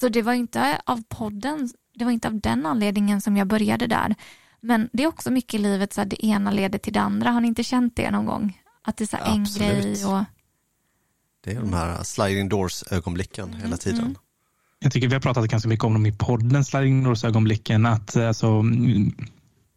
Så 0.00 0.08
det 0.08 0.22
var 0.22 0.32
inte 0.32 0.80
av 0.86 1.02
podden, 1.08 1.68
det 1.94 2.04
var 2.04 2.12
inte 2.12 2.28
av 2.28 2.40
den 2.40 2.66
anledningen 2.66 3.20
som 3.20 3.36
jag 3.36 3.46
började 3.46 3.86
där. 3.86 4.14
Men 4.60 4.88
det 4.92 5.02
är 5.02 5.06
också 5.06 5.30
mycket 5.30 5.54
i 5.54 5.58
livet 5.58 5.92
så 5.92 6.00
att 6.00 6.10
det 6.10 6.26
ena 6.26 6.50
leder 6.50 6.78
till 6.78 6.92
det 6.92 7.00
andra. 7.00 7.30
Har 7.30 7.40
ni 7.40 7.48
inte 7.48 7.64
känt 7.64 7.96
det 7.96 8.10
någon 8.10 8.26
gång? 8.26 8.62
Att 8.82 8.96
det 8.96 9.04
är 9.04 9.06
så 9.06 9.16
en 9.24 9.44
grej 9.44 10.04
och... 10.04 10.24
Det 11.44 11.52
är 11.52 11.60
de 11.60 11.72
här 11.72 12.02
sliding 12.02 12.48
doors 12.48 12.84
ögonblicken 12.90 13.48
mm, 13.48 13.60
hela 13.60 13.76
tiden. 13.76 14.00
Mm. 14.00 14.16
Jag 14.78 14.92
tycker 14.92 15.08
vi 15.08 15.14
har 15.14 15.20
pratat 15.20 15.48
ganska 15.48 15.68
mycket 15.68 15.84
om 15.84 15.92
dem 15.92 16.06
i 16.06 16.12
podden, 16.12 16.64
sliding 16.64 17.04
doors 17.04 17.24
ögonblicken. 17.24 17.86
Att 17.86 18.16
alltså, 18.16 18.62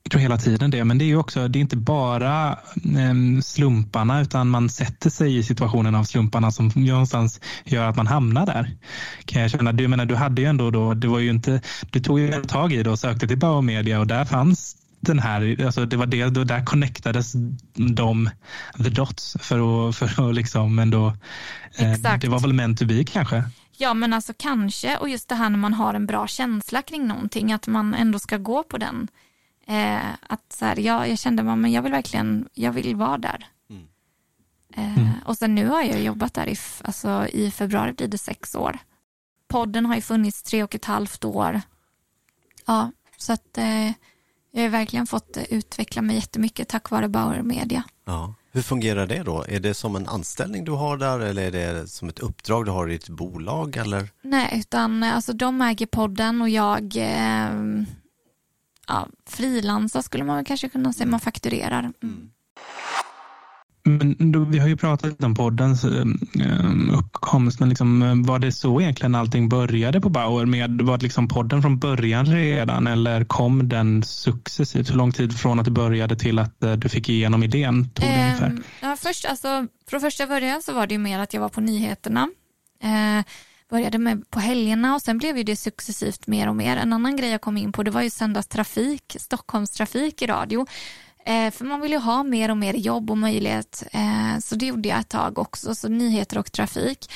jag 0.10 0.12
tror 0.12 0.22
hela 0.22 0.38
tiden 0.38 0.72
det, 0.72 0.86
men 0.86 0.98
det 0.98 1.06
är 1.06 1.16
också, 1.16 1.48
det 1.48 1.60
är 1.60 1.62
inte 1.62 1.78
bara 1.78 2.52
eh, 2.76 3.42
slumparna 3.44 4.22
utan 4.22 4.50
man 4.50 4.70
sätter 4.70 5.10
sig 5.10 5.38
i 5.38 5.44
situationen 5.44 5.96
av 5.96 6.04
slumparna 6.04 6.52
som 6.52 6.72
någonstans 6.76 7.42
gör 7.66 7.88
att 7.88 7.96
man 7.96 8.08
hamnar 8.08 8.46
där. 8.46 8.78
Kan 9.26 9.42
jag 9.42 9.52
känna. 9.52 9.72
Du 9.72 9.88
menar, 9.88 10.06
du 10.06 10.16
hade 10.16 10.42
ju 10.42 10.48
ändå 10.48 10.72
då, 10.72 10.94
det 10.94 11.08
var 11.08 11.20
ju 11.20 11.30
inte, 11.30 11.62
du 11.92 12.00
tog 12.00 12.20
ju 12.20 12.44
tag 12.44 12.74
i 12.74 12.84
det 12.84 12.90
och 12.90 13.00
sökte 13.00 13.28
till 13.28 13.38
Bauer 13.38 13.62
Media 13.62 14.00
och 14.00 14.08
där 14.08 14.26
fanns 14.26 14.76
den 15.00 15.20
här, 15.20 15.66
alltså 15.66 15.86
det 15.86 15.98
var 15.98 16.06
det, 16.06 16.30
då 16.30 16.44
där 16.44 16.66
connectades 16.66 17.34
de, 17.74 18.30
the 18.84 18.90
dots 18.90 19.38
för 19.40 19.90
att, 19.90 19.96
för 19.96 20.30
att 20.30 20.36
liksom 20.36 20.80
ändå, 20.80 21.08
eh, 21.78 22.18
det 22.22 22.28
var 22.28 22.40
väl 22.40 22.54
meant 22.54 22.80
to 22.80 22.86
be 22.86 23.04
kanske? 23.04 23.44
Ja 23.78 23.94
men 23.94 24.14
alltså 24.14 24.34
kanske 24.38 24.98
och 24.98 25.10
just 25.10 25.30
det 25.30 25.36
här 25.36 25.50
när 25.50 25.58
man 25.58 25.74
har 25.74 25.94
en 25.94 26.06
bra 26.06 26.28
känsla 26.28 26.82
kring 26.82 27.08
någonting 27.08 27.54
att 27.54 27.68
man 27.68 27.94
ändå 27.94 28.20
ska 28.20 28.38
gå 28.38 28.64
på 28.64 28.78
den. 28.78 29.08
Eh, 29.70 30.14
att 30.22 30.54
så 30.54 30.66
här, 30.66 30.80
jag, 30.80 31.10
jag 31.10 31.20
kände 31.20 31.54
att 31.54 31.72
jag 31.72 31.82
vill 31.82 31.92
verkligen, 31.92 32.50
jag 32.54 32.72
vill 32.72 32.96
vara 32.96 33.18
där. 33.18 33.48
Mm. 33.70 33.88
Eh, 34.74 34.98
mm. 34.98 35.10
Och 35.26 35.38
sen 35.38 35.56
nu 35.56 35.68
har 35.68 35.82
jag 35.82 36.02
jobbat 36.02 36.34
där 36.34 36.50
i, 36.50 36.56
alltså, 36.82 37.28
i 37.28 37.52
februari 37.52 37.94
blir 37.94 38.08
det 38.08 38.18
sex 38.18 38.56
år. 38.56 38.78
Podden 39.48 39.86
har 39.86 39.96
ju 39.96 40.02
funnits 40.02 40.44
tre 40.44 40.64
och 40.64 40.76
ett 40.76 40.86
halvt 40.86 41.26
år. 41.26 41.62
Ja, 42.66 42.92
så 43.18 43.34
att 43.34 43.58
eh, 43.58 43.92
jag 44.52 44.62
har 44.62 44.70
verkligen 44.70 45.08
fått 45.08 45.38
utveckla 45.50 46.02
mig 46.02 46.16
jättemycket 46.16 46.68
tack 46.68 46.90
vare 46.90 47.10
Bauer 47.10 47.42
Media. 47.42 47.84
Ja. 48.06 48.34
Hur 48.52 48.62
fungerar 48.62 49.08
det 49.08 49.24
då? 49.24 49.46
Är 49.48 49.60
det 49.60 49.74
som 49.74 49.96
en 49.96 50.08
anställning 50.08 50.66
du 50.66 50.72
har 50.72 50.98
där 50.98 51.20
eller 51.20 51.44
är 51.44 51.74
det 51.74 51.88
som 51.88 52.10
ett 52.10 52.20
uppdrag 52.20 52.66
du 52.66 52.72
har 52.72 52.90
i 52.90 52.92
ditt 52.92 53.10
bolag? 53.10 53.78
Eller? 53.78 54.10
Nej, 54.22 54.60
utan 54.60 55.04
alltså, 55.04 55.34
de 55.34 55.62
äger 55.62 55.86
podden 55.86 56.42
och 56.42 56.50
jag 56.50 56.96
eh, 56.96 57.84
ja, 58.90 59.08
frilansar 59.30 60.02
skulle 60.02 60.24
man 60.24 60.46
kanske 60.46 60.70
kunna 60.70 60.94
säga, 60.94 61.08
man 61.08 61.20
fakturerar. 61.20 61.80
Mm. 61.80 61.94
mm. 62.04 62.30
Men 63.84 64.32
då, 64.32 64.40
vi 64.40 64.60
har 64.60 64.68
ju 64.68 64.78
pratat 64.78 65.24
om 65.24 65.36
poddens 65.36 65.84
eh, 65.84 66.06
uppkomst, 66.98 67.60
men 67.60 67.70
liksom, 67.70 68.02
eh, 68.02 68.16
var 68.16 68.40
det 68.40 68.52
så 68.52 68.82
egentligen 68.82 69.16
allting 69.16 69.50
började 69.50 70.02
på 70.02 70.10
Bauer? 70.10 70.46
Med, 70.46 70.82
var 70.82 70.98
det 70.98 71.04
liksom 71.04 71.28
podden 71.28 71.62
från 71.62 71.80
början 71.80 72.26
redan 72.26 72.88
eller 72.88 73.26
kom 73.26 73.70
den 73.70 74.04
successivt? 74.04 74.90
Hur 74.90 74.96
lång 74.96 75.12
tid 75.12 75.38
från 75.38 75.60
att 75.60 75.66
det 75.66 75.72
började 75.72 76.16
till 76.16 76.40
att 76.40 76.64
eh, 76.64 76.74
du 76.74 76.90
fick 76.90 77.10
igenom 77.10 77.44
idén 77.44 77.90
tog 77.90 78.06
det 78.06 78.14
eh, 78.14 78.26
ungefär? 78.26 78.58
Ja, 78.82 78.98
först, 79.00 79.26
alltså, 79.26 79.68
från 79.90 80.02
första 80.02 80.28
början 80.28 80.62
så 80.62 80.74
var 80.74 80.88
det 80.88 80.94
ju 80.94 81.00
mer 81.00 81.20
att 81.20 81.34
jag 81.34 81.42
var 81.42 81.50
på 81.50 81.62
nyheterna. 81.62 82.30
Eh, 82.84 83.26
började 83.70 83.98
med 83.98 84.30
på 84.30 84.40
helgerna 84.40 84.96
och 84.96 85.02
sen 85.02 85.18
blev 85.18 85.38
ju 85.38 85.44
det 85.44 85.56
successivt 85.56 86.28
mer 86.28 86.50
och 86.50 86.56
mer. 86.56 86.78
En 86.78 86.94
annan 86.94 87.16
grej 87.16 87.30
jag 87.30 87.42
kom 87.42 87.58
in 87.58 87.72
på 87.72 87.84
det 87.84 87.92
var 87.92 88.02
ju 88.02 88.10
söndagstrafik, 88.10 89.16
Stockholmstrafik 89.20 90.22
i 90.22 90.28
radio. 90.28 90.66
Eh, 91.26 91.52
för 91.52 91.66
man 91.66 91.82
vill 91.82 91.92
ju 91.92 91.98
ha 91.98 92.24
mer 92.24 92.52
och 92.52 92.58
mer 92.58 92.74
jobb 92.74 93.12
och 93.12 93.18
möjlighet. 93.18 93.84
Eh, 93.92 94.40
så 94.40 94.56
det 94.56 94.66
gjorde 94.66 94.90
jag 94.90 95.00
ett 95.00 95.10
tag 95.10 95.40
också, 95.40 95.76
så 95.76 95.88
nyheter 95.88 96.38
och 96.38 96.52
trafik. 96.52 97.12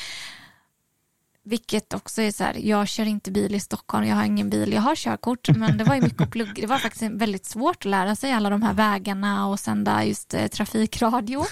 Vilket 1.45 1.93
också 1.93 2.22
är 2.22 2.32
så 2.32 2.43
här, 2.43 2.56
jag 2.60 2.88
kör 2.88 3.06
inte 3.06 3.32
bil 3.32 3.56
i 3.56 3.60
Stockholm, 3.60 4.08
jag 4.08 4.16
har 4.16 4.24
ingen 4.24 4.49
bil, 4.49 4.74
jag 4.74 4.82
har 4.82 4.95
körkort, 4.95 5.49
men 5.49 5.78
det 5.78 5.84
var 5.84 5.95
ju 5.95 6.01
mycket 6.01 6.22
att 6.22 6.32
plugga. 6.32 6.54
Det 6.56 6.68
var 6.68 6.78
faktiskt 6.78 7.12
väldigt 7.12 7.45
svårt 7.45 7.76
att 7.76 7.86
lära 7.86 8.16
sig 8.16 8.32
alla 8.32 8.49
de 8.49 8.62
här 8.62 8.74
vägarna 8.74 9.47
och 9.47 9.60
sända 9.60 10.06
just 10.06 10.34
eh, 10.34 10.47
trafikradio. 10.47 11.45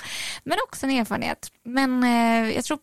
Men 0.43 0.58
också 0.68 0.86
en 0.86 0.91
erfarenhet. 0.91 1.52
Men 1.64 2.04
eh, 2.04 2.56
jag 2.56 2.64
tror 2.64 2.80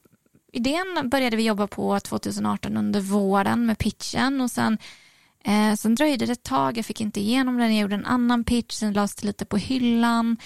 idén 0.53 1.09
började 1.11 1.37
vi 1.37 1.47
jobba 1.47 1.67
på 1.67 2.01
2018 2.01 2.77
under 2.77 3.01
våren 3.01 3.67
med 3.67 3.79
pitchen 3.79 4.41
och 4.41 4.51
sen 4.51 4.79
Eh, 5.45 5.75
sen 5.75 5.95
dröjde 5.95 6.27
det 6.27 6.33
ett 6.33 6.43
tag, 6.43 6.79
jag 6.79 6.87
fick 6.87 7.01
inte 7.01 7.21
igenom 7.21 7.57
den, 7.57 7.75
jag 7.75 7.83
gjorde 7.83 7.95
en 7.95 8.07
annan 8.07 8.45
pitch, 8.45 8.75
sen 8.75 8.93
lades 8.93 9.15
det 9.15 9.27
lite 9.27 9.45
på 9.45 9.57
hyllan. 9.57 10.37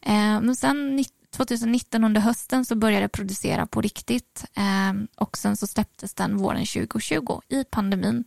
Eh, 0.00 0.40
men 0.40 0.56
sen 0.56 1.04
2019 1.36 2.04
under 2.04 2.20
hösten 2.20 2.64
så 2.64 2.74
började 2.74 3.02
jag 3.02 3.12
producera 3.12 3.66
på 3.66 3.80
riktigt 3.80 4.44
eh, 4.54 4.92
och 5.16 5.38
sen 5.38 5.56
så 5.56 5.66
släpptes 5.66 6.14
den 6.14 6.36
våren 6.36 6.66
2020 6.66 7.40
i 7.48 7.64
pandemin. 7.64 8.24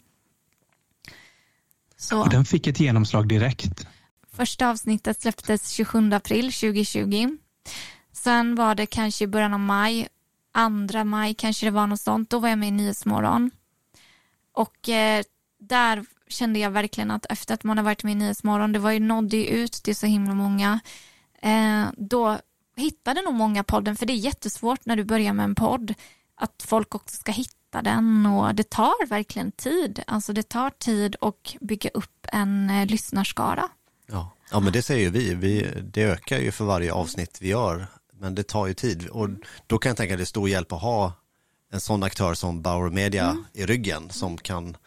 Så. 1.98 2.22
Och 2.22 2.30
den 2.30 2.46
fick 2.46 2.68
ett 2.68 2.80
genomslag 2.80 3.28
direkt? 3.28 3.88
Första 4.32 4.70
avsnittet 4.70 5.22
släpptes 5.22 5.70
27 5.70 6.14
april 6.14 6.54
2020. 6.54 7.38
Sen 8.14 8.56
var 8.56 8.76
det 8.76 8.86
kanske 8.86 9.24
i 9.24 9.28
början 9.28 9.54
av 9.54 9.60
maj, 9.60 10.08
andra 10.56 11.04
maj 11.04 11.34
kanske 11.34 11.66
det 11.66 11.72
var 11.72 11.88
något 11.88 12.02
sånt, 12.02 12.30
då 12.30 12.40
var 12.40 12.50
jag 12.50 12.60
med 12.60 12.68
i 12.68 12.72
Nyhetsmorgon. 12.72 13.52
Och 14.52 14.90
eh, 14.90 15.24
där 15.60 16.06
kände 16.28 16.60
jag 16.60 16.72
verkligen 16.72 17.12
att 17.12 17.26
efter 17.30 17.54
att 17.54 17.64
man 17.64 17.78
har 17.78 17.84
varit 17.86 18.04
med 18.04 18.12
i 18.12 18.16
Nyhetsmorgon, 18.16 18.72
det 18.72 18.80
var 18.80 18.92
ju 18.92 19.00
nådde 19.00 19.38
ju 19.38 19.46
ut 19.46 19.72
till 19.72 19.96
så 19.96 20.06
himla 20.06 20.34
många, 20.34 20.80
eh, 21.42 21.86
då 21.98 22.38
hittade 22.76 23.22
nog 23.22 23.34
många 23.34 23.64
podden, 23.64 23.96
för 23.96 24.06
det 24.06 24.14
är 24.14 24.16
jättesvårt 24.16 24.86
när 24.86 24.96
du 24.96 25.04
börjar 25.04 25.34
med 25.34 25.44
en 25.44 25.56
podd, 25.56 25.94
att 26.36 26.66
folk 26.68 26.96
också 26.96 27.16
ska 27.16 27.32
hitta 27.32 27.82
den 27.82 28.26
och 28.26 28.56
det 28.56 28.70
tar 28.70 29.08
verkligen 29.08 29.52
tid. 29.52 30.04
Alltså 30.08 30.34
det 30.34 30.44
tar 30.44 30.70
tid 30.70 31.16
att 31.22 31.56
bygga 31.62 31.90
upp 31.94 32.28
en 32.32 32.70
eh, 32.70 32.86
lyssnarskara. 32.86 33.70
Ja. 34.08 34.32
ja, 34.52 34.60
men 34.60 34.74
det 34.74 34.82
säger 34.82 35.10
vi. 35.10 35.36
vi. 35.36 35.82
Det 35.84 36.04
ökar 36.04 36.40
ju 36.40 36.52
för 36.52 36.66
varje 36.66 36.94
avsnitt 36.94 37.38
vi 37.42 37.50
gör, 37.50 37.88
men 38.20 38.36
det 38.36 38.44
tar 38.44 38.68
ju 38.68 38.74
tid. 38.74 39.08
Och 39.08 39.30
då 39.68 39.78
kan 39.78 39.90
jag 39.90 39.98
tänka 39.98 40.14
att 40.14 40.20
det 40.20 40.24
är 40.24 40.26
stor 40.26 40.50
hjälp 40.50 40.72
att 40.72 40.82
ha 40.82 41.14
en 41.72 41.82
sån 41.82 42.04
aktör 42.04 42.34
som 42.34 42.62
Bauer 42.62 42.90
Media 42.90 43.30
mm. 43.30 43.46
i 43.54 43.66
ryggen 43.66 44.10
som 44.10 44.38
kan 44.38 44.78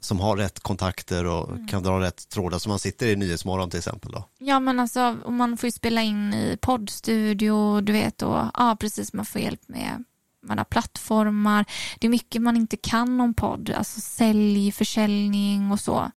som 0.00 0.20
har 0.20 0.36
rätt 0.36 0.60
kontakter 0.60 1.24
och 1.24 1.50
mm. 1.50 1.68
kan 1.68 1.82
dra 1.82 2.00
rätt 2.00 2.28
trådar 2.28 2.58
som 2.58 2.70
man 2.70 2.78
sitter 2.78 3.06
i 3.06 3.16
Nyhetsmorgon 3.16 3.70
till 3.70 3.78
exempel 3.78 4.12
då. 4.12 4.28
Ja 4.38 4.60
men 4.60 4.80
alltså 4.80 5.16
man 5.28 5.56
får 5.56 5.66
ju 5.66 5.72
spela 5.72 6.02
in 6.02 6.34
i 6.34 6.58
poddstudio 6.60 7.80
du 7.80 7.92
vet 7.92 8.22
och 8.22 8.38
ja 8.54 8.76
precis 8.80 9.12
man 9.12 9.24
får 9.24 9.40
hjälp 9.40 9.60
med 9.66 10.04
man 10.46 10.58
har 10.58 10.64
plattformar. 10.64 11.64
Det 11.98 12.06
är 12.06 12.10
mycket 12.10 12.42
man 12.42 12.56
inte 12.56 12.76
kan 12.76 13.20
om 13.20 13.34
podd, 13.34 13.70
alltså 13.70 14.00
sälj, 14.00 14.72
försäljning 14.72 15.72
och 15.72 15.80
så. 15.80 16.10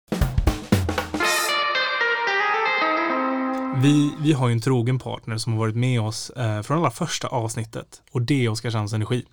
Vi, 3.81 4.13
vi 4.21 4.33
har 4.33 4.47
ju 4.47 4.53
en 4.53 4.61
trogen 4.61 4.99
partner 4.99 5.37
som 5.37 5.53
har 5.53 5.59
varit 5.59 5.75
med 5.75 6.01
oss 6.01 6.29
eh, 6.29 6.61
från 6.61 6.77
allra 6.77 6.91
första 6.91 7.27
avsnittet 7.27 8.01
och 8.11 8.21
det 8.21 8.45
är 8.45 8.49
Oskarshamns 8.49 8.93
Energi. 8.93 9.25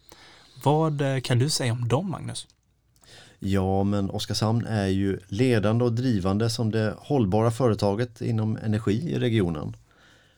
Vad 0.65 1.01
eh, 1.01 1.21
kan 1.21 1.39
du 1.39 1.51
säga 1.51 1.73
om 1.73 1.89
dem, 1.89 2.11
Magnus? 2.11 2.47
Ja, 3.39 3.85
men 3.85 4.11
Oskarshamn 4.11 4.67
är 4.67 4.87
ju 4.87 5.19
ledande 5.29 5.85
och 5.85 5.93
drivande 5.93 6.51
som 6.51 6.71
det 6.71 6.95
hållbara 6.99 7.51
företaget 7.51 8.21
inom 8.21 8.57
energi 8.57 9.13
i 9.13 9.19
regionen. 9.19 9.77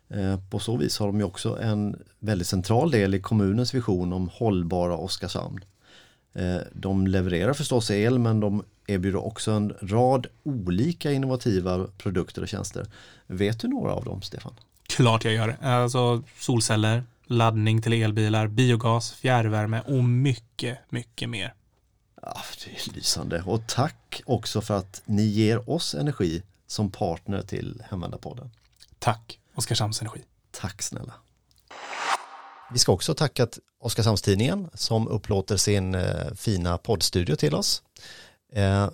Eh, 0.09 0.41
på 0.51 0.59
så 0.59 0.77
vis 0.77 0.99
har 0.99 1.07
de 1.07 1.19
ju 1.19 1.25
också 1.25 1.59
en 1.61 2.03
väldigt 2.19 2.49
central 2.49 2.91
del 2.91 3.15
i 3.15 3.21
kommunens 3.21 3.75
vision 3.75 4.13
om 4.13 4.31
hållbara 4.33 4.97
Oskarshamn. 4.97 5.61
Eh, 6.35 6.59
de 6.73 7.07
levererar 7.07 7.53
förstås 7.53 7.91
el 7.91 8.19
men 8.19 8.41
de 8.41 8.63
erbjuder 8.87 9.26
också 9.26 9.51
en 9.51 9.74
rad 9.82 10.26
olika 10.43 11.12
innovativa 11.12 11.87
produkter 11.99 12.43
och 12.43 12.49
tjänster. 12.49 12.87
Vet 13.26 13.61
du 13.61 13.68
några 13.68 13.93
av 13.93 14.05
dem, 14.05 14.22
Stefan? 14.22 14.55
Klart 14.87 15.24
jag 15.24 15.34
gör. 15.34 15.57
Alltså 15.62 16.22
solceller, 16.39 17.05
laddning 17.26 17.82
till 17.82 17.93
elbilar, 17.93 18.47
biogas, 18.47 19.12
fjärrvärme 19.12 19.80
och 19.80 20.05
mycket, 20.05 20.78
mycket 20.89 21.28
mer. 21.28 21.55
Ja, 22.22 22.43
det 22.64 22.70
är 22.70 22.95
lysande 22.95 23.43
och 23.43 23.66
tack 23.66 24.22
också 24.26 24.61
för 24.61 24.76
att 24.76 25.03
ni 25.05 25.22
ger 25.22 25.70
oss 25.70 25.95
energi 25.95 26.43
som 26.66 26.91
partner 26.91 27.43
till 27.43 27.82
Hemvändarpodden. 27.91 28.51
Tack 28.99 29.39
Oskarshamns 29.55 30.01
Energi. 30.01 30.20
Tack 30.51 30.82
snälla. 30.82 31.12
Vi 32.72 32.78
ska 32.78 32.93
också 32.93 33.14
tacka 33.14 33.47
Oskarshamnstidningen 33.80 34.70
som 34.74 35.09
upplåter 35.09 35.57
sin 35.57 35.95
eh, 35.95 36.34
fina 36.34 36.78
poddstudio 36.78 37.37
till 37.37 37.55
oss. 37.55 37.82
Eh, 38.53 38.89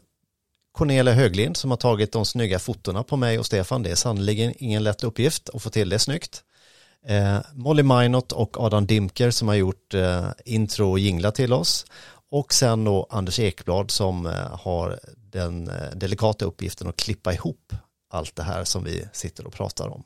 Cornelia 0.73 1.15
Höglind 1.15 1.57
som 1.57 1.71
har 1.71 1.79
tagit 1.79 2.13
de 2.13 2.25
snygga 2.25 2.59
fotona 2.59 3.03
på 3.03 3.17
mig 3.17 3.39
och 3.39 3.47
Stefan. 3.47 3.83
Det 3.83 3.91
är 3.91 3.95
sannerligen 3.95 4.55
ingen 4.59 4.85
lätt 4.85 5.05
uppgift 5.05 5.51
att 5.55 5.63
få 5.63 5.71
till 5.71 5.89
det 5.89 5.99
snyggt. 5.99 6.43
Eh, 7.07 7.39
Molly 7.55 7.83
Minot 7.83 8.33
och 8.33 8.61
Adam 8.61 8.87
Dimker 8.87 9.31
som 9.31 9.49
har 9.49 9.55
gjort 9.55 9.95
eh, 9.95 10.27
intro 10.45 10.91
och 10.91 10.99
jingla 10.99 11.31
till 11.31 11.53
oss 11.53 11.87
och 12.31 12.55
sen 12.55 12.85
då 12.85 13.07
Anders 13.11 13.39
Ekblad 13.39 13.91
som 13.91 14.27
eh, 14.27 14.61
har 14.61 15.01
den 15.17 15.69
eh, 15.69 15.91
delikata 15.95 16.45
uppgiften 16.45 16.89
att 16.89 16.97
klippa 16.97 17.33
ihop 17.33 17.73
allt 18.11 18.37
det 18.37 18.43
här 18.43 18.65
som 18.65 18.85
vi 18.85 19.05
sitter 19.13 19.47
och 19.47 19.53
pratar 19.53 19.89
om. 19.89 20.03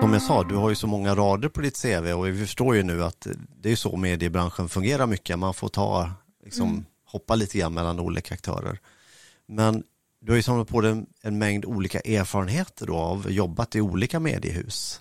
Som 0.00 0.12
jag 0.12 0.22
sa, 0.22 0.42
du 0.42 0.54
har 0.54 0.68
ju 0.68 0.74
så 0.74 0.86
många 0.86 1.14
rader 1.14 1.48
på 1.48 1.60
ditt 1.60 1.82
CV 1.82 2.12
och 2.12 2.26
vi 2.26 2.38
förstår 2.38 2.76
ju 2.76 2.82
nu 2.82 3.04
att 3.04 3.26
det 3.60 3.72
är 3.72 3.76
så 3.76 3.96
mediebranschen 3.96 4.68
fungerar 4.68 5.06
mycket. 5.06 5.38
Man 5.38 5.54
får 5.54 5.68
ta, 5.68 6.10
liksom, 6.44 6.68
mm. 6.68 6.84
hoppa 7.04 7.34
lite 7.34 7.58
grann 7.58 7.74
mellan 7.74 8.00
olika 8.00 8.34
aktörer. 8.34 8.80
Men 9.46 9.82
du 10.20 10.32
har 10.32 10.36
ju 10.36 10.42
samlat 10.42 10.68
på 10.68 10.80
dig 10.80 10.90
en, 10.92 11.06
en 11.22 11.38
mängd 11.38 11.64
olika 11.64 12.00
erfarenheter 12.00 12.86
då 12.86 12.96
av 12.96 13.30
jobbat 13.30 13.76
i 13.76 13.80
olika 13.80 14.20
mediehus. 14.20 15.00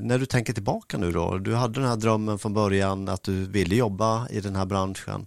När 0.00 0.18
du 0.18 0.26
tänker 0.26 0.52
tillbaka 0.52 0.98
nu 0.98 1.12
då, 1.12 1.38
du 1.38 1.54
hade 1.54 1.80
den 1.80 1.88
här 1.88 1.96
drömmen 1.96 2.38
från 2.38 2.54
början 2.54 3.08
att 3.08 3.22
du 3.22 3.46
ville 3.46 3.74
jobba 3.74 4.28
i 4.28 4.40
den 4.40 4.56
här 4.56 4.66
branschen. 4.66 5.26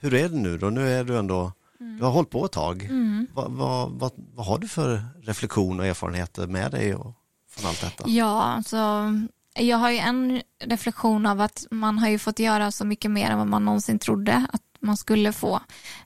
Hur 0.00 0.14
är 0.14 0.28
det 0.28 0.36
nu 0.36 0.58
då? 0.58 0.70
Nu 0.70 0.88
är 0.88 1.04
du 1.04 1.18
ändå, 1.18 1.52
mm. 1.80 1.98
du 1.98 2.04
har 2.04 2.10
hållit 2.10 2.30
på 2.30 2.44
ett 2.44 2.52
tag. 2.52 2.84
Mm. 2.84 3.26
Vad, 3.34 3.52
vad, 3.52 3.90
vad, 3.90 4.12
vad, 4.34 4.46
har 4.46 4.58
du 4.58 4.68
för 4.68 5.04
reflektion 5.22 5.80
och 5.80 5.86
erfarenheter 5.86 6.46
med 6.46 6.70
dig 6.70 6.94
och, 6.94 7.14
från 7.58 7.68
allt 7.68 7.80
detta? 7.80 8.04
Ja, 8.06 8.42
alltså 8.42 9.12
jag 9.54 9.76
har 9.76 9.90
ju 9.90 9.98
en 9.98 10.42
reflektion 10.64 11.26
av 11.26 11.40
att 11.40 11.66
man 11.70 11.98
har 11.98 12.08
ju 12.08 12.18
fått 12.18 12.38
göra 12.38 12.70
så 12.70 12.84
mycket 12.84 13.10
mer 13.10 13.30
än 13.30 13.38
vad 13.38 13.46
man 13.46 13.64
någonsin 13.64 13.98
trodde 13.98 14.46
att 14.52 14.62
man 14.80 14.96
skulle 14.96 15.32
få. 15.32 15.60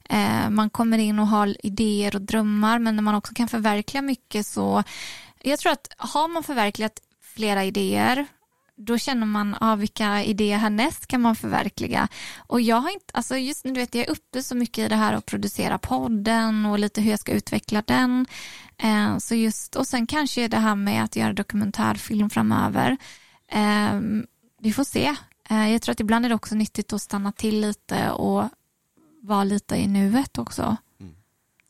Eh, 0.08 0.50
man 0.50 0.70
kommer 0.70 0.98
in 0.98 1.18
och 1.18 1.26
har 1.26 1.66
idéer 1.66 2.14
och 2.14 2.22
drömmar 2.22 2.78
men 2.78 2.96
när 2.96 3.02
man 3.02 3.14
också 3.14 3.34
kan 3.34 3.48
förverkliga 3.48 4.02
mycket 4.02 4.46
så 4.46 4.82
jag 5.42 5.58
tror 5.58 5.72
att 5.72 5.88
har 5.96 6.28
man 6.28 6.42
förverkligat 6.42 6.92
flera 7.34 7.64
idéer, 7.64 8.26
då 8.84 8.98
känner 8.98 9.26
man, 9.26 9.56
ah, 9.60 9.76
vilka 9.76 10.24
idéer 10.24 10.58
härnäst 10.58 11.06
kan 11.06 11.20
man 11.20 11.36
förverkliga? 11.36 12.08
Och 12.46 12.60
jag 12.60 12.76
har 12.76 12.90
inte, 12.90 13.06
alltså 13.12 13.36
just 13.36 13.64
nu 13.64 13.72
vet 13.72 13.94
jag 13.94 14.04
är 14.04 14.10
uppe 14.10 14.42
så 14.42 14.54
mycket 14.54 14.84
i 14.84 14.88
det 14.88 14.96
här 14.96 15.12
att 15.12 15.26
producera 15.26 15.78
podden 15.78 16.66
och 16.66 16.78
lite 16.78 17.00
hur 17.00 17.10
jag 17.10 17.20
ska 17.20 17.32
utveckla 17.32 17.82
den. 17.86 18.26
Eh, 18.78 19.18
så 19.18 19.34
just, 19.34 19.76
och 19.76 19.86
sen 19.86 20.06
kanske 20.06 20.48
det 20.48 20.56
här 20.56 20.74
med 20.74 21.04
att 21.04 21.16
göra 21.16 21.32
dokumentärfilm 21.32 22.30
framöver. 22.30 22.96
Eh, 23.48 24.00
vi 24.60 24.72
får 24.72 24.84
se. 24.84 25.14
Eh, 25.50 25.72
jag 25.72 25.82
tror 25.82 25.92
att 25.92 26.00
ibland 26.00 26.24
är 26.24 26.28
det 26.28 26.34
också 26.34 26.54
nyttigt 26.54 26.92
att 26.92 27.02
stanna 27.02 27.32
till 27.32 27.60
lite 27.60 28.10
och 28.10 28.48
vara 29.22 29.44
lite 29.44 29.76
i 29.76 29.86
nuet 29.86 30.38
också. 30.38 30.76
Mm. 31.00 31.14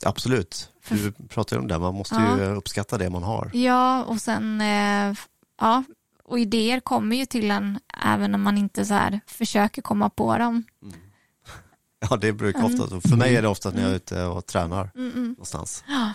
Absolut, 0.04 0.70
du 0.88 1.12
pratar 1.12 1.56
ju 1.56 1.60
om 1.60 1.68
det, 1.68 1.78
man 1.78 1.94
måste 1.94 2.14
ja. 2.14 2.38
ju 2.38 2.44
uppskatta 2.44 2.98
det 2.98 3.10
man 3.10 3.22
har. 3.22 3.50
Ja, 3.54 4.04
och 4.04 4.20
sen 4.20 4.60
eh, 4.60 5.14
ja, 5.60 5.84
och 6.24 6.38
idéer 6.38 6.80
kommer 6.80 7.16
ju 7.16 7.26
till 7.26 7.50
en 7.50 7.78
även 8.04 8.34
om 8.34 8.42
man 8.42 8.58
inte 8.58 8.84
så 8.84 8.94
här 8.94 9.20
försöker 9.26 9.82
komma 9.82 10.10
på 10.10 10.38
dem. 10.38 10.64
Mm. 10.82 10.94
Ja, 12.10 12.16
det 12.16 12.32
brukar 12.32 12.64
ofta, 12.64 12.86
mm. 12.86 13.00
för 13.00 13.16
mig 13.16 13.36
är 13.36 13.42
det 13.42 13.48
ofta 13.48 13.70
när 13.70 13.82
jag 13.82 13.90
är 13.90 13.94
ute 13.94 14.24
och 14.24 14.46
tränar 14.46 14.90
mm. 14.94 15.10
mm. 15.10 15.28
någonstans. 15.28 15.84
Ja. 15.88 16.12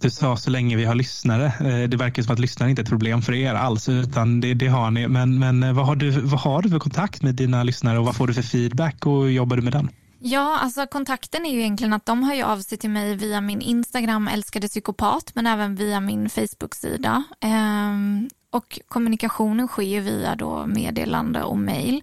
Du 0.00 0.10
sa 0.10 0.36
så 0.36 0.50
länge 0.50 0.76
vi 0.76 0.84
har 0.84 0.94
lyssnare. 0.94 1.46
Eh, 1.46 1.88
det 1.88 1.96
verkar 1.96 2.22
som 2.22 2.32
att 2.32 2.38
lyssnare 2.38 2.70
inte 2.70 2.82
är 2.82 2.84
ett 2.84 2.88
problem 2.88 3.22
för 3.22 3.32
er 3.32 3.54
alls, 3.54 3.88
utan 3.88 4.40
det, 4.40 4.54
det 4.54 4.66
har 4.66 4.90
ni. 4.90 5.08
Men, 5.08 5.38
men 5.38 5.62
eh, 5.62 5.72
vad, 5.72 5.86
har 5.86 5.96
du, 5.96 6.10
vad 6.10 6.40
har 6.40 6.62
du 6.62 6.70
för 6.70 6.78
kontakt 6.78 7.22
med 7.22 7.34
dina 7.34 7.62
lyssnare 7.62 7.98
och 7.98 8.04
vad 8.04 8.16
får 8.16 8.26
du 8.26 8.34
för 8.34 8.42
feedback 8.42 9.06
och 9.06 9.30
jobbar 9.30 9.56
du 9.56 9.62
med 9.62 9.72
den? 9.72 9.90
Ja, 10.18 10.58
alltså 10.58 10.86
kontakten 10.86 11.46
är 11.46 11.50
ju 11.50 11.60
egentligen 11.60 11.92
att 11.92 12.06
de 12.06 12.22
hör 12.22 12.34
ju 12.34 12.42
av 12.42 12.60
sig 12.60 12.78
till 12.78 12.90
mig 12.90 13.14
via 13.14 13.40
min 13.40 13.60
Instagram 13.60 14.28
älskade 14.28 14.68
psykopat 14.68 15.32
men 15.34 15.46
även 15.46 15.76
via 15.76 16.00
min 16.00 16.30
Facebook-sida. 16.30 17.24
Och 18.50 18.80
kommunikationen 18.88 19.68
sker 19.68 20.00
via 20.00 20.36
då 20.36 20.66
meddelande 20.66 21.42
och 21.42 21.58
mail. 21.58 22.02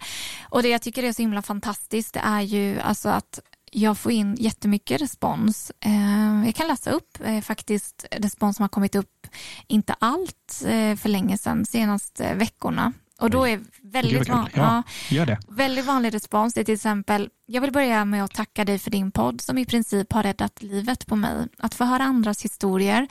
Och 0.49 0.63
det 0.63 0.69
jag 0.69 0.81
tycker 0.81 1.03
är 1.03 1.13
så 1.13 1.21
himla 1.21 1.41
fantastiskt 1.41 2.13
det 2.13 2.19
är 2.19 2.41
ju 2.41 2.79
alltså 2.79 3.09
att 3.09 3.39
jag 3.71 3.97
får 3.97 4.11
in 4.11 4.35
jättemycket 4.39 5.01
respons. 5.01 5.71
Ehm, 5.79 6.43
jag 6.45 6.55
kan 6.55 6.67
läsa 6.67 6.91
upp 6.91 7.17
eh, 7.23 7.41
faktiskt 7.41 8.05
respons 8.11 8.55
som 8.55 8.63
har 8.63 8.69
kommit 8.69 8.95
upp, 8.95 9.27
inte 9.67 9.95
allt 9.99 10.63
eh, 10.65 10.95
för 10.95 11.09
länge 11.09 11.37
sedan, 11.37 11.65
senaste 11.65 12.33
veckorna. 12.33 12.93
Och 13.19 13.29
då 13.29 13.47
är 13.47 13.61
väldigt, 13.81 14.29
van, 14.29 14.49
ja, 14.53 14.83
ja, 15.09 15.37
väldigt 15.47 15.85
vanlig 15.85 16.13
respons 16.13 16.53
det 16.53 16.61
är 16.61 16.65
till 16.65 16.73
exempel, 16.73 17.29
jag 17.45 17.61
vill 17.61 17.71
börja 17.71 18.05
med 18.05 18.23
att 18.23 18.33
tacka 18.33 18.65
dig 18.65 18.79
för 18.79 18.91
din 18.91 19.11
podd 19.11 19.41
som 19.41 19.57
i 19.57 19.65
princip 19.65 20.13
har 20.13 20.23
räddat 20.23 20.61
livet 20.61 21.07
på 21.07 21.15
mig. 21.15 21.47
Att 21.57 21.75
få 21.75 21.83
höra 21.85 22.03
andras 22.03 22.41
historier 22.41 23.07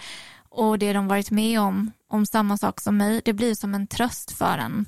och 0.49 0.79
det 0.79 0.93
de 0.93 1.09
varit 1.09 1.31
med 1.31 1.61
om, 1.61 1.93
om 2.09 2.27
samma 2.27 2.57
sak 2.57 2.81
som 2.81 2.97
mig, 2.97 3.23
det 3.25 3.33
blir 3.33 3.55
som 3.55 3.75
en 3.75 3.87
tröst 3.87 4.33
för 4.33 4.59
en. 4.59 4.87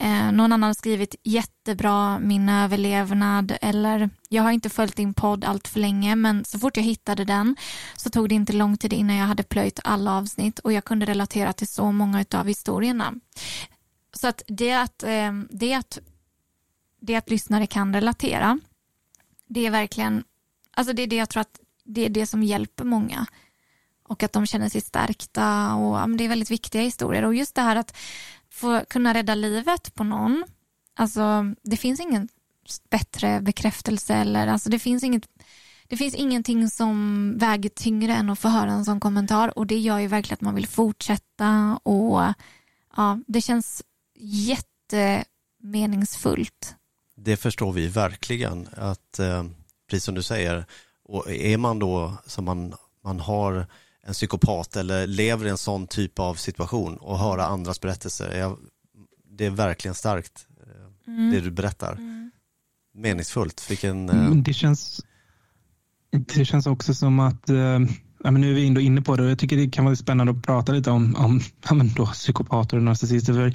Eh, 0.00 0.32
någon 0.32 0.52
annan 0.52 0.62
har 0.62 0.74
skrivit 0.74 1.14
jättebra 1.22 2.18
min 2.18 2.48
överlevnad 2.48 3.56
eller 3.60 4.10
jag 4.28 4.42
har 4.42 4.50
inte 4.50 4.70
följt 4.70 4.96
din 4.96 5.14
podd 5.14 5.44
allt 5.44 5.68
för 5.68 5.80
länge 5.80 6.16
men 6.16 6.44
så 6.44 6.58
fort 6.58 6.76
jag 6.76 6.84
hittade 6.84 7.24
den 7.24 7.56
så 7.96 8.10
tog 8.10 8.28
det 8.28 8.34
inte 8.34 8.52
lång 8.52 8.76
tid 8.76 8.92
innan 8.92 9.16
jag 9.16 9.26
hade 9.26 9.42
plöjt 9.42 9.80
alla 9.84 10.12
avsnitt 10.12 10.58
och 10.58 10.72
jag 10.72 10.84
kunde 10.84 11.06
relatera 11.06 11.52
till 11.52 11.68
så 11.68 11.92
många 11.92 12.24
av 12.34 12.46
historierna. 12.46 13.14
Så 14.12 14.28
att 14.28 14.42
det 14.46 14.72
att, 14.72 15.02
eh, 15.02 15.32
det 15.50 15.74
att, 15.74 15.98
det 17.00 17.14
att 17.14 17.30
lyssnare 17.30 17.66
kan 17.66 17.94
relatera, 17.94 18.58
det 19.48 19.66
är 19.66 19.70
verkligen, 19.70 20.24
alltså 20.70 20.92
det 20.92 21.02
är 21.02 21.06
det 21.06 21.16
jag 21.16 21.28
tror 21.28 21.40
att 21.40 21.60
det 21.84 22.04
är 22.06 22.08
det 22.08 22.26
som 22.26 22.42
hjälper 22.42 22.84
många 22.84 23.26
och 24.08 24.22
att 24.22 24.32
de 24.32 24.46
känner 24.46 24.68
sig 24.68 24.80
stärkta 24.80 25.74
och 25.74 25.96
ja, 25.96 26.06
det 26.06 26.24
är 26.24 26.28
väldigt 26.28 26.50
viktiga 26.50 26.82
historier 26.82 27.24
och 27.24 27.34
just 27.34 27.54
det 27.54 27.62
här 27.62 27.76
att 27.76 27.96
få 28.50 28.84
kunna 28.88 29.14
rädda 29.14 29.34
livet 29.34 29.94
på 29.94 30.04
någon, 30.04 30.44
alltså 30.94 31.54
det 31.62 31.76
finns 31.76 32.00
ingen 32.00 32.28
bättre 32.90 33.40
bekräftelse 33.40 34.14
eller 34.14 34.46
alltså 34.46 34.70
det 34.70 34.78
finns 34.78 35.04
inget 35.04 35.28
det 35.88 35.96
finns 35.96 36.14
ingenting 36.14 36.70
som 36.70 37.32
väger 37.38 37.70
tyngre 37.70 38.12
än 38.12 38.30
att 38.30 38.38
få 38.38 38.48
höra 38.48 38.70
en 38.70 38.84
sån 38.84 39.00
kommentar 39.00 39.58
och 39.58 39.66
det 39.66 39.78
gör 39.78 39.98
ju 39.98 40.06
verkligen 40.06 40.34
att 40.34 40.40
man 40.40 40.54
vill 40.54 40.66
fortsätta 40.66 41.78
och 41.82 42.22
ja, 42.96 43.18
det 43.26 43.40
känns 43.40 43.82
jättemeningsfullt. 44.18 46.76
Det 47.14 47.36
förstår 47.36 47.72
vi 47.72 47.88
verkligen 47.88 48.68
att 48.76 49.18
eh, 49.18 49.44
precis 49.90 50.04
som 50.04 50.14
du 50.14 50.22
säger, 50.22 50.66
och 51.04 51.30
är 51.30 51.56
man 51.56 51.78
då 51.78 52.16
som 52.26 52.44
man, 52.44 52.74
man 53.04 53.20
har 53.20 53.66
en 54.06 54.12
psykopat 54.12 54.76
eller 54.76 55.06
lever 55.06 55.46
i 55.46 55.50
en 55.50 55.58
sån 55.58 55.86
typ 55.86 56.18
av 56.18 56.34
situation 56.34 56.96
och 56.96 57.18
höra 57.18 57.46
andras 57.46 57.80
berättelser, 57.80 58.38
jag, 58.38 58.58
det 59.24 59.46
är 59.46 59.50
verkligen 59.50 59.94
starkt 59.94 60.46
eh, 60.66 61.12
mm. 61.12 61.30
det 61.30 61.40
du 61.40 61.50
berättar. 61.50 61.92
Mm. 61.92 62.30
Meningsfullt, 62.94 63.70
vilken... 63.70 64.08
Eh... 64.08 64.30
Det, 64.30 64.52
känns, 64.52 65.00
det 66.34 66.44
känns 66.44 66.66
också 66.66 66.94
som 66.94 67.20
att 67.20 67.50
eh 67.50 67.78
ja, 68.26 68.30
men 68.30 68.40
nu 68.40 68.50
är 68.50 68.54
vi 68.54 68.66
ändå 68.66 68.80
inne 68.80 69.02
på 69.02 69.16
det 69.16 69.22
och 69.22 69.30
jag 69.30 69.38
tycker 69.38 69.56
det 69.56 69.70
kan 69.70 69.84
vara 69.84 69.96
spännande 69.96 70.32
att 70.32 70.42
prata 70.42 70.72
lite 70.72 70.90
om, 70.90 71.16
om 71.16 71.40
ja, 71.68 71.74
men 71.74 71.94
då, 71.94 72.06
psykopater 72.06 72.76
och 72.76 72.82
narcissister. 72.82 73.32
För 73.32 73.52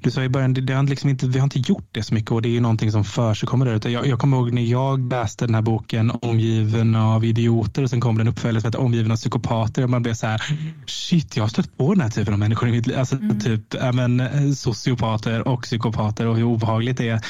du 0.00 0.10
sa 0.10 0.22
i 0.22 0.28
början, 0.28 0.54
det, 0.54 0.60
det 0.60 0.72
har 0.72 0.82
liksom 0.82 1.10
inte, 1.10 1.26
vi 1.26 1.38
har 1.38 1.44
inte 1.44 1.58
gjort 1.58 1.88
det 1.92 2.02
så 2.02 2.14
mycket 2.14 2.30
och 2.30 2.42
det 2.42 2.48
är 2.48 2.50
ju 2.50 2.60
någonting 2.60 2.92
som 2.92 3.04
försigkommer 3.04 3.66
där 3.66 3.74
ute. 3.74 3.90
Jag, 3.90 4.06
jag 4.06 4.18
kommer 4.18 4.36
ihåg 4.36 4.52
när 4.52 4.62
jag 4.62 5.12
läste 5.12 5.46
den 5.46 5.54
här 5.54 5.62
boken 5.62 6.12
Omgiven 6.22 6.96
av 6.96 7.24
idioter 7.24 7.82
och 7.82 7.90
sen 7.90 8.00
kom 8.00 8.16
det 8.16 8.22
en 8.22 8.28
uppföljare 8.28 8.60
som 8.60 8.68
hette 8.68 8.78
Omgiven 8.78 9.12
av 9.12 9.16
psykopater 9.16 9.82
och 9.82 9.90
man 9.90 10.02
blev 10.02 10.14
så 10.14 10.26
här, 10.26 10.42
shit, 10.86 11.36
jag 11.36 11.44
har 11.44 11.48
stött 11.48 11.76
på 11.76 11.94
den 11.94 12.00
här 12.00 12.10
typen 12.10 12.32
av 12.34 12.38
människor 12.38 12.68
i 12.68 12.72
mitt 12.72 12.86
liv. 12.86 12.98
Alltså 12.98 13.16
mm. 13.16 13.40
typ 13.40 13.74
ja, 13.74 13.92
men, 13.92 14.54
sociopater 14.54 15.48
och 15.48 15.62
psykopater 15.62 16.26
och 16.26 16.36
hur 16.36 16.44
obehagligt 16.44 16.96
det 16.96 17.08
är. 17.08 17.20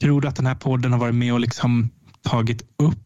Tror 0.00 0.20
du 0.20 0.28
att 0.28 0.36
den 0.36 0.46
här 0.46 0.54
podden 0.54 0.92
har 0.92 0.98
varit 0.98 1.14
med 1.14 1.32
och 1.32 1.40
liksom 1.40 1.90
tagit 2.22 2.62
upp 2.82 3.03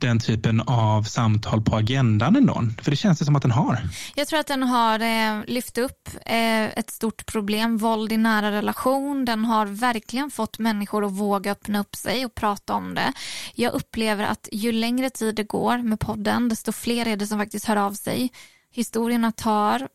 den 0.00 0.20
typen 0.20 0.60
av 0.60 1.02
samtal 1.02 1.60
på 1.60 1.76
agendan 1.76 2.36
ändå? 2.36 2.62
För 2.82 2.90
det 2.90 2.96
känns 2.96 3.18
det 3.18 3.24
som 3.24 3.36
att 3.36 3.42
den 3.42 3.50
har. 3.50 3.82
Jag 4.14 4.28
tror 4.28 4.40
att 4.40 4.46
den 4.46 4.62
har 4.62 5.00
eh, 5.00 5.44
lyft 5.46 5.78
upp 5.78 6.08
eh, 6.26 6.64
ett 6.64 6.90
stort 6.90 7.26
problem, 7.26 7.78
våld 7.78 8.12
i 8.12 8.16
nära 8.16 8.50
relation. 8.50 9.24
Den 9.24 9.44
har 9.44 9.66
verkligen 9.66 10.30
fått 10.30 10.58
människor 10.58 11.04
att 11.04 11.12
våga 11.12 11.52
öppna 11.52 11.80
upp 11.80 11.96
sig 11.96 12.24
och 12.24 12.34
prata 12.34 12.74
om 12.74 12.94
det. 12.94 13.12
Jag 13.54 13.72
upplever 13.72 14.24
att 14.24 14.48
ju 14.52 14.72
längre 14.72 15.10
tid 15.10 15.34
det 15.34 15.44
går 15.44 15.78
med 15.78 16.00
podden, 16.00 16.48
desto 16.48 16.72
fler 16.72 17.08
är 17.08 17.16
det 17.16 17.26
som 17.26 17.38
faktiskt 17.38 17.64
hör 17.64 17.76
av 17.76 17.92
sig. 17.92 18.30
Historierna 18.70 19.32
tar 19.32 19.88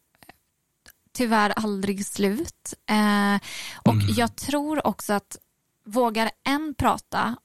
tyvärr 1.18 1.50
aldrig 1.50 2.06
slut. 2.06 2.74
Eh, 2.90 3.36
och 3.76 3.94
mm. 3.94 4.08
jag 4.18 4.36
tror 4.36 4.88
också 4.88 5.14
att 5.14 5.38
vågar 5.86 6.32
en 6.44 6.74
prata 6.78 7.36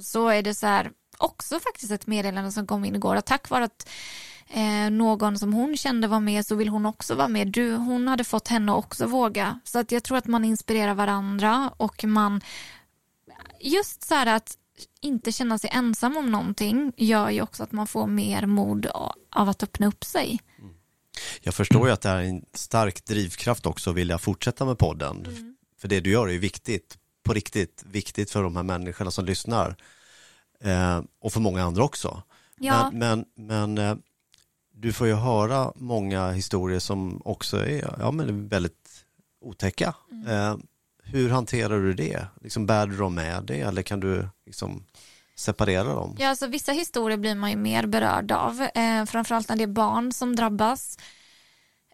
så 0.00 0.28
är 0.28 0.42
det 0.42 0.54
så 0.54 0.66
här 0.66 0.90
också 1.18 1.60
faktiskt 1.60 1.92
ett 1.92 2.06
meddelande 2.06 2.52
som 2.52 2.66
kom 2.66 2.84
in 2.84 2.94
igår 2.94 3.16
och 3.16 3.24
tack 3.24 3.50
vare 3.50 3.64
att 3.64 3.88
eh, 4.50 4.90
någon 4.90 5.38
som 5.38 5.52
hon 5.52 5.76
kände 5.76 6.08
var 6.08 6.20
med 6.20 6.46
så 6.46 6.54
vill 6.54 6.68
hon 6.68 6.86
också 6.86 7.14
vara 7.14 7.28
med. 7.28 7.48
Du, 7.48 7.74
hon 7.74 8.08
hade 8.08 8.24
fått 8.24 8.48
henne 8.48 8.72
också 8.72 9.06
våga. 9.06 9.60
Så 9.64 9.78
att 9.78 9.92
jag 9.92 10.04
tror 10.04 10.18
att 10.18 10.26
man 10.26 10.44
inspirerar 10.44 10.94
varandra 10.94 11.70
och 11.76 12.04
man 12.04 12.40
just 13.60 14.02
så 14.02 14.14
här 14.14 14.26
att 14.26 14.56
inte 15.00 15.32
känna 15.32 15.58
sig 15.58 15.70
ensam 15.72 16.16
om 16.16 16.30
någonting 16.30 16.92
gör 16.96 17.30
ju 17.30 17.42
också 17.42 17.62
att 17.62 17.72
man 17.72 17.86
får 17.86 18.06
mer 18.06 18.46
mod 18.46 18.86
av 19.30 19.48
att 19.48 19.62
öppna 19.62 19.86
upp 19.86 20.04
sig. 20.04 20.40
Mm. 20.58 20.70
Jag 21.40 21.54
förstår 21.54 21.86
ju 21.86 21.92
att 21.92 22.00
det 22.00 22.08
är 22.08 22.22
en 22.22 22.44
stark 22.52 23.04
drivkraft 23.04 23.66
också 23.66 23.90
att 23.90 23.96
vilja 23.96 24.18
fortsätta 24.18 24.64
med 24.64 24.78
podden. 24.78 25.26
Mm. 25.26 25.56
För 25.78 25.88
det 25.88 26.00
du 26.00 26.10
gör 26.10 26.28
är 26.28 26.32
ju 26.32 26.38
viktigt, 26.38 26.98
på 27.22 27.32
riktigt 27.32 27.82
viktigt 27.86 28.30
för 28.30 28.42
de 28.42 28.56
här 28.56 28.62
människorna 28.62 29.10
som 29.10 29.24
lyssnar. 29.24 29.76
Eh, 30.66 31.02
och 31.20 31.32
för 31.32 31.40
många 31.40 31.62
andra 31.62 31.84
också. 31.84 32.22
Ja. 32.58 32.90
Men, 32.92 33.24
men, 33.36 33.74
men 33.74 33.78
eh, 33.78 33.96
du 34.72 34.92
får 34.92 35.06
ju 35.06 35.14
höra 35.14 35.72
många 35.76 36.30
historier 36.30 36.78
som 36.78 37.22
också 37.24 37.56
är 37.66 37.94
ja, 37.98 38.10
men 38.10 38.48
väldigt 38.48 39.04
otäcka. 39.40 39.94
Mm. 40.10 40.26
Eh, 40.28 40.56
hur 41.02 41.30
hanterar 41.30 41.80
du 41.80 41.94
det? 41.94 42.26
Liksom 42.42 42.66
bär 42.66 42.86
du 42.86 42.96
dem 42.96 43.14
med 43.14 43.44
dig 43.44 43.60
eller 43.60 43.82
kan 43.82 44.00
du 44.00 44.28
liksom 44.46 44.84
separera 45.36 45.94
dem? 45.94 46.16
Ja, 46.18 46.28
alltså, 46.28 46.46
vissa 46.46 46.72
historier 46.72 47.18
blir 47.18 47.34
man 47.34 47.50
ju 47.50 47.56
mer 47.56 47.86
berörd 47.86 48.32
av, 48.32 48.62
eh, 48.74 49.04
framförallt 49.04 49.48
när 49.48 49.56
det 49.56 49.62
är 49.62 49.66
barn 49.66 50.12
som 50.12 50.36
drabbas. 50.36 50.98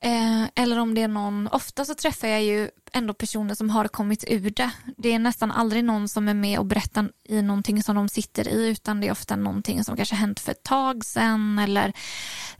Eh, 0.05 0.45
eller 0.55 0.79
om 0.79 0.95
det 0.95 1.03
är 1.03 1.09
någon, 1.09 1.49
ofta 1.49 1.85
så 1.85 1.95
träffar 1.95 2.29
jag 2.29 2.43
ju 2.43 2.70
ändå 2.93 3.15
personer 3.15 3.55
som 3.55 3.70
har 3.70 3.89
kommit 3.89 4.24
ur 4.29 4.51
det. 4.51 4.70
Det 4.97 5.12
är 5.12 5.19
nästan 5.19 5.51
aldrig 5.51 5.85
någon 5.85 6.09
som 6.09 6.29
är 6.29 6.35
med 6.35 6.59
och 6.59 6.66
berättar 6.66 7.11
i 7.24 7.43
någonting 7.43 7.83
som 7.83 7.97
de 7.97 8.09
sitter 8.09 8.49
i 8.49 8.69
utan 8.69 9.01
det 9.01 9.09
är 9.09 9.12
ofta 9.12 9.37
någonting 9.37 9.85
som 9.85 9.97
kanske 9.97 10.15
hänt 10.15 10.41
för 10.41 10.53
ett 10.53 10.62
tag 10.62 11.05
sedan 11.05 11.59
eller 11.59 11.93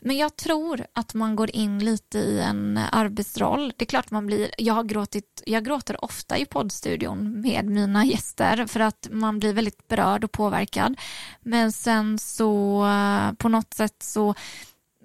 men 0.01 0.17
jag 0.17 0.37
tror 0.37 0.87
att 0.93 1.15
man 1.15 1.37
går 1.37 1.57
in 1.57 1.85
lite 1.85 2.19
i 2.19 2.41
en 2.41 2.79
arbetsroll. 2.93 3.73
Det 3.77 3.85
är 3.85 3.87
klart 3.87 4.11
man 4.11 4.27
blir, 4.27 4.51
jag 4.59 4.75
har 4.75 4.85
gråtit, 4.85 5.43
jag 5.47 5.65
gråter 5.65 6.05
ofta 6.05 6.39
i 6.39 6.47
poddstudion 6.47 7.41
med 7.41 7.65
mina 7.65 8.05
gäster 8.05 8.67
för 8.67 8.81
att 8.81 9.09
man 9.11 9.39
blir 9.39 9.53
väldigt 9.53 9.89
berörd 9.89 10.25
och 10.25 10.33
påverkad. 10.33 11.01
Men 11.41 11.73
sen 11.73 12.19
så 12.19 12.85
eh, 12.87 13.33
på 13.33 13.49
något 13.49 13.75
sätt 13.75 14.03
så 14.03 14.35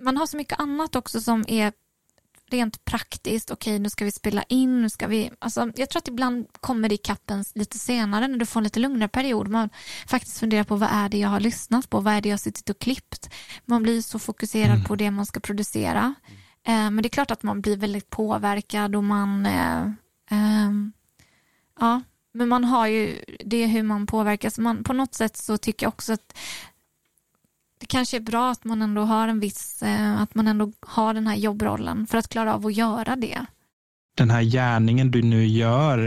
man 0.01 0.17
har 0.17 0.25
så 0.25 0.37
mycket 0.37 0.59
annat 0.59 0.95
också 0.95 1.21
som 1.21 1.45
är 1.47 1.71
rent 2.49 2.85
praktiskt, 2.85 3.51
okej 3.51 3.71
okay, 3.71 3.79
nu 3.79 3.89
ska 3.89 4.05
vi 4.05 4.11
spela 4.11 4.43
in, 4.43 4.81
nu 4.81 4.89
ska 4.89 5.07
vi, 5.07 5.31
alltså, 5.39 5.71
jag 5.75 5.89
tror 5.89 5.99
att 5.99 6.07
ibland 6.07 6.47
kommer 6.59 6.89
det 6.89 6.95
i 6.95 6.97
kappen 6.97 7.43
lite 7.55 7.77
senare 7.79 8.27
när 8.27 8.37
du 8.37 8.45
får 8.45 8.59
en 8.59 8.63
lite 8.63 8.79
lugnare 8.79 9.09
period. 9.09 9.47
Man 9.47 9.69
faktiskt 10.07 10.39
funderar 10.39 10.63
på 10.63 10.75
vad 10.75 10.89
är 10.91 11.09
det 11.09 11.17
jag 11.17 11.29
har 11.29 11.39
lyssnat 11.39 11.89
på, 11.89 11.99
vad 11.99 12.13
är 12.13 12.21
det 12.21 12.29
jag 12.29 12.33
har 12.33 12.39
suttit 12.39 12.69
och 12.69 12.79
klippt. 12.79 13.29
Man 13.65 13.83
blir 13.83 14.01
så 14.01 14.19
fokuserad 14.19 14.75
mm. 14.75 14.83
på 14.83 14.95
det 14.95 15.11
man 15.11 15.25
ska 15.25 15.39
producera. 15.39 16.15
Eh, 16.67 16.73
men 16.73 16.97
det 16.97 17.07
är 17.07 17.09
klart 17.09 17.31
att 17.31 17.43
man 17.43 17.61
blir 17.61 17.77
väldigt 17.77 18.09
påverkad 18.09 18.95
och 18.95 19.03
man, 19.03 19.45
eh, 19.45 19.81
eh, 20.31 20.71
ja, 21.79 22.01
men 22.33 22.49
man 22.49 22.63
har 22.63 22.87
ju, 22.87 23.23
det 23.45 23.63
är 23.63 23.67
hur 23.67 23.83
man 23.83 24.07
påverkas. 24.07 24.59
Man, 24.59 24.83
på 24.83 24.93
något 24.93 25.13
sätt 25.13 25.37
så 25.37 25.57
tycker 25.57 25.85
jag 25.85 25.93
också 25.93 26.13
att 26.13 26.37
det 27.77 27.85
kanske 27.85 28.17
är 28.17 28.21
bra 28.21 28.51
att 28.51 28.63
man 28.63 28.81
ändå 28.81 29.01
har 29.01 29.27
en 29.27 29.39
viss, 29.39 29.83
eh, 29.83 30.21
att 30.21 30.35
man 30.35 30.47
ändå 30.47 30.71
har 30.79 31.13
den 31.13 31.27
här 31.27 31.35
jobbrollen 31.35 32.07
för 32.07 32.17
att 32.17 32.27
klara 32.27 32.53
av 32.53 32.65
att 32.65 32.73
göra 32.73 33.15
det. 33.15 33.45
Den 34.17 34.29
här 34.29 34.41
gärningen 34.41 35.11
du 35.11 35.21
nu 35.21 35.45
gör, 35.45 35.97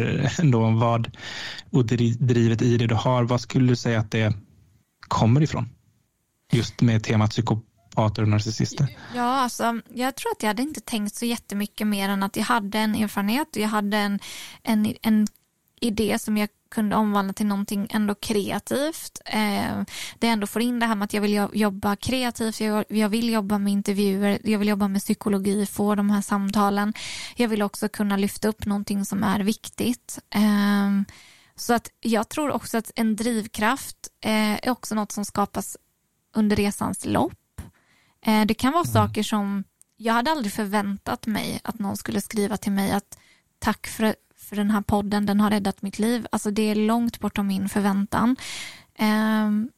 ändå, 0.40 0.70
vad, 0.70 1.16
och 1.70 1.84
drivet 1.86 2.62
i 2.62 2.76
det 2.76 2.86
du 2.86 2.94
har, 2.94 3.24
vad 3.24 3.40
skulle 3.40 3.68
du 3.68 3.76
säga 3.76 4.01
att 4.01 4.10
det 4.10 4.34
kommer 5.09 5.42
ifrån? 5.42 5.68
Just 6.52 6.80
med 6.80 7.05
temat 7.05 7.30
psykopater 7.30 8.22
och 8.22 8.28
narcissister. 8.28 8.98
Ja, 9.14 9.22
alltså, 9.22 9.80
jag 9.94 10.14
tror 10.16 10.32
att 10.32 10.42
jag 10.42 10.48
hade 10.48 10.62
inte 10.62 10.80
tänkt 10.80 11.14
så 11.14 11.24
jättemycket 11.24 11.86
mer 11.86 12.09
än 12.09 12.22
att 12.22 12.36
jag 12.36 12.44
hade 12.44 12.78
en 12.78 12.94
erfarenhet 12.94 13.56
och 13.56 13.62
jag 13.62 13.68
hade 13.68 13.97
en, 13.97 14.18
en, 14.62 14.94
en 15.02 15.26
idé 15.80 16.18
som 16.18 16.36
jag 16.36 16.48
kunde 16.70 16.97
omvandla 16.97 17.32
till 17.32 17.47
någonting 17.47 17.86
ändå 17.90 18.14
kreativt. 18.14 19.20
Eh, 19.24 19.82
det 20.18 20.28
ändå 20.28 20.47
får 20.47 20.62
in 20.62 20.80
det 20.80 20.86
här 20.86 20.94
med 20.94 21.05
att 21.05 21.14
jag 21.14 21.20
vill 21.20 21.48
jobba 21.52 21.97
kreativt, 21.97 22.60
jag, 22.60 22.84
jag 22.88 23.09
vill 23.09 23.32
jobba 23.32 23.59
med 23.59 23.72
intervjuer, 23.72 24.38
jag 24.44 24.59
vill 24.59 24.68
jobba 24.68 24.88
med 24.88 25.01
psykologi, 25.01 25.66
få 25.66 25.94
de 25.94 26.10
här 26.10 26.22
samtalen. 26.22 26.94
Jag 27.36 27.48
vill 27.48 27.62
också 27.62 27.88
kunna 27.88 28.16
lyfta 28.16 28.48
upp 28.48 28.66
någonting 28.66 29.05
som 29.05 29.24
är 29.24 29.40
viktigt. 29.40 30.18
Eh, 30.34 31.14
så 31.56 31.74
att 31.74 31.90
jag 32.01 32.28
tror 32.28 32.51
också 32.51 32.78
att 32.78 32.90
en 32.97 33.16
drivkraft 33.16 34.09
eh, 34.24 34.52
är 34.52 34.70
också 34.70 34.94
något 34.94 35.12
som 35.12 35.24
skapas 35.24 35.76
under 36.34 36.56
resans 36.56 37.05
lopp. 37.05 37.60
Eh, 38.26 38.44
det 38.44 38.55
kan 38.55 38.72
vara 38.72 38.84
mm. 38.84 38.92
saker 38.92 39.22
som 39.22 39.64
jag 39.97 40.14
hade 40.14 40.30
aldrig 40.30 40.52
förväntat 40.52 41.26
mig 41.26 41.60
att 41.64 41.78
någon 41.78 41.97
skulle 41.97 42.20
skriva 42.20 42.56
till 42.56 42.72
mig 42.72 42.92
att 42.92 43.18
tack 43.59 43.86
för 43.86 44.14
för 44.51 44.56
den 44.56 44.70
här 44.70 44.81
podden, 44.81 45.27
den 45.27 45.40
har 45.40 45.51
räddat 45.51 45.82
mitt 45.82 45.98
liv. 45.98 46.27
Alltså 46.32 46.51
det 46.51 46.62
är 46.62 46.74
långt 46.74 47.20
bortom 47.20 47.47
min 47.47 47.68
förväntan. 47.68 48.36
Um, 48.98 49.70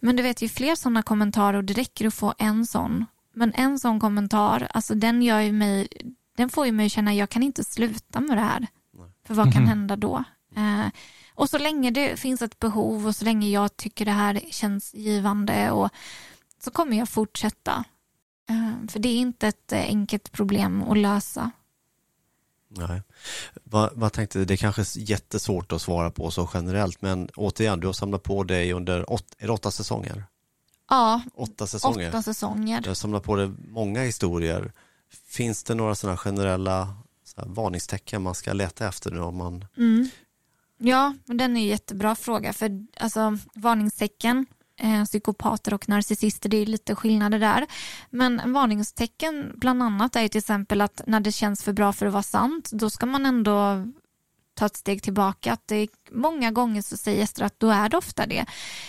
men 0.00 0.16
du 0.16 0.22
vet 0.22 0.42
ju 0.42 0.48
fler 0.48 0.74
sådana 0.74 1.02
kommentarer 1.02 1.56
och 1.56 1.64
det 1.64 1.72
räcker 1.72 2.06
att 2.06 2.14
få 2.14 2.34
en 2.38 2.66
sån. 2.66 3.06
Men 3.34 3.52
en 3.54 3.78
sån 3.78 4.00
kommentar, 4.00 4.68
alltså 4.70 4.94
den 4.94 5.22
gör 5.22 5.40
ju 5.40 5.52
mig, 5.52 5.88
den 6.36 6.50
får 6.50 6.66
ju 6.66 6.72
mig 6.72 6.86
att 6.86 6.92
känna 6.92 7.10
att 7.10 7.16
jag 7.16 7.30
kan 7.30 7.42
inte 7.42 7.64
sluta 7.64 8.20
med 8.20 8.36
det 8.36 8.42
här. 8.42 8.66
För 9.26 9.34
vad 9.34 9.52
kan 9.52 9.62
mhm. 9.62 9.68
hända 9.68 9.96
då? 9.96 10.24
Uh, 10.56 10.86
och 11.34 11.50
så 11.50 11.58
länge 11.58 11.90
det 11.90 12.20
finns 12.20 12.42
ett 12.42 12.58
behov 12.58 13.06
och 13.06 13.16
så 13.16 13.24
länge 13.24 13.48
jag 13.48 13.76
tycker 13.76 14.04
det 14.04 14.10
här 14.10 14.40
känns 14.50 14.94
givande 14.94 15.70
och 15.70 15.90
så 16.60 16.70
kommer 16.70 16.96
jag 16.96 17.08
fortsätta. 17.08 17.84
Uh, 18.50 18.88
för 18.88 18.98
det 18.98 19.08
är 19.08 19.16
inte 19.16 19.48
ett 19.48 19.72
enkelt 19.72 20.32
problem 20.32 20.82
att 20.82 20.98
lösa. 20.98 21.50
Nej. 22.76 23.02
Vad, 23.64 23.90
vad 23.94 24.12
tänkte 24.12 24.44
det 24.44 24.56
kanske 24.56 24.82
är 24.82 25.10
jättesvårt 25.10 25.72
att 25.72 25.82
svara 25.82 26.10
på 26.10 26.30
så 26.30 26.50
generellt, 26.54 27.02
men 27.02 27.28
återigen, 27.36 27.80
du 27.80 27.86
har 27.86 27.94
samlat 27.94 28.22
på 28.22 28.44
dig 28.44 28.72
under 28.72 29.10
åt, 29.10 29.24
är 29.38 29.46
det 29.46 29.52
åtta 29.52 29.70
säsonger? 29.70 30.24
Ja, 30.88 31.22
åtta 31.34 31.66
säsonger. 31.66 32.08
Åtta 32.08 32.22
säsonger. 32.22 32.80
Du 32.80 32.90
har 32.90 32.94
samlat 32.94 33.22
på 33.22 33.36
dig 33.36 33.50
många 33.68 34.02
historier. 34.02 34.72
Finns 35.26 35.64
det 35.64 35.74
några 35.74 35.94
sådana 35.94 36.16
generella 36.16 36.96
så 37.24 37.40
här, 37.40 37.48
varningstecken 37.48 38.22
man 38.22 38.34
ska 38.34 38.52
leta 38.52 38.88
efter 38.88 39.10
nu 39.10 39.20
om 39.20 39.36
man... 39.36 39.64
Mm. 39.76 40.08
Ja, 40.78 41.14
men 41.24 41.36
den 41.36 41.56
är 41.56 41.60
en 41.60 41.66
jättebra 41.66 42.14
fråga, 42.14 42.52
för 42.52 42.86
alltså 42.96 43.38
varningstecken 43.54 44.46
Eh, 44.80 45.04
psykopater 45.04 45.74
och 45.74 45.88
narcissister, 45.88 46.48
det 46.48 46.56
är 46.56 46.66
lite 46.66 46.94
skillnader 46.94 47.38
där. 47.38 47.66
Men 48.10 48.52
varningstecken 48.52 49.52
bland 49.54 49.82
annat 49.82 50.16
är 50.16 50.28
till 50.28 50.38
exempel 50.38 50.80
att 50.80 51.02
när 51.06 51.20
det 51.20 51.32
känns 51.32 51.62
för 51.62 51.72
bra 51.72 51.92
för 51.92 52.06
att 52.06 52.12
vara 52.12 52.22
sant, 52.22 52.70
då 52.72 52.90
ska 52.90 53.06
man 53.06 53.26
ändå 53.26 53.86
ta 54.54 54.66
ett 54.66 54.76
steg 54.76 55.02
tillbaka. 55.02 55.52
Att 55.52 55.68
det 55.68 55.76
är, 55.76 55.88
många 56.10 56.50
gånger 56.50 56.82
så 56.82 56.96
säger 56.96 57.18
gäster 57.18 57.44
att 57.44 57.60
då 57.60 57.70
är 57.70 57.88
det 57.88 57.96
ofta 57.96 58.26
det. 58.26 58.46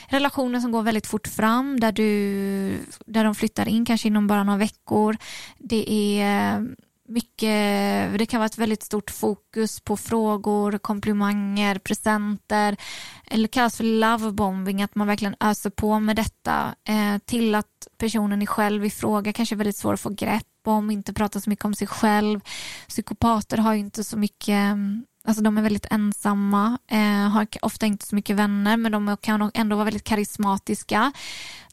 Relationer 0.08 0.60
som 0.60 0.72
går 0.72 0.84
väldigt 0.84 1.08
fort 1.08 1.28
fram, 1.28 1.80
där, 1.80 1.92
du, 1.92 2.80
där 3.06 3.24
de 3.24 3.36
flyttar 3.36 3.68
in 3.68 3.86
kanske 3.86 4.08
inom 4.08 4.28
bara 4.28 4.44
några 4.44 4.60
veckor. 4.60 5.18
Det 5.58 5.94
är 6.22 6.68
mycket, 7.08 8.20
det 8.20 8.26
kan 8.26 8.40
vara 8.40 8.46
ett 8.46 8.58
väldigt 8.58 8.84
stort 8.84 9.12
fokus 9.12 9.80
på 9.80 9.98
frågor, 9.98 10.78
komplimanger, 10.78 11.80
presenter 11.80 12.78
eller 13.26 13.48
kallas 13.48 13.78
för 13.78 13.84
lovebombing, 13.84 14.82
att 14.82 14.96
man 14.96 15.08
verkligen 15.08 15.36
öser 15.40 15.70
på 15.70 16.00
med 16.00 16.16
detta 16.16 16.76
eh, 16.88 17.18
till 17.26 17.56
att 17.56 17.88
personen 17.98 18.42
är 18.42 18.46
själv 18.46 18.86
i 18.86 18.90
fråga 18.90 19.34
kanske 19.34 19.56
är 19.56 19.58
väldigt 19.58 19.78
svår 19.78 19.94
att 19.94 20.00
få 20.00 20.10
grepp 20.10 20.44
om, 20.66 20.92
inte 20.92 21.14
prata 21.14 21.42
så 21.42 21.50
mycket 21.50 21.66
om 21.66 21.74
sig 21.74 21.88
själv. 21.88 22.40
Psykopater 22.88 23.58
har 23.58 23.74
ju 23.74 23.80
inte 23.80 24.04
så 24.04 24.18
mycket 24.18 24.50
mm, 24.50 25.06
Alltså 25.28 25.44
de 25.44 25.58
är 25.58 25.62
väldigt 25.62 25.86
ensamma, 25.92 26.78
eh, 26.92 27.30
har 27.30 27.48
ofta 27.62 27.86
inte 27.86 28.06
så 28.06 28.16
mycket 28.16 28.36
vänner 28.36 28.78
men 28.78 28.92
de 28.92 29.18
kan 29.22 29.52
ändå 29.54 29.76
vara 29.76 29.86
väldigt 29.86 30.04
karismatiska. 30.04 31.12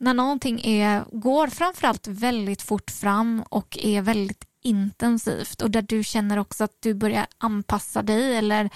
När 0.00 0.14
någonting 0.14 0.60
är, 0.64 1.04
går 1.12 1.46
framförallt 1.46 2.06
väldigt 2.06 2.62
fort 2.62 2.90
fram 2.90 3.44
och 3.48 3.78
är 3.82 4.02
väldigt 4.02 4.44
intensivt 4.64 5.62
och 5.62 5.70
där 5.70 5.82
du 5.82 6.04
känner 6.04 6.38
också 6.38 6.64
att 6.64 6.76
du 6.80 6.94
börjar 6.94 7.26
anpassa 7.38 8.02
dig 8.02 8.36
eller 8.36 8.70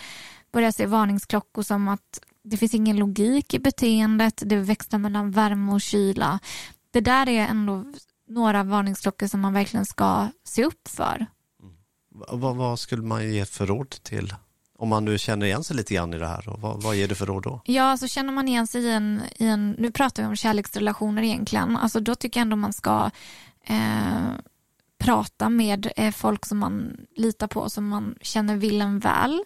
börjar 0.52 0.70
se 0.70 0.86
varningsklockor 0.86 1.62
som 1.62 1.88
att 1.88 2.20
det 2.42 2.56
finns 2.56 2.74
ingen 2.74 2.96
logik 2.96 3.54
i 3.54 3.58
beteendet, 3.58 4.42
det 4.46 4.56
växlar 4.56 4.98
mellan 4.98 5.30
värme 5.30 5.72
och 5.72 5.80
kyla. 5.80 6.38
Det 6.90 7.00
där 7.00 7.28
är 7.28 7.46
ändå 7.46 7.84
några 8.28 8.62
varningsklockor 8.62 9.26
som 9.26 9.40
man 9.40 9.52
verkligen 9.52 9.86
ska 9.86 10.28
se 10.44 10.64
upp 10.64 10.88
för. 10.88 11.26
Mm. 11.62 11.74
Vad, 12.40 12.56
vad, 12.56 12.78
skulle 12.78 13.02
man 13.02 13.32
ge 13.32 13.44
för 13.44 13.66
råd 13.66 13.90
till? 13.90 14.34
Om 14.78 14.88
man 14.88 15.04
nu 15.04 15.18
känner 15.18 15.46
igen 15.46 15.64
sig 15.64 15.76
lite 15.76 15.94
grann 15.94 16.14
i 16.14 16.18
det 16.18 16.26
här, 16.26 16.44
vad, 16.58 16.82
vad 16.82 16.96
ger 16.96 17.08
du 17.08 17.14
för 17.14 17.26
råd 17.26 17.42
då? 17.42 17.60
Ja, 17.64 17.82
så 17.82 17.90
alltså 17.90 18.08
känner 18.08 18.32
man 18.32 18.48
igen 18.48 18.66
sig 18.66 18.82
i 18.82 18.90
en, 18.90 19.22
i 19.36 19.46
en, 19.46 19.70
nu 19.70 19.90
pratar 19.90 20.22
vi 20.22 20.28
om 20.28 20.36
kärleksrelationer 20.36 21.22
egentligen, 21.22 21.76
alltså 21.76 22.00
då 22.00 22.14
tycker 22.14 22.40
jag 22.40 22.42
ändå 22.42 22.56
man 22.56 22.72
ska 22.72 23.10
eh, 23.64 24.17
prata 25.08 25.48
med 25.48 25.92
eh, 25.96 26.12
folk 26.12 26.46
som 26.46 26.58
man 26.58 26.96
litar 27.16 27.46
på, 27.46 27.68
som 27.70 27.88
man 27.88 28.14
känner 28.20 28.56
vill 28.56 28.80
en 28.80 28.98
väl. 28.98 29.44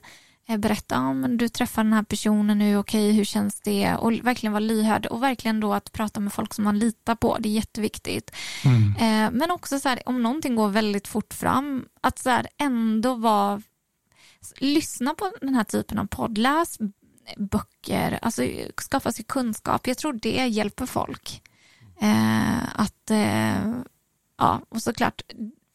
Eh, 0.49 0.57
berätta 0.57 0.99
om 0.99 1.37
du 1.37 1.49
träffar 1.49 1.85
den 1.85 1.93
här 1.93 2.03
personen 2.03 2.59
nu, 2.59 2.77
okej 2.77 3.09
okay, 3.09 3.17
hur 3.17 3.25
känns 3.25 3.61
det? 3.61 3.95
Och 3.95 4.13
verkligen 4.13 4.53
vara 4.53 4.61
lyhörd 4.61 5.07
och 5.07 5.23
verkligen 5.23 5.61
då 5.61 5.75
att 5.75 5.93
prata 5.93 6.21
med 6.21 6.33
folk 6.33 6.55
som 6.55 6.65
man 6.65 6.79
litar 6.79 7.15
på, 7.15 7.37
det 7.39 7.49
är 7.49 7.53
jätteviktigt. 7.53 8.31
Mm. 8.65 8.97
Eh, 8.97 9.39
men 9.39 9.51
också 9.51 9.81
så 9.81 9.89
här, 9.89 10.03
om 10.07 10.23
någonting 10.23 10.57
går 10.57 10.69
väldigt 10.69 11.09
fort 11.09 11.35
fram, 11.35 11.85
att 12.01 12.19
så 12.19 12.31
här, 12.31 12.49
ändå 12.59 13.15
vara, 13.15 13.63
lyssna 14.59 15.15
på 15.15 15.33
den 15.41 15.55
här 15.55 15.65
typen 15.65 15.99
av 15.99 16.07
podd, 16.07 16.39
läs 16.39 16.79
böcker, 17.37 18.19
alltså 18.23 18.43
skaffa 18.91 19.13
sig 19.13 19.25
kunskap. 19.25 19.87
Jag 19.87 19.99
tror 19.99 20.13
det 20.13 20.47
hjälper 20.47 20.87
folk. 20.87 21.43
att 22.75 23.11
ja, 24.43 24.61
och 24.69 24.83
såklart 24.83 25.23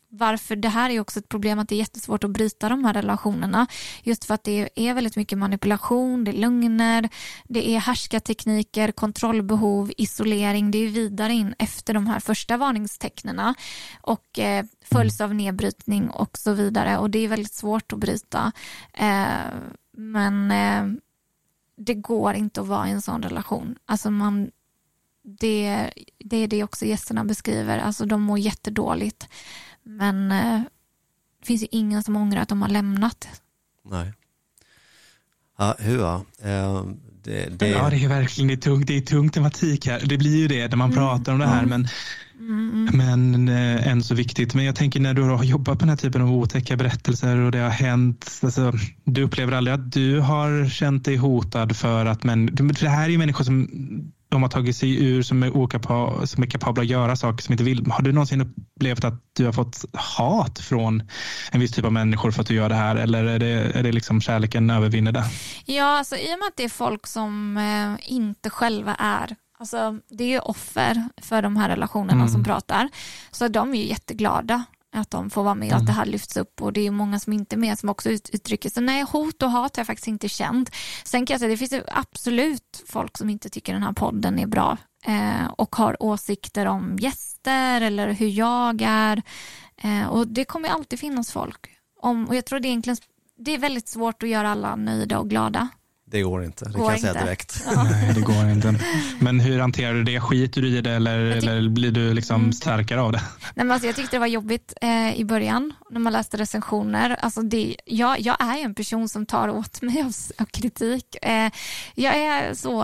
varför 0.09 0.55
det 0.55 0.69
här 0.69 0.89
är 0.89 0.99
också 0.99 1.19
ett 1.19 1.29
problem 1.29 1.59
att 1.59 1.69
det 1.69 1.75
är 1.75 1.79
jättesvårt 1.79 2.23
att 2.23 2.31
bryta 2.31 2.69
de 2.69 2.85
här 2.85 2.93
relationerna. 2.93 3.67
Just 4.03 4.25
för 4.25 4.33
att 4.33 4.43
det 4.43 4.69
är 4.75 4.93
väldigt 4.93 5.15
mycket 5.15 5.37
manipulation, 5.37 6.23
det 6.23 6.31
är 6.31 6.33
lögner, 6.33 7.09
det 7.43 7.69
är 7.69 7.79
härskartekniker, 7.79 8.91
kontrollbehov, 8.91 9.91
isolering. 9.97 10.71
Det 10.71 10.77
är 10.77 10.87
vidare 10.87 11.33
in 11.33 11.55
efter 11.59 11.93
de 11.93 12.07
här 12.07 12.19
första 12.19 12.57
varningstecknena 12.57 13.55
och 14.01 14.39
eh, 14.39 14.65
följs 14.81 15.21
av 15.21 15.35
nedbrytning 15.35 16.09
och 16.09 16.37
så 16.37 16.53
vidare. 16.53 16.97
Och 16.97 17.09
det 17.09 17.19
är 17.19 17.27
väldigt 17.27 17.53
svårt 17.53 17.93
att 17.93 17.99
bryta. 17.99 18.51
Eh, 18.93 19.53
men 19.97 20.51
eh, 20.51 20.99
det 21.77 21.93
går 21.93 22.33
inte 22.33 22.61
att 22.61 22.67
vara 22.67 22.87
i 22.87 22.91
en 22.91 23.01
sån 23.01 23.23
relation. 23.23 23.75
Alltså 23.85 24.11
man, 24.11 24.51
det, 25.27 25.89
det 26.17 26.37
är 26.37 26.47
det 26.47 26.63
också 26.63 26.85
gästerna 26.85 27.25
beskriver. 27.25 27.77
Alltså 27.77 28.05
de 28.05 28.21
mår 28.21 28.39
jättedåligt. 28.39 29.27
Men 29.83 30.31
eh, 30.31 30.61
det 31.39 31.45
finns 31.45 31.63
ju 31.63 31.67
ingen 31.71 32.03
som 32.03 32.15
ångrar 32.15 32.41
att 32.41 32.49
de 32.49 32.61
har 32.61 32.69
lämnat. 32.69 33.27
Nej. 33.89 34.13
Ja, 35.57 35.75
hur 35.79 36.03
eh, 36.03 36.83
det, 37.23 37.59
det... 37.59 37.67
Ja, 37.67 37.89
det 37.89 38.03
är 38.03 38.07
verkligen 38.07 38.47
det 38.47 38.53
är 38.53 38.57
tungt. 38.57 38.87
Det 38.87 38.97
är 38.97 39.01
tung 39.01 39.29
tematik 39.29 39.87
här. 39.87 40.01
Det 40.05 40.17
blir 40.17 40.37
ju 40.37 40.47
det 40.47 40.67
när 40.67 40.77
man 40.77 40.91
mm. 40.91 40.97
pratar 40.97 41.33
om 41.33 41.39
det 41.39 41.47
här. 41.47 41.65
Men, 41.65 41.87
mm. 42.39 42.89
men 42.93 43.49
äh, 43.49 43.87
än 43.87 44.03
så 44.03 44.15
viktigt. 44.15 44.53
Men 44.53 44.65
jag 44.65 44.75
tänker 44.75 44.99
när 44.99 45.13
du 45.13 45.21
har 45.21 45.43
jobbat 45.43 45.79
på 45.79 45.79
den 45.79 45.89
här 45.89 45.97
typen 45.97 46.21
av 46.21 46.31
otäcka 46.31 46.75
berättelser 46.75 47.37
och 47.37 47.51
det 47.51 47.59
har 47.59 47.69
hänt. 47.69 48.39
Alltså, 48.43 48.73
du 49.03 49.23
upplever 49.23 49.51
aldrig 49.51 49.73
att 49.73 49.91
du 49.91 50.19
har 50.19 50.69
känt 50.69 51.05
dig 51.05 51.15
hotad 51.15 51.77
för 51.77 52.05
att 52.05 52.23
men 52.23 52.45
det 52.55 52.89
här 52.89 53.05
är 53.05 53.09
ju 53.09 53.17
människor 53.17 53.43
som 53.43 53.67
de 54.29 54.41
har 54.41 54.49
tagit 54.49 54.75
sig 54.75 55.05
ur 55.05 55.21
som 55.21 55.43
är, 55.43 55.57
okapa, 55.57 56.27
som 56.27 56.43
är 56.43 56.47
kapabla 56.47 56.81
att 56.81 56.89
göra 56.89 57.15
saker 57.15 57.43
som 57.43 57.53
inte 57.53 57.63
vill. 57.63 57.91
Har 57.91 58.03
du 58.03 58.11
någonsin 58.11 58.41
upplevt 58.41 59.03
att 59.03 59.13
du 59.33 59.45
har 59.45 59.51
fått 59.51 59.85
hat 59.93 60.59
från 60.59 61.03
en 61.51 61.59
viss 61.59 61.71
typ 61.71 61.85
av 61.85 61.93
människor 61.93 62.31
för 62.31 62.41
att 62.41 62.47
du 62.47 62.55
gör 62.55 62.69
det 62.69 62.75
här 62.75 62.95
eller 62.95 63.23
är 63.23 63.39
det, 63.39 63.77
är 63.77 63.83
det 63.83 63.91
liksom 63.91 64.21
kärleken 64.21 64.69
övervinner 64.69 65.11
det? 65.11 65.23
Ja, 65.65 65.97
alltså, 65.97 66.15
i 66.15 66.35
och 66.35 66.39
med 66.39 66.47
att 66.47 66.57
det 66.57 66.63
är 66.63 66.69
folk 66.69 67.07
som 67.07 67.57
eh, 67.57 68.11
inte 68.13 68.49
själva 68.49 68.95
är 68.95 69.35
Alltså, 69.59 69.99
det 70.09 70.23
är 70.23 70.27
ju 70.27 70.39
offer 70.39 71.09
för 71.21 71.41
de 71.41 71.57
här 71.57 71.69
relationerna 71.69 72.13
mm. 72.13 72.27
som 72.27 72.43
pratar. 72.43 72.89
Så 73.31 73.47
de 73.47 73.73
är 73.73 73.77
ju 73.77 73.87
jätteglada 73.87 74.63
att 74.97 75.11
de 75.11 75.29
får 75.29 75.43
vara 75.43 75.55
med 75.55 75.71
och 75.71 75.77
att 75.77 75.85
det 75.85 75.91
här 75.91 76.05
lyfts 76.05 76.37
upp 76.37 76.61
och 76.61 76.73
det 76.73 76.87
är 76.87 76.91
många 76.91 77.19
som 77.19 77.33
inte 77.33 77.55
är 77.55 77.57
med 77.57 77.79
som 77.79 77.89
också 77.89 78.09
uttrycker 78.09 78.69
så 78.69 78.81
nej 78.81 79.03
hot 79.03 79.43
och 79.43 79.51
hat 79.51 79.75
har 79.75 79.81
jag 79.81 79.87
faktiskt 79.87 80.07
inte 80.07 80.29
känt. 80.29 80.71
Sen 81.03 81.25
kan 81.25 81.33
jag 81.33 81.39
säga 81.39 81.49
det 81.49 81.57
finns 81.57 81.83
absolut 81.87 82.83
folk 82.87 83.17
som 83.17 83.29
inte 83.29 83.49
tycker 83.49 83.73
den 83.73 83.83
här 83.83 83.93
podden 83.93 84.39
är 84.39 84.47
bra 84.47 84.77
eh, 85.05 85.47
och 85.57 85.75
har 85.75 86.03
åsikter 86.03 86.65
om 86.65 86.97
gäster 86.99 87.81
eller 87.81 88.11
hur 88.11 88.27
jag 88.27 88.81
är 88.81 89.21
eh, 89.81 90.07
och 90.07 90.27
det 90.27 90.45
kommer 90.45 90.69
alltid 90.69 90.99
finnas 90.99 91.31
folk 91.31 91.69
om 92.01 92.25
och 92.25 92.35
jag 92.35 92.45
tror 92.45 92.59
det 92.59 92.67
är 92.67 92.69
egentligen 92.69 92.97
det 93.39 93.53
är 93.53 93.57
väldigt 93.57 93.87
svårt 93.87 94.23
att 94.23 94.29
göra 94.29 94.49
alla 94.51 94.75
nöjda 94.75 95.19
och 95.19 95.29
glada. 95.29 95.67
Det 96.09 96.21
går 96.21 96.43
inte, 96.43 96.65
det 96.65 96.71
går 96.71 96.85
kan 96.85 96.91
jag 96.91 97.01
säga 97.01 97.13
direkt. 97.13 97.63
Ja. 97.65 97.83
Nej, 97.83 98.13
det 98.13 98.21
går 98.21 98.49
inte. 98.49 98.75
Men 99.19 99.39
hur 99.39 99.59
hanterar 99.59 99.93
du 99.93 100.03
det? 100.03 100.19
Skiter 100.21 100.61
du 100.61 100.77
i 100.77 100.81
det 100.81 100.91
eller, 100.91 101.19
eller 101.19 101.69
blir 101.69 101.91
du 101.91 102.13
liksom 102.13 102.41
mm. 102.41 102.53
starkare 102.53 103.01
av 103.01 103.11
det? 103.11 103.21
Nej, 103.55 103.65
men 103.65 103.71
alltså, 103.71 103.87
jag 103.87 103.95
tyckte 103.95 104.15
det 104.15 104.19
var 104.19 104.27
jobbigt 104.27 104.73
eh, 104.81 105.19
i 105.19 105.25
början 105.25 105.73
när 105.89 105.99
man 105.99 106.13
läste 106.13 106.37
recensioner. 106.37 107.09
Alltså 107.09 107.41
det, 107.41 107.75
jag, 107.85 108.19
jag 108.19 108.41
är 108.41 108.57
en 108.57 108.75
person 108.75 109.09
som 109.09 109.25
tar 109.25 109.49
åt 109.49 109.81
mig 109.81 110.01
av, 110.01 110.13
av 110.37 110.45
kritik. 110.45 111.15
Eh, 111.21 111.51
jag 111.95 112.15
är 112.15 112.53
så, 112.53 112.83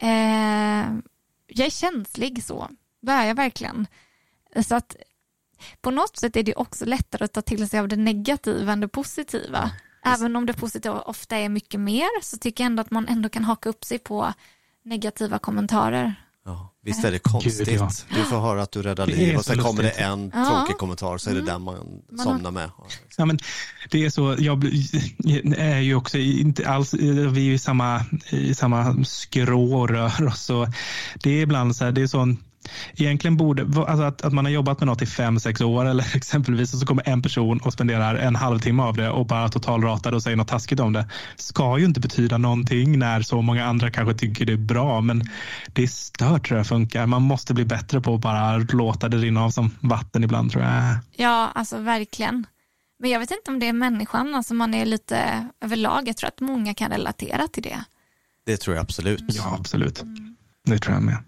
eh, 0.00 0.86
jag 1.46 1.66
är 1.66 1.70
känslig 1.70 2.44
så, 2.44 2.68
det 3.02 3.12
är 3.12 3.26
jag 3.26 3.34
verkligen. 3.34 3.86
Så 4.66 4.74
att 4.74 4.96
på 5.80 5.90
något 5.90 6.16
sätt 6.16 6.36
är 6.36 6.42
det 6.42 6.54
också 6.54 6.84
lättare 6.84 7.24
att 7.24 7.32
ta 7.32 7.42
till 7.42 7.68
sig 7.68 7.80
av 7.80 7.88
det 7.88 7.96
negativa 7.96 8.72
än 8.72 8.80
det 8.80 8.88
positiva. 8.88 9.70
Även 10.04 10.36
om 10.36 10.46
det 10.46 10.52
positiva 10.52 11.00
ofta 11.00 11.36
är 11.36 11.48
mycket 11.48 11.80
mer 11.80 12.22
så 12.22 12.36
tycker 12.36 12.64
jag 12.64 12.70
ändå 12.70 12.80
att 12.80 12.90
man 12.90 13.08
ändå 13.08 13.28
kan 13.28 13.44
haka 13.44 13.68
upp 13.68 13.84
sig 13.84 13.98
på 13.98 14.32
negativa 14.84 15.38
kommentarer. 15.38 16.14
Ja, 16.46 16.72
visst 16.82 17.04
är 17.04 17.12
det 17.12 17.18
konstigt. 17.18 17.68
Gud, 17.68 17.80
ja. 17.80 17.90
Du 18.14 18.24
får 18.24 18.40
höra 18.40 18.62
att 18.62 18.72
du 18.72 18.82
räddar 18.82 19.06
liv 19.06 19.36
och 19.36 19.44
sen 19.44 19.58
kommer 19.58 19.82
det 19.82 19.90
en 19.90 20.32
ja. 20.34 20.44
tråkig 20.44 20.78
kommentar 20.78 21.18
så 21.18 21.30
är 21.30 21.34
det 21.34 21.40
mm. 21.40 21.52
den 21.52 21.62
man 21.62 22.02
somnar 22.24 22.50
med. 22.50 22.70
Ja, 23.16 23.24
men 23.24 23.38
det 23.90 24.04
är 24.04 24.10
så, 24.10 24.36
jag 24.38 24.64
är 25.56 25.80
ju 25.80 25.94
också 25.94 26.18
inte 26.18 26.68
alls, 26.68 26.94
vi 26.94 27.24
är 27.24 27.38
ju 27.38 27.54
i 27.54 27.58
samma, 27.58 28.04
i 28.30 28.54
samma 28.54 29.04
skrå 29.04 29.80
och 29.80 29.88
rör 29.88 30.26
oss. 30.26 30.50
Det 31.14 31.30
är 31.30 31.42
ibland 31.42 31.76
så 31.76 31.84
här, 31.84 31.92
det 31.92 32.02
är 32.02 32.06
sån 32.06 32.38
Egentligen 32.96 33.36
borde, 33.36 33.62
alltså 33.62 34.02
att, 34.02 34.22
att 34.22 34.32
man 34.32 34.44
har 34.44 34.52
jobbat 34.52 34.80
med 34.80 34.86
något 34.86 35.02
i 35.02 35.06
fem, 35.06 35.40
sex 35.40 35.60
år 35.60 35.84
eller 35.84 36.04
exempelvis 36.16 36.74
och 36.74 36.80
så 36.80 36.86
kommer 36.86 37.08
en 37.08 37.22
person 37.22 37.60
och 37.60 37.72
spenderar 37.72 38.14
en 38.14 38.36
halvtimme 38.36 38.82
av 38.82 38.96
det 38.96 39.10
och 39.10 39.26
bara 39.26 39.48
totalratar 39.48 40.12
och 40.12 40.22
säger 40.22 40.36
något 40.36 40.48
taskigt 40.48 40.80
om 40.80 40.92
det. 40.92 41.06
Ska 41.36 41.78
ju 41.78 41.84
inte 41.84 42.00
betyda 42.00 42.38
någonting 42.38 42.98
när 42.98 43.22
så 43.22 43.42
många 43.42 43.64
andra 43.64 43.90
kanske 43.90 44.14
tycker 44.14 44.46
det 44.46 44.52
är 44.52 44.56
bra 44.56 45.00
men 45.00 45.24
det 45.66 45.82
är 45.82 45.86
stört 45.86 46.48
tror 46.48 46.58
jag 46.58 46.66
funkar. 46.66 47.06
Man 47.06 47.22
måste 47.22 47.54
bli 47.54 47.64
bättre 47.64 48.00
på 48.00 48.14
att 48.14 48.20
bara 48.20 48.56
låta 48.56 49.08
det 49.08 49.16
rinna 49.16 49.44
av 49.44 49.50
som 49.50 49.70
vatten 49.80 50.24
ibland 50.24 50.52
tror 50.52 50.64
jag. 50.64 50.96
Ja, 51.16 51.50
alltså 51.54 51.78
verkligen. 51.78 52.46
Men 52.98 53.10
jag 53.10 53.20
vet 53.20 53.30
inte 53.30 53.50
om 53.50 53.58
det 53.58 53.68
är 53.68 53.72
människan, 53.72 54.34
alltså 54.34 54.54
man 54.54 54.74
är 54.74 54.86
lite 54.86 55.46
överlag, 55.60 56.08
jag 56.08 56.16
tror 56.16 56.28
att 56.28 56.40
många 56.40 56.74
kan 56.74 56.90
relatera 56.90 57.48
till 57.48 57.62
det. 57.62 57.84
Det 58.46 58.56
tror 58.56 58.76
jag 58.76 58.82
absolut. 58.82 59.24
Ja, 59.26 59.56
absolut. 59.60 60.04
Det 60.64 60.78
tror 60.78 60.94
jag 60.94 61.02
med. 61.02 61.18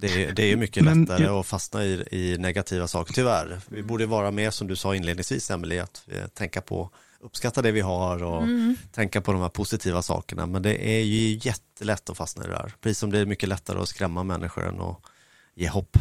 Det, 0.00 0.32
det 0.36 0.52
är 0.52 0.56
mycket 0.56 0.84
Men, 0.84 1.00
lättare 1.00 1.24
jag... 1.24 1.34
att 1.34 1.46
fastna 1.46 1.84
i, 1.84 2.04
i, 2.10 2.38
negativa 2.38 2.88
saker, 2.88 3.12
tyvärr. 3.12 3.60
Vi 3.68 3.82
borde 3.82 4.06
vara 4.06 4.30
mer 4.30 4.50
som 4.50 4.66
du 4.66 4.76
sa 4.76 4.94
inledningsvis, 4.94 5.50
Emelie, 5.50 5.82
att 5.82 6.04
tänka 6.34 6.60
på 6.60 6.90
uppskatta 7.20 7.62
det 7.62 7.72
vi 7.72 7.80
har 7.80 8.22
och 8.22 8.42
mm. 8.42 8.76
tänka 8.92 9.20
på 9.20 9.32
de 9.32 9.40
här 9.40 9.48
positiva 9.48 10.02
sakerna. 10.02 10.46
Men 10.46 10.62
det 10.62 10.98
är 10.98 11.00
ju 11.00 11.40
jättelätt 11.42 12.10
att 12.10 12.16
fastna 12.16 12.44
i 12.44 12.46
det 12.46 12.52
där. 12.52 12.72
Precis 12.80 12.98
som 12.98 13.10
det 13.10 13.18
är 13.18 13.26
mycket 13.26 13.48
lättare 13.48 13.80
att 13.80 13.88
skrämma 13.88 14.24
människor 14.24 14.68
än 14.68 14.80
att 14.80 14.96
ge 15.54 15.68
hopp. 15.68 15.96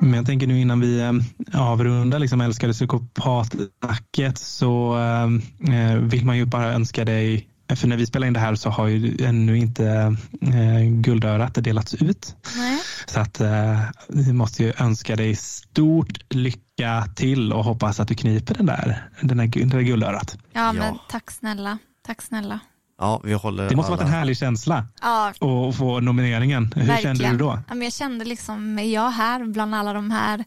Men 0.00 0.14
jag 0.14 0.26
tänker 0.26 0.46
nu 0.46 0.60
innan 0.60 0.80
vi 0.80 1.00
eh, 1.00 1.12
avrundar 1.52 2.18
liksom 2.18 2.40
älskade 2.40 2.72
psykopatsnacket 2.72 4.38
så 4.38 4.98
äh, 4.98 5.96
vill 5.96 6.24
man 6.24 6.36
ju 6.36 6.44
bara 6.44 6.72
önska 6.72 7.04
dig 7.04 7.48
för 7.76 7.88
när 7.88 7.96
vi 7.96 8.06
spelar 8.06 8.26
in 8.26 8.32
det 8.32 8.40
här 8.40 8.54
så 8.54 8.70
har 8.70 8.88
ju 8.88 9.24
ännu 9.24 9.58
inte 9.58 10.16
eh, 10.40 10.80
guldörat 10.82 11.54
delats 11.54 11.94
ut. 11.94 12.36
Nej. 12.56 12.78
Så 13.06 13.20
att 13.20 13.40
eh, 13.40 13.80
vi 14.08 14.32
måste 14.32 14.62
ju 14.62 14.72
önska 14.78 15.16
dig 15.16 15.36
stort 15.36 16.18
lycka 16.34 17.04
till 17.16 17.52
och 17.52 17.64
hoppas 17.64 18.00
att 18.00 18.08
du 18.08 18.14
kniper 18.14 18.54
den 18.54 18.66
där, 18.66 19.08
den 19.20 19.36
där, 19.36 19.46
den 19.46 19.68
där 19.68 19.80
guldörat. 19.80 20.38
Ja, 20.52 20.72
men 20.72 20.98
tack 21.08 21.30
snälla. 21.30 21.78
Tack 22.06 22.22
snälla. 22.22 22.60
Ja, 22.98 23.20
vi 23.24 23.32
håller 23.32 23.68
det 23.68 23.76
måste 23.76 23.92
alla... 23.92 23.96
varit 23.96 24.08
en 24.08 24.14
härlig 24.14 24.36
känsla 24.36 24.86
ja. 25.00 25.28
att 25.28 25.76
få 25.76 26.00
nomineringen. 26.00 26.72
Hur 26.76 26.86
Verkligen. 26.86 27.16
kände 27.16 27.32
du 27.32 27.38
då? 27.38 27.58
Ja, 27.68 27.74
men 27.74 27.82
jag 27.82 27.92
kände 27.92 28.24
liksom, 28.24 28.78
är 28.78 28.94
jag 28.94 29.10
här 29.10 29.44
bland 29.44 29.74
alla 29.74 29.92
de 29.92 30.10
här 30.10 30.44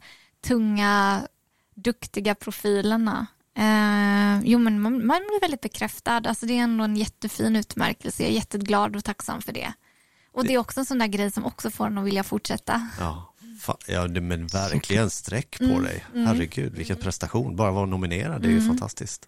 tunga, 0.48 1.22
duktiga 1.76 2.36
profilerna? 2.36 3.28
Eh, 3.56 4.42
jo 4.44 4.60
men 4.60 4.82
man, 4.82 5.06
man, 5.06 5.20
blir 5.20 5.42
väldigt 5.42 5.62
bekräftad. 5.62 6.22
Alltså 6.26 6.46
det 6.46 6.54
är 6.54 6.64
ändå 6.64 6.84
en 6.84 6.96
jättefin 6.96 7.56
utmärkelse. 7.56 8.24
Jag 8.24 8.30
är 8.32 8.36
jätteglad 8.36 8.96
och 8.96 9.04
tacksam 9.04 9.42
för 9.42 9.54
det. 9.54 9.74
Och 10.32 10.46
det 10.46 10.54
är 10.54 10.58
också 10.58 10.80
en 10.80 10.86
sån 10.86 11.00
där 11.00 11.08
grej 11.08 11.32
som 11.32 11.46
också 11.46 11.72
får 11.72 11.88
en 11.88 11.98
att 11.98 12.06
vilja 12.06 12.24
fortsätta. 12.24 12.90
Ja, 13.00 13.34
ja 13.88 14.08
men 14.08 14.48
verkligen 14.48 15.10
streck 15.10 15.58
på 15.58 15.64
mm, 15.64 15.84
dig. 15.84 16.06
Mm. 16.14 16.28
Herregud, 16.28 16.74
vilken 16.74 16.98
prestation. 16.98 17.56
Bara 17.56 17.72
vara 17.72 17.86
nominerad, 17.86 18.42
det 18.42 18.48
är 18.48 18.52
ju 18.52 18.58
mm. 18.58 18.68
fantastiskt. 18.68 19.28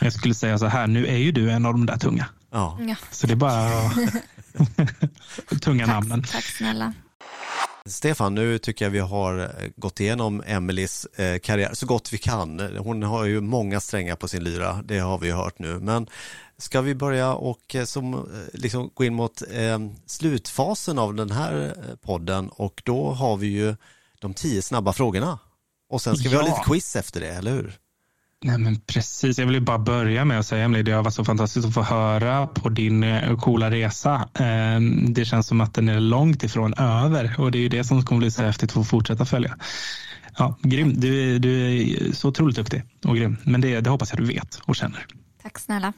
Jag 0.00 0.12
skulle 0.12 0.34
säga 0.34 0.58
så 0.58 0.66
här, 0.66 0.86
nu 0.86 1.06
är 1.06 1.16
ju 1.16 1.32
du 1.32 1.50
en 1.50 1.66
av 1.66 1.72
de 1.72 1.86
där 1.86 1.96
tunga. 1.96 2.26
Ja. 2.50 2.78
Så 3.10 3.26
det 3.26 3.32
är 3.32 3.36
bara 3.36 3.90
tunga 5.60 5.86
tack, 5.86 5.94
namnen. 5.94 6.22
Tack 6.22 6.44
snälla. 6.44 6.92
Stefan, 7.88 8.34
nu 8.34 8.58
tycker 8.58 8.84
jag 8.84 8.90
vi 8.90 8.98
har 8.98 9.38
eh, 9.38 9.70
gått 9.76 10.00
igenom 10.00 10.42
Emelies 10.46 11.04
eh, 11.04 11.38
karriär 11.38 11.74
så 11.74 11.86
gott 11.86 12.12
vi 12.12 12.18
kan. 12.18 12.60
Hon 12.78 13.02
har 13.02 13.24
ju 13.24 13.40
många 13.40 13.80
strängar 13.80 14.16
på 14.16 14.28
sin 14.28 14.44
lyra, 14.44 14.82
det 14.84 14.98
har 14.98 15.18
vi 15.18 15.30
hört 15.30 15.58
nu. 15.58 15.80
Men 15.80 16.06
ska 16.58 16.80
vi 16.80 16.94
börja 16.94 17.34
och 17.34 17.74
eh, 17.74 17.84
som, 17.84 18.28
liksom 18.52 18.90
gå 18.94 19.04
in 19.04 19.14
mot 19.14 19.42
eh, 19.50 19.78
slutfasen 20.06 20.98
av 20.98 21.14
den 21.14 21.30
här 21.30 21.74
podden 22.02 22.48
och 22.48 22.82
då 22.84 23.10
har 23.10 23.36
vi 23.36 23.46
ju 23.46 23.76
de 24.18 24.34
tio 24.34 24.62
snabba 24.62 24.92
frågorna. 24.92 25.38
Och 25.88 26.02
sen 26.02 26.16
ska 26.16 26.28
vi 26.28 26.36
ha 26.36 26.42
lite 26.42 26.62
quiz 26.64 26.96
efter 26.96 27.20
det, 27.20 27.30
eller 27.30 27.50
hur? 27.50 27.78
Nej, 28.44 28.58
men 28.58 28.80
precis. 28.80 29.38
Jag 29.38 29.46
vill 29.46 29.62
bara 29.62 29.78
börja 29.78 30.24
med 30.24 30.38
att 30.38 30.46
säga 30.46 30.64
Emily, 30.64 30.82
det 30.82 30.92
har 30.92 31.02
varit 31.02 31.14
så 31.14 31.24
fantastiskt 31.24 31.66
att 31.66 31.74
få 31.74 31.82
höra 31.82 32.46
på 32.46 32.68
din 32.68 33.02
eh, 33.02 33.36
coola 33.36 33.70
resa. 33.70 34.28
Ehm, 34.34 35.14
det 35.14 35.24
känns 35.24 35.46
som 35.46 35.60
att 35.60 35.74
den 35.74 35.88
är 35.88 36.00
långt 36.00 36.42
ifrån 36.42 36.74
över 36.74 37.34
och 37.38 37.50
det 37.50 37.58
är 37.58 37.60
ju 37.60 37.68
det 37.68 37.84
som 37.84 38.04
kommer 38.04 38.18
bli 38.18 38.30
så 38.30 38.42
häftigt 38.42 38.70
att 38.70 38.74
få 38.74 38.84
fortsätta 38.84 39.24
följa. 39.24 39.56
Ja, 40.38 40.58
grym. 40.62 41.00
Du, 41.00 41.38
du 41.38 41.80
är 41.80 42.12
så 42.12 42.28
otroligt 42.28 42.56
duktig 42.56 42.82
och 43.04 43.16
grym. 43.16 43.36
Men 43.44 43.60
det, 43.60 43.80
det 43.80 43.90
hoppas 43.90 44.10
jag 44.10 44.20
du 44.20 44.26
vet 44.26 44.60
och 44.64 44.76
känner. 44.76 45.06
Tack 45.42 45.58
snälla. 45.58 45.92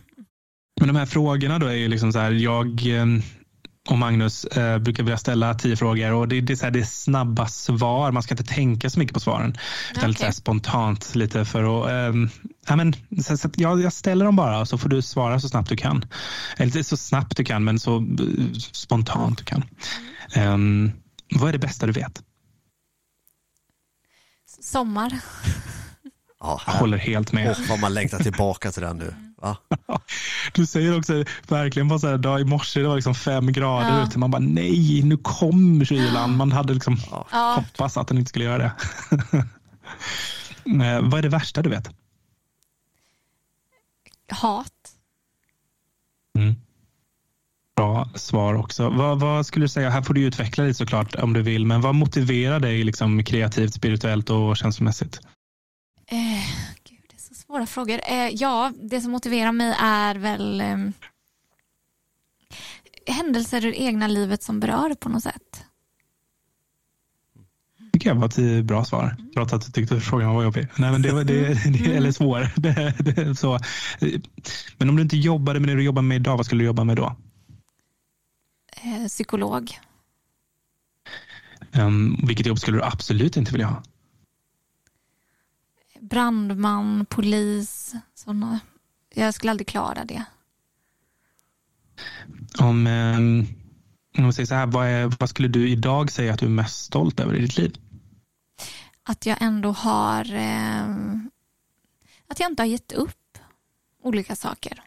Men 0.81 0.89
de 0.89 0.97
här 0.97 1.07
frågorna 1.07 1.59
då 1.59 1.67
är 1.67 1.75
ju 1.75 1.89
liksom 1.89 2.13
så 2.13 2.19
här, 2.19 2.31
jag 2.31 2.87
ehm, 2.87 3.23
och 3.87 3.99
Magnus 3.99 4.45
eh, 4.45 4.79
brukar 4.79 5.03
vilja 5.03 5.19
ställa 5.19 5.55
tio 5.55 5.77
frågor 5.77 6.13
och 6.13 6.29
det, 6.29 6.41
det, 6.41 6.53
är 6.53 6.57
så 6.57 6.65
här, 6.65 6.71
det 6.71 6.81
är 6.81 6.85
snabba 6.85 7.47
svar. 7.47 8.13
Man 8.13 8.23
ska 8.23 8.35
inte 8.35 8.55
tänka 8.55 8.91
så 8.91 8.99
mycket 8.99 9.15
på 9.15 9.21
svaren. 9.21 9.57
Utan 9.91 10.11
okay. 10.11 10.27
lite 10.27 10.33
spontant 10.33 11.15
lite 11.15 11.45
för 11.45 11.85
att... 11.85 11.91
Eh, 11.91 12.31
ja, 12.69 12.77
men, 12.77 12.95
så, 13.23 13.37
så 13.37 13.51
jag, 13.57 13.83
jag, 13.83 13.93
ställer 13.93 14.25
dem 14.25 14.37
bara 14.37 14.61
och 14.61 14.69
så 14.69 14.79
får 14.79 14.89
du 14.89 15.03
svara 15.03 15.41
så 15.41 15.49
snabbt 15.49 15.69
du 15.69 15.77
kan. 15.77 16.05
Eller 16.57 16.67
inte 16.67 16.85
så 16.85 16.97
snabbt 16.97 17.37
du 17.37 17.45
kan 17.45 17.65
men 17.65 17.79
så 17.79 17.99
uh, 17.99 18.53
spontant 18.73 19.39
du 19.39 19.45
kan. 19.45 19.65
Um, 20.37 20.93
vad 21.35 21.49
är 21.49 21.53
det 21.53 21.59
bästa 21.59 21.87
du 21.87 21.93
vet? 21.93 22.23
Sommar. 24.61 25.19
Ja, 26.41 26.61
jag 26.67 26.73
håller 26.73 26.99
helt 26.99 27.33
med. 27.33 27.51
Och 27.51 27.57
vad 27.69 27.79
man 27.79 27.95
längtar 27.95 28.19
tillbaka 28.19 28.73
till 28.73 28.83
den 28.83 28.99
nu. 28.99 29.15
Du 30.53 30.67
säger 30.67 30.99
också 30.99 31.25
verkligen 31.49 31.89
på 31.89 31.99
så 31.99 32.09
här 32.09 32.19
dag 32.19 32.41
i 32.41 32.45
morse, 32.45 32.81
det 32.81 32.89
var 32.89 32.95
liksom 32.95 33.15
fem 33.15 33.53
grader 33.53 33.99
ja. 33.99 34.07
ute. 34.07 34.19
Man 34.19 34.31
bara 34.31 34.43
nej, 34.43 35.03
nu 35.03 35.17
kommer 35.17 35.85
kylan. 35.85 36.37
Man 36.37 36.53
hade 36.53 36.75
liksom 36.75 36.97
ja. 37.11 37.55
hoppats 37.57 37.97
att 37.97 38.09
den 38.09 38.19
inte 38.19 38.29
skulle 38.29 38.45
göra 38.45 38.59
det. 38.59 38.73
Eh, 40.67 41.01
vad 41.01 41.15
är 41.15 41.23
det 41.23 41.29
värsta 41.29 41.63
du 41.63 41.71
vet? 41.71 41.91
Hat. 44.31 44.73
Mm. 46.39 46.55
Bra 47.77 48.09
svar 48.15 48.55
också. 48.55 48.89
Vad, 48.89 49.21
vad, 49.21 49.47
skulle 49.47 49.65
du 49.65 49.69
säga, 49.69 49.91
här 49.91 50.03
får 50.03 50.15
du 50.15 50.25
utveckla 50.25 50.65
lite 50.65 50.75
såklart 50.75 51.15
om 51.15 51.33
du 51.33 51.43
vill, 51.43 51.67
men 51.67 51.81
vad 51.81 51.95
motiverar 51.95 52.61
dig 52.61 52.85
liksom 52.85 53.25
kreativt, 53.25 53.75
spirituellt 53.75 54.31
och 54.31 54.57
känslomässigt? 54.57 55.21
Eh, 56.07 56.19
gud, 56.85 57.01
det 57.09 57.17
är 57.17 57.35
så 57.35 57.35
Svåra 57.57 57.67
frågor. 57.67 58.01
Eh, 58.09 58.29
ja, 58.29 58.73
det 58.83 59.01
som 59.01 59.13
motiverar 59.13 59.53
mig 59.53 59.75
är 59.81 60.15
väl 60.15 60.61
eh, 60.61 60.77
händelser 63.07 63.65
ur 63.67 63.73
egna 63.75 64.07
livet 64.07 64.43
som 64.43 64.61
berör 64.61 64.95
på 64.95 65.09
något 65.09 65.23
sätt. 65.23 65.65
tycker 67.93 68.11
jag 68.11 68.15
var 68.15 68.27
ett 68.59 68.65
bra 68.65 68.85
svar, 68.85 69.17
trots 69.35 69.53
att 69.53 69.67
du 69.67 69.73
tyckte 69.73 70.01
frågan 70.01 70.35
var 70.35 70.43
jobbig. 70.43 70.69
Nej, 70.79 70.93
men 70.93 71.03
det, 71.03 71.13
var- 71.13 71.25
det, 71.25 71.55
det, 71.85 71.97
eller 71.97 72.13
svår. 72.13 72.49
Det, 72.57 72.95
det, 72.99 73.35
så. 73.35 73.59
Men 74.79 74.89
om 74.89 74.97
du 74.97 75.03
inte 75.03 75.17
jobbade 75.17 75.61
med 75.61 75.69
det 75.69 75.75
du 75.75 75.83
jobbar 75.83 76.03
med 76.03 76.17
idag, 76.17 76.37
vad 76.37 76.47
skulle 76.47 76.63
du 76.63 76.67
jobba 76.67 76.85
med 76.85 76.97
då? 76.97 77.17
Eh, 78.83 79.07
psykolog. 79.09 79.79
Um, 81.73 82.21
vilket 82.27 82.47
jobb 82.47 82.59
skulle 82.59 82.77
du 82.77 82.83
absolut 82.83 83.37
inte 83.37 83.53
vilja 83.53 83.67
ha? 83.67 83.83
Brandman, 86.11 87.07
polis, 87.09 87.95
sådana. 88.15 88.61
Jag 89.15 89.35
skulle 89.35 89.51
aldrig 89.51 89.67
klara 89.67 90.05
det. 90.05 90.25
Om, 92.59 92.87
um, 92.87 93.47
om 94.19 94.27
vi 94.27 94.33
säger 94.33 94.47
så 94.47 94.55
här, 94.55 94.67
vad, 94.67 94.87
är, 94.87 95.13
vad 95.21 95.29
skulle 95.31 95.49
du 95.49 95.69
idag 95.69 96.11
säga 96.11 96.33
att 96.33 96.41
du 96.41 96.47
är 96.47 96.51
mest 96.51 96.85
stolt 96.85 97.21
över 97.21 97.35
i 97.35 97.41
ditt 97.41 97.57
liv? 97.59 97.77
Att 99.03 99.27
jag 99.27 99.37
ändå 99.41 99.73
har... 99.73 100.35
Eh, 100.35 100.87
att 102.29 102.41
jag 102.41 102.51
inte 102.51 102.63
har 102.63 102.69
gett 102.69 102.93
upp 102.93 103.39
olika 104.03 104.37
saker. 104.37 104.83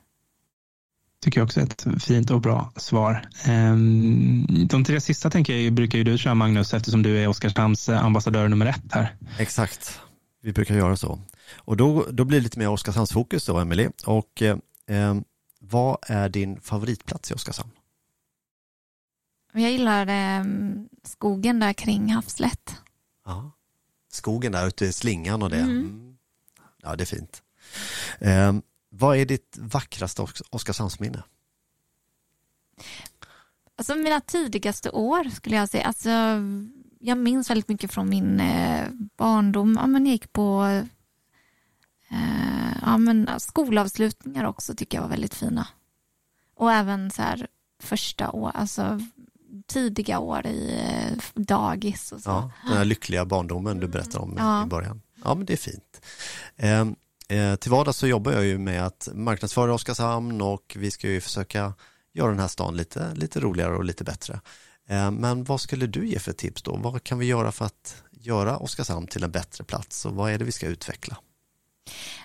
tycker 1.23 1.39
jag 1.39 1.45
också 1.45 1.59
är 1.59 1.63
ett 1.63 1.87
fint 2.03 2.29
och 2.31 2.41
bra 2.41 2.71
svar. 2.75 3.29
Ehm, 3.43 4.45
De 4.67 4.83
tre 4.83 5.01
sista 5.01 5.29
tänker 5.29 5.57
jag 5.57 5.73
brukar 5.73 5.97
ju 5.97 6.03
du 6.03 6.17
köra 6.17 6.35
Magnus 6.35 6.73
eftersom 6.73 7.03
du 7.03 7.17
är 7.23 7.27
Oskarshamns 7.27 7.89
ambassadör 7.89 8.47
nummer 8.47 8.65
ett 8.65 8.91
här. 8.91 9.15
Exakt, 9.39 9.99
vi 10.41 10.53
brukar 10.53 10.75
göra 10.75 10.97
så. 10.97 11.19
Och 11.55 11.77
då, 11.77 12.05
då 12.11 12.25
blir 12.25 12.37
det 12.39 12.43
lite 12.43 12.59
mer 12.59 12.69
Oskarshamnsfokus 12.69 13.45
då, 13.45 13.57
Emelie. 13.57 13.91
Och 14.05 14.41
eh, 14.41 14.57
vad 15.59 15.97
är 16.01 16.29
din 16.29 16.61
favoritplats 16.61 17.31
i 17.31 17.33
Oskarshamn? 17.33 17.71
Jag 19.53 19.71
gillar 19.71 20.07
eh, 20.07 20.45
skogen 21.03 21.59
där 21.59 21.73
kring 21.73 22.09
Havslätt. 22.09 22.75
Ja. 23.25 23.51
Skogen 24.11 24.51
där 24.51 24.67
ute 24.67 24.85
i 24.85 24.93
slingan 24.93 25.43
och 25.43 25.49
det. 25.49 25.57
Mm. 25.59 25.77
Mm. 25.79 26.17
Ja, 26.81 26.95
det 26.95 27.03
är 27.03 27.05
fint. 27.05 27.43
Eh, 28.19 28.53
vad 28.89 29.17
är 29.17 29.25
ditt 29.25 29.57
vackraste 29.59 30.21
Os- 30.21 30.41
Oskarshamnsminne? 30.49 31.23
Alltså 33.75 33.95
mina 33.95 34.21
tidigaste 34.21 34.89
år 34.89 35.23
skulle 35.29 35.55
jag 35.55 35.69
säga. 35.69 35.83
Alltså, 35.85 36.09
jag 36.99 37.17
minns 37.17 37.49
väldigt 37.49 37.67
mycket 37.67 37.91
från 37.93 38.09
min 38.09 38.39
eh, 38.39 38.87
barndom. 39.17 39.77
Ja, 39.81 39.87
men 39.87 40.05
jag 40.05 40.11
gick 40.11 40.33
på 40.33 40.63
eh, 42.09 42.77
ja, 42.81 42.97
men 42.97 43.29
skolavslutningar 43.37 44.45
också 44.45 44.75
tycker 44.75 44.97
jag 44.97 45.03
var 45.03 45.09
väldigt 45.09 45.33
fina. 45.35 45.67
Och 46.55 46.71
även 46.71 47.11
så 47.11 47.21
här 47.21 47.47
första 47.83 48.31
år, 48.31 48.51
alltså 48.53 48.99
tidiga 49.67 50.19
år 50.19 50.45
i 50.47 50.81
eh, 50.85 51.17
dagis 51.35 52.11
och 52.11 52.21
så. 52.21 52.29
Ja, 52.29 52.51
den 52.67 52.77
här 52.77 52.85
lyckliga 52.85 53.25
barndomen 53.25 53.79
du 53.79 53.87
berättade 53.87 54.23
om 54.23 54.35
Ja. 54.37 54.63
i 54.63 54.65
början. 54.65 55.01
Ja, 55.23 55.35
men 55.35 55.45
det 55.45 55.53
är 55.53 55.57
fint. 55.57 56.01
Eh, 56.55 56.87
eh, 57.39 57.55
till 57.55 57.71
vardags 57.71 57.97
så 57.97 58.07
jobbar 58.07 58.31
jag 58.31 58.45
ju 58.45 58.57
med 58.57 58.85
att 58.85 59.09
marknadsföra 59.13 59.73
Oskarshamn 59.73 60.41
och 60.41 60.75
vi 60.79 60.91
ska 60.91 61.07
ju 61.09 61.21
försöka 61.21 61.73
göra 62.13 62.29
den 62.29 62.39
här 62.39 62.47
stan 62.47 62.77
lite, 62.77 63.13
lite 63.15 63.39
roligare 63.39 63.75
och 63.75 63.83
lite 63.83 64.03
bättre. 64.03 64.39
Eh, 64.89 65.11
men 65.11 65.43
vad 65.43 65.61
skulle 65.61 65.87
du 65.87 66.07
ge 66.07 66.19
för 66.19 66.33
tips 66.33 66.61
då? 66.61 66.75
Vad 66.75 67.03
kan 67.03 67.19
vi 67.19 67.25
göra 67.25 67.51
för 67.51 67.65
att 67.65 68.03
göra 68.11 68.57
Oskarshamn 68.57 69.07
till 69.07 69.23
en 69.23 69.31
bättre 69.31 69.63
plats 69.63 70.05
och 70.05 70.15
vad 70.15 70.31
är 70.31 70.37
det 70.37 70.45
vi 70.45 70.51
ska 70.51 70.67
utveckla? 70.67 71.17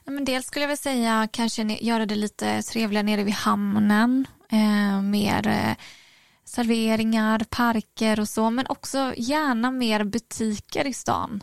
Men 0.04 0.24
dels 0.24 0.46
skulle 0.46 0.62
jag 0.62 0.68
väl 0.68 0.78
säga 0.78 1.28
kanske 1.32 1.62
göra 1.62 2.06
det 2.06 2.14
lite 2.14 2.62
trevligare 2.62 3.02
nere 3.02 3.24
vid 3.24 3.34
hamnen. 3.34 4.26
Eh, 4.50 5.02
mer 5.02 5.46
eh, 5.46 5.74
serveringar, 6.44 7.44
parker 7.50 8.20
och 8.20 8.28
så. 8.28 8.50
Men 8.50 8.66
också 8.66 9.14
gärna 9.16 9.70
mer 9.70 10.04
butiker 10.04 10.86
i 10.86 10.92
stan. 10.92 11.42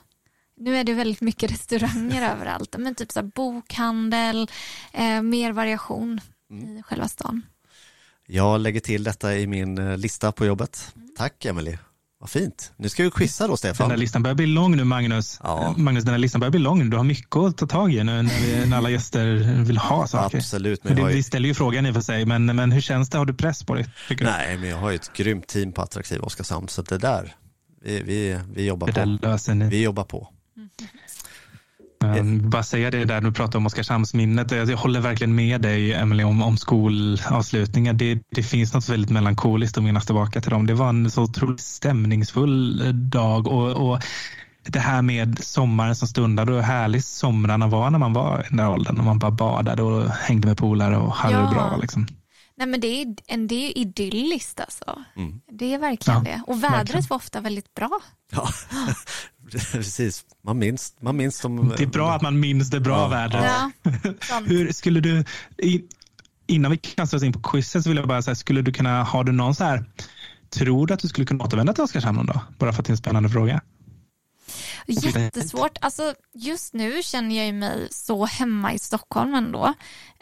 Nu 0.58 0.78
är 0.78 0.84
det 0.84 0.94
väldigt 0.94 1.22
mycket 1.22 1.52
restauranger 1.52 2.32
överallt. 2.36 2.76
Men 2.78 2.96
typ 2.96 3.12
så 3.12 3.20
här 3.20 3.32
bokhandel, 3.36 4.50
eh, 4.92 5.22
mer 5.22 5.52
variation 5.52 6.22
i 6.50 6.84
själva 6.84 7.08
stan. 7.08 7.42
Jag 8.28 8.60
lägger 8.62 8.80
till 8.80 9.04
detta 9.04 9.38
i 9.38 9.48
min 9.48 9.78
eh, 9.78 9.98
lista 9.98 10.32
på 10.32 10.46
jobbet. 10.46 10.94
Tack 11.18 11.46
Emelie. 11.46 11.80
Vad 12.20 12.30
fint. 12.30 12.72
Nu 12.78 12.90
ska 12.90 13.04
vi 13.04 13.12
quizza 13.12 13.44
då 13.44 13.50
Den 13.52 13.58
Stefan. 13.58 13.90
där 13.90 13.98
listan 13.98 14.24
börjar 14.24 14.36
bli 14.36 14.46
lång 14.46 14.78
nu 14.78 14.84
Magnus. 14.84 15.40
Ja. 15.44 15.74
Magnus, 15.78 16.04
den 16.04 16.14
här 16.14 16.20
listan 16.20 16.40
börjar 16.42 16.52
bli 16.52 16.60
lång. 16.60 16.90
Du 16.90 16.98
har 16.98 17.04
mycket 17.04 17.36
att 17.36 17.58
ta 17.58 17.68
tag 17.68 17.94
i 17.94 18.04
nu 18.04 18.22
när, 18.22 18.40
vi, 18.46 18.66
när 18.70 18.78
alla 18.78 18.90
gäster 18.90 19.26
vill 19.64 19.78
ha 19.78 20.08
saker. 20.08 20.38
Absolut, 20.38 20.84
men 20.84 20.96
Det, 20.96 21.02
har 21.02 21.10
vi 21.10 21.16
ju, 21.16 21.24
ställer 21.24 21.48
ju 21.48 21.54
frågan 21.54 21.86
i 21.86 21.90
och 21.90 21.94
för 21.94 22.02
sig, 22.02 22.26
men, 22.26 22.46
men 22.46 22.72
hur 22.72 22.82
känns 22.82 23.10
det? 23.10 23.18
Har 23.18 23.26
du 23.26 23.34
press 23.34 23.64
på 23.64 23.74
dig? 23.74 23.86
Nej, 24.20 24.58
men 24.58 24.70
jag 24.70 24.78
har 24.78 24.90
ju 24.90 24.96
ett 24.96 25.14
grymt 25.14 25.48
team 25.48 25.72
på 25.72 25.82
Attraktiv 25.82 26.22
Oskarshamn 26.22 26.68
så 26.68 26.82
det 26.82 26.98
där, 26.98 27.36
vi, 27.84 28.02
vi, 28.04 28.40
vi 28.54 28.66
jobbar 28.66 28.88
Det 28.88 28.94
där 28.94 29.18
på. 29.18 29.28
löser 29.28 29.56
ni. 29.56 29.66
Vi 29.70 29.82
jobbar 29.84 30.04
på. 30.04 30.28
Um, 32.04 32.50
bara 32.50 32.64
säga 32.64 32.92
det 32.92 33.06
där, 33.06 33.22
du 33.22 33.32
pratar 33.32 33.60
om 33.60 33.66
Oskarshamnsminnet. 33.66 34.52
Jag, 34.52 34.70
jag 34.70 34.78
håller 34.78 35.00
verkligen 35.02 35.36
med 35.36 35.62
dig, 35.62 35.94
Emily 35.94 36.24
om, 36.24 36.42
om 36.42 36.58
skolavslutningar. 36.58 37.94
Det, 37.94 38.20
det 38.36 38.44
finns 38.44 38.74
något 38.74 38.90
väldigt 38.90 39.10
melankoliskt 39.12 39.78
att 39.78 39.84
minnas 39.84 40.06
tillbaka 40.06 40.42
till 40.42 40.52
dem. 40.52 40.68
Det 40.68 40.74
var 40.74 40.90
en 40.90 41.12
så 41.12 41.22
otroligt 41.24 41.60
stämningsfull 41.62 42.82
eh, 42.88 42.94
dag 42.94 43.48
och, 43.48 43.92
och 43.92 44.00
det 44.64 44.80
här 44.80 45.02
med 45.02 45.40
sommaren 45.44 45.96
som 45.96 46.08
stundade 46.08 46.52
och 46.52 46.58
hur 46.58 46.64
härligt 46.64 47.06
somrarna 47.06 47.68
var 47.68 47.90
när 47.90 48.00
man 48.00 48.14
var 48.14 48.40
i 48.40 48.48
den 48.48 48.58
där 48.58 48.70
åldern. 48.70 48.96
När 48.96 49.04
man 49.04 49.20
bara 49.20 49.32
badade 49.32 49.84
och 49.84 50.10
hängde 50.10 50.48
med 50.48 50.58
polare 50.58 50.98
och 50.98 51.14
hade 51.14 51.34
Ja. 51.36 51.42
det 51.42 51.48
bra. 51.56 51.78
Liksom. 51.82 52.08
Nej, 52.58 52.68
men 52.68 52.80
det 52.80 53.02
är, 53.02 53.16
en, 53.28 53.48
det 53.48 53.56
är 53.56 53.78
idylliskt 53.78 54.60
alltså. 54.60 55.00
Mm. 55.16 55.42
Det 55.52 55.74
är 55.74 55.80
verkligen 55.80 56.24
Ja, 56.26 56.32
det. 56.32 56.42
Och 56.48 56.64
vädret 56.64 56.80
verkligen. 56.80 57.04
var 57.10 57.18
ofta 57.18 57.42
väldigt 57.42 57.74
bra. 57.74 57.90
Ja, 58.32 58.48
precis. 59.72 60.26
Man 60.42 60.60
minns, 60.60 60.96
man 61.00 61.18
minns 61.18 61.42
de... 61.42 61.74
Det 61.78 61.84
är 61.84 61.88
bra 61.88 62.14
att 62.14 62.22
man 62.22 62.40
minns 62.40 62.70
det 62.70 62.80
bra 62.80 62.98
Ja, 62.98 63.08
vädret. 63.08 63.46
Ja. 64.30 64.40
Hur 64.46 64.72
skulle 64.72 65.00
du, 65.00 65.24
innan 66.48 66.72
vi 66.72 66.78
kastar 66.78 67.18
oss 67.18 67.24
in 67.24 67.34
på 67.34 67.42
quizet 67.42 67.84
så 67.84 67.90
vill 67.90 67.98
jag 67.98 68.08
bara 68.08 68.22
säga, 68.22 68.36
skulle 68.36 68.62
du 68.62 68.74
kunna, 68.74 69.04
har 69.04 69.24
du 69.24 69.32
någon 69.32 69.56
så 69.56 69.64
här, 69.64 69.86
tror 70.50 70.88
du 70.88 70.94
att 70.94 71.00
du 71.00 71.08
skulle 71.08 71.26
kunna 71.28 71.44
återvända 71.44 71.74
till 71.74 71.84
Oskarshamn 71.84 72.18
någon 72.18 72.26
dag? 72.26 72.40
Bara 72.58 72.74
för 72.74 72.80
att 72.80 72.86
det 72.86 72.90
är 72.90 72.94
en 72.94 72.98
spännande 72.98 73.30
fråga. 73.30 73.62
Jättesvårt. 74.88 75.78
Alltså, 75.82 76.14
just 76.34 76.74
nu 76.74 77.04
känner 77.04 77.46
jag 77.46 77.56
mig 77.56 77.88
så 77.92 78.26
hemma 78.26 78.74
i 78.74 78.80
Stockholm 78.80 79.34
ändå. 79.34 79.74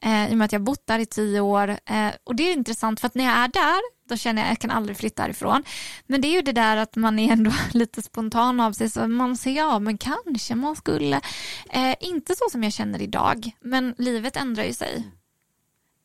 Eh, 0.02 0.30
I 0.32 0.34
och 0.34 0.38
med 0.38 0.46
att 0.46 0.52
jag 0.52 0.64
bott 0.64 0.88
där 0.88 1.00
i 1.00 1.06
tio 1.06 1.40
år. 1.40 1.70
Eh, 1.70 2.10
och 2.24 2.36
det 2.36 2.44
är 2.44 2.54
intressant 2.54 3.00
för 3.00 3.08
att 3.08 3.16
när 3.16 3.24
jag 3.26 3.34
är 3.34 3.48
där, 3.48 3.80
då 4.10 4.18
känner 4.18 4.42
jag 4.42 4.46
att 4.46 4.52
jag 4.52 4.60
kan 4.60 4.78
aldrig 4.78 4.98
flytta 4.98 5.22
härifrån. 5.22 5.64
Men 6.08 6.22
det 6.22 6.28
är 6.28 6.34
ju 6.34 6.42
det 6.42 6.52
där 6.52 6.78
att 6.78 6.96
man 6.96 7.20
är 7.20 7.32
ändå 7.32 7.52
lite 7.74 8.02
spontan 8.02 8.60
av 8.60 8.72
sig. 8.72 8.90
Så 8.90 9.08
man 9.08 9.38
ser, 9.38 9.52
ja 9.52 9.80
men 9.80 9.98
kanske 9.98 10.56
man 10.56 10.76
skulle. 10.76 11.22
Eh, 11.70 11.96
inte 12.00 12.36
så 12.36 12.46
som 12.52 12.64
jag 12.64 12.74
känner 12.74 13.02
idag, 13.02 13.52
men 13.62 13.96
livet 13.98 14.36
ändrar 14.36 14.64
ju 14.64 14.74
sig. 14.74 15.08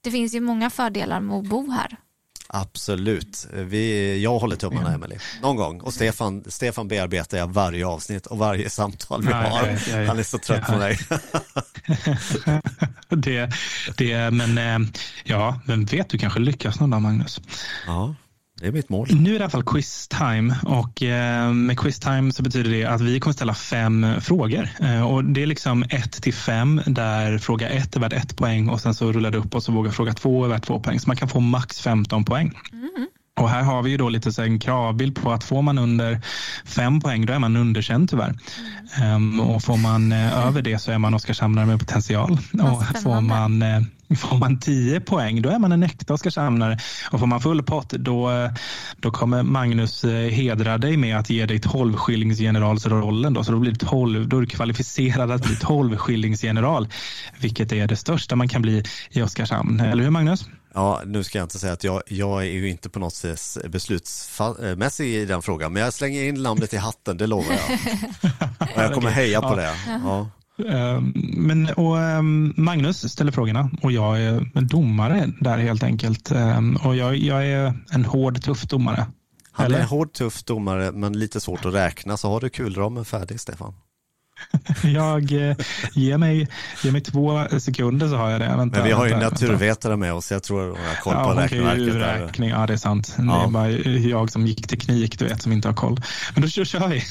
Det 0.00 0.10
finns 0.10 0.34
ju 0.34 0.40
många 0.40 0.70
fördelar 0.70 1.20
med 1.20 1.36
att 1.36 1.44
bo 1.44 1.70
här. 1.70 1.98
Absolut. 2.48 3.46
Vi, 3.52 4.22
jag 4.22 4.38
håller 4.38 4.56
tummarna 4.56 4.94
Emelie. 4.94 5.18
Någon 5.42 5.56
gång. 5.56 5.80
Och 5.80 5.94
Stefan, 5.94 6.44
Stefan 6.46 6.88
bearbetar 6.88 7.38
jag 7.38 7.52
varje 7.52 7.86
avsnitt 7.86 8.26
och 8.26 8.38
varje 8.38 8.70
samtal 8.70 9.22
vi 9.22 9.30
ja, 9.30 9.36
har. 9.36 9.66
ja, 9.66 9.98
ja. 10.00 10.06
Han 10.06 10.18
är 10.18 10.22
så 10.22 10.38
trött 10.38 10.66
på 10.66 10.76
mig. 10.76 10.98
det, 13.08 13.50
det, 13.96 14.30
men 14.30 14.58
eh, 14.58 14.88
ja, 15.24 15.60
vem 15.66 15.84
vet, 15.84 16.08
du 16.08 16.18
kanske 16.18 16.40
lyckas 16.40 16.80
någon 16.80 16.90
dag 16.90 17.02
Magnus. 17.02 17.40
Ja, 17.86 18.14
det 18.60 18.66
är 18.66 18.72
mitt 18.72 18.88
mål. 18.88 19.08
Nu 19.10 19.30
är 19.30 19.34
det 19.34 19.38
i 19.38 19.42
alla 19.42 19.50
fall 19.50 19.64
quiz 19.64 20.08
time 20.08 20.56
och 20.62 21.02
eh, 21.02 21.52
med 21.52 21.78
quiz 21.78 21.98
time 21.98 22.32
så 22.32 22.42
betyder 22.42 22.70
det 22.70 22.84
att 22.84 23.00
vi 23.00 23.20
kommer 23.20 23.34
ställa 23.34 23.54
fem 23.54 24.06
frågor 24.20 24.68
eh, 24.80 25.02
och 25.02 25.24
det 25.24 25.42
är 25.42 25.46
liksom 25.46 25.84
ett 25.90 26.22
till 26.22 26.34
fem 26.34 26.80
där 26.86 27.38
fråga 27.38 27.68
ett 27.68 27.96
är 27.96 28.00
värd 28.00 28.12
ett 28.12 28.36
poäng 28.36 28.68
och 28.68 28.80
sen 28.80 28.94
så 28.94 29.12
rullar 29.12 29.30
det 29.30 29.38
upp 29.38 29.54
och 29.54 29.62
så 29.62 29.72
vågar 29.72 29.90
fråga 29.90 30.12
två 30.12 30.44
är 30.44 30.48
värd 30.48 30.62
två 30.62 30.80
poäng 30.80 31.00
så 31.00 31.08
man 31.08 31.16
kan 31.16 31.28
få 31.28 31.40
max 31.40 31.80
15 31.80 32.24
poäng. 32.24 32.52
Och 33.40 33.50
här 33.50 33.62
har 33.62 33.82
vi 33.82 33.90
ju 33.90 33.96
då 33.96 34.08
lite 34.08 34.32
så 34.32 34.42
en 34.42 34.58
kravbild 34.58 35.22
på 35.22 35.32
att 35.32 35.44
får 35.44 35.62
man 35.62 35.78
under 35.78 36.20
fem 36.64 37.00
poäng 37.00 37.26
då 37.26 37.32
är 37.32 37.38
man 37.38 37.56
underkänd 37.56 38.10
tyvärr. 38.10 38.34
Ehm, 39.02 39.40
och 39.40 39.62
får 39.62 39.76
man 39.76 40.12
eh, 40.12 40.46
över 40.46 40.62
det 40.62 40.78
så 40.78 40.92
är 40.92 40.98
man 40.98 41.14
Oskarshamnare 41.14 41.66
med 41.66 41.78
potential. 41.78 42.38
Och 42.62 43.02
får 43.02 43.20
man, 43.20 43.62
eh, 43.62 43.80
får 44.16 44.36
man 44.36 44.60
10 44.60 45.00
poäng 45.00 45.42
då 45.42 45.50
är 45.50 45.58
man 45.58 45.72
en 45.72 45.82
äkta 45.82 46.14
Oskarshamnare. 46.14 46.78
Och 47.10 47.20
får 47.20 47.26
man 47.26 47.40
full 47.40 47.62
pott 47.62 47.90
då, 47.90 48.30
eh, 48.30 48.50
då 48.96 49.10
kommer 49.10 49.42
Magnus 49.42 50.04
eh, 50.04 50.30
hedra 50.30 50.78
dig 50.78 50.96
med 50.96 51.18
att 51.18 51.30
ge 51.30 51.46
dig 51.46 51.60
12 51.60 51.96
skillingsgeneralsrollen. 51.96 53.34
Då, 53.34 53.44
så 53.44 53.52
då, 53.52 53.58
blir 53.58 53.72
det 53.72 53.86
12, 53.86 54.28
då 54.28 54.36
är 54.36 54.40
du 54.40 54.46
kvalificerad 54.46 55.30
att 55.30 55.42
bli 55.42 55.56
12 55.56 55.96
skillingsgeneral. 55.96 56.88
Vilket 57.40 57.72
är 57.72 57.86
det 57.86 57.96
största 57.96 58.36
man 58.36 58.48
kan 58.48 58.62
bli 58.62 58.82
i 59.10 59.22
Oskarshamn. 59.22 59.80
Eller 59.80 60.02
hur 60.02 60.10
Magnus? 60.10 60.46
Ja, 60.74 61.02
nu 61.06 61.24
ska 61.24 61.38
jag 61.38 61.44
inte 61.44 61.58
säga 61.58 61.72
att 61.72 61.84
jag, 61.84 62.02
jag 62.06 62.42
är 62.42 62.50
ju 62.50 62.68
inte 62.70 62.88
på 62.88 62.98
något 62.98 63.14
sätt 63.14 63.58
beslutsmässig 63.68 65.14
i 65.14 65.24
den 65.24 65.42
frågan, 65.42 65.72
men 65.72 65.82
jag 65.82 65.92
slänger 65.92 66.24
in 66.24 66.42
namnet 66.42 66.74
i 66.74 66.76
hatten, 66.76 67.16
det 67.16 67.26
lovar 67.26 67.52
jag. 67.52 67.78
Och 68.76 68.82
jag 68.82 68.94
kommer 68.94 69.10
heja 69.10 69.40
på 69.40 69.56
det. 69.56 69.74
Ja. 69.86 70.28
Ehm, 70.68 71.12
Men, 71.36 71.68
och, 71.70 72.00
ehm, 72.00 72.54
Magnus 72.56 73.12
ställer 73.12 73.32
frågorna 73.32 73.70
och 73.82 73.92
jag 73.92 74.20
är 74.22 74.60
domare 74.60 75.30
där 75.40 75.58
helt 75.58 75.82
enkelt. 75.82 76.30
Ehm, 76.30 76.76
Och 76.76 76.96
jag, 76.96 77.16
jag 77.16 77.46
är 77.46 77.74
en 77.90 78.04
hård, 78.04 78.42
tuff 78.42 78.62
domare. 78.62 79.06
Han 79.52 79.66
Eller? 79.66 79.78
är 79.78 79.84
hård, 79.84 80.12
tuff 80.12 80.42
domare 80.44 80.92
men 80.92 81.18
lite 81.18 81.40
svårt 81.40 81.64
att 81.64 81.74
räkna 81.74 82.16
så 82.16 82.28
har 82.30 82.40
du 82.40 82.48
kulramen 82.50 83.04
färdig 83.04 83.40
Stefan. 83.40 83.74
Jag 84.84 85.32
eh, 85.50 85.56
ger 85.92 86.18
mig, 86.18 86.48
ger 86.84 86.90
mig 86.92 87.00
två 87.00 87.44
sekunder 87.58 88.08
så 88.08 88.16
har 88.16 88.30
jag 88.30 88.40
det. 88.40 88.46
Vänta, 88.56 88.78
Men 88.78 88.86
vi 88.86 88.92
har 88.92 89.06
ju 89.06 89.12
en 89.12 89.18
vänta, 89.20 89.30
vänta. 89.30 89.44
naturvetare 89.46 89.96
med 89.96 90.12
oss, 90.12 90.30
jag 90.32 90.42
tror 90.42 90.60
hon 90.68 90.70
har 90.86 90.94
koll 91.02 91.14
på 91.14 91.18
Ja, 91.20 91.24
hon 91.26 91.36
ju 91.36 91.42
räkneverket. 91.86 92.28
räkning. 92.28 92.50
Ja, 92.50 92.66
det 92.66 92.72
är 92.72 92.76
sant. 92.76 93.14
Det 93.18 93.24
Ja. 93.24 93.44
är 93.46 93.48
bara 93.50 93.70
jag 93.70 94.30
som 94.30 94.46
gick 94.46 94.68
teknik, 94.68 95.18
du 95.18 95.24
vet, 95.24 95.42
som 95.42 95.52
inte 95.52 95.68
har 95.68 95.74
koll. 95.74 96.00
Men 96.34 96.42
då 96.42 96.48
kör, 96.48 96.64
kör 96.64 96.88
vi. 96.88 97.02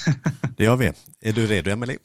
Det 0.57 0.63
gör 0.63 0.75
vi. 0.75 0.91
Är 1.21 1.33
du 1.33 1.47
redo 1.47 1.71
Emelie? 1.71 1.97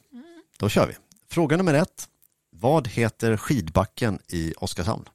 Då 0.59 0.69
kör 0.69 0.87
vi. 0.87 0.93
Fråga 1.31 1.57
nummer 1.57 1.73
ett. 1.73 2.07
Vad 2.51 2.87
heter 2.87 3.37
skidbacken 3.37 4.19
i 4.27 4.53
Oskarshamn? 4.57 5.05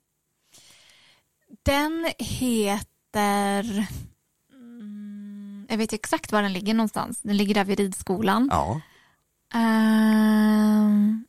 Den 1.65 2.13
heter... 2.19 3.87
Mm, 4.53 5.67
jag 5.71 5.77
vet 5.79 5.93
exakt 5.93 6.33
var 6.33 6.43
den 6.43 6.53
ligger 6.53 6.75
någonstans. 6.75 7.21
Den 7.23 7.37
ligger 7.37 7.55
där 7.55 7.65
vid 7.65 7.79
ridskolan. 7.81 8.49
Ja, 8.53 8.81
Ehm, 9.55 11.25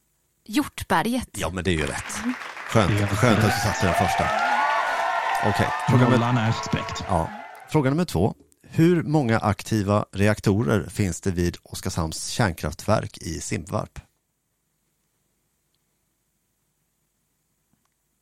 Hjortberget. 0.46 1.30
ja 1.34 1.50
men 1.50 1.64
det 1.64 1.70
är 1.72 1.74
ju 1.78 1.86
rätt. 1.86 2.14
Skönt, 2.70 2.90
Det 2.90 3.04
är 3.04 3.08
skönt 3.08 3.38
att 3.40 3.44
du 3.44 3.50
satte 3.70 3.86
den 3.86 3.94
första. 3.96 4.24
Okej, 5.50 5.68
fråga, 5.90 6.04
nummer, 6.04 6.18
Nollan 6.18 6.38
är 6.38 6.52
suspekt. 6.52 7.04
ja. 7.08 7.30
fråga 7.70 7.90
nummer 7.90 8.06
två. 8.06 8.36
Hur 8.68 9.04
många 9.04 9.40
aktiva 9.40 10.06
reaktorer 10.12 10.90
finns 10.90 11.22
det 11.22 11.32
vid 11.32 11.58
Oskarshamns 11.64 12.28
kärnkraftverk 12.28 13.18
i 13.18 13.42
Simpvarp? 13.42 14.00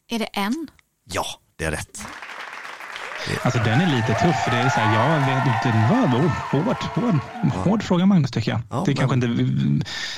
Är 0.08 0.20
det 0.20 0.26
en? 0.26 0.68
Ja, 1.04 1.26
det 1.56 1.66
är 1.66 1.72
rätt. 1.72 2.02
Alltså 3.42 3.60
den 3.60 3.82
är 3.82 3.96
lite 3.96 4.08
tuff. 4.08 4.36
för 4.44 4.52
Det 4.52 4.58
är 4.58 4.70
så 4.70 4.80
här, 4.80 4.96
jag 4.96 5.20
vet 5.20 5.66
inte, 5.66 5.78
oh, 5.94 6.28
hård, 6.52 6.78
hård, 6.84 7.54
hård 7.54 7.84
fråga 7.84 8.06
Magnus 8.06 8.32
tycker 8.32 8.52
jag. 8.52 8.62
Ja, 8.70 8.84
det, 8.86 8.92
är 8.92 8.96
kanske 8.96 9.16
inte, 9.16 9.28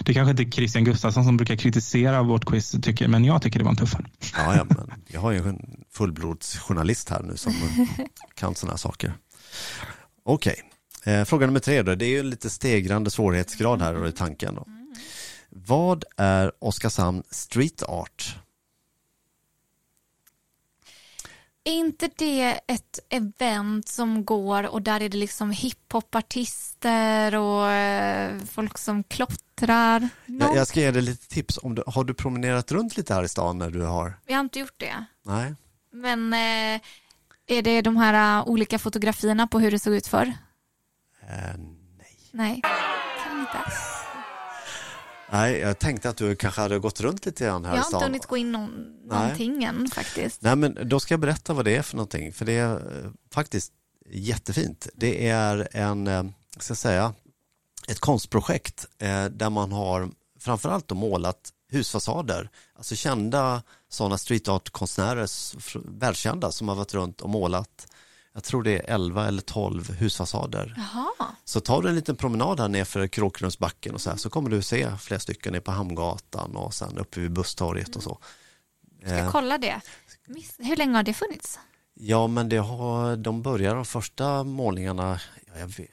det 0.03 0.11
är 0.11 0.13
kanske 0.13 0.31
inte 0.31 0.51
Christian 0.55 0.83
Gustafsson 0.83 1.25
som 1.25 1.37
brukar 1.37 1.55
kritisera 1.55 2.23
vårt 2.23 2.45
quiz, 2.45 2.75
tycker, 2.81 3.07
men 3.07 3.25
jag 3.25 3.41
tycker 3.41 3.59
det 3.59 3.65
var 3.65 3.71
en 3.71 3.77
tuff. 3.77 3.95
Ja, 4.37 4.55
ja, 4.55 4.63
men 4.63 4.91
jag 5.07 5.21
har 5.21 5.31
ju 5.31 5.49
en 5.49 5.83
fullblodsjournalist 5.93 7.09
här 7.09 7.23
nu 7.23 7.37
som 7.37 7.53
kan 8.35 8.55
sådana 8.55 8.73
här 8.73 8.77
saker. 8.77 9.13
Okej, 10.25 10.55
eh, 11.03 11.23
fråga 11.23 11.45
nummer 11.45 11.59
tre 11.59 11.81
då. 11.81 11.95
Det 11.95 12.05
är 12.05 12.09
ju 12.09 12.23
lite 12.23 12.49
stegrande 12.49 13.11
svårighetsgrad 13.11 13.81
här 13.81 14.07
i 14.07 14.11
tanken. 14.11 14.55
Då. 14.55 14.65
Vad 15.49 16.03
är 16.17 16.51
Oskarshamn 16.59 17.23
Street 17.29 17.83
Art? 17.83 18.35
Är 21.67 21.73
inte 21.73 22.09
det 22.15 22.59
ett 22.67 22.99
event 23.09 23.87
som 23.87 24.25
går 24.25 24.63
och 24.63 24.81
där 24.81 25.01
är 25.01 25.09
det 25.09 25.17
liksom 25.17 25.51
hiphopartister 25.51 27.35
och 27.35 27.71
eh, 27.71 28.39
folk 28.51 28.77
som 28.77 29.03
klottrar? 29.03 30.09
Jag, 30.25 30.55
jag 30.55 30.67
ska 30.67 30.79
ge 30.79 30.91
dig 30.91 31.01
lite 31.01 31.27
tips. 31.27 31.59
Om 31.63 31.75
du, 31.75 31.83
har 31.87 32.03
du 32.03 32.13
promenerat 32.13 32.71
runt 32.71 32.97
lite 32.97 33.13
här 33.13 33.23
i 33.23 33.29
stan 33.29 33.57
när 33.57 33.69
du 33.69 33.81
har? 33.81 34.19
Jag 34.25 34.35
har 34.35 34.41
inte 34.41 34.59
gjort 34.59 34.73
det. 34.79 35.05
Nej? 35.23 35.55
Men 35.91 36.33
eh, 36.33 36.81
är 37.47 37.61
det 37.61 37.81
de 37.81 37.97
här 37.97 38.39
eh, 38.39 38.47
olika 38.47 38.79
fotografierna 38.79 39.47
på 39.47 39.59
hur 39.59 39.71
det 39.71 39.79
såg 39.79 39.93
ut 39.93 40.07
förr? 40.07 40.33
Eh, 41.21 41.55
Nej, 42.31 42.61
kan 43.23 43.39
inte. 43.39 43.57
Nej, 45.37 45.59
jag 45.59 45.79
tänkte 45.79 46.09
att 46.09 46.17
du 46.17 46.35
kanske 46.35 46.61
hade 46.61 46.79
gått 46.79 47.01
runt 47.01 47.25
lite 47.25 47.45
grann 47.45 47.65
här 47.65 47.71
Jag 47.71 47.75
i 47.75 47.77
har 47.77 47.85
inte 47.85 47.89
stan. 47.89 48.03
hunnit 48.03 48.25
gå 48.25 48.37
in 48.37 48.51
någon, 48.51 48.69
någonting 49.05 49.63
än 49.63 49.87
faktiskt. 49.87 50.41
Nej, 50.41 50.55
men 50.55 50.77
då 50.83 50.99
ska 50.99 51.13
jag 51.13 51.19
berätta 51.19 51.53
vad 51.53 51.65
det 51.65 51.75
är 51.75 51.81
för 51.81 51.95
någonting, 51.95 52.33
för 52.33 52.45
det 52.45 52.53
är 52.53 52.73
eh, 52.75 53.11
faktiskt 53.33 53.71
jättefint. 54.09 54.87
Det 54.93 55.27
är 55.29 55.67
en, 55.71 56.07
eh, 56.07 56.23
ska 56.59 56.71
jag 56.71 56.77
säga, 56.77 57.13
ett 57.87 57.99
konstprojekt 57.99 58.85
eh, 58.99 59.25
där 59.25 59.49
man 59.49 59.71
har 59.71 60.09
framförallt 60.39 60.87
då 60.87 60.95
målat 60.95 61.51
husfasader, 61.71 62.49
alltså 62.75 62.95
kända 62.95 63.63
sådana 63.89 64.17
street 64.17 64.47
art-konstnärer, 64.47 65.29
världskända, 65.99 66.51
som 66.51 66.67
har 66.67 66.75
varit 66.75 66.93
runt 66.93 67.21
och 67.21 67.29
målat, 67.29 67.87
jag 68.35 68.43
tror 68.43 68.63
det 68.63 68.71
är 68.89 68.93
11 68.95 69.27
eller 69.27 69.41
12 69.41 69.91
husfasader. 69.91 70.73
Jaha, 70.77 71.27
Så 71.43 71.59
tar 71.59 71.81
du 71.81 71.89
en 71.89 71.95
liten 71.95 72.15
promenad 72.15 72.59
här 72.59 72.67
nerför 72.67 73.07
Kråkrumsbacken 73.07 73.93
och 73.93 74.01
så 74.01 74.09
här, 74.09 74.17
så 74.17 74.29
kommer 74.29 74.49
du 74.49 74.61
se 74.61 74.97
flera 74.97 75.19
stycken 75.19 75.53
ner 75.53 75.59
på 75.59 75.71
Hamngatan 75.71 76.55
och 76.55 76.73
sen 76.73 76.97
uppe 76.97 77.19
vid 77.19 77.31
busstorget 77.33 77.95
och 77.95 78.03
så. 78.03 78.17
ska 79.01 79.09
jag 79.15 79.19
Eh, 79.25 79.31
kolla 79.31 79.57
det? 79.57 79.81
Hur 80.59 80.75
länge 80.75 80.95
har 80.95 81.03
det 81.03 81.13
funnits? 81.13 81.59
Ja, 81.93 82.27
men 82.27 82.49
det 82.49 82.57
har, 82.57 83.15
de 83.15 83.41
började 83.41 83.75
de 83.75 83.85
första 83.85 84.43
målningarna, 84.43 85.19
ja, 85.47 85.59
jag 85.59 85.67
vet, 85.67 85.89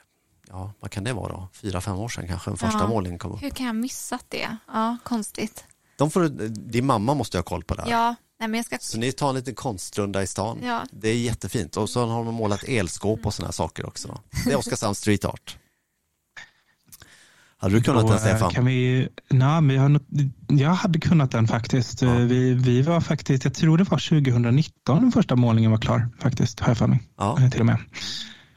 ja 0.49 0.73
vad 0.81 0.91
kan 0.91 1.05
det 1.05 1.13
vara 1.13 1.33
då? 1.33 1.49
Fyra, 1.53 1.81
fem 1.81 1.97
år 1.97 2.09
sedan 2.09 2.29
kanske 2.29 2.51
den 2.51 2.57
första 2.57 2.79
Ja. 2.79 2.87
målningen 2.87 3.19
kom 3.19 3.33
upp. 3.33 3.43
Hur 3.43 3.51
kan 3.51 3.67
jag 3.67 3.77
missat 3.77 4.25
det? 4.29 4.57
Ja, 4.67 4.97
konstigt. 5.05 5.65
De 5.97 6.11
får, 6.11 6.29
din 6.49 6.87
mamma 6.87 7.15
måste 7.15 7.39
ha 7.39 7.43
koll 7.43 7.65
på 7.65 7.75
det 7.75 7.83
här. 7.83 7.91
Ja, 7.91 8.15
nej 8.43 8.49
men 8.49 8.59
jag 8.59 8.65
ska... 8.67 8.79
Så 8.81 8.99
ni 8.99 9.13
tar 9.13 9.29
en 9.29 9.35
liten 9.35 9.55
konstrunda 9.55 10.23
i 10.23 10.27
stan. 10.27 10.59
Ja. 10.63 10.85
Det 10.93 11.09
är 11.09 11.17
jättefint. 11.17 11.77
Och 11.77 11.91
så 11.91 12.07
har 12.07 12.25
de 12.25 12.35
målat 12.35 12.63
elskåp 12.65 13.27
och 13.27 13.35
sådana 13.35 13.47
här 13.47 13.53
saker 13.53 13.87
också. 13.87 14.21
Det 14.45 14.53
är 14.53 14.57
Oskarshamns 14.59 14.99
street 14.99 15.25
art. 15.25 15.57
Hade 17.57 17.75
du 17.75 17.83
kunnat 17.83 18.03
Då, 18.03 18.09
den 18.09 18.17
eh, 18.17 18.23
Stefan? 18.23 18.51
Kan 18.53 18.65
vi, 18.65 19.09
nej, 19.29 19.61
men 19.61 19.77
jag, 19.77 20.01
jag 20.61 20.71
hade 20.71 21.01
kunnat 21.01 21.31
den 21.31 21.49
faktiskt. 21.49 22.03
Ja. 22.03 22.09
Eh, 22.09 22.17
Vi, 22.27 22.55
vi 22.55 22.83
var 22.83 23.01
faktiskt, 23.01 23.45
jag 23.45 23.55
tror 23.55 23.79
det 23.79 23.85
var 23.85 23.99
2019 24.09 25.01
den 25.03 25.13
första 25.13 25.37
målningen 25.37 25.71
var 25.71 25.79
klar 25.79 26.09
faktiskt, 26.19 26.61
har 26.61 26.69
jag 26.69 26.79
för 26.79 26.87
mig. 26.87 27.03
Ja, 27.19 27.39
Eh, 27.41 27.51
Till 27.51 27.61
och 27.61 27.67
med. 27.67 27.79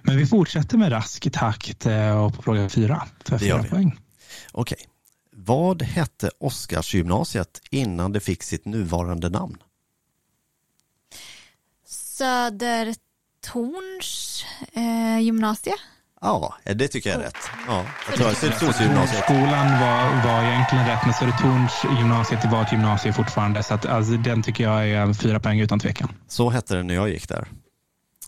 Men 0.01 0.17
vi 0.17 0.25
fortsätter 0.25 0.77
med 0.77 0.91
rask 0.91 1.31
takt 1.33 1.85
och 2.25 2.35
på 2.35 2.41
fråga 2.41 2.69
fyra 2.69 3.07
för 3.25 3.37
fyra 3.37 3.61
vi. 3.61 3.69
poäng. 3.69 3.99
okej. 4.51 4.77
Vad 5.37 5.81
hette 5.81 6.29
Oskarsgymnasiet 6.39 7.61
innan 7.69 8.11
det 8.11 8.19
fick 8.19 8.43
sitt 8.43 8.65
nuvarande 8.65 9.29
namn? 9.29 9.57
Södertorns 12.17 13.65
eh, 14.73 15.19
gymnasie. 15.19 15.73
Ja, 16.21 16.55
det 16.75 16.87
tycker 16.87 17.09
jag 17.09 17.19
är 17.19 17.23
rätt. 17.23 17.37
Ja, 17.67 17.85
jag 18.07 18.15
tror 18.17 18.27
att 18.29 18.37
Södertornsgymnasiet. 18.37 19.23
Skolan 19.23 19.79
var, 19.79 20.23
var 20.27 20.43
egentligen 20.43 20.87
rätt, 20.87 20.99
men 21.05 21.13
Södertorns 21.13 21.73
gymnasiet 21.99 22.51
var 22.51 22.61
ett 22.61 22.71
gymnasium 22.71 23.13
fortfarande. 23.13 23.63
Så 23.63 23.73
att, 23.73 23.85
alltså, 23.85 24.13
den 24.13 24.43
tycker 24.43 24.63
jag 24.63 24.89
är 24.89 25.13
fyra 25.13 25.39
poäng 25.39 25.59
utan 25.59 25.79
tvekan. 25.79 26.09
Så 26.27 26.49
hette 26.49 26.75
det 26.75 26.83
när 26.83 26.93
jag 26.95 27.09
gick 27.09 27.29
där. 27.29 27.47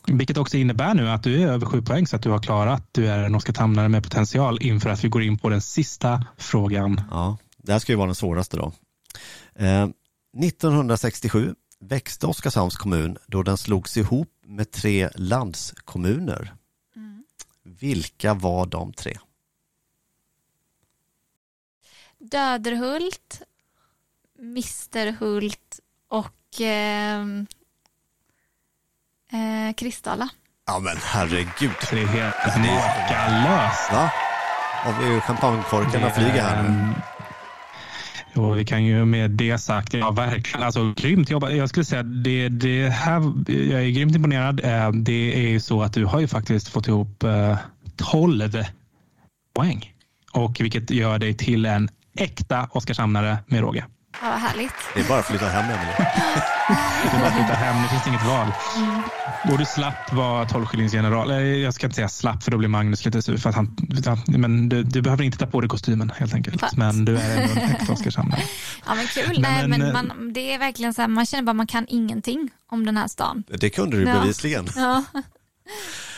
Vilket 0.07 0.37
också 0.37 0.57
innebär 0.57 0.93
nu 0.93 1.09
att 1.09 1.23
du 1.23 1.41
är 1.41 1.47
över 1.47 1.65
sju 1.65 1.81
poäng 1.81 2.07
så 2.07 2.15
att 2.15 2.23
du 2.23 2.29
har 2.29 2.39
klarat. 2.39 2.89
Du 2.91 3.07
är 3.07 3.23
en 3.23 3.35
oskarshamnare 3.35 3.89
med 3.89 4.03
potential 4.03 4.57
inför 4.61 4.89
att 4.89 5.03
vi 5.03 5.09
går 5.09 5.23
in 5.23 5.37
på 5.37 5.49
den 5.49 5.61
sista 5.61 6.23
frågan. 6.37 7.01
Ja, 7.11 7.37
det 7.57 7.71
här 7.71 7.79
ska 7.79 7.91
ju 7.91 7.97
vara 7.97 8.07
den 8.07 8.15
svåraste 8.15 8.57
då. 8.57 8.71
Eh, 9.55 9.87
1967 10.43 11.55
växte 11.79 12.27
Oskarshamns 12.27 12.75
kommun 12.75 13.17
då 13.27 13.43
den 13.43 13.57
slogs 13.57 13.97
ihop 13.97 14.29
med 14.45 14.71
tre 14.71 15.09
landskommuner. 15.15 16.53
Vilka 17.63 18.33
var 18.33 18.65
de 18.65 18.93
tre? 18.93 19.17
Döderhult, 22.19 23.41
Misterhult 24.39 25.79
och 26.07 26.61
eh, 26.61 27.21
eh, 29.31 29.73
Kristala. 29.77 30.29
Ja 30.65 30.79
men 30.79 30.97
herregud. 30.97 31.71
Det 31.91 32.01
är 32.01 32.05
helt 32.05 32.57
makalöst. 32.57 33.91
Va? 33.91 34.11
Ju 35.01 35.21
champagnekorkarna 35.21 36.09
flyger 36.09 36.41
här 36.41 36.63
nu? 36.63 36.93
Jo, 38.37 38.51
vi 38.53 38.65
kan 38.65 38.83
ju 38.85 39.05
med 39.05 39.31
det 39.31 39.57
sagt, 39.57 39.93
ja 39.93 40.11
verkligen, 40.11 40.63
alltså 40.65 40.93
grymt 40.97 41.29
jobbat. 41.29 41.53
Jag 41.55 41.69
skulle 41.69 41.85
säga 41.85 42.03
det, 42.03 42.49
det 42.49 42.89
här, 42.89 43.21
jag 43.47 43.83
är 43.83 43.89
grymt 43.89 44.15
imponerad. 44.15 44.61
Eh, 44.63 44.91
Det 44.91 45.45
är 45.45 45.49
ju 45.49 45.59
så 45.59 45.81
att 45.83 45.93
du 45.93 46.05
har 46.05 46.19
ju 46.19 46.27
faktiskt 46.27 46.67
fått 46.67 46.87
ihop 46.87 47.23
eh, 47.23 47.57
12 47.95 48.51
poäng. 49.55 49.93
Och 50.31 50.57
vilket 50.59 50.91
gör 50.91 51.19
dig 51.19 51.33
till 51.33 51.65
en 51.65 51.89
äkta 52.17 52.67
Oskarshamnare 52.71 53.37
med 53.47 53.59
råge. 53.61 53.85
Ja, 54.21 54.29
vad 54.29 54.39
härligt. 54.39 54.73
Det 54.95 54.99
är 54.99 55.07
bara 55.07 55.19
att 55.19 55.25
flytta 55.25 55.45
hem 55.45 55.65
Emelie. 55.65 56.07
Det 57.11 57.17
är 57.17 57.19
bara 57.19 57.27
att 57.27 57.33
flytta 57.35 57.53
hem, 57.53 57.83
det 57.83 57.89
finns 57.89 58.07
inget 58.07 58.25
val. 58.25 58.47
Och 59.51 59.57
du 59.57 59.65
slapp 59.65 60.13
vara 60.13 60.45
tolvskillingsgeneral. 60.45 61.45
Jag 61.61 61.73
ska 61.73 61.85
inte 61.85 61.95
säga 61.95 62.09
slapp 62.09 62.43
för 62.43 62.51
då 62.51 62.57
blir 62.57 62.69
Magnus 62.69 63.05
lite 63.05 63.21
sur. 63.21 63.37
För 63.37 63.49
att 63.49 63.55
han, 63.55 63.75
men 64.27 64.69
du, 64.69 64.83
du 64.83 65.01
behöver 65.01 65.23
inte 65.23 65.37
ta 65.37 65.45
på 65.47 65.61
dig 65.61 65.69
kostymen 65.69 66.11
helt 66.17 66.33
enkelt. 66.33 66.61
Skönt. 66.61 66.77
Men 66.77 67.05
du 67.05 67.17
är 67.17 67.37
ändå 67.41 67.61
en 67.61 67.69
äkta 67.71 67.93
Oskarshamnare. 67.93 68.41
Ja, 68.87 68.95
men 68.95 69.07
kul. 69.07 69.41
Nej, 69.41 69.51
Nej, 69.51 69.67
men, 69.67 69.79
men 69.79 69.87
eh, 69.87 69.93
man, 69.93 70.33
det 70.33 70.53
är 70.53 70.59
verkligen 70.59 70.93
så 70.93 71.01
här, 71.01 71.09
man 71.09 71.25
känner 71.25 71.43
bara 71.43 71.53
man 71.53 71.67
kan 71.67 71.85
ingenting 71.89 72.49
om 72.71 72.85
den 72.85 72.97
här 72.97 73.07
stan. 73.07 73.43
Det 73.59 73.69
kunde 73.69 73.97
du 73.97 74.03
Ja. 74.03 74.19
bevisligen. 74.21 74.67
Ja. 74.75 75.03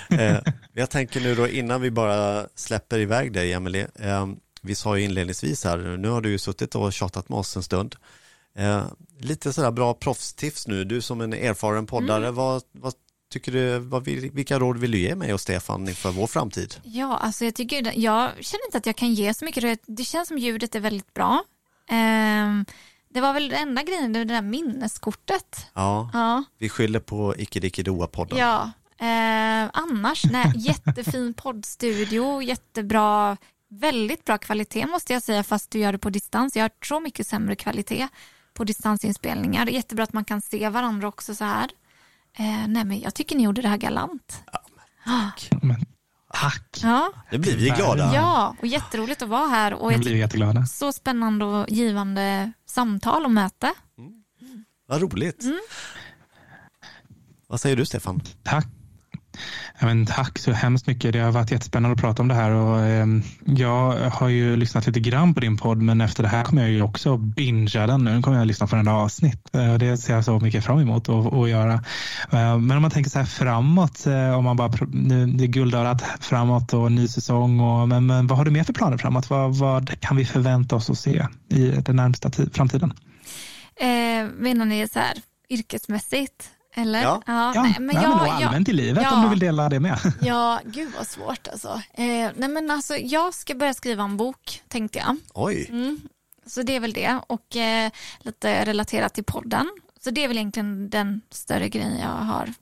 Eh, 0.10 0.38
jag 0.74 0.90
tänker 0.90 1.22
nu 1.22 1.36
då 1.36 1.48
innan 1.48 1.82
vi 1.82 1.92
bara 1.92 2.46
släpper 2.56 3.00
iväg 3.00 3.34
dig 3.34 3.54
Emelie. 3.54 3.88
Eh, 4.00 4.28
vi 4.62 4.76
sa 4.76 4.98
ju 4.98 5.04
inledningsvis 5.04 5.64
här, 5.64 5.78
nu 5.98 6.10
har 6.10 6.22
du 6.22 6.30
ju 6.30 6.38
suttit 6.38 6.76
och 6.76 6.94
tjatat 6.94 7.30
med 7.30 7.40
oss 7.40 7.56
en 7.56 7.64
stund. 7.64 7.96
Eh, 8.58 8.84
lite 9.20 9.54
sådär 9.54 9.72
bra 9.72 9.94
proffstips 9.94 10.68
nu, 10.68 10.84
du 10.84 11.02
som 11.02 11.22
en 11.22 11.34
erfaren 11.34 11.86
poddare, 11.86 12.24
Mm. 12.24 12.36
vad, 12.36 12.64
vad 12.72 12.94
tycker 13.32 13.52
du, 13.52 13.80
vad 13.80 14.04
vilka 14.06 14.60
råd 14.60 14.78
vill 14.78 14.92
du 14.92 14.98
ge 15.00 15.16
mig 15.16 15.34
och 15.34 15.42
Stefan 15.42 15.88
inför 15.88 16.12
vår 16.12 16.28
framtid? 16.28 16.76
Ja, 16.84 17.18
alltså 17.18 17.46
jag 17.46 17.56
tycker 17.56 17.82
det- 17.82 17.94
jag 17.94 18.30
känner 18.44 18.66
inte 18.66 18.78
att 18.78 18.86
jag 18.86 18.96
kan 18.96 19.14
ge 19.14 19.34
så 19.34 19.46
mycket. 19.46 19.64
Det- 19.64 19.80
Det 19.88 20.04
känns 20.04 20.28
som 20.28 20.38
ljudet 20.38 20.76
är 20.76 20.80
väldigt 20.80 21.14
bra. 21.14 21.44
Ehm, 21.90 22.66
det 23.10 23.22
var 23.22 23.34
väl 23.34 23.50
den 23.50 23.60
enda 23.70 23.84
grejen, 23.84 24.14
det 24.14 24.24
där 24.26 24.42
minneskortet. 24.42 25.66
Ja, 25.74 26.10
Ja, 26.14 26.44
vi 26.58 26.70
skyller 26.70 27.00
på 27.00 27.36
Icke 27.38 27.60
Dicke 27.60 27.84
Doa-podden. 27.84 28.38
ja. 28.38 28.72
Eh, 29.02 29.70
annars, 29.74 30.24
nej, 30.32 30.52
jättefin 30.56 31.34
poddstudio, 31.34 32.42
jättebra, 32.42 33.38
väldigt 33.70 34.26
bra 34.26 34.38
kvalitet 34.38 34.86
måste 34.86 35.14
jag 35.14 35.24
säga 35.24 35.44
fast 35.44 35.72
du 35.72 35.80
gör 35.80 35.92
det 35.92 35.98
på 35.98 36.10
distans. 36.10 36.56
Jag 36.56 36.64
har 36.64 36.72
så 36.86 37.00
mycket 37.00 37.28
sämre 37.28 37.56
kvalitet 37.56 38.08
på 38.60 38.64
distansinspelningar. 38.64 39.66
Det 39.66 39.72
är 39.72 39.74
jättebra 39.74 40.04
att 40.04 40.14
man 40.14 40.26
kan 40.26 40.42
se 40.42 40.70
varandra 40.70 41.08
också 41.08 41.36
så 41.36 41.46
här. 41.46 41.70
Eh, 42.38 42.68
nej 42.68 42.86
men 42.86 43.00
jag 43.00 43.14
tycker 43.14 43.36
ni 43.36 43.44
gjorde 43.44 43.62
det 43.62 43.68
här 43.68 43.78
galant. 43.78 44.44
Men, 45.62 45.86
tack, 46.34 46.80
Ja, 46.84 47.12
Nu 47.32 47.38
blir 47.38 47.58
vi 47.58 47.70
glada. 47.70 48.12
ja 48.16 48.56
och 48.62 48.68
jätteroligt 48.68 49.22
att 49.22 49.30
vara 49.30 49.48
här 49.48 49.74
och 49.74 49.94
jag 49.94 50.00
blir 50.00 50.14
vi 50.14 50.20
jätteglada. 50.20 50.66
Så 50.66 50.92
spännande 50.94 51.46
och 51.46 51.70
givande 51.70 52.52
samtal 52.66 53.26
och 53.26 53.32
möte. 53.32 53.74
Vad 54.88 55.02
roligt. 55.02 55.44
Mm. 55.44 55.60
Vad 57.48 57.60
säger 57.62 57.76
du 57.76 57.86
Stefan? 57.86 58.22
Tack. 58.44 58.68
Men 59.80 60.06
tack 60.06 60.40
så 60.40 60.52
hemskt 60.52 60.88
mycket. 60.88 61.14
Det 61.14 61.20
har 61.20 61.32
varit 61.32 61.52
jättespännande 61.52 61.94
att 61.94 62.02
prata 62.02 62.22
om 62.22 62.28
det 62.28 62.36
här. 62.36 62.52
Och, 62.52 62.80
eh, 62.80 63.08
jag 63.46 64.10
har 64.10 64.28
ju 64.30 64.56
lyssnat 64.56 64.88
lite 64.88 65.00
grann 65.00 65.34
på 65.34 65.40
din 65.40 65.58
podd 65.58 65.82
men 65.82 66.02
efter 66.02 66.24
det 66.24 66.30
här 66.30 66.44
kommer 66.44 66.62
jag 66.62 66.72
ju 66.72 66.82
också 66.82 67.18
bingea 67.18 67.88
den. 67.88 68.04
Nu 68.04 68.22
kommer 68.22 68.38
jag 68.38 68.42
att 68.42 68.48
lyssna 68.48 68.68
på 68.68 68.72
varenda 68.72 68.94
avsnitt. 68.94 69.56
Eh, 69.56 69.74
och 69.74 69.80
det 69.80 69.98
ser 69.98 70.14
jag 70.14 70.26
så 70.26 70.40
mycket 70.40 70.66
fram 70.66 70.80
emot 70.80 71.10
att, 71.10 71.34
att 71.34 71.50
göra. 71.50 71.74
Eh, 72.32 72.58
men 72.58 72.72
om 72.72 72.82
man 72.82 72.92
tänker 72.92 73.10
så 73.10 73.20
här 73.20 73.26
framåt, 73.26 74.08
eh, 74.08 74.38
om 74.38 74.44
man 74.44 74.58
bara 74.58 74.72
nu, 74.92 75.26
det 75.26 75.44
är 75.44 75.48
guldörat 75.48 76.04
framåt 76.20 76.74
och 76.74 76.92
ny 76.92 77.08
säsong. 77.08 77.60
Och, 77.60 77.88
men, 77.88 78.06
men 78.06 78.28
vad 78.28 78.38
har 78.38 78.46
du 78.46 78.52
mer 78.52 78.64
för 78.64 78.74
planer 78.74 78.98
framåt? 78.98 79.30
Vad, 79.30 79.56
vad 79.56 80.00
kan 80.00 80.18
vi 80.18 80.26
förvänta 80.26 80.76
oss 80.76 80.90
att 80.90 81.00
se 81.00 81.28
i 81.50 81.68
den 81.68 81.96
närmsta 81.96 82.32
framtiden? 82.54 82.94
Eh, 83.76 84.28
menar 84.38 84.66
ni 84.66 84.88
så 84.88 85.00
här 85.00 85.14
yrkesmässigt? 85.50 86.50
Eller? 86.76 87.02
Ja. 87.04 87.22
Ja, 87.26 87.54
nej, 87.64 87.76
men 87.80 87.96
ja, 87.96 88.02
jag, 88.02 88.10
men 88.10 88.20
och 88.20 88.28
jag, 88.28 88.44
allmänt 88.44 88.70
i 88.70 88.74
livet 88.74 89.04
ja. 89.04 89.16
om 89.16 89.24
du 89.24 89.30
vill 89.30 89.40
dela 89.40 89.70
det 89.70 89.80
med. 89.80 90.00
ja, 90.22 90.60
gud 90.66 90.92
vad 90.98 91.08
svårt 91.08 91.48
alltså. 91.48 91.82
Eh, 91.94 92.30
nej 92.36 92.50
men 92.50 92.72
alltså. 92.72 92.96
Jag 92.98 93.34
ska 93.34 93.56
börja 93.56 93.74
skriva 93.74 94.04
en 94.04 94.18
bok 94.18 94.62
tänkte 94.68 95.00
jag. 95.00 95.18
Oj, 95.34 95.66
Mm. 95.70 96.00
Så 96.46 96.62
det 96.62 96.76
är 96.76 96.80
väl 96.80 96.94
det 96.94 97.20
och 97.28 97.56
eh, 97.56 97.92
lite 98.20 98.66
relaterat 98.66 99.14
till 99.14 99.24
podden. 99.24 99.66
Så 100.04 100.10
det 100.12 100.24
är 100.24 100.28
väl 100.28 100.38
egentligen 100.38 100.90
den 100.90 101.22
större 101.32 101.70
grejen 101.70 102.00
jag 102.00 102.08
har. 102.08 102.54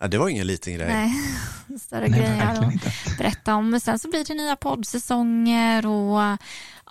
ja, 0.00 0.08
det 0.08 0.18
var 0.18 0.28
ingen 0.28 0.46
liten 0.46 0.74
grej. 0.74 0.86
Nej, 0.88 1.12
större 1.80 2.08
Nej, 2.08 2.10
grejen 2.20 2.38
jag 2.38 2.46
verkligen 2.46 2.64
har 2.64 2.72
inte. 2.72 2.92
berätta 3.18 3.54
om. 3.54 3.70
Men 3.70 3.80
sen 3.80 3.98
så 3.98 4.08
blir 4.10 4.24
det 4.24 4.34
nya 4.34 4.56
poddsäsonger 4.56 5.86
och 5.86 6.20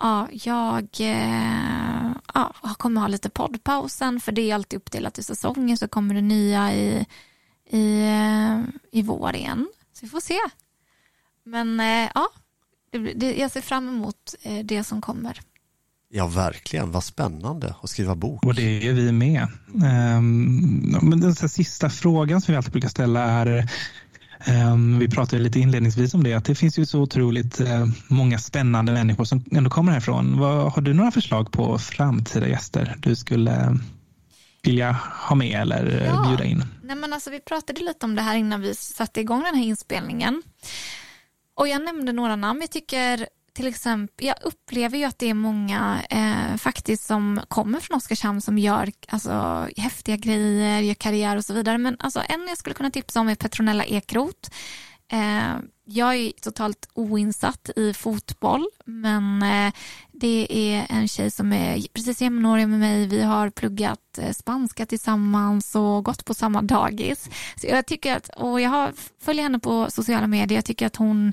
ja, 0.00 0.28
jag 0.32 0.88
eh, 1.00 2.12
ja, 2.34 2.54
kommer 2.78 3.00
ha 3.00 3.08
lite 3.08 3.30
poddpausen 3.30 4.20
för 4.20 4.32
det 4.32 4.50
är 4.50 4.54
alltid 4.54 4.76
uppdelat 4.76 5.18
i 5.18 5.22
säsonger 5.22 5.76
så 5.76 5.88
kommer 5.88 6.14
det 6.14 6.20
nya 6.20 6.74
i, 6.74 7.06
i, 7.70 8.02
eh, 8.02 8.60
i 8.92 9.02
vår 9.02 9.36
igen. 9.36 9.68
Så 9.92 10.06
vi 10.06 10.10
får 10.10 10.20
se. 10.20 10.38
Men 11.44 11.80
eh, 11.80 12.10
ja, 12.14 12.28
det, 13.14 13.38
jag 13.38 13.50
ser 13.50 13.60
fram 13.60 13.88
emot 13.88 14.34
det 14.64 14.84
som 14.84 15.00
kommer. 15.00 15.40
Ja, 16.14 16.26
verkligen. 16.26 16.90
Vad 16.90 17.04
spännande 17.04 17.74
att 17.82 17.90
skriva 17.90 18.14
bok. 18.14 18.46
Och 18.46 18.54
det 18.54 18.88
är 18.88 18.92
vi 18.92 19.12
med. 19.12 19.48
Ehm, 19.84 20.98
men 21.02 21.20
den 21.20 21.34
sista 21.34 21.90
frågan 21.90 22.40
som 22.40 22.52
vi 22.52 22.56
alltid 22.56 22.72
brukar 22.72 22.88
ställa 22.88 23.24
är 23.24 23.68
vi 25.00 25.08
pratade 25.08 25.42
lite 25.42 25.58
inledningsvis 25.60 26.14
om 26.14 26.24
det, 26.24 26.34
att 26.34 26.44
det 26.44 26.54
finns 26.54 26.78
ju 26.78 26.86
så 26.86 27.00
otroligt 27.00 27.60
eh, 27.60 27.86
många 28.08 28.38
spännande 28.38 28.92
människor 28.92 29.24
som 29.24 29.44
ändå 29.52 29.70
kommer 29.70 29.92
härifrån. 29.92 30.34
Har 30.74 30.80
du 30.80 30.94
några 30.94 31.10
förslag 31.10 31.52
på 31.52 31.78
framtida 31.78 32.48
gäster 32.48 32.96
du 32.98 33.16
skulle 33.16 33.50
eh, 33.50 33.72
vilja 34.62 34.96
ha 35.28 35.36
med 35.36 35.60
eller 35.60 36.00
eh, 36.00 36.06
Ja. 36.06 36.26
bjuda 36.28 36.44
in? 36.44 36.64
Nej, 36.82 36.96
men 36.96 37.12
alltså, 37.12 37.30
vi 37.30 37.40
pratade 37.40 37.80
lite 37.80 38.06
om 38.06 38.14
det 38.14 38.22
här 38.22 38.36
innan 38.36 38.60
vi 38.60 38.74
satte 38.74 39.20
igång 39.20 39.42
den 39.42 39.54
här 39.54 39.64
inspelningen. 39.64 40.42
Och 41.54 41.68
jag 41.68 41.84
nämnde 41.84 42.12
några 42.12 42.36
namn. 42.36 42.60
Jag 42.60 42.70
tycker 42.70 43.26
till 43.54 43.66
exempel, 43.66 44.26
jag 44.26 44.36
upplever 44.42 44.98
ju 44.98 45.04
att 45.04 45.18
det 45.18 45.30
är 45.30 45.34
många 45.34 46.02
eh, 46.10 46.56
faktiskt 46.56 47.06
som 47.06 47.40
kommer 47.48 47.80
från 47.80 47.96
Oskarshamn 47.96 48.40
som 48.40 48.58
gör 48.58 48.92
alltså, 49.08 49.68
häftiga 49.76 50.16
grejer, 50.16 50.80
gör 50.80 50.94
karriär 50.94 51.36
och 51.36 51.44
så 51.44 51.54
vidare. 51.54 51.78
Men 51.78 51.96
alltså, 51.98 52.22
en 52.28 52.48
jag 52.48 52.58
skulle 52.58 52.74
kunna 52.74 52.90
tipsa 52.90 53.20
om 53.20 53.28
är 53.28 53.34
Petronella 53.34 53.84
Ekroth. 53.84 54.50
Eh, 55.12 55.56
jag 55.84 56.16
är 56.16 56.30
totalt 56.30 56.88
oinsatt 56.94 57.70
i 57.76 57.92
fotboll, 57.92 58.66
men 58.84 59.42
eh, 59.42 59.72
det 60.12 60.46
är 60.50 60.86
en 60.88 61.08
tjej 61.08 61.30
som 61.30 61.52
är 61.52 61.86
precis 61.92 62.22
jämnårig 62.22 62.68
med 62.68 62.78
mig. 62.80 63.06
Vi 63.06 63.22
har 63.22 63.50
pluggat 63.50 64.18
eh, 64.18 64.32
spanska 64.32 64.86
tillsammans 64.86 65.74
och 65.74 66.04
gått 66.04 66.24
på 66.24 66.34
samma 66.34 66.62
dagis. 66.62 67.30
Så 67.56 67.66
jag 67.66 67.86
tycker 67.86 68.16
att, 68.16 68.28
och 68.28 68.60
jag 68.60 68.70
har, 68.70 68.92
följer 69.22 69.42
henne 69.42 69.58
på 69.58 69.90
sociala 69.90 70.26
medier. 70.26 70.58
Jag 70.58 70.64
tycker 70.64 70.86
att 70.86 70.96
hon 70.96 71.32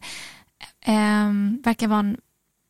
eh, 0.85 1.31
verkar 1.63 1.87
vara 1.87 1.99
en 1.99 2.17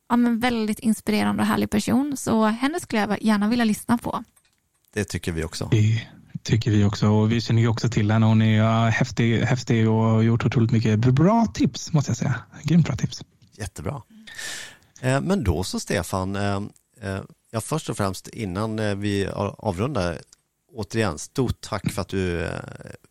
ja, 0.09 0.15
men 0.15 0.39
väldigt 0.39 0.79
inspirerande 0.79 1.41
och 1.41 1.47
härlig 1.47 1.69
person. 1.69 2.17
Så 2.17 2.45
henne 2.45 2.79
skulle 2.79 3.01
jag 3.01 3.21
gärna 3.21 3.47
vilja 3.49 3.65
lyssna 3.65 3.97
på. 3.97 4.23
Det 4.93 5.03
tycker 5.03 5.31
vi 5.31 5.43
också. 5.43 5.69
Det 5.71 6.07
tycker 6.43 6.71
vi 6.71 6.83
också 6.83 7.07
och 7.07 7.31
vi 7.31 7.41
känner 7.41 7.61
ju 7.61 7.67
också 7.67 7.89
till 7.89 8.11
henne. 8.11 8.25
Hon 8.25 8.41
är 8.41 8.57
ja, 8.57 8.85
häftig, 8.85 9.41
häftig 9.41 9.89
och 9.89 9.95
har 9.95 10.21
gjort 10.21 10.45
otroligt 10.45 10.71
mycket 10.71 10.99
bra 10.99 11.45
tips 11.53 11.93
måste 11.93 12.09
jag 12.09 12.17
säga. 12.17 12.35
Grymt 12.63 12.85
bra 12.85 12.95
tips. 12.95 13.23
Jättebra. 13.57 14.01
Eh, 15.01 15.21
Men 15.21 15.43
då 15.43 15.63
så 15.63 15.79
Stefan, 15.79 16.35
eh, 16.35 16.61
eh, 17.01 17.21
ja, 17.51 17.61
först 17.61 17.89
och 17.89 17.97
främst 17.97 18.27
innan 18.27 18.79
eh, 18.79 18.95
vi 18.95 19.27
avrundar, 19.57 20.19
återigen 20.73 21.17
stort 21.17 21.61
tack 21.61 21.91
för 21.91 22.01
att 22.01 22.07
du 22.07 22.45
eh, 22.45 22.59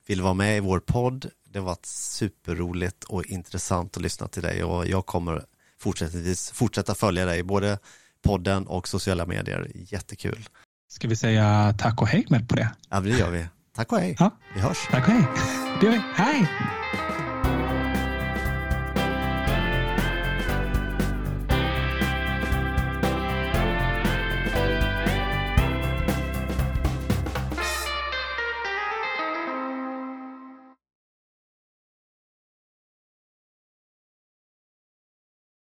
vill 0.06 0.22
vara 0.22 0.34
med 0.34 0.56
i 0.56 0.60
vår 0.60 0.80
podd. 0.80 1.30
Det 1.50 1.58
har 1.58 1.66
varit 1.66 1.86
superroligt 1.86 3.04
och 3.04 3.24
intressant 3.24 3.96
att 3.96 4.02
lyssna 4.02 4.28
till 4.28 4.42
dig 4.42 4.64
och 4.64 4.86
jag 4.86 5.06
kommer 5.06 5.44
fortsättningsvis 5.80 6.50
fortsätta 6.50 6.94
följa 6.94 7.24
dig, 7.26 7.42
både 7.42 7.78
podden 8.22 8.66
och 8.66 8.88
sociala 8.88 9.26
medier. 9.26 9.70
Jättekul. 9.74 10.48
Ska 10.88 11.08
vi 11.08 11.16
säga 11.16 11.74
tack 11.78 12.02
och 12.02 12.08
hej 12.08 12.26
med 12.28 12.48
på 12.48 12.56
det? 12.56 12.70
Ja, 12.90 13.00
det 13.00 13.10
gör 13.10 13.30
vi. 13.30 13.46
Tack 13.76 13.92
och 13.92 13.98
hej. 13.98 14.16
Ja. 14.18 14.30
Vi 14.54 14.60
hörs. 14.60 14.88
Tack 14.90 15.08
och 15.08 15.12
hej. 15.12 15.28
Det 15.80 15.86
gör 15.86 15.92
vi. 15.92 16.02
Hej! 16.14 16.48